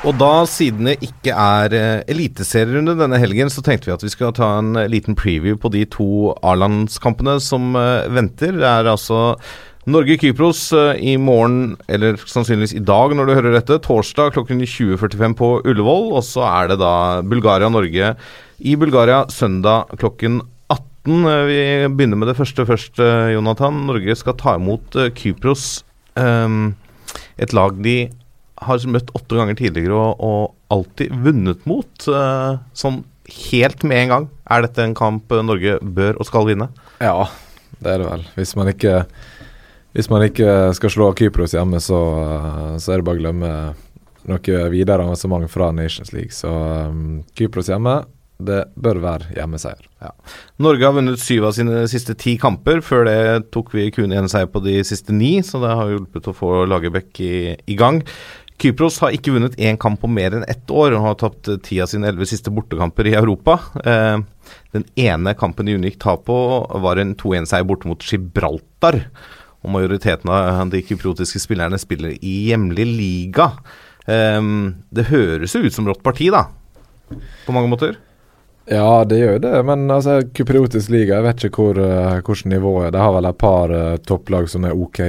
Og 0.05 0.13
da, 0.21 0.43
siden 0.45 0.85
det 0.85 0.99
ikke 1.07 1.33
er 1.33 1.73
eh, 1.73 2.03
eliteserierunde 2.13 2.93
denne 2.99 3.17
helgen, 3.17 3.49
så 3.49 3.63
tenkte 3.65 3.89
vi 3.89 3.95
at 3.95 4.03
vi 4.05 4.11
skal 4.13 4.35
ta 4.37 4.59
en 4.59 4.75
eh, 4.77 4.89
liten 4.93 5.17
preview 5.17 5.57
på 5.57 5.71
de 5.73 5.87
to 5.89 6.35
A-landskampene 6.45 7.39
som 7.41 7.71
eh, 7.81 8.05
venter. 8.13 8.53
Det 8.59 8.67
er 8.69 8.91
altså 8.91 9.39
Norge-Kypros 9.89 10.61
i 11.01 11.15
morgen, 11.21 11.79
eller 11.89 12.19
sannsynligvis 12.21 12.75
i 12.77 12.83
dag 12.85 13.15
når 13.17 13.31
du 13.31 13.33
hører 13.33 13.57
dette, 13.57 13.79
torsdag 13.85 14.35
klokken 14.37 14.61
20.45 14.61 15.37
på 15.39 15.49
Ullevål. 15.65 16.11
Og 16.19 16.27
så 16.29 16.45
er 16.51 16.69
det 16.75 16.77
da 16.83 17.23
Bulgaria-Norge 17.25 18.11
i 18.61 18.75
Bulgaria 18.81 19.23
søndag 19.33 19.95
klokken 20.03 20.43
18. 20.69 21.17
Eh, 21.33 21.47
Vi 21.49 21.63
begynner 21.97 22.21
med 22.21 22.29
det 22.29 22.37
første 22.43 22.69
først, 22.69 23.01
Jonathan. 23.33 23.87
Norge 23.89 24.19
skal 24.21 24.37
ta 24.37 24.59
imot 24.61 25.01
Kypros. 25.17 25.81
et 26.15 27.53
lag 27.57 27.81
de 27.83 27.97
har 28.67 28.87
møtt 28.91 29.13
åtte 29.17 29.39
ganger 29.39 29.59
tidligere 29.59 29.97
og, 29.97 30.21
og 30.25 30.75
alltid 30.75 31.15
vunnet 31.25 31.67
mot. 31.69 32.09
Uh, 32.09 32.61
sånn 32.77 33.03
helt 33.51 33.85
med 33.87 34.05
en 34.05 34.13
gang. 34.13 34.29
Er 34.53 34.67
dette 34.67 34.85
en 34.85 34.97
kamp 34.97 35.33
eh, 35.33 35.45
Norge 35.45 35.79
bør 35.81 36.21
og 36.21 36.29
skal 36.29 36.49
vinne? 36.51 36.69
Ja, 37.01 37.29
det 37.81 37.95
er 37.95 38.03
det 38.03 38.11
vel. 38.11 38.27
Hvis 38.37 38.55
man 38.59 38.71
ikke, 38.73 39.05
hvis 39.97 40.11
man 40.13 40.27
ikke 40.27 40.75
skal 40.77 40.93
slå 40.93 41.13
Kypros 41.17 41.57
hjemme, 41.57 41.81
så, 41.83 42.01
så 42.77 42.93
er 42.93 43.01
det 43.01 43.09
bare 43.09 43.21
å 43.21 43.23
glemme 43.23 43.55
noe 44.25 44.59
videre 44.73 45.05
avansement 45.05 45.49
fra 45.53 45.71
Nations 45.73 46.13
League. 46.15 46.33
Så 46.37 46.51
um, 46.51 47.23
Kypros 47.37 47.69
hjemme, 47.73 48.03
det 48.45 48.65
bør 48.81 48.99
være 49.03 49.35
hjemmeseier. 49.37 49.85
Norge 50.61 50.85
har 50.85 50.95
vunnet 50.97 51.23
syv 51.23 51.47
av 51.49 51.55
sine 51.57 51.85
siste 51.91 52.17
ti 52.19 52.35
kamper. 52.41 52.83
Før 52.85 53.07
det 53.09 53.19
tok 53.55 53.73
vi 53.77 53.91
kun 53.95 54.15
én 54.17 54.29
seier 54.31 54.51
på 54.51 54.63
de 54.65 54.81
siste 54.87 55.15
ni, 55.15 55.37
så 55.47 55.61
det 55.63 55.77
har 55.79 55.93
hjulpet 55.93 56.29
å 56.31 56.37
få 56.37 56.65
Lagerbäck 56.69 57.21
i, 57.25 57.37
i 57.55 57.79
gang. 57.79 58.03
Kypros 58.63 59.01
har 59.03 59.15
ikke 59.15 59.35
vunnet 59.35 59.57
én 59.59 59.79
kamp 59.81 59.99
på 60.03 60.09
mer 60.11 60.37
enn 60.37 60.47
ett 60.51 60.71
år, 60.71 60.95
og 60.95 61.07
har 61.09 61.17
tapt 61.21 61.51
eh, 61.51 61.61
ti 61.65 61.81
av 61.83 61.91
sine 61.91 62.09
elleve 62.11 62.29
siste 62.31 62.53
bortekamper 62.55 63.09
i 63.11 63.17
Europa. 63.19 63.59
Eh, 63.83 64.19
den 64.77 64.87
ene 65.01 65.35
kampen 65.39 65.67
de 65.67 65.75
unngikk 65.79 65.99
tap 66.03 66.27
på, 66.29 66.37
var 66.85 67.01
en 67.03 67.17
2-1-seier 67.19 67.67
borte 67.67 67.91
mot 67.91 68.05
Gibraltar. 68.05 69.01
Og 69.65 69.73
majoriteten 69.75 70.31
av 70.31 70.69
de 70.71 70.83
kypriotiske 70.85 71.41
spillerne 71.41 71.81
spiller 71.81 72.15
i 72.21 72.35
hjemlig 72.51 72.87
liga. 72.87 73.51
Eh, 74.07 74.41
det 74.95 75.11
høres 75.11 75.57
jo 75.57 75.65
ut 75.65 75.75
som 75.75 75.91
rått 75.91 76.05
parti, 76.07 76.31
da. 76.35 76.47
På 77.45 77.55
mange 77.57 77.73
måter. 77.73 77.99
Ja, 78.67 79.05
det 79.05 79.19
gjør 79.19 79.39
det, 79.45 79.53
men 79.69 79.91
altså, 79.93 80.23
kypriotisk 80.33 80.89
liga, 80.95 81.19
jeg 81.19 81.27
vet 81.27 81.43
ikke 81.49 81.67
hvor, 81.67 81.81
uh, 81.85 82.21
hvordan 82.25 82.55
nivået 82.55 82.87
er. 82.87 82.95
De 82.95 83.03
har 83.03 83.13
vel 83.13 83.29
et 83.29 83.41
par 83.41 83.75
uh, 83.75 83.97
topplag 84.01 84.49
som 84.49 84.65
er 84.65 84.73
ok. 84.73 85.01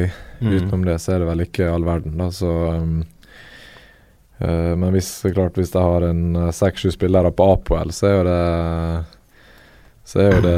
Mm. 0.42 0.50
Utenom 0.52 0.84
det 0.84 0.98
så 1.00 1.14
er 1.16 1.24
det 1.24 1.30
vel 1.30 1.44
ikke 1.46 1.70
all 1.72 1.88
verden, 1.88 2.18
da, 2.20 2.28
så 2.36 2.52
um, 2.76 2.98
Men 4.40 4.90
hvis, 4.92 5.10
klart, 5.32 5.56
hvis 5.56 5.72
de 5.72 5.80
har 5.80 6.04
en 6.10 6.50
seks-sju 6.52 6.90
spillere 6.92 7.30
på 7.32 7.46
Apoel, 7.54 7.94
så 7.96 8.10
er 8.10 8.16
jo 8.18 8.24
det 8.28 8.40
så 10.06 10.22
er 10.22 10.36
jo 10.36 10.42
det 10.46 10.58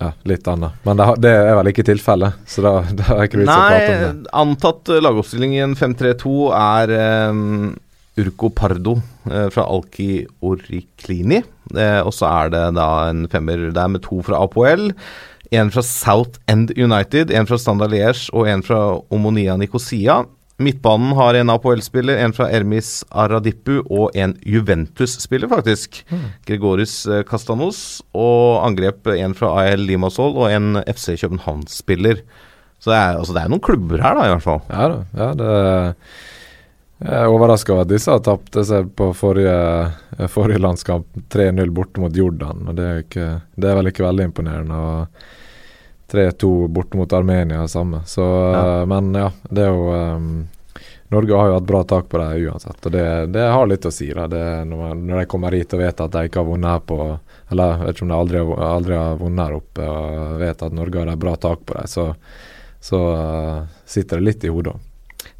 ja, 0.00 0.08
litt 0.30 0.48
annet. 0.48 0.80
Men 0.88 0.96
det, 0.96 1.06
det 1.20 1.32
er 1.36 1.52
vel 1.58 1.70
ikke 1.74 1.84
tilfellet, 1.84 2.40
så 2.48 2.64
da, 2.64 2.72
da 2.96 3.08
er 3.12 3.26
ikke 3.28 3.42
vits 3.42 3.52
å 3.52 3.58
prate 3.60 3.90
om 3.92 4.00
det. 4.00 4.12
Nei, 4.16 4.32
antatt 4.42 4.92
eh, 4.94 5.02
lagoppstilling 5.04 5.56
i 5.58 5.62
en 5.66 5.76
5-3-2 5.76 6.32
er 6.56 6.94
um, 7.28 7.74
Urko 8.20 8.48
Pardo 8.56 8.96
uh, 9.28 9.48
fra 9.52 9.66
Alki 9.68 10.24
Oriklini. 10.40 11.42
Uh, 11.74 12.00
og 12.00 12.14
så 12.16 12.30
er 12.30 12.54
det 12.56 12.64
da 12.80 12.88
en 13.10 13.26
femmer 13.30 13.68
der 13.76 13.92
med 13.92 14.06
to 14.08 14.22
fra 14.24 14.40
Apoel. 14.40 14.88
En 15.52 15.72
fra 15.74 15.84
South 15.84 16.40
End 16.48 16.72
United, 16.78 17.34
en 17.34 17.48
fra 17.50 17.60
Standard 17.60 17.92
Liège 17.92 18.32
og 18.32 18.48
en 18.48 18.64
fra 18.64 18.80
Omonia 19.12 19.58
Nicosia. 19.60 20.22
Midtbanen 20.60 21.14
har 21.16 21.38
en 21.38 21.52
Apoel-spiller, 21.52 22.20
en 22.20 22.34
fra 22.36 22.50
Ermis 22.52 23.00
Aradipu 23.10 23.80
og 23.86 24.16
en 24.18 24.34
Juventus-spiller, 24.44 25.48
faktisk. 25.50 26.02
Gregoris 26.48 26.94
eh, 27.08 27.22
Castanos. 27.28 28.02
Og 28.12 28.60
angrep 28.66 29.08
en 29.14 29.36
fra 29.38 29.54
AL 29.62 29.86
Limassol 29.88 30.36
og 30.36 30.50
en 30.52 30.82
FC 30.84 31.16
København-spiller. 31.22 32.20
Så 32.80 32.92
det 32.92 32.98
er, 32.98 33.16
altså 33.20 33.36
det 33.36 33.44
er 33.44 33.52
noen 33.52 33.64
klubber 33.64 34.04
her, 34.04 34.16
da, 34.16 34.28
i 34.28 34.34
hvert 34.34 34.44
fall. 34.44 34.60
Ja 34.68 34.90
da. 34.92 35.00
Ja, 35.16 35.32
det 35.36 35.54
jeg 37.00 37.16
er 37.16 37.32
overraska 37.32 37.72
over 37.72 37.86
at 37.86 37.92
disse 37.94 38.12
har 38.12 38.20
tapt. 38.20 38.58
seg 38.68 38.90
på 38.92 39.06
forrige, 39.16 39.54
forrige 40.28 40.60
landskamp 40.60 41.06
3-0 41.32 41.70
borte 41.72 42.02
mot 42.02 42.16
Jordan. 42.16 42.66
og 42.68 42.76
det 42.76 42.88
er, 42.88 42.98
ikke, 43.06 43.28
det 43.56 43.70
er 43.70 43.78
vel 43.78 43.88
ikke 43.88 44.04
veldig 44.04 44.26
imponerende. 44.28 44.76
og 44.76 45.06
3-2 46.12 46.68
borte 46.68 46.98
mot 46.98 47.12
Armenia, 47.16 47.66
samme. 47.68 48.02
Så, 48.06 48.24
Ja. 48.24 48.80
eh, 48.80 48.86
Men 48.86 49.12
ja, 49.14 49.30
det 49.50 49.62
er 49.66 49.70
jo 49.70 49.92
um, 49.94 50.48
Norge 51.10 51.34
har 51.34 51.48
jo 51.50 51.54
hatt 51.56 51.66
bra 51.66 51.80
tak 51.84 52.08
på 52.08 52.18
dem 52.22 52.44
uansett, 52.46 52.86
og 52.86 52.92
det, 52.94 53.06
det 53.34 53.46
har 53.50 53.66
litt 53.66 53.86
å 53.86 53.90
si. 53.90 54.12
da 54.14 54.28
det, 54.30 54.44
når, 54.70 54.94
når 54.94 55.18
de 55.18 55.24
kommer 55.26 55.56
hit 55.58 55.72
og 55.74 55.80
vet 55.82 56.00
at 56.04 56.12
de 56.14 56.22
ikke 56.28 56.38
har 56.38 56.46
vunnet 56.46 56.70
her 56.70 56.84
på 56.86 56.98
Eller 57.50 57.72
jeg 57.72 57.80
vet 57.88 57.96
ikke 57.96 58.04
om 58.06 58.12
de 58.12 58.18
aldri, 58.20 58.44
aldri 58.68 58.94
har 58.94 59.16
vunnet 59.18 59.42
her 59.48 59.56
oppe, 59.56 59.88
og 59.90 60.38
vet 60.38 60.62
at 60.62 60.72
Norge 60.78 61.02
har 61.02 61.10
et 61.10 61.18
bra 61.18 61.34
tak 61.34 61.64
på 61.66 61.74
dem, 61.74 61.88
så, 61.90 62.04
så 62.80 63.00
uh, 63.10 63.66
sitter 63.90 64.20
det 64.22 64.28
litt 64.28 64.46
i 64.46 64.52
hodet. 64.54 64.76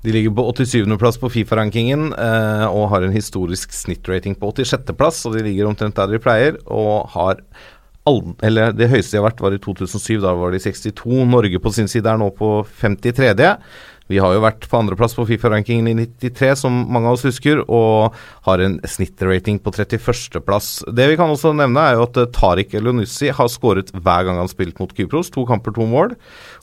De 0.02 0.12
ligger 0.12 0.32
på 0.34 0.42
87.-plass 0.52 1.18
på 1.20 1.28
Fifa-rankingen 1.32 2.10
eh, 2.12 2.66
og 2.68 2.88
har 2.92 3.04
en 3.04 3.12
historisk 3.14 3.72
snittrating 3.72 4.34
på 4.36 4.50
86.-plass, 4.52 5.22
og 5.28 5.36
de 5.36 5.44
ligger 5.46 5.68
omtrent 5.68 5.96
der 5.96 6.10
de 6.10 6.20
pleier, 6.20 6.56
og 6.66 7.06
har 7.14 7.40
eller 8.08 8.72
Det 8.72 8.88
høyeste 8.88 9.16
de 9.16 9.20
har 9.20 9.28
vært, 9.30 9.40
var 9.40 9.54
i 9.54 9.60
2007. 9.60 10.20
Da 10.22 10.34
var 10.34 10.50
de 10.50 10.58
62. 10.58 11.24
Norge 11.28 11.60
på 11.60 11.72
sin 11.72 11.88
side 11.88 12.08
er 12.08 12.18
nå 12.18 12.30
på 12.34 12.66
53. 12.80 13.34
Vi 14.10 14.18
har 14.18 14.32
jo 14.34 14.42
vært 14.42 14.64
på 14.66 14.74
andreplass 14.80 15.12
på 15.14 15.22
Fifa-rankingen 15.28 15.86
i 15.86 16.06
93, 16.18 16.56
som 16.64 16.80
mange 16.90 17.06
av 17.06 17.14
oss 17.14 17.26
husker, 17.28 17.60
og 17.70 18.16
har 18.48 18.62
en 18.64 18.80
snittrating 18.82 19.60
på 19.62 19.70
31.-plass. 19.70 20.70
Det 20.90 21.06
vi 21.12 21.18
kan 21.20 21.30
også 21.30 21.52
nevne, 21.54 21.84
er 21.84 21.94
jo 21.94 22.08
at 22.08 22.18
eh, 22.18 22.26
Tariq 22.34 22.74
Elionussi 22.74 23.30
har 23.36 23.52
skåret 23.52 23.92
hver 23.94 24.26
gang 24.26 24.40
han 24.42 24.50
spilt 24.50 24.82
mot 24.82 24.90
Kypros. 24.96 25.30
To 25.36 25.44
kamper, 25.46 25.76
to 25.76 25.86
mål. 25.86 26.16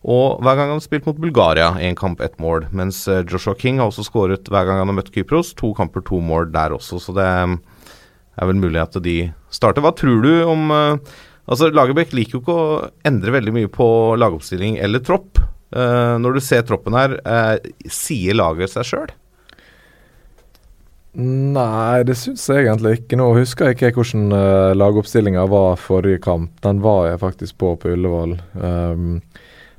Og 0.04 0.44
hver 0.44 0.60
gang 0.60 0.74
han 0.76 0.84
spilt 0.84 1.08
mot 1.08 1.22
Bulgaria, 1.24 1.70
én 1.80 1.96
kamp, 1.96 2.20
ett 2.20 2.36
mål. 2.44 2.68
Mens 2.76 3.06
eh, 3.08 3.24
Joshua 3.24 3.56
King 3.56 3.80
har 3.80 3.94
også 3.94 4.10
skåret 4.10 4.52
hver 4.52 4.68
gang 4.68 4.84
han 4.84 4.92
har 4.92 5.00
møtt 5.00 5.14
Kypros. 5.16 5.54
To 5.62 5.72
kamper, 5.78 6.04
to 6.04 6.20
mål 6.20 6.52
der 6.52 6.76
også, 6.76 7.00
så 7.00 7.16
det 7.16 7.30
eh, 7.32 7.56
er 8.38 8.52
vel 8.52 8.60
mulig 8.60 8.84
at 8.84 9.00
de 9.08 9.18
starter. 9.56 9.88
Hva 9.88 9.96
tror 9.96 10.20
du 10.26 10.34
om 10.44 10.68
eh, 10.76 11.16
Altså, 11.48 11.70
Lagerbäck 11.72 12.12
liker 12.16 12.38
jo 12.38 12.42
ikke 12.44 12.56
å 12.56 12.90
endre 13.08 13.32
veldig 13.38 13.54
mye 13.56 13.70
på 13.72 13.88
lagoppstilling 14.20 14.82
eller 14.84 15.04
tropp. 15.04 15.40
Uh, 15.76 16.16
når 16.20 16.38
du 16.38 16.44
ser 16.44 16.68
troppen 16.68 16.96
her, 16.96 17.18
uh, 17.28 17.56
sier 17.92 18.36
laget 18.36 18.72
seg 18.72 18.88
sjøl? 18.88 19.16
Nei, 21.18 22.04
det 22.06 22.14
syns 22.20 22.44
jeg 22.52 22.68
egentlig 22.68 23.00
ikke. 23.00 23.18
Nå 23.20 23.32
husker 23.40 23.72
jeg 23.72 23.80
ikke 23.80 23.96
hvordan 23.98 24.28
uh, 24.36 24.76
lagoppstillinga 24.78 25.48
var 25.50 25.80
forrige 25.82 26.22
kamp. 26.28 26.52
Den 26.64 26.84
var 26.84 27.08
jeg 27.10 27.24
faktisk 27.24 27.58
på 27.64 27.74
på 27.82 27.96
Ullevål. 27.96 28.36
Um, 28.60 29.22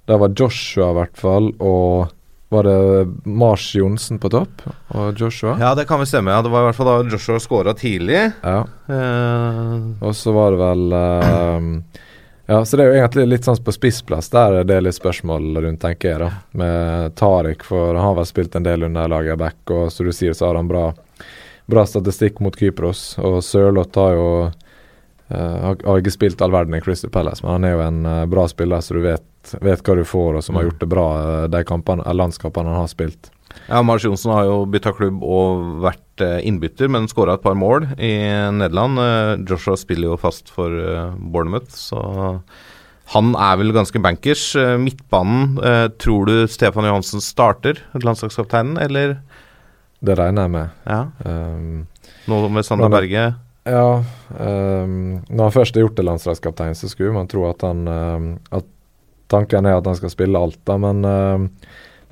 der 0.09 0.21
var 0.21 0.33
Joshua 0.33 0.91
i 0.91 0.99
hvert 0.99 1.21
fall, 1.21 1.53
og 1.61 2.09
var 2.49 2.65
det 2.65 3.09
Mars 3.25 3.75
Johnsen 3.75 4.19
på 4.19 4.31
topp? 4.33 4.63
Og 4.97 5.21
Joshua? 5.21 5.57
Ja, 5.61 5.75
det 5.75 5.85
kan 5.85 6.01
vel 6.01 6.09
stemme. 6.09 6.33
Ja. 6.33 6.43
Det 6.43 6.49
var 6.49 6.65
i 6.65 6.69
hvert 6.71 6.77
fall 6.77 6.89
da 6.89 7.13
Joshua 7.13 7.41
skåra 7.41 7.75
tidlig. 7.77 8.23
Ja. 8.41 8.63
Uh... 8.89 9.91
Og 10.01 10.17
så 10.17 10.33
var 10.33 10.55
det 10.55 10.61
vel 10.63 10.95
uh, 10.97 12.05
Ja, 12.49 12.63
så 12.65 12.79
det 12.79 12.87
er 12.87 12.89
jo 12.89 13.01
egentlig 13.03 13.27
litt 13.29 13.45
sånn 13.45 13.61
på 13.61 13.75
spissplass. 13.77 14.31
Der 14.33 14.63
er 14.63 14.69
det 14.69 14.81
litt 14.81 14.97
spørsmål 14.97 15.61
rundt, 15.61 15.83
tenker 15.83 16.15
jeg, 16.15 16.23
da. 16.23 16.31
Med 16.57 17.19
Tariq, 17.21 17.67
for 17.69 17.93
han 17.93 18.07
har 18.07 18.17
vel 18.23 18.31
spilt 18.31 18.57
en 18.57 18.65
del 18.65 18.89
under 18.89 19.13
laget 19.13 19.37
back, 19.37 19.61
og 19.69 19.93
som 19.93 20.09
du 20.09 20.15
sier, 20.17 20.33
så 20.33 20.49
har 20.49 20.57
han 20.57 20.71
bra, 20.71 20.87
bra 21.69 21.85
statistikk 21.85 22.41
mot 22.41 22.57
Kypros. 22.57 23.11
Og 23.21 23.43
Sørloth 23.45 24.01
har 24.01 24.17
jo 24.17 24.31
eh, 25.31 25.57
har, 25.65 25.99
ikke 26.01 26.15
spilt 26.15 26.43
all 26.45 26.55
verden 26.55 26.77
i 26.77 26.83
Crystal 26.85 27.13
Palace, 27.13 27.45
men 27.45 27.57
han 27.57 27.67
er 27.67 27.75
jo 27.75 27.83
en 27.85 27.99
uh, 28.07 28.29
bra 28.31 28.47
spiller, 28.51 28.83
så 28.85 28.97
du 28.97 29.03
vet, 29.05 29.53
vet 29.65 29.83
hva 29.85 29.97
du 29.99 30.05
får, 30.07 30.39
og 30.39 30.45
som 30.45 30.59
har 30.59 30.69
gjort 30.69 30.81
det 30.83 30.89
bra 30.91 31.09
uh, 31.19 31.43
de 31.51 31.63
kampene, 31.69 32.07
landskapene 32.17 32.73
han 32.73 32.85
har 32.85 32.93
spilt. 32.93 33.31
Ja, 33.69 33.83
Mars 33.85 34.05
Johnsen 34.05 34.33
har 34.33 34.47
jo 34.47 34.63
bytta 34.71 34.93
klubb 34.97 35.23
og 35.25 35.81
vært 35.83 36.23
innbytter, 36.45 36.91
men 36.93 37.09
skåra 37.11 37.37
et 37.37 37.45
par 37.45 37.57
mål 37.59 37.87
i 37.95 38.13
Nederland. 38.55 39.01
Joshua 39.49 39.77
spiller 39.79 40.13
jo 40.13 40.19
fast 40.21 40.51
for 40.53 40.73
Bournemouth, 41.17 41.73
så 41.77 42.01
han 43.15 43.33
er 43.41 43.59
vel 43.61 43.73
ganske 43.75 44.01
bankers. 44.05 44.51
Midtbanen, 44.83 45.59
tror 46.01 46.29
du 46.29 46.35
Stefan 46.51 46.87
Johansen 46.89 47.25
starter, 47.25 47.81
landslagskapteinen, 48.05 48.79
eller? 48.85 49.17
Det 50.05 50.15
regner 50.19 50.47
jeg 50.47 50.55
med. 50.55 50.81
Ja, 50.87 51.01
Um, 51.27 51.87
nå 52.29 52.41
med 52.53 52.67
Sander 52.67 52.93
Berge. 52.93 53.25
Ja, 53.69 54.05
Um, 54.29 55.23
når 55.33 55.49
han 55.49 55.53
først 55.55 55.77
er 55.77 55.87
gjort 55.87 55.95
til 55.97 56.05
landslagskaptein, 56.05 56.75
så 56.77 56.89
skulle 56.91 57.15
man 57.17 57.31
tro 57.31 57.47
at 57.49 57.63
han 57.65 57.87
um, 57.89 58.27
At 58.53 58.67
tanken 59.33 59.65
er 59.65 59.79
at 59.79 59.87
han 59.89 59.97
skal 59.97 60.13
spille 60.13 60.37
alt, 60.41 60.59
da, 60.69 60.77
men 60.81 61.01
um, 61.01 61.47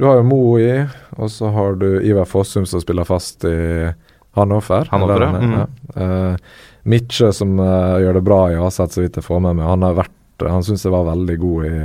du 0.00 0.06
har 0.08 0.16
jo 0.16 0.24
Moi, 0.28 0.86
og 1.16 1.28
så 1.32 1.50
har 1.52 1.76
du 1.80 2.00
Ivar 2.00 2.24
Fossum 2.28 2.64
som 2.68 2.80
spiller 2.80 3.04
fast 3.08 3.44
i 3.48 3.92
Hannover. 4.36 4.88
Hannover, 4.90 5.26
ja. 5.26 5.40
Mm. 5.40 5.52
ja. 5.56 5.66
Uh, 5.96 6.64
Mitche 6.88 7.28
som 7.36 7.54
uh, 7.60 7.96
gjør 8.00 8.18
det 8.18 8.24
bra 8.24 8.40
i 8.52 8.58
Aset, 8.60 8.96
så 8.96 9.04
vidt 9.04 9.16
jeg 9.20 9.24
får 9.24 9.40
med 9.44 9.60
meg. 9.60 9.68
Han 9.68 9.84
har 9.84 9.96
vært 10.00 10.44
Han 10.44 10.64
syns 10.64 10.84
jeg 10.84 10.92
var 10.92 11.06
veldig 11.08 11.38
god 11.40 11.68
i 11.68 11.76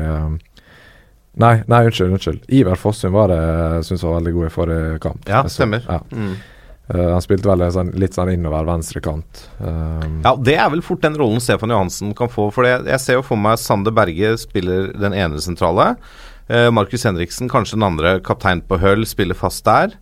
Nei, 1.41 1.53
nei, 1.71 1.85
unnskyld. 1.87 2.11
unnskyld. 2.11 2.41
Ivar 2.51 2.79
Fossum 2.79 3.13
var 3.15 3.31
det 3.31 3.39
jeg 3.39 3.85
syns 3.87 4.03
var 4.03 4.17
veldig 4.17 4.33
god 4.35 4.47
i 4.47 4.55
forrige 4.55 4.97
kamp. 5.03 5.29
Ja, 5.31 5.45
stemmer. 5.47 5.83
Ja. 5.87 6.01
Mm. 6.11 6.33
Eh, 6.91 7.07
han 7.13 7.21
spilte 7.23 7.47
vel 7.47 7.61
sånn, 7.71 7.93
litt 7.95 8.15
sånn 8.17 8.33
innover 8.33 8.65
venstre 8.67 8.99
kant. 9.03 9.45
Um, 9.61 10.19
Ja, 10.25 10.35
det 10.35 10.57
er 10.59 10.69
vel 10.73 10.81
fort 10.83 11.01
den 11.05 11.15
rollen 11.15 11.39
Stefan 11.39 11.71
Johansen 11.71 12.13
kan 12.17 12.27
få. 12.27 12.49
For 12.51 12.67
jeg 12.67 12.99
ser 12.99 13.19
jo 13.19 13.23
for 13.23 13.39
meg 13.39 13.57
Sander 13.61 13.93
Berge 13.95 14.33
spiller 14.41 14.91
den 14.97 15.13
ene 15.15 15.39
sentrale. 15.39 15.93
Uh, 16.51 16.67
Markus 16.73 17.05
Henriksen 17.07 17.47
kanskje 17.47 17.77
den 17.79 17.87
andre. 17.87 18.17
Kaptein 18.19 18.61
på 18.67 18.79
Høll 18.81 19.05
spiller 19.07 19.37
fast 19.39 19.63
der. 19.63 19.93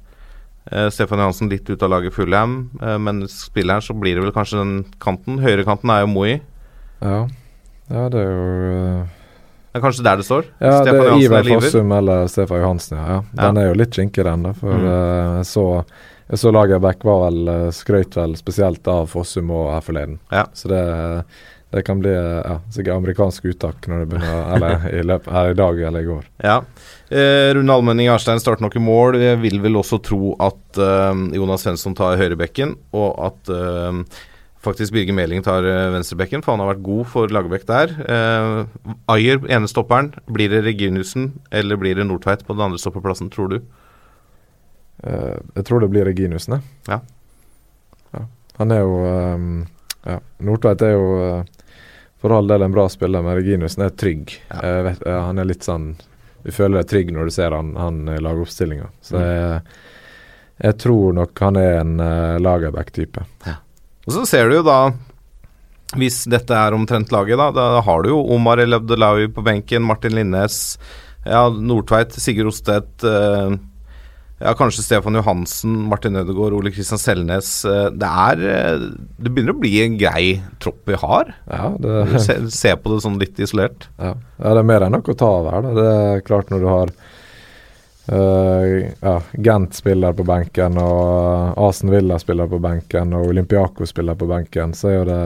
Uh, 0.72 0.88
Stefan 0.90 1.20
Johansen 1.22 1.50
litt 1.50 1.70
ut 1.70 1.82
av 1.86 1.90
laget 1.94 2.14
Fulham, 2.14 2.70
eh, 2.82 2.98
men 3.02 3.24
spiller 3.30 3.80
her 3.80 3.82
så 3.86 3.94
blir 3.98 4.16
det 4.18 4.24
vel 4.26 4.34
kanskje 4.36 4.60
den 4.60 4.74
kanten. 5.02 5.40
Høyrekanten 5.42 5.90
er 5.94 6.02
jo 6.04 6.10
Moi. 6.12 6.40
Ja. 7.02 7.28
ja, 7.90 8.04
det 8.12 8.20
er 8.20 8.30
jo 8.34 9.08
Det 9.70 9.78
er 9.80 9.82
kanskje 9.86 10.04
der 10.04 10.18
det 10.20 10.26
står. 10.26 10.46
Ja, 10.60 10.84
det 10.84 10.92
er 10.94 11.00
Johansen 11.06 11.24
Ivar 11.26 11.40
er. 11.46 11.50
Fossum 11.62 11.92
eller 11.96 12.28
Stefan 12.28 12.62
Johansen, 12.62 12.98
ja. 12.98 13.06
ja. 13.08 13.20
Den 13.46 13.56
Ja. 13.56 13.62
er 13.62 13.68
jo 13.70 13.78
litt 13.78 13.92
kinkig, 13.98 14.24
den. 14.26 14.54
For 14.58 14.74
Mm. 14.74 15.44
så, 15.46 15.86
jeg 16.30 16.42
så 16.42 16.52
Lagerbäck 16.54 17.06
var 17.08 17.24
vel 17.28 17.72
skrøyt 17.74 18.18
vel 18.18 18.36
spesielt 18.38 18.88
av 18.88 19.08
Fossum 19.10 19.50
og 19.50 19.72
her 19.74 19.86
forleden. 19.86 20.20
Ja. 20.30 20.44
Så 20.54 20.70
det, 20.70 20.84
det 21.70 21.84
kan 21.86 22.00
bli 22.02 22.10
eh, 22.10 22.40
ja, 22.42 22.56
sikkert 22.74 22.98
amerikansk 22.98 23.46
uttak 23.52 23.86
når 23.90 24.02
det 24.02 24.08
begynner 24.10 24.56
Eller 24.56 24.88
i 25.00 25.04
løpet 25.06 25.34
her 25.36 25.52
i 25.52 25.58
dag 25.58 25.82
eller 25.90 26.06
i 26.06 26.08
går. 26.08 26.24
Ja. 26.42 26.56
Eh, 27.10 27.50
Rune 27.58 27.76
Almenning 27.76 28.10
Arstein 28.10 28.42
starter 28.42 28.66
nok 28.66 28.78
i 28.80 28.82
mål. 28.82 29.20
Jeg 29.22 29.38
vil 29.44 29.62
vel 29.62 29.78
også 29.78 30.02
tro 30.06 30.34
at 30.42 30.82
eh, 30.82 31.22
Jonas 31.38 31.66
Svensson 31.66 31.98
tar 31.98 32.18
høyrebekken, 32.18 32.74
og 32.98 33.22
at 33.30 33.54
eh, 33.54 34.02
faktisk 34.66 34.96
Birger 34.96 35.18
Meling 35.18 35.46
tar 35.46 35.66
eh, 35.66 35.92
venstrebekken, 35.94 36.42
for 36.46 36.56
han 36.56 36.66
har 36.66 36.74
vært 36.74 36.88
god 36.88 37.12
for 37.14 37.36
Lagerbäck 37.38 37.70
der. 37.70 37.94
Eh, 38.02 38.96
Ayer, 39.14 39.44
ene 39.46 39.70
stopperen. 39.70 40.16
Blir 40.26 40.50
det 40.50 40.64
Reginussen 40.66 41.36
eller 41.54 41.78
blir 41.78 42.02
det 42.02 42.10
Nordtveit 42.10 42.48
på 42.48 42.58
den 42.58 42.66
andre 42.66 42.82
stopperplassen, 42.82 43.30
tror 43.34 43.54
du? 43.54 43.62
Eh, 45.04 45.38
jeg 45.56 45.66
tror 45.68 45.80
det 45.84 45.90
blir 45.94 46.06
Reginusene. 46.10 46.62
Ja. 46.88 47.00
Ja. 48.14 48.24
Han 48.58 48.72
er 48.76 48.82
jo 48.84 48.96
ehm, 49.08 49.50
Ja, 50.06 50.18
Nordtveit 50.48 50.82
er 50.88 50.94
jo 50.96 51.08
eh, 51.24 51.44
for 52.20 52.34
all 52.36 52.48
del 52.52 52.64
en 52.66 52.74
bra 52.76 52.88
spiller, 52.92 53.22
men 53.24 53.38
Reginiussen 53.38 53.84
er 53.86 53.94
trygg. 53.96 54.34
Ja. 54.50 54.60
Jeg 54.66 54.84
vet, 54.90 55.04
ja, 55.08 55.20
han 55.28 55.40
er 55.40 55.48
litt 55.48 55.64
sånn 55.64 55.94
Du 56.44 56.52
føler 56.56 56.82
deg 56.82 56.90
trygg 56.92 57.12
når 57.16 57.30
du 57.30 57.32
ser 57.36 57.52
han, 57.56 57.74
han 57.80 58.02
i 58.12 58.18
lagoppstillinga. 58.24 58.90
Så 59.04 59.16
Mm. 59.20 59.24
jeg, 59.28 59.62
jeg 60.64 60.78
tror 60.84 61.14
nok 61.16 61.40
han 61.40 61.56
er 61.60 61.78
en 61.80 61.94
uh, 62.00 62.38
Lagerbäck-type. 62.44 63.22
Og 64.08 64.12
så 64.16 64.26
ser 64.28 64.50
du 64.50 64.56
jo 64.60 64.64
da 64.68 64.80
hvis 65.98 66.22
dette 66.30 66.54
er 66.54 66.76
omtrent 66.76 67.10
laget, 67.12 67.38
da, 67.40 67.48
da 67.56 67.80
har 67.82 68.04
du 68.04 68.10
jo 68.12 68.20
Omar 68.36 68.60
El 68.62 68.76
Abdelawi 68.78 69.28
på 69.34 69.42
benken, 69.42 69.82
Martin 69.88 70.14
Linnes, 70.14 70.78
ja, 71.26 71.48
Nordtveit, 71.50 72.14
Sigurd 72.14 72.52
Ostedt, 72.52 73.02
eh, 73.10 73.56
ja, 74.40 74.54
kanskje 74.56 74.86
Stefan 74.86 75.18
Johansen, 75.20 75.76
Martin 75.92 76.16
Ødegaard, 76.20 76.56
Ole 76.56 76.72
Kristian 76.72 77.02
Selnes. 77.02 77.52
Eh, 77.68 77.90
det 77.92 78.10
er 78.26 78.44
eh, 78.54 78.88
Det 79.20 79.32
begynner 79.34 79.56
å 79.56 79.60
bli 79.60 79.74
en 79.84 80.00
grei 80.00 80.26
tropp 80.64 80.82
vi 80.90 81.00
har. 81.00 81.34
Ja, 81.52 81.70
Du 81.78 81.88
det, 81.90 82.40
Se, 82.56 82.76
på 82.76 82.94
det 82.96 83.04
sånn 83.06 83.20
litt 83.22 83.40
isolert. 83.40 83.90
ja. 84.00 84.16
ja, 84.16 84.52
det 84.56 84.64
er 84.64 84.70
mer 84.72 84.88
enn 84.88 84.96
nok 84.96 85.12
å 85.12 85.18
ta 85.20 85.32
av 85.42 85.52
her. 85.54 85.68
Da. 85.68 85.74
Det 85.80 85.88
er 85.94 86.28
klart 86.28 86.54
når 86.54 86.66
du 86.66 86.70
har 86.72 86.96
Uh, 88.10 88.90
ja, 89.04 89.20
Gent 89.38 89.76
spiller 89.78 90.16
på 90.18 90.24
benken, 90.26 90.80
og 90.82 91.60
Asen 91.62 91.92
Villa 91.94 92.16
spiller 92.18 92.48
på 92.50 92.58
benken, 92.58 93.12
og 93.14 93.28
Olympiaco 93.30 93.86
spiller 93.86 94.18
på 94.18 94.26
benken, 94.26 94.74
så 94.74 94.90
er 94.90 94.96
jo 94.96 95.04
det 95.06 95.20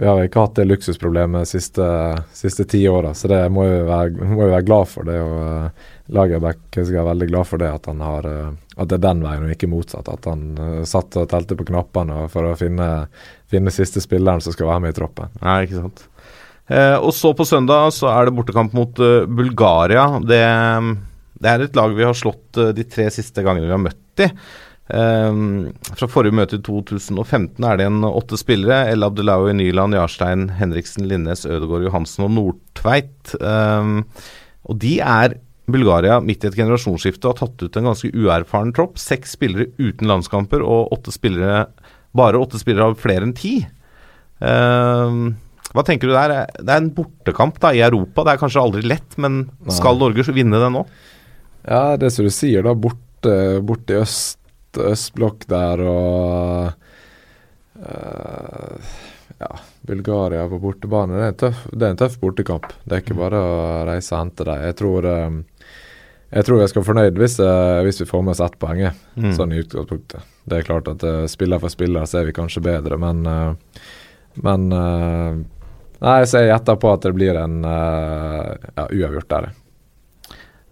Vi 0.00 0.06
har 0.08 0.22
ikke 0.24 0.46
hatt 0.46 0.56
det 0.56 0.64
luksusproblemet 0.70 1.44
de 1.44 1.50
siste, 1.50 1.88
siste 2.32 2.64
ti 2.64 2.80
åra, 2.88 3.12
så 3.12 3.28
det 3.28 3.42
må 3.52 3.66
vi 3.68 3.76
være, 3.90 4.24
må 4.24 4.42
vi 4.46 4.54
være 4.54 4.66
glad 4.70 4.88
for. 4.88 5.04
det 5.04 5.20
å... 5.20 5.68
Lagerbäck 6.14 6.60
skal 6.70 6.92
være 7.00 7.08
veldig 7.10 7.28
glad 7.30 7.48
for 7.48 7.62
det, 7.62 7.70
at 7.72 7.88
har 7.88 8.28
eh, 8.30 8.50
At 8.76 8.90
det 8.90 8.98
er 8.98 9.06
den 9.08 9.22
veien 9.24 9.46
og 9.46 9.54
ikke 9.54 9.70
motsatt. 9.70 10.10
At 10.12 10.28
han 10.30 10.44
eh, 10.58 10.84
satt 10.86 11.16
og 11.18 11.30
telte 11.32 11.58
på 11.58 11.66
knappene 11.70 12.26
for 12.32 12.50
å 12.50 12.58
finne, 12.58 13.08
finne 13.50 13.74
siste 13.74 14.02
spilleren 14.04 14.44
som 14.44 14.54
skal 14.54 14.70
være 14.70 14.84
med 14.84 14.94
i 14.94 14.98
troppen. 15.00 15.34
Nei, 15.42 15.58
ikke 15.66 15.82
sant. 15.82 16.06
Eh, 16.66 16.96
og 16.98 17.12
så 17.14 17.32
på 17.38 17.46
søndag 17.46 17.90
så 17.96 18.10
er 18.12 18.26
det 18.26 18.36
bortekamp 18.36 18.74
mot 18.74 19.02
uh, 19.02 19.26
Bulgaria. 19.26 20.06
Det, 20.22 20.42
det 21.42 21.50
er 21.50 21.66
et 21.66 21.78
lag 21.78 21.94
vi 21.94 22.06
har 22.06 22.16
slått 22.18 22.58
uh, 22.58 22.72
de 22.74 22.86
tre 22.90 23.08
siste 23.14 23.42
gangene 23.46 23.68
vi 23.68 23.76
har 23.76 23.82
møtt 23.82 24.02
de. 24.18 24.30
Eh, 24.86 25.38
fra 25.98 26.06
forrige 26.06 26.36
møte 26.38 26.60
i 26.60 26.62
2015 26.62 27.64
er 27.66 27.80
det 27.80 27.88
en 27.88 28.06
åtte 28.06 28.38
spillere. 28.38 28.92
El 28.92 29.06
Abdelawi, 29.06 29.54
Nyland, 29.58 29.96
Jarstein, 29.98 30.48
Henriksen, 30.60 31.08
Linnes, 31.10 31.46
Ødegaard, 31.46 31.88
Johansen 31.88 32.28
og 32.28 32.34
Nordtveit. 32.36 33.34
Eh, 33.40 33.90
og 34.66 34.80
de 34.82 34.94
er 35.02 35.36
Bulgaria 35.66 36.20
midt 36.22 36.44
i 36.44 36.50
et 36.50 36.58
generasjonsskifte 36.58 37.26
har 37.30 37.38
tatt 37.38 37.62
ut 37.62 37.78
en 37.78 37.88
ganske 37.90 38.10
uerfaren 38.14 38.72
tropp. 38.76 39.00
Seks 39.02 39.34
spillere 39.34 39.72
uten 39.80 40.06
landskamper 40.10 40.62
og 40.62 40.92
åtte 40.94 41.14
spillere, 41.14 41.66
bare 42.16 42.38
åtte 42.40 42.60
spillere 42.60 42.92
av 42.92 43.00
flere 43.00 43.26
enn 43.26 43.34
ti. 43.36 43.58
Uh, 44.38 45.34
hva 45.74 45.84
tenker 45.84 46.08
du 46.08 46.14
der? 46.14 46.46
Det 46.54 46.70
er 46.70 46.80
en 46.80 46.92
bortekamp 46.94 47.58
da 47.60 47.72
i 47.74 47.82
Europa. 47.84 48.24
Det 48.24 48.34
er 48.34 48.40
kanskje 48.40 48.62
aldri 48.62 48.86
lett, 48.86 49.18
men 49.20 49.44
skal 49.74 49.98
Norge 50.00 50.24
vinne 50.32 50.60
det 50.62 50.70
nå? 50.72 50.86
Ja, 51.66 51.96
det 51.98 52.12
som 52.14 52.28
du 52.28 52.32
sier, 52.32 52.62
da. 52.64 52.76
Borte, 52.78 53.34
borte 53.66 53.96
i 53.96 54.00
øst, 54.00 54.38
østblokk 54.78 55.48
der 55.50 55.82
og 55.82 56.70
uh, 57.82 58.94
Ja, 59.36 59.50
Bulgaria 59.84 60.46
på 60.48 60.62
bortebane. 60.62 61.18
Det 61.18 61.26
er, 61.26 61.36
tøff, 61.42 61.66
det 61.74 61.82
er 61.82 61.92
en 61.92 62.00
tøff 62.00 62.16
bortekamp. 62.22 62.70
Det 62.84 62.96
er 62.96 63.02
ikke 63.04 63.18
bare 63.18 63.42
å 63.42 63.58
reise 63.90 64.14
og 64.14 64.22
hente 64.22 64.46
dem. 64.48 64.62
Jeg 64.64 64.76
tror 64.78 65.08
eh, 65.10 65.34
jeg 66.34 66.46
tror 66.46 66.58
jeg 66.60 66.70
skal 66.72 66.82
være 66.82 66.88
fornøyd 66.88 67.18
hvis, 67.20 67.36
eh, 67.42 67.80
hvis 67.86 68.00
vi 68.02 68.08
får 68.08 68.24
med 68.24 68.34
oss 68.34 68.42
ett 68.42 68.56
poeng. 68.62 68.80
Mm. 69.14 69.34
sånn 69.36 69.54
i 69.54 69.60
utgangspunktet. 69.62 70.24
Det 70.46 70.58
er 70.58 70.66
klart 70.66 70.88
at 70.90 71.04
uh, 71.06 71.26
spiller 71.30 71.62
for 71.62 71.72
spiller 71.72 72.06
så 72.06 72.20
er 72.20 72.28
vi 72.28 72.34
kanskje 72.36 72.64
bedre, 72.64 72.98
men 72.98 73.26
uh, 73.26 73.52
Men 74.42 74.66
uh, 74.72 75.36
Nei, 75.96 76.18
så 76.28 76.42
jeg 76.42 76.50
gjetter 76.50 76.76
på 76.76 76.90
at 76.92 77.06
det 77.06 77.14
blir 77.16 77.38
en 77.40 77.62
ja, 77.64 78.82
uavgjort 78.84 79.30
der. 79.30 79.46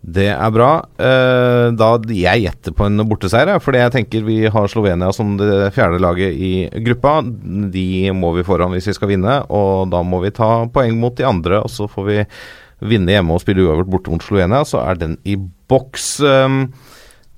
Det 0.04 0.26
er 0.34 0.50
bra. 0.52 0.68
Da 1.00 1.88
Jeg 2.12 2.42
gjetter 2.42 2.74
på 2.76 2.84
en 2.84 3.00
borteseier, 3.08 3.56
fordi 3.56 3.80
jeg 3.80 3.94
tenker 3.94 4.26
vi 4.26 4.36
har 4.52 4.68
Slovenia 4.68 5.08
som 5.16 5.38
det 5.40 5.70
fjerde 5.72 6.02
laget 6.04 6.36
i 6.36 6.50
gruppa. 6.84 7.14
De 7.24 8.12
må 8.12 8.34
vi 8.36 8.44
foran 8.44 8.76
hvis 8.76 8.90
vi 8.90 8.96
skal 8.98 9.14
vinne, 9.14 9.38
og 9.48 9.88
da 9.96 10.02
må 10.04 10.20
vi 10.26 10.34
ta 10.36 10.66
poeng 10.68 11.00
mot 11.00 11.16
de 11.16 11.24
andre. 11.24 11.62
Og 11.64 11.72
så 11.72 11.88
får 11.88 12.06
vi 12.10 12.20
vinne 12.84 13.14
hjemme 13.14 13.34
og 13.34 13.42
spille 13.42 13.64
uavgjort 13.64 13.92
borte 13.92 14.12
mot 14.12 14.24
Slovenia, 14.24 14.64
så 14.68 14.82
er 14.84 15.00
den 15.00 15.16
i 15.24 15.36
boks. 15.70 16.18
Um, 16.24 16.66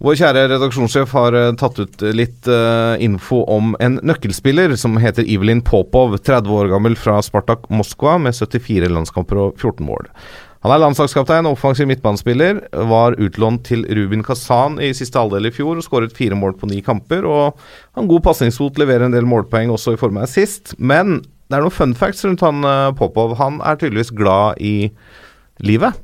vår 0.05 0.19
kjære 0.21 0.43
redaksjonssjef 0.51 1.13
har 1.17 1.35
eh, 1.39 1.55
tatt 1.57 1.79
ut 1.81 2.03
litt 2.13 2.49
eh, 2.53 2.99
info 3.01 3.39
om 3.49 3.71
en 3.81 3.95
nøkkelspiller 4.05 4.75
som 4.77 4.99
heter 5.01 5.25
Ivelin 5.25 5.63
Popov, 5.65 6.19
30 6.21 6.53
år 6.53 6.69
gammel 6.75 6.99
fra 7.01 7.15
Spartak 7.25 7.65
Moskva 7.73 8.19
med 8.21 8.37
74 8.37 8.91
landskamper 8.93 9.41
og 9.41 9.57
14 9.57 9.87
mål. 9.89 10.11
Han 10.67 10.75
er 10.75 10.83
landslagskaptein, 10.83 11.49
og 11.49 11.57
offensiv 11.57 11.89
midtbanespiller, 11.89 12.61
var 12.91 13.17
utlånt 13.23 13.65
til 13.69 13.87
Rubin 13.97 14.25
Kazan 14.27 14.81
i 14.83 14.91
siste 14.99 15.17
halvdel 15.17 15.49
i 15.49 15.55
fjor 15.55 15.79
og 15.79 15.87
skåret 15.87 16.17
fire 16.17 16.37
mål 16.37 16.59
på 16.61 16.69
ni 16.69 16.83
kamper. 16.85 17.25
og 17.25 17.57
har 17.95 18.03
en 18.03 18.11
god 18.11 18.25
pasningsfot, 18.27 18.77
leverer 18.77 19.07
en 19.07 19.17
del 19.17 19.25
målpoeng 19.25 19.71
også 19.73 19.95
i 19.95 20.01
form 20.01 20.19
av 20.19 20.27
assist. 20.27 20.75
Men 20.77 21.23
det 21.49 21.57
er 21.57 21.63
noen 21.63 21.73
fun 21.73 21.95
facts 21.95 22.27
rundt 22.27 22.45
han 22.45 22.67
eh, 22.67 22.93
Popov. 22.99 23.37
Han 23.41 23.63
er 23.63 23.79
tydeligvis 23.81 24.13
glad 24.13 24.61
i 24.61 24.91
livet. 25.65 25.97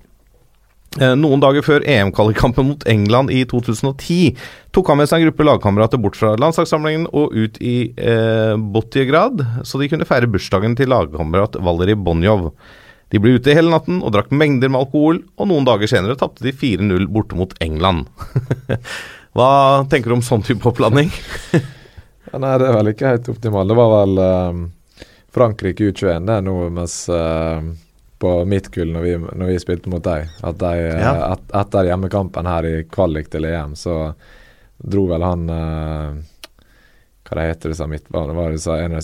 Eh, 1.01 1.15
Noen 1.17 1.41
dager 1.41 1.65
før 1.65 1.85
EM-kvalikkampen 1.89 2.67
mot 2.69 2.83
England 2.91 3.33
i 3.33 3.43
2010 3.49 4.35
tok 4.77 4.91
han 4.93 5.01
med 5.01 5.09
seg 5.09 5.23
en 5.23 5.31
gruppe 5.31 5.47
lagkamerater 5.49 6.01
bort 6.03 6.19
fra 6.21 6.35
landslagssamlingen 6.41 7.07
og 7.17 7.33
ut 7.33 7.57
i 7.65 7.77
eh, 7.97 8.53
Botjegrad, 8.61 9.41
så 9.65 9.81
de 9.81 9.89
kunne 9.89 10.09
feire 10.09 10.29
bursdagen 10.29 10.77
til 10.77 10.93
lagkamerat 10.93 11.57
Valerij 11.65 11.97
Bonjov. 11.97 12.51
De 13.13 13.21
ble 13.21 13.35
ute 13.37 13.57
hele 13.57 13.73
natten 13.73 14.01
og 14.01 14.13
drakk 14.15 14.31
mengder 14.33 14.73
med 14.73 14.85
alkohol, 14.87 15.23
og 15.37 15.49
noen 15.49 15.67
dager 15.69 15.89
senere 15.91 16.17
tapte 16.21 16.45
de 16.45 16.53
4-0 16.57 17.09
borte 17.13 17.37
mot 17.37 17.53
England. 17.65 18.09
Hva 19.37 19.49
tenker 19.89 20.13
du 20.13 20.19
om 20.19 20.25
sånn 20.25 20.45
type 20.47 20.69
oppladning? 20.69 21.13
Ja, 22.33 22.39
nei, 22.41 22.55
det 22.57 22.65
er 22.65 22.77
vel 22.79 22.89
ikke 22.95 23.11
helt 23.11 23.27
optimalt. 23.29 23.69
Det 23.69 23.75
var 23.77 23.91
vel 23.93 24.21
eh, 24.25 24.61
Frankrike 25.37 25.91
U21 25.91 26.29
det 26.31 26.37
er 26.39 26.45
nå, 26.47 26.55
mens 26.73 26.95
eh, 27.13 27.67
på 28.23 28.33
mitt 28.47 28.69
kull, 28.75 28.93
når 28.95 29.03
vi, 29.07 29.15
når 29.19 29.49
vi 29.51 29.57
spilte 29.63 29.91
mot 29.91 30.05
deg, 30.07 30.29
at 30.47 30.59
de, 30.61 30.73
eh, 30.89 31.01
Ja. 31.03 31.33
et, 31.35 31.49
etter 31.63 31.89
hjemmekampen 31.89 32.47
her 32.47 32.69
i 32.69 32.77
kvalik 32.87 33.31
til 33.33 33.49
EM, 33.51 33.75
så 33.79 33.97
dro 34.79 35.07
vel 35.11 35.27
han 35.27 35.49
eh, 35.51 36.21
Hva 37.23 37.39
det 37.39 37.49
heter 37.49 37.73
disse 37.73 37.87
midtbanene? 37.89 38.35
Var 38.37 38.53
det 38.53 38.79
en 38.85 38.95
av 38.99 39.03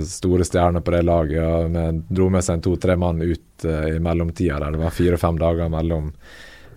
de 0.00 0.04
store 0.08 0.46
stjernene 0.48 0.80
på 0.80 0.94
det 0.94 1.02
laget? 1.04 1.42
Og 1.44 1.70
med, 1.70 2.02
dro 2.08 2.28
med 2.32 2.44
seg 2.46 2.56
en 2.56 2.64
to-tre 2.64 2.96
mann 2.96 3.20
ut 3.20 3.66
eh, 3.68 3.88
i 3.96 3.98
mellomtida 4.00 4.58
der. 4.62 4.72
Det 4.72 4.80
var 4.80 4.94
fire-fem 4.96 5.38
dager 5.42 5.68
mellom 5.72 6.12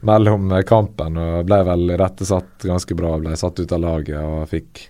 mellom 0.01 0.53
kampen 0.63 1.17
og 1.19 1.45
ble 1.47 1.57
vel 1.67 1.91
rettesatt 1.99 2.63
ganske 2.63 2.95
bra. 2.95 3.17
Ble 3.19 3.35
satt 3.39 3.59
ut 3.59 3.73
av 3.75 3.81
laget 3.83 4.19
og 4.19 4.45
fikk 4.51 4.85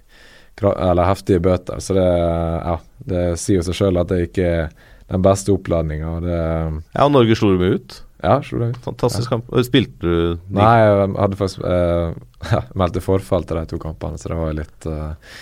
eller 0.61 1.07
heftige 1.07 1.39
bøter. 1.39 1.80
Så 1.80 1.95
det, 1.97 2.05
ja, 2.05 2.76
det 3.13 3.26
sier 3.39 3.61
jo 3.61 3.67
seg 3.69 3.77
sjøl 3.80 4.01
at 4.01 4.09
det 4.11 4.26
ikke 4.27 4.47
er 4.49 4.88
den 5.10 5.23
beste 5.26 5.53
oppladninga. 5.56 6.11
Ja, 6.30 7.06
og 7.06 7.11
Norge 7.15 7.36
slo 7.38 7.53
dem 7.57 7.77
ut. 7.80 8.02
Ja, 8.22 8.40
slo 8.45 8.60
dem 8.61 8.73
ut. 8.76 8.81
Fantastisk 8.86 9.31
kamp. 9.31 9.48
Spilte 9.65 9.99
du 10.03 10.11
de- 10.36 10.57
Nei, 10.60 10.73
jeg 10.84 11.14
hadde 11.18 11.40
faktisk 11.40 11.64
eh, 11.65 12.11
ja, 12.53 12.61
meldte 12.77 13.02
forfall 13.03 13.45
til 13.48 13.57
de 13.61 13.65
to 13.72 13.80
kampene, 13.81 14.19
så 14.22 14.30
det 14.34 14.38
var 14.40 14.57
litt, 14.57 14.90
eh, 14.90 15.38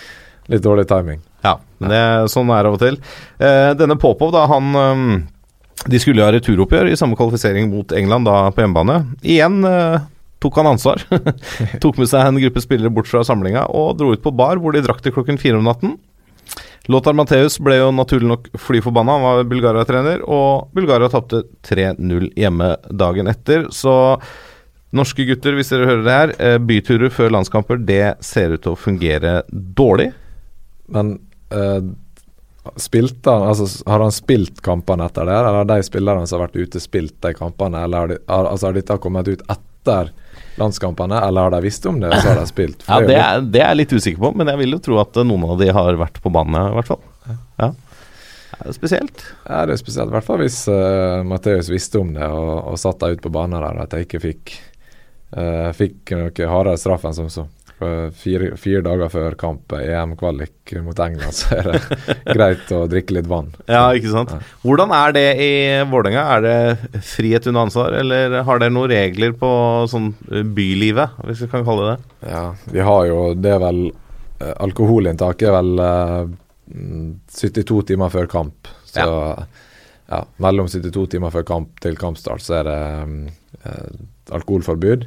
litt 0.54 0.64
dårlig 0.64 0.86
timing. 0.90 1.20
Ja, 1.44 1.56
men 1.78 1.92
det, 1.92 2.02
sånn 2.32 2.48
er 2.50 2.64
det 2.64 2.70
av 2.72 2.76
og 2.78 2.82
til. 2.82 2.96
Eh, 3.38 3.72
denne 3.78 3.98
Popov, 4.00 4.32
da, 4.34 4.46
han 4.50 4.72
øhm, 4.74 5.10
De 5.86 5.98
skulle 6.02 6.24
ha 6.26 6.32
returoppgjør 6.34 6.88
i 6.90 6.96
samme 6.98 7.14
kvalifisering 7.14 7.68
mot 7.70 7.92
England, 7.94 8.26
da 8.26 8.48
på 8.50 8.64
hjemmebane. 8.64 8.96
Igjen 9.22 9.60
eh, 9.68 10.00
tok 10.42 10.56
han 10.58 10.72
ansvar. 10.72 11.04
tok 11.84 12.00
med 12.00 12.08
seg 12.10 12.24
en 12.26 12.40
gruppe 12.42 12.62
spillere 12.64 12.90
bort 12.94 13.06
fra 13.10 13.22
samlinga 13.26 13.66
og 13.70 13.96
dro 14.00 14.10
ut 14.14 14.22
på 14.24 14.32
bar, 14.34 14.58
hvor 14.58 14.74
de 14.74 14.82
drakk 14.82 15.04
til 15.04 15.14
klokken 15.14 15.38
fire 15.38 15.58
om 15.60 15.66
natten. 15.68 15.94
Lothar 16.88 17.16
Matheus 17.16 17.58
ble 17.60 17.76
jo 17.82 17.90
naturlig 17.92 18.30
nok 18.30 18.46
fly 18.56 18.80
forbanna, 18.84 19.18
han 19.18 19.26
var 19.26 19.48
Bulgaria-trener, 19.50 20.22
og 20.24 20.70
Bulgaria 20.76 21.10
tapte 21.12 21.42
3-0 21.68 22.30
hjemme 22.38 22.70
dagen 22.88 23.28
etter. 23.28 23.66
Så 23.74 23.92
norske 24.96 25.26
gutter, 25.28 25.58
hvis 25.58 25.68
dere 25.74 25.88
hører 25.90 26.04
det 26.06 26.16
her, 26.16 26.34
eh, 26.40 26.58
byturer 26.58 27.12
før 27.12 27.34
landskamper, 27.36 27.84
det 27.84 28.16
ser 28.24 28.56
ut 28.56 28.64
til 28.64 28.72
å 28.72 28.80
fungere 28.80 29.42
dårlig. 29.52 30.14
Men 30.88 31.18
eh, 31.52 31.90
Spilte 32.76 33.30
han, 33.30 33.42
altså, 33.48 33.64
har 33.88 34.00
han 34.00 34.12
spilt 34.12 34.60
kampene 34.60 35.06
etter 35.08 35.24
det, 35.24 35.36
eller 35.38 35.60
har 35.60 35.68
de 35.68 35.82
spillerne 35.86 36.26
som 36.28 36.38
har 36.38 36.48
vært 36.48 36.58
ute, 36.68 36.82
spilt 36.82 37.14
de 37.24 37.32
kampene? 37.36 37.80
Eller 37.84 37.98
har, 37.98 38.10
de, 38.12 38.18
altså, 38.28 38.72
dette 38.76 38.98
kommet 39.00 39.28
ut 39.28 39.44
etter 39.48 40.10
landskampene, 40.60 41.20
eller 41.24 41.46
har 41.46 41.54
de 41.56 41.60
visst 41.64 41.86
om 41.88 42.00
det, 42.02 42.12
så 42.20 42.32
har 42.32 42.40
de 42.40 42.46
spilt? 42.54 42.84
Ja, 42.86 43.00
det 43.04 43.18
er 43.18 43.44
det 43.44 43.62
er 43.62 43.72
jeg 43.72 43.80
litt 43.82 43.94
usikker 43.96 44.22
på, 44.22 44.32
men 44.38 44.50
jeg 44.52 44.62
vil 44.62 44.76
jo 44.76 44.80
tro 44.84 45.02
at 45.02 45.18
eh, 45.18 45.26
noen 45.28 45.46
av 45.48 45.60
de 45.60 45.70
har 45.74 46.00
vært 46.00 46.20
på 46.24 46.32
banen, 46.34 46.58
i 46.72 46.78
hvert 46.78 46.90
fall. 46.90 47.04
Ja. 47.58 47.72
Det 48.58 48.72
er 48.72 48.74
spesielt. 48.74 49.22
Ja, 49.44 49.62
det 49.68 49.76
er 49.76 49.80
spesielt. 49.80 50.10
I 50.10 50.16
hvert 50.16 50.26
fall 50.26 50.40
hvis 50.42 50.62
uh, 50.66 51.22
Matheus 51.26 51.68
visste 51.70 52.00
om 52.00 52.10
det 52.16 52.26
og, 52.26 52.54
og 52.72 52.80
satt 52.80 52.98
deg 53.04 53.18
ut 53.18 53.22
på 53.22 53.32
banen 53.34 53.60
der, 53.60 53.84
at 53.84 53.94
jeg 53.94 54.08
ikke 54.08 54.22
fikk 54.24 54.54
uh, 55.36 55.70
Fikk 55.76 56.14
noe 56.16 56.48
hardere 56.50 56.80
straff 56.80 57.06
enn 57.06 57.14
som 57.14 57.30
så. 57.30 57.44
For 57.78 58.10
Fire, 58.18 58.50
fire 58.58 58.82
dager 58.82 59.10
før 59.12 59.34
kamp, 59.38 59.72
EM-kvalik 59.78 60.72
mot 60.82 60.98
England, 60.98 61.36
så 61.36 61.60
er 61.60 61.68
det 61.68 61.82
greit 62.36 62.72
å 62.74 62.80
drikke 62.90 63.14
litt 63.14 63.28
vann. 63.30 63.52
Ja, 63.70 63.84
ikke 63.94 64.10
sant. 64.10 64.32
Hvordan 64.64 64.90
er 64.96 65.14
det 65.14 65.26
i 65.44 65.52
Vålerenga? 65.86 66.24
Er 66.34 66.42
det 66.42 67.02
frihet 67.06 67.46
under 67.46 67.68
ansvar, 67.68 67.94
eller 68.00 68.40
har 68.48 68.62
dere 68.62 68.74
noen 68.74 68.90
regler 68.90 69.36
på 69.38 69.52
sånn 69.92 70.10
eh, 70.32 70.42
bylivet, 70.42 71.22
hvis 71.28 71.44
vi 71.44 71.50
kan 71.54 71.66
kalle 71.68 71.86
det 71.86 71.94
det? 71.94 72.32
Ja, 72.32 72.42
vi 72.74 72.82
har 72.90 73.06
jo 73.06 73.20
Det 73.38 73.54
er 73.54 73.62
vel 73.62 73.80
eh, 73.86 74.52
Alkoholinntaket 74.66 75.46
er 75.52 75.56
vel 75.60 75.86
eh, 75.86 76.34
mm, 76.74 77.08
72 77.38 77.80
timer 77.92 78.10
før 78.14 78.26
kamp. 78.34 78.74
Så 78.88 79.06
ja. 80.08 80.22
mellom 80.42 80.66
72 80.66 81.06
timer 81.14 81.30
før 81.30 81.46
kamp 81.46 81.78
til 81.84 81.98
kampstart 82.00 82.42
så 82.42 82.58
er 82.60 82.68
det 82.72 82.78
eh, 83.62 83.98
alkoholforbud. 84.34 85.06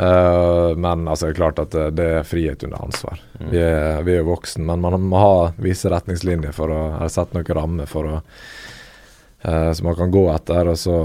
Eh, 0.00 0.76
men 0.76 1.08
altså, 1.08 1.26
det 1.26 1.34
er 1.34 1.36
klart 1.36 1.58
at 1.60 1.74
det, 1.74 1.90
det 1.98 2.08
er 2.20 2.24
frihet 2.24 2.62
under 2.64 2.84
ansvar. 2.86 3.20
Vi, 3.36 3.58
er, 3.60 4.00
vi 4.06 4.14
er 4.14 4.22
jo 4.22 4.30
voksen, 4.30 4.64
men 4.64 4.80
man 4.80 4.96
må 5.04 5.20
ha 5.20 5.34
visse 5.60 5.90
retningslinjer 5.92 6.56
for 6.56 6.72
å 6.72 6.80
Eller 6.94 7.12
sette 7.12 7.36
noen 7.36 7.56
rammer 7.58 7.90
for 7.90 8.08
å 8.08 8.14
uh, 8.20 9.72
som 9.72 9.90
man 9.90 9.98
kan 9.98 10.12
gå 10.12 10.24
etter, 10.32 10.72
og 10.72 10.78
så 10.80 10.96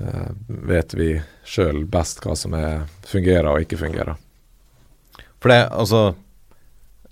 uh, 0.00 0.30
vet 0.46 0.96
vi 0.96 1.10
sjøl 1.44 1.84
best 1.90 2.24
hva 2.24 2.36
som 2.36 2.56
er, 2.56 2.86
fungerer 3.08 3.50
og 3.52 3.64
ikke 3.64 3.80
fungerer. 3.80 4.16
For 5.40 5.52
det, 5.52 5.62
altså 5.72 6.14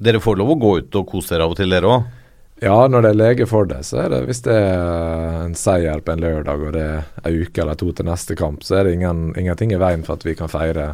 Dere 0.02 0.18
får 0.18 0.34
lov 0.40 0.48
å 0.50 0.58
gå 0.58 0.70
ut 0.80 0.96
og 0.98 1.10
kose 1.12 1.30
dere 1.30 1.44
av 1.46 1.52
og 1.52 1.58
til, 1.60 1.70
dere 1.70 1.90
òg? 1.92 2.06
Ja, 2.62 2.76
når 2.86 3.02
det 3.02 3.10
er 3.10 3.18
lege 3.18 3.46
for 3.50 3.66
det, 3.66 3.80
så 3.88 4.04
er 4.04 4.12
det 4.12 4.20
hvis 4.28 4.44
det 4.46 4.54
er 4.54 5.40
en 5.40 5.54
seier 5.58 6.02
på 6.04 6.12
en 6.14 6.20
lørdag 6.22 6.60
og 6.62 6.76
det 6.76 6.82
er 6.84 7.08
ei 7.26 7.40
uke 7.42 7.64
eller 7.64 7.74
to 7.80 7.88
til 7.90 8.06
neste 8.06 8.36
kamp, 8.38 8.62
så 8.62 8.76
er 8.78 8.86
det 8.86 8.92
ingen, 9.00 9.32
ingenting 9.38 9.72
i 9.74 9.80
veien 9.82 10.04
for 10.06 10.14
at 10.14 10.26
vi 10.28 10.36
kan 10.38 10.50
feire, 10.52 10.92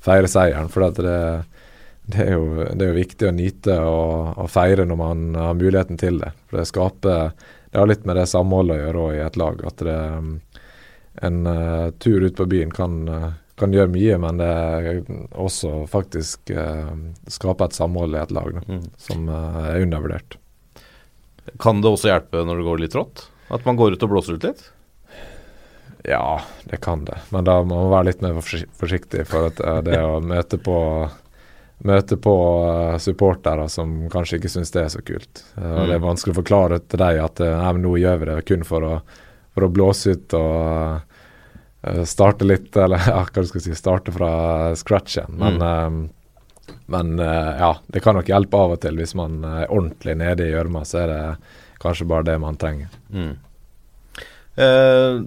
feire 0.00 0.30
seieren. 0.32 0.70
For 0.72 0.88
det, 0.96 1.04
det, 2.08 2.24
er 2.24 2.32
jo, 2.32 2.64
det 2.64 2.86
er 2.86 2.94
jo 2.94 2.96
viktig 2.96 3.28
å 3.28 3.34
nyte 3.36 3.76
og, 3.84 4.38
og 4.40 4.48
feire 4.54 4.88
når 4.88 5.00
man 5.02 5.26
har 5.36 5.58
muligheten 5.60 6.00
til 6.00 6.16
det. 6.22 6.32
For 6.48 6.62
det 6.62 6.70
skaper 6.72 7.36
Det 7.72 7.80
har 7.80 7.88
litt 7.92 8.08
med 8.08 8.16
det 8.16 8.26
samholdet 8.32 8.78
å 8.78 8.82
gjøre 8.82 9.04
òg 9.04 9.14
i 9.16 9.22
et 9.26 9.36
lag. 9.40 9.62
At 9.68 9.84
det, 9.84 10.00
en 11.28 11.46
uh, 11.46 11.90
tur 12.00 12.24
ut 12.24 12.36
på 12.36 12.46
byen 12.48 12.72
kan, 12.72 12.98
kan 13.60 13.72
gjøre 13.72 13.92
mye, 13.92 14.18
men 14.20 14.40
det 14.40 14.52
også 15.36 15.86
faktisk 15.92 16.52
uh, 16.56 16.92
skaper 17.28 17.68
et 17.68 17.76
samhold 17.76 18.16
i 18.16 18.22
et 18.24 18.32
lag 18.32 18.54
da, 18.56 18.64
Mm. 18.68 18.86
som 18.96 19.28
uh, 19.28 19.68
er 19.74 19.84
undervurdert. 19.84 20.38
Kan 21.62 21.82
det 21.82 21.90
også 21.90 22.10
hjelpe 22.10 22.44
når 22.46 22.60
det 22.60 22.68
går 22.68 22.82
litt 22.84 22.96
rått? 22.98 23.26
At 23.52 23.66
man 23.68 23.76
går 23.76 23.96
ut 23.96 24.06
og 24.06 24.12
blåser 24.12 24.38
ut 24.38 24.46
litt? 24.46 24.62
Ja, 26.04 26.40
det 26.64 26.76
kan 26.82 27.04
det. 27.04 27.18
Men 27.30 27.44
da 27.46 27.60
må 27.62 27.76
man 27.84 27.92
være 27.92 28.10
litt 28.10 28.22
mer 28.24 28.38
forsiktig. 28.42 29.26
For 29.30 29.50
at 29.50 29.60
eh, 29.62 29.82
det 29.86 29.98
å 30.02 30.22
møte 30.22 30.60
på 30.62 30.78
Møte 31.82 32.14
på 32.14 32.32
eh, 32.62 32.96
supportere 33.02 33.64
som 33.66 34.04
kanskje 34.10 34.36
ikke 34.38 34.50
syns 34.52 34.70
det 34.70 34.84
er 34.84 34.90
så 34.92 35.00
kult. 35.02 35.40
Eh, 35.58 35.72
og 35.80 35.88
Det 35.90 35.96
er 35.96 36.04
vanskelig 36.04 36.36
å 36.36 36.38
forklare 36.38 36.78
til 36.78 37.00
dem 37.02 37.18
at 37.24 37.42
nei, 37.42 37.72
nå 37.82 37.96
gjør 37.98 38.20
vi 38.20 38.28
det 38.28 38.36
kun 38.46 38.62
for 38.66 38.86
å, 38.86 38.92
for 39.50 39.66
å 39.66 39.70
blåse 39.74 40.14
ut 40.14 40.36
og 40.38 41.08
starte 42.06 42.46
litt 42.46 42.76
Eller 42.78 43.02
ja, 43.10 43.24
hva 43.26 43.42
skal 43.42 43.58
jeg 43.58 43.64
si 43.64 43.74
Starte 43.74 44.14
fra 44.14 44.30
scratch 44.78 45.16
igjen. 45.18 45.34
Men, 45.42 45.58
eh, 45.58 45.96
men 46.92 47.14
eh, 47.22 47.52
ja, 47.60 47.72
det 47.92 48.02
kan 48.04 48.16
nok 48.18 48.30
hjelpe 48.30 48.58
av 48.58 48.76
og 48.76 48.82
til. 48.82 48.98
Hvis 49.00 49.14
man 49.18 49.40
er 49.46 49.70
ordentlig 49.70 50.16
nede 50.20 50.46
i 50.46 50.54
gjørma, 50.54 50.84
så 50.88 51.04
er 51.04 51.12
det 51.12 51.22
kanskje 51.82 52.08
bare 52.10 52.28
det 52.30 52.38
man 52.42 52.58
trenger. 52.60 52.92
Mm. 53.12 53.32
Eh, 54.62 55.22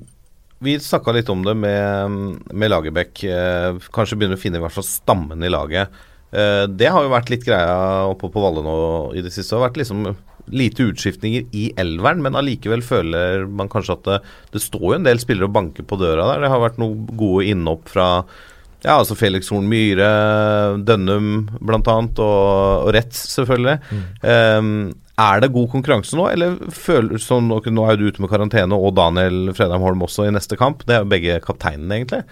vi 0.65 0.79
snakka 0.79 1.13
litt 1.15 1.29
om 1.29 1.43
det 1.45 1.55
med, 1.59 2.19
med 2.51 2.71
Lagerbäck. 2.71 3.23
Eh, 3.27 3.79
kanskje 3.95 4.19
begynner 4.19 4.39
å 4.39 4.41
finne 4.41 4.61
i 4.61 4.63
hvert 4.63 4.75
fall 4.75 4.87
stammen 4.87 5.43
i 5.43 5.51
laget. 5.51 5.91
Eh, 6.31 6.63
det 6.71 6.91
har 6.91 7.03
jo 7.05 7.13
vært 7.13 7.31
litt 7.33 7.45
greia 7.45 8.05
oppe 8.09 8.31
på 8.31 8.43
Valle 8.43 8.63
nå 8.65 8.77
i 9.15 9.23
det 9.25 9.33
siste. 9.33 9.53
Det 9.53 9.59
har 9.59 9.67
vært 9.69 9.81
liksom 9.83 10.07
lite 10.53 10.85
utskiftninger 10.91 11.47
i 11.57 11.67
elveren, 11.81 12.21
men 12.21 12.37
allikevel 12.37 12.83
føler 12.85 13.47
man 13.49 13.69
kanskje 13.71 13.95
at 13.95 14.03
det, 14.07 14.17
det 14.53 14.61
står 14.61 14.83
jo 14.83 14.97
en 14.99 15.07
del 15.07 15.21
spillere 15.21 15.49
og 15.49 15.55
banker 15.55 15.87
på 15.87 15.97
døra 16.01 16.27
der. 16.33 16.43
Det 16.45 16.51
har 16.53 16.61
vært 16.61 16.81
noen 16.81 17.07
gode 17.17 17.47
innhopp 17.49 17.89
fra 17.89 18.09
ja, 18.85 18.95
altså 19.01 19.17
Felix 19.17 19.49
Horn 19.51 19.65
Myhre, 19.71 20.09
Dønnum 20.85 21.31
bl.a., 21.59 21.79
og, 21.81 22.19
og 22.21 22.91
Retz 22.95 23.25
selvfølgelig. 23.33 23.79
Eh, 24.21 24.69
er 25.25 25.39
det 25.39 25.51
god 25.55 25.69
konkurranse 25.71 26.17
nå, 26.19 26.25
eller 26.27 26.57
føler 26.75 27.21
sånn, 27.23 27.47
Nå 27.47 27.85
er 27.87 27.95
du 27.99 28.07
ute 28.09 28.19
med 28.23 28.31
karantene, 28.31 28.75
og 28.75 28.95
Daniel 28.97 29.53
Fredheim 29.55 29.83
Holm 29.85 30.03
også 30.03 30.27
i 30.27 30.33
neste 30.35 30.57
kamp. 30.59 30.83
Det 30.87 30.97
er 30.97 31.05
jo 31.05 31.11
begge 31.13 31.37
kapteinene, 31.45 32.01
egentlig. 32.01 32.23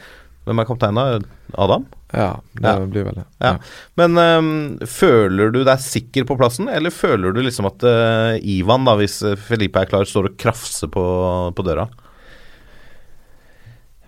Hvem 0.44 0.60
er 0.60 0.68
kapteinen? 0.68 1.24
Adam? 1.56 1.86
Ja, 2.12 2.34
det 2.60 2.68
Ja. 2.68 2.74
blir 2.86 3.06
vel 3.08 3.16
det. 3.22 3.24
Ja. 3.42 3.54
Men 3.96 4.18
um, 4.20 4.50
føler 4.84 5.54
du 5.56 5.62
deg 5.64 5.80
sikker 5.80 6.28
på 6.28 6.36
plassen, 6.38 6.68
eller 6.68 6.92
føler 6.92 7.32
du 7.34 7.40
liksom 7.42 7.70
at 7.72 7.86
uh, 7.88 8.36
Ivan, 8.44 8.84
da, 8.86 8.98
hvis 9.00 9.22
Felipe 9.48 9.80
er 9.80 9.88
klar, 9.90 10.04
står 10.06 10.28
og 10.34 10.36
krafser 10.44 10.92
på, 10.92 11.06
på 11.56 11.66
døra? 11.66 11.88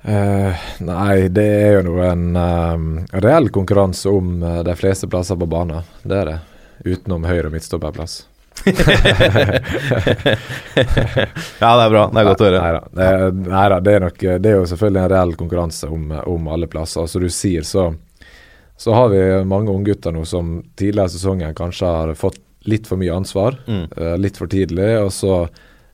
Eh, 0.05 0.65
nei, 0.85 1.27
det 1.33 1.45
er 1.65 1.79
jo 1.87 1.95
en 2.05 2.35
uh, 2.37 2.77
reell 3.25 3.49
konkurranse 3.53 4.09
om 4.13 4.35
uh, 4.43 4.59
de 4.67 4.75
fleste 4.77 5.07
plasser 5.09 5.35
på 5.39 5.47
banen. 5.49 5.81
Det 6.03 6.19
er 6.21 6.29
det. 6.29 6.37
Utenom 6.85 7.25
høyre 7.25 7.47
og 7.49 7.55
midtstopperplass. 7.55 8.19
Ja, 11.59 11.77
det 11.77 11.83
er 11.85 11.89
bra. 11.89 12.03
Det 12.11 12.19
er 12.21 12.27
godt 12.27 12.41
å 12.41 12.47
høre. 12.47 12.61
Neida, 12.61 12.81
det, 12.91 13.05
er- 13.09 13.35
neida, 13.49 13.79
det, 13.81 13.93
er 13.97 14.03
nok, 14.05 14.17
det 14.43 14.49
er 14.51 14.57
jo 14.59 14.65
selvfølgelig 14.69 15.01
en 15.03 15.11
reell 15.13 15.35
konkurranse 15.39 15.89
om, 15.91 16.09
om 16.35 16.49
alle 16.51 16.67
plasser. 16.71 17.07
Som 17.09 17.23
du 17.25 17.29
sier, 17.33 17.65
så, 17.67 17.87
så 18.77 18.95
har 18.95 19.11
vi 19.13 19.21
mange 19.47 19.73
unggutter 19.73 20.13
nå 20.15 20.25
som 20.29 20.57
tidligere 20.77 21.11
i 21.11 21.15
sesongen 21.15 21.55
kanskje 21.57 21.91
har 21.97 22.13
fått 22.19 22.39
litt 22.65 22.87
for 22.89 22.97
mye 23.01 23.13
ansvar. 23.13 23.57
Mm. 23.69 23.83
eh, 23.95 24.15
litt 24.21 24.37
for 24.41 24.49
tidlig. 24.51 24.91
Og 25.03 25.11
så 25.13 25.45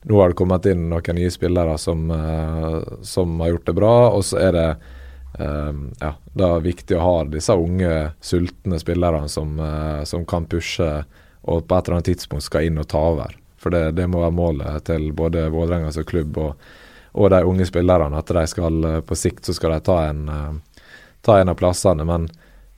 nå 0.02 0.20
har 0.20 0.32
det 0.32 0.38
kommet 0.38 0.66
inn 0.66 0.88
noen 0.90 1.16
nye 1.16 1.30
spillere 1.30 1.76
som, 1.78 2.10
eh, 2.10 2.78
som 3.02 3.40
har 3.40 3.52
gjort 3.54 3.66
det 3.66 3.76
bra. 3.78 3.94
Og 4.10 4.24
så 4.24 4.40
er 4.42 4.52
det 4.56 4.68
eh, 5.38 5.72
ja, 6.00 6.12
da 6.32 6.48
er 6.56 6.66
viktig 6.66 6.98
å 6.98 7.04
ha 7.04 7.24
disse 7.30 7.54
unge, 7.54 8.12
sultne 8.20 8.80
spillerne 8.82 9.28
som, 9.30 9.58
uh, 9.60 10.02
som 10.04 10.26
kan 10.26 10.46
pushe 10.46 10.90
og 11.42 11.66
på 11.66 11.76
et 11.76 11.88
eller 11.88 11.98
annet 11.98 12.10
tidspunkt 12.12 12.46
skal 12.46 12.68
inn 12.68 12.78
og 12.78 12.88
ta 12.90 13.00
over. 13.12 13.34
For 13.58 13.74
det, 13.74 13.92
det 13.98 14.08
må 14.10 14.22
være 14.22 14.34
målet 14.34 14.86
til 14.86 15.10
både 15.14 15.48
Vålerenga 15.50 15.92
som 15.94 16.06
klubb 16.06 16.38
og, 16.38 16.66
og 17.12 17.30
de 17.30 17.42
unge 17.46 17.66
spillerne. 17.66 18.18
At 18.18 18.30
de 18.30 18.44
skal 18.50 18.86
på 19.06 19.18
sikt 19.18 19.46
så 19.46 19.54
skal 19.54 19.76
de 19.76 19.86
ta 19.86 19.98
en, 20.08 20.24
uh, 20.28 20.88
ta 21.22 21.38
en 21.38 21.50
av 21.52 21.58
plassene. 21.58 22.06
Men 22.06 22.26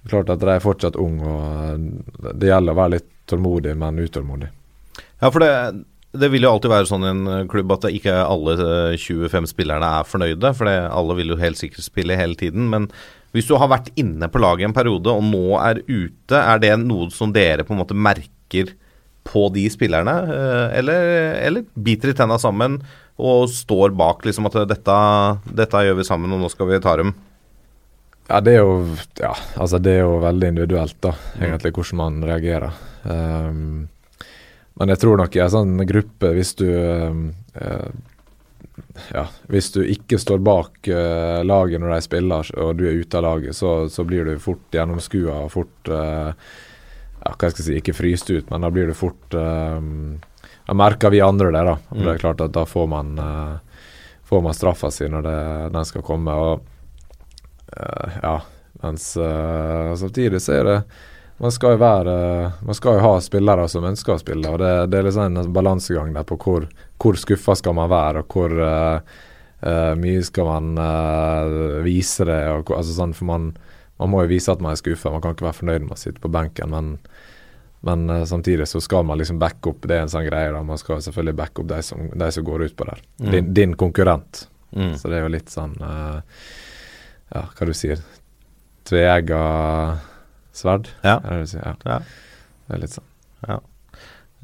det 0.05 0.10
klart 0.10 0.28
at 0.28 0.40
de 0.42 0.52
er 0.52 0.60
fortsatt 0.60 1.01
unge, 1.01 1.24
og 1.24 2.32
det 2.36 2.51
gjelder 2.51 2.74
å 2.74 2.76
være 2.76 2.94
litt 2.98 3.10
tålmodig, 3.24 3.72
men 3.80 4.02
utålmodig. 4.05 4.51
Ja, 5.22 5.30
for 5.30 5.40
det, 5.40 5.52
det 6.15 6.28
vil 6.32 6.47
jo 6.47 6.53
alltid 6.55 6.70
være 6.73 6.89
sånn 6.89 7.05
i 7.07 7.11
en 7.11 7.27
eh, 7.31 7.43
klubb 7.51 7.73
at 7.74 7.89
ikke 7.91 8.15
alle 8.23 8.55
eh, 8.93 8.97
25 9.01 9.49
spillerne 9.51 9.89
er 10.01 10.09
fornøyde, 10.09 10.53
for 10.57 10.70
alle 10.70 11.16
vil 11.19 11.35
jo 11.35 11.41
helt 11.41 11.59
sikkert 11.61 11.86
spille 11.86 12.19
hele 12.19 12.39
tiden. 12.39 12.69
Men 12.73 12.89
hvis 13.35 13.49
du 13.51 13.57
har 13.59 13.70
vært 13.73 13.91
inne 13.99 14.28
på 14.31 14.39
laget 14.43 14.69
en 14.69 14.77
periode 14.77 15.11
og 15.11 15.24
nå 15.27 15.59
er 15.59 15.82
ute, 15.89 16.39
er 16.39 16.62
det 16.62 16.74
noe 16.85 17.11
som 17.15 17.35
dere 17.35 17.66
på 17.66 17.74
en 17.74 17.82
måte 17.82 17.97
merker 17.99 18.70
på 19.27 19.47
de 19.55 19.66
spillerne? 19.73 20.15
eh, 20.31 20.78
Eller, 20.78 21.09
eller 21.49 21.66
biter 21.74 22.12
de 22.12 22.19
tenna 22.20 22.39
sammen 22.39 22.78
og 23.15 23.47
står 23.51 23.93
bak 23.95 24.24
liksom 24.27 24.49
at 24.51 24.57
dette, 24.70 24.99
dette 25.55 25.82
gjør 25.86 26.01
vi 26.01 26.07
sammen, 26.07 26.32
og 26.35 26.41
nå 26.43 26.49
skal 26.51 26.66
vi 26.73 26.81
ta 26.82 26.97
dem? 26.99 27.12
Ja, 28.27 28.41
det 28.41 28.55
er 28.57 28.62
jo 28.65 28.78
Ja, 29.20 29.35
altså 29.61 29.78
det 29.82 29.99
er 29.99 30.07
jo 30.07 30.16
veldig 30.23 30.49
individuelt, 30.55 30.97
da, 31.05 31.12
egentlig, 31.39 31.74
hvordan 31.77 32.01
man 32.01 32.23
reagerer. 32.27 32.73
Ehm, 33.05 33.85
men 34.74 34.90
jeg 34.92 35.01
tror 35.02 35.20
nok 35.20 35.36
i 35.36 35.42
en 35.44 35.52
sånn 35.52 35.78
gruppe, 35.86 36.32
hvis 36.34 36.55
du 36.59 36.66
ehm, 36.70 37.22
eh, 37.55 37.88
Ja, 39.14 39.24
hvis 39.51 39.70
du 39.74 39.80
ikke 39.86 40.18
står 40.18 40.40
bak 40.42 40.88
eh, 40.90 41.40
laget 41.46 41.82
når 41.82 41.94
de 41.94 42.01
spiller, 42.02 42.51
og 42.59 42.76
du 42.78 42.84
er 42.88 42.98
ute 42.98 43.18
av 43.18 43.26
laget, 43.26 43.55
så, 43.55 43.88
så 43.90 44.05
blir 44.06 44.26
du 44.26 44.38
fort 44.42 44.74
gjennomskua 44.74 45.44
og 45.44 45.52
fort 45.55 45.90
eh, 45.90 46.30
Ja, 47.24 47.32
hva 47.32 47.51
skal 47.51 47.62
jeg 47.62 47.68
si, 47.68 47.78
ikke 47.80 47.96
fryst 47.96 48.30
ut, 48.30 48.51
men 48.51 48.66
da 48.66 48.70
blir 48.74 48.90
du 48.90 48.94
fort 48.98 49.34
ehm, 49.38 50.18
Da 50.66 50.74
merker 50.74 51.14
vi 51.14 51.22
andre 51.22 51.51
det, 51.55 51.64
da. 51.70 51.78
Og 51.94 52.02
Det 52.02 52.12
er 52.14 52.22
klart 52.22 52.42
at 52.44 52.55
da 52.55 52.66
får 52.66 52.86
man 52.90 53.16
Får 54.24 54.40
man 54.42 54.55
straffa 54.56 54.88
si 54.90 55.06
når 55.09 55.22
det, 55.26 55.40
den 55.74 55.84
skal 55.84 56.02
komme. 56.02 56.32
og 56.32 56.62
Eh, 57.76 58.10
ja, 58.22 58.42
mens 58.82 59.16
samtidig 59.98 60.42
så 60.42 60.52
er 60.52 60.64
det 60.68 60.76
man 61.43 61.52
skal 61.52 61.74
jo 61.74 61.81
være 61.82 62.16
Man 62.62 62.77
skal 62.77 62.98
jo 62.98 63.05
ha 63.05 63.12
spillere 63.23 63.66
som 63.70 63.86
ønsker 63.89 64.15
å 64.15 64.23
spille, 64.23 64.51
og 64.51 64.61
det, 64.62 64.73
det 64.93 65.01
er 65.01 65.09
liksom 65.09 65.39
en 65.39 65.52
balansegang 65.55 66.15
der 66.15 66.27
på 66.28 66.39
hvor, 66.40 66.69
hvor 67.02 67.19
skuffa 67.19 67.56
skal 67.59 67.77
man 67.77 67.90
være, 67.90 68.23
og 68.23 68.36
hvor 68.36 68.55
uh, 68.55 69.16
uh, 69.65 69.93
mye 69.98 70.23
skal 70.24 70.48
man 70.48 70.78
uh, 70.78 71.82
vise 71.85 72.27
det. 72.28 72.40
Og, 72.55 72.70
altså 72.77 72.94
sånn, 72.97 73.16
for 73.19 73.28
man, 73.32 73.51
man 74.01 74.12
må 74.12 74.23
jo 74.24 74.32
vise 74.35 74.55
at 74.55 74.62
man 74.62 74.74
er 74.74 74.81
skuffa, 74.81 75.12
man 75.12 75.24
kan 75.24 75.35
ikke 75.35 75.48
være 75.48 75.61
fornøyd 75.61 75.89
med 75.89 75.97
å 75.97 76.01
sitte 76.01 76.23
på 76.23 76.31
benken, 76.32 76.70
men, 76.70 76.94
men 77.85 78.06
samtidig 78.31 78.70
så 78.70 78.81
skal 78.85 79.05
man 79.05 79.20
liksom 79.20 79.43
backe 79.43 79.74
opp, 79.74 79.85
det 79.90 79.98
er 79.98 80.06
en 80.06 80.15
sånn 80.15 80.28
greie, 80.31 80.55
da. 80.55 80.62
Man 80.65 80.81
skal 80.81 81.02
selvfølgelig 81.05 81.39
backe 81.43 81.65
opp 81.65 81.70
de 81.74 81.82
som, 81.85 82.09
de 82.15 82.32
som 82.39 82.47
går 82.47 82.69
ut 82.69 82.78
på 82.78 82.89
der. 82.89 83.05
Din, 83.35 83.52
din 83.59 83.77
konkurrent. 83.78 84.47
Mm. 84.74 84.94
Så 84.98 85.11
det 85.11 85.19
er 85.19 85.27
jo 85.27 85.31
litt 85.31 85.52
sånn 85.52 85.77
Ja, 85.78 87.44
hva 87.47 87.66
du 87.69 87.70
sier 87.78 88.01
Tveegga 88.89 89.43
sverd? 90.56 90.90
Ja. 91.05 91.18
Det? 91.24 91.60
Ja. 91.60 91.74
Ja. 91.85 91.98
Det 92.64 92.76
er 92.76 92.82
litt 92.82 92.97
sånn. 92.97 93.10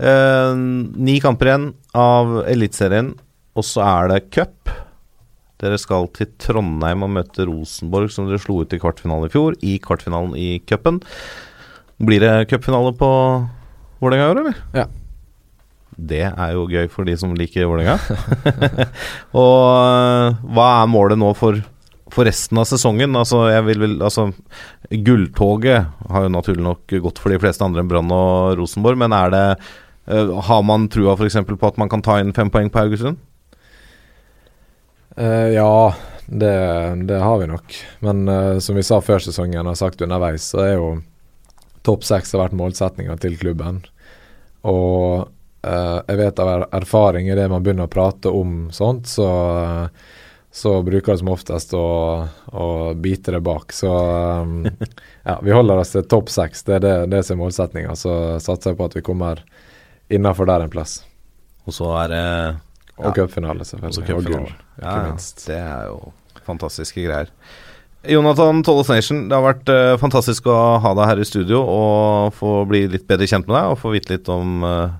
Eh, 0.01 0.53
ni 0.97 1.19
kamper 1.21 1.51
igjen 1.51 1.67
av 1.97 2.39
Eliteserien, 2.49 3.13
og 3.57 3.67
så 3.67 3.85
er 3.85 4.13
det 4.13 4.23
cup. 4.33 4.73
Dere 5.61 5.77
skal 5.81 6.09
til 6.17 6.31
Trondheim 6.41 7.05
og 7.05 7.13
møte 7.19 7.45
Rosenborg, 7.45 8.09
som 8.13 8.29
dere 8.29 8.41
slo 8.41 8.63
ut 8.63 8.73
i 8.73 8.81
kvartfinalen 8.81 9.29
i 9.29 9.33
fjor, 9.35 9.59
i 9.61 9.77
kvartfinalen 9.83 10.33
i 10.41 10.55
cupen. 10.65 11.03
Blir 12.01 12.25
det 12.25 12.49
cupfinale 12.49 12.95
på 12.97 13.11
Vålerenga 14.01 14.25
i 14.25 14.33
år, 14.33 14.41
eller? 14.41 14.61
Ja. 14.73 14.87
Det 16.01 16.23
er 16.31 16.55
jo 16.57 16.65
gøy 16.71 16.87
for 16.89 17.05
de 17.05 17.13
som 17.21 17.35
liker 17.37 17.69
Vålerenga. 17.69 17.99
og 19.43 19.67
eh, 19.77 20.41
hva 20.57 20.71
er 20.79 20.89
målet 20.89 21.21
nå 21.21 21.35
for, 21.37 21.61
for 22.15 22.29
resten 22.29 22.61
av 22.61 22.69
sesongen? 22.69 23.17
Altså, 23.17 23.45
vil 23.67 23.99
Altså, 24.01 24.31
gulltoget 24.91 25.89
har 26.11 26.27
jo 26.27 26.33
naturlig 26.33 26.65
nok 26.65 26.97
gått 27.07 27.21
for 27.23 27.33
de 27.33 27.41
fleste 27.43 27.65
andre 27.65 27.83
enn 27.83 27.91
Brann 27.91 28.13
og 28.15 28.59
Rosenborg, 28.61 28.99
men 29.01 29.15
er 29.17 29.35
det 29.35 29.45
eh, 30.11 30.33
Har 30.49 30.63
man 30.67 30.89
trua 30.93 31.17
f.eks. 31.17 31.41
på 31.49 31.71
at 31.71 31.81
man 31.81 31.91
kan 31.93 32.03
ta 32.03 32.21
inn 32.21 32.35
fem 32.37 32.51
poeng 32.53 32.71
på 32.71 32.83
Haugesund? 32.83 33.21
Uh, 35.19 35.51
ja, 35.53 35.95
det, 36.27 36.55
det 37.11 37.19
har 37.19 37.39
vi 37.39 37.51
nok. 37.51 37.77
Men 38.07 38.29
uh, 38.29 38.59
som 38.63 38.79
vi 38.79 38.87
sa 38.87 39.01
før 39.03 39.23
sesongen 39.25 39.67
og 39.67 39.79
sagt 39.79 40.03
underveis, 40.05 40.53
så 40.53 40.63
er 40.65 40.75
jo 40.79 40.91
topp 41.87 42.05
seks 42.07 42.35
har 42.35 42.45
vært 42.45 42.57
målsettinga 42.57 43.17
til 43.21 43.37
klubben. 43.41 43.83
Og 44.69 45.27
uh, 45.67 45.99
jeg 46.07 46.21
vet 46.21 46.43
av 46.43 46.53
er 46.53 46.67
erfaring 46.81 47.31
i 47.31 47.37
det 47.37 47.49
man 47.53 47.65
begynner 47.65 47.89
å 47.89 47.93
prate 47.93 48.33
om 48.33 48.69
sånt, 48.75 49.09
så, 49.11 49.29
eh, 49.61 50.17
så 50.53 50.83
bruker 50.83 51.13
det 51.13 51.21
som 51.21 51.31
oftest 51.31 51.75
å, 51.79 51.87
å 52.53 52.67
bite 52.99 53.35
det 53.37 53.41
bak. 53.47 53.73
Så 53.73 53.91
eh, 53.91 54.89
ja, 55.29 55.39
vi 55.43 55.55
holder 55.55 55.83
oss 55.83 55.95
til 55.95 56.07
topp 56.11 56.33
seks. 56.33 56.65
Det 56.67 56.81
er 56.81 56.85
det, 56.85 56.95
det 57.15 57.23
som 57.27 57.39
er 57.39 57.45
målsettinga. 57.45 57.95
Så 57.99 58.17
satser 58.43 58.73
jeg 58.73 58.81
på 58.81 58.91
at 58.91 58.99
vi 58.99 59.05
kommer 59.07 59.45
innafor 60.11 60.51
der 60.51 60.67
en 60.67 60.73
plass. 60.73 61.01
Og 61.69 61.77
så 61.77 61.93
er 62.03 62.13
det 62.13 62.25
Og 62.99 63.15
cupfinale, 63.15 63.65
selvfølgelig. 63.65 64.17
Og 64.17 64.27
gull, 64.27 64.49
ikke 64.51 64.87
ja, 64.87 65.03
minst. 65.07 65.45
det 65.47 65.61
er 65.61 65.91
jo 65.93 66.11
fantastiske 66.47 67.05
greier. 67.05 67.31
Jonathan 68.09 68.63
Tolles 68.65 68.89
Nation, 68.89 69.27
det 69.29 69.37
har 69.37 69.45
vært 69.45 69.71
uh, 69.71 69.99
fantastisk 70.01 70.47
å 70.49 70.57
ha 70.81 70.93
deg 70.97 71.11
her 71.11 71.21
i 71.21 71.27
studio 71.29 71.61
og 71.61 72.33
få 72.37 72.63
bli 72.69 72.87
litt 72.89 73.05
bedre 73.09 73.29
kjent 73.29 73.49
med 73.49 73.59
deg 73.59 73.75
og 73.75 73.81
få 73.83 73.93
vite 73.93 74.15
litt 74.15 74.31
om, 74.33 74.65
eh, 74.65 74.95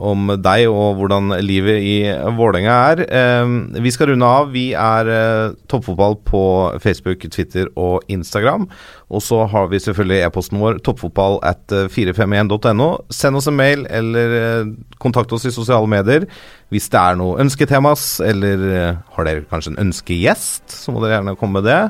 om 0.00 0.30
deg 0.40 0.70
og 0.72 0.96
hvordan 0.96 1.34
livet 1.44 1.82
i 1.84 1.96
Vålerenga 2.36 2.76
er. 2.92 3.02
Eh, 3.12 3.50
vi 3.84 3.90
skal 3.92 4.08
runde 4.12 4.24
av. 4.24 4.48
Vi 4.54 4.70
er 4.72 5.10
eh, 5.12 5.52
toppfotball 5.68 6.16
på 6.24 6.40
Facebook, 6.80 7.26
Twitter 7.34 7.68
og 7.76 8.00
Instagram. 8.08 8.64
Og 9.12 9.20
så 9.20 9.42
har 9.52 9.68
vi 9.68 9.82
selvfølgelig 9.84 10.22
e-posten 10.24 10.62
vår 10.62 10.80
toppfotball 10.86 11.36
at 11.44 11.76
eh, 11.76 11.90
451.no. 11.92 12.88
Send 13.12 13.36
oss 13.36 13.50
en 13.52 13.58
mail 13.60 13.84
eller 13.92 14.36
eh, 14.38 14.72
kontakt 15.02 15.32
oss 15.36 15.44
i 15.48 15.52
sosiale 15.52 15.90
medier 15.90 16.24
hvis 16.72 16.86
det 16.88 16.96
er 16.96 17.18
noe 17.20 17.36
ønsketemas, 17.42 18.06
eller 18.24 18.62
eh, 18.72 19.00
har 19.12 19.26
dere 19.28 19.44
kanskje 19.50 19.74
en 19.74 19.82
ønskegjest, 19.90 20.72
så 20.72 20.94
må 20.94 21.02
dere 21.04 21.18
gjerne 21.18 21.36
komme 21.36 21.60
med 21.60 21.68
det. 21.68 21.80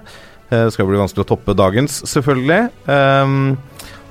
Eh, 0.51 0.65
Det 0.67 0.73
skal 0.75 0.89
bli 0.91 0.99
vanskelig 0.99 1.23
å 1.23 1.29
toppe 1.37 1.55
dagens, 1.55 2.01
selvfølgelig. 2.11 2.65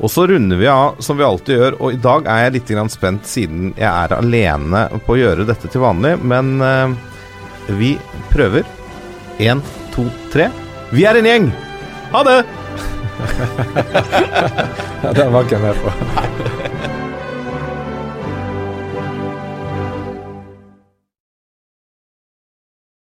Og 0.01 0.09
så 0.09 0.25
runder 0.27 0.57
vi 0.57 0.67
av 0.67 0.97
som 1.03 1.17
vi 1.17 1.25
alltid 1.25 1.57
gjør, 1.57 1.77
og 1.77 1.93
i 1.93 1.99
dag 2.01 2.25
er 2.25 2.45
jeg 2.45 2.55
litt 2.57 2.71
spent 2.89 3.27
siden 3.29 3.73
jeg 3.77 3.85
er 3.85 4.15
alene 4.17 4.87
på 5.05 5.13
å 5.13 5.19
gjøre 5.19 5.45
dette 5.45 5.69
til 5.69 5.83
vanlig, 5.83 6.15
men 6.25 6.57
uh, 6.61 6.89
vi 7.77 7.93
prøver. 8.31 8.65
Én, 9.37 9.61
to, 9.93 10.07
tre. 10.33 10.49
Vi 10.91 11.05
er 11.05 11.21
en 11.21 11.29
gjeng! 11.29 11.51
Ha 12.11 12.23
det! 12.27 12.39
Den 15.17 15.33
var 15.33 15.45
ikke 15.45 15.59
jeg 15.59 15.63
med 15.69 15.75
på. 15.85 16.87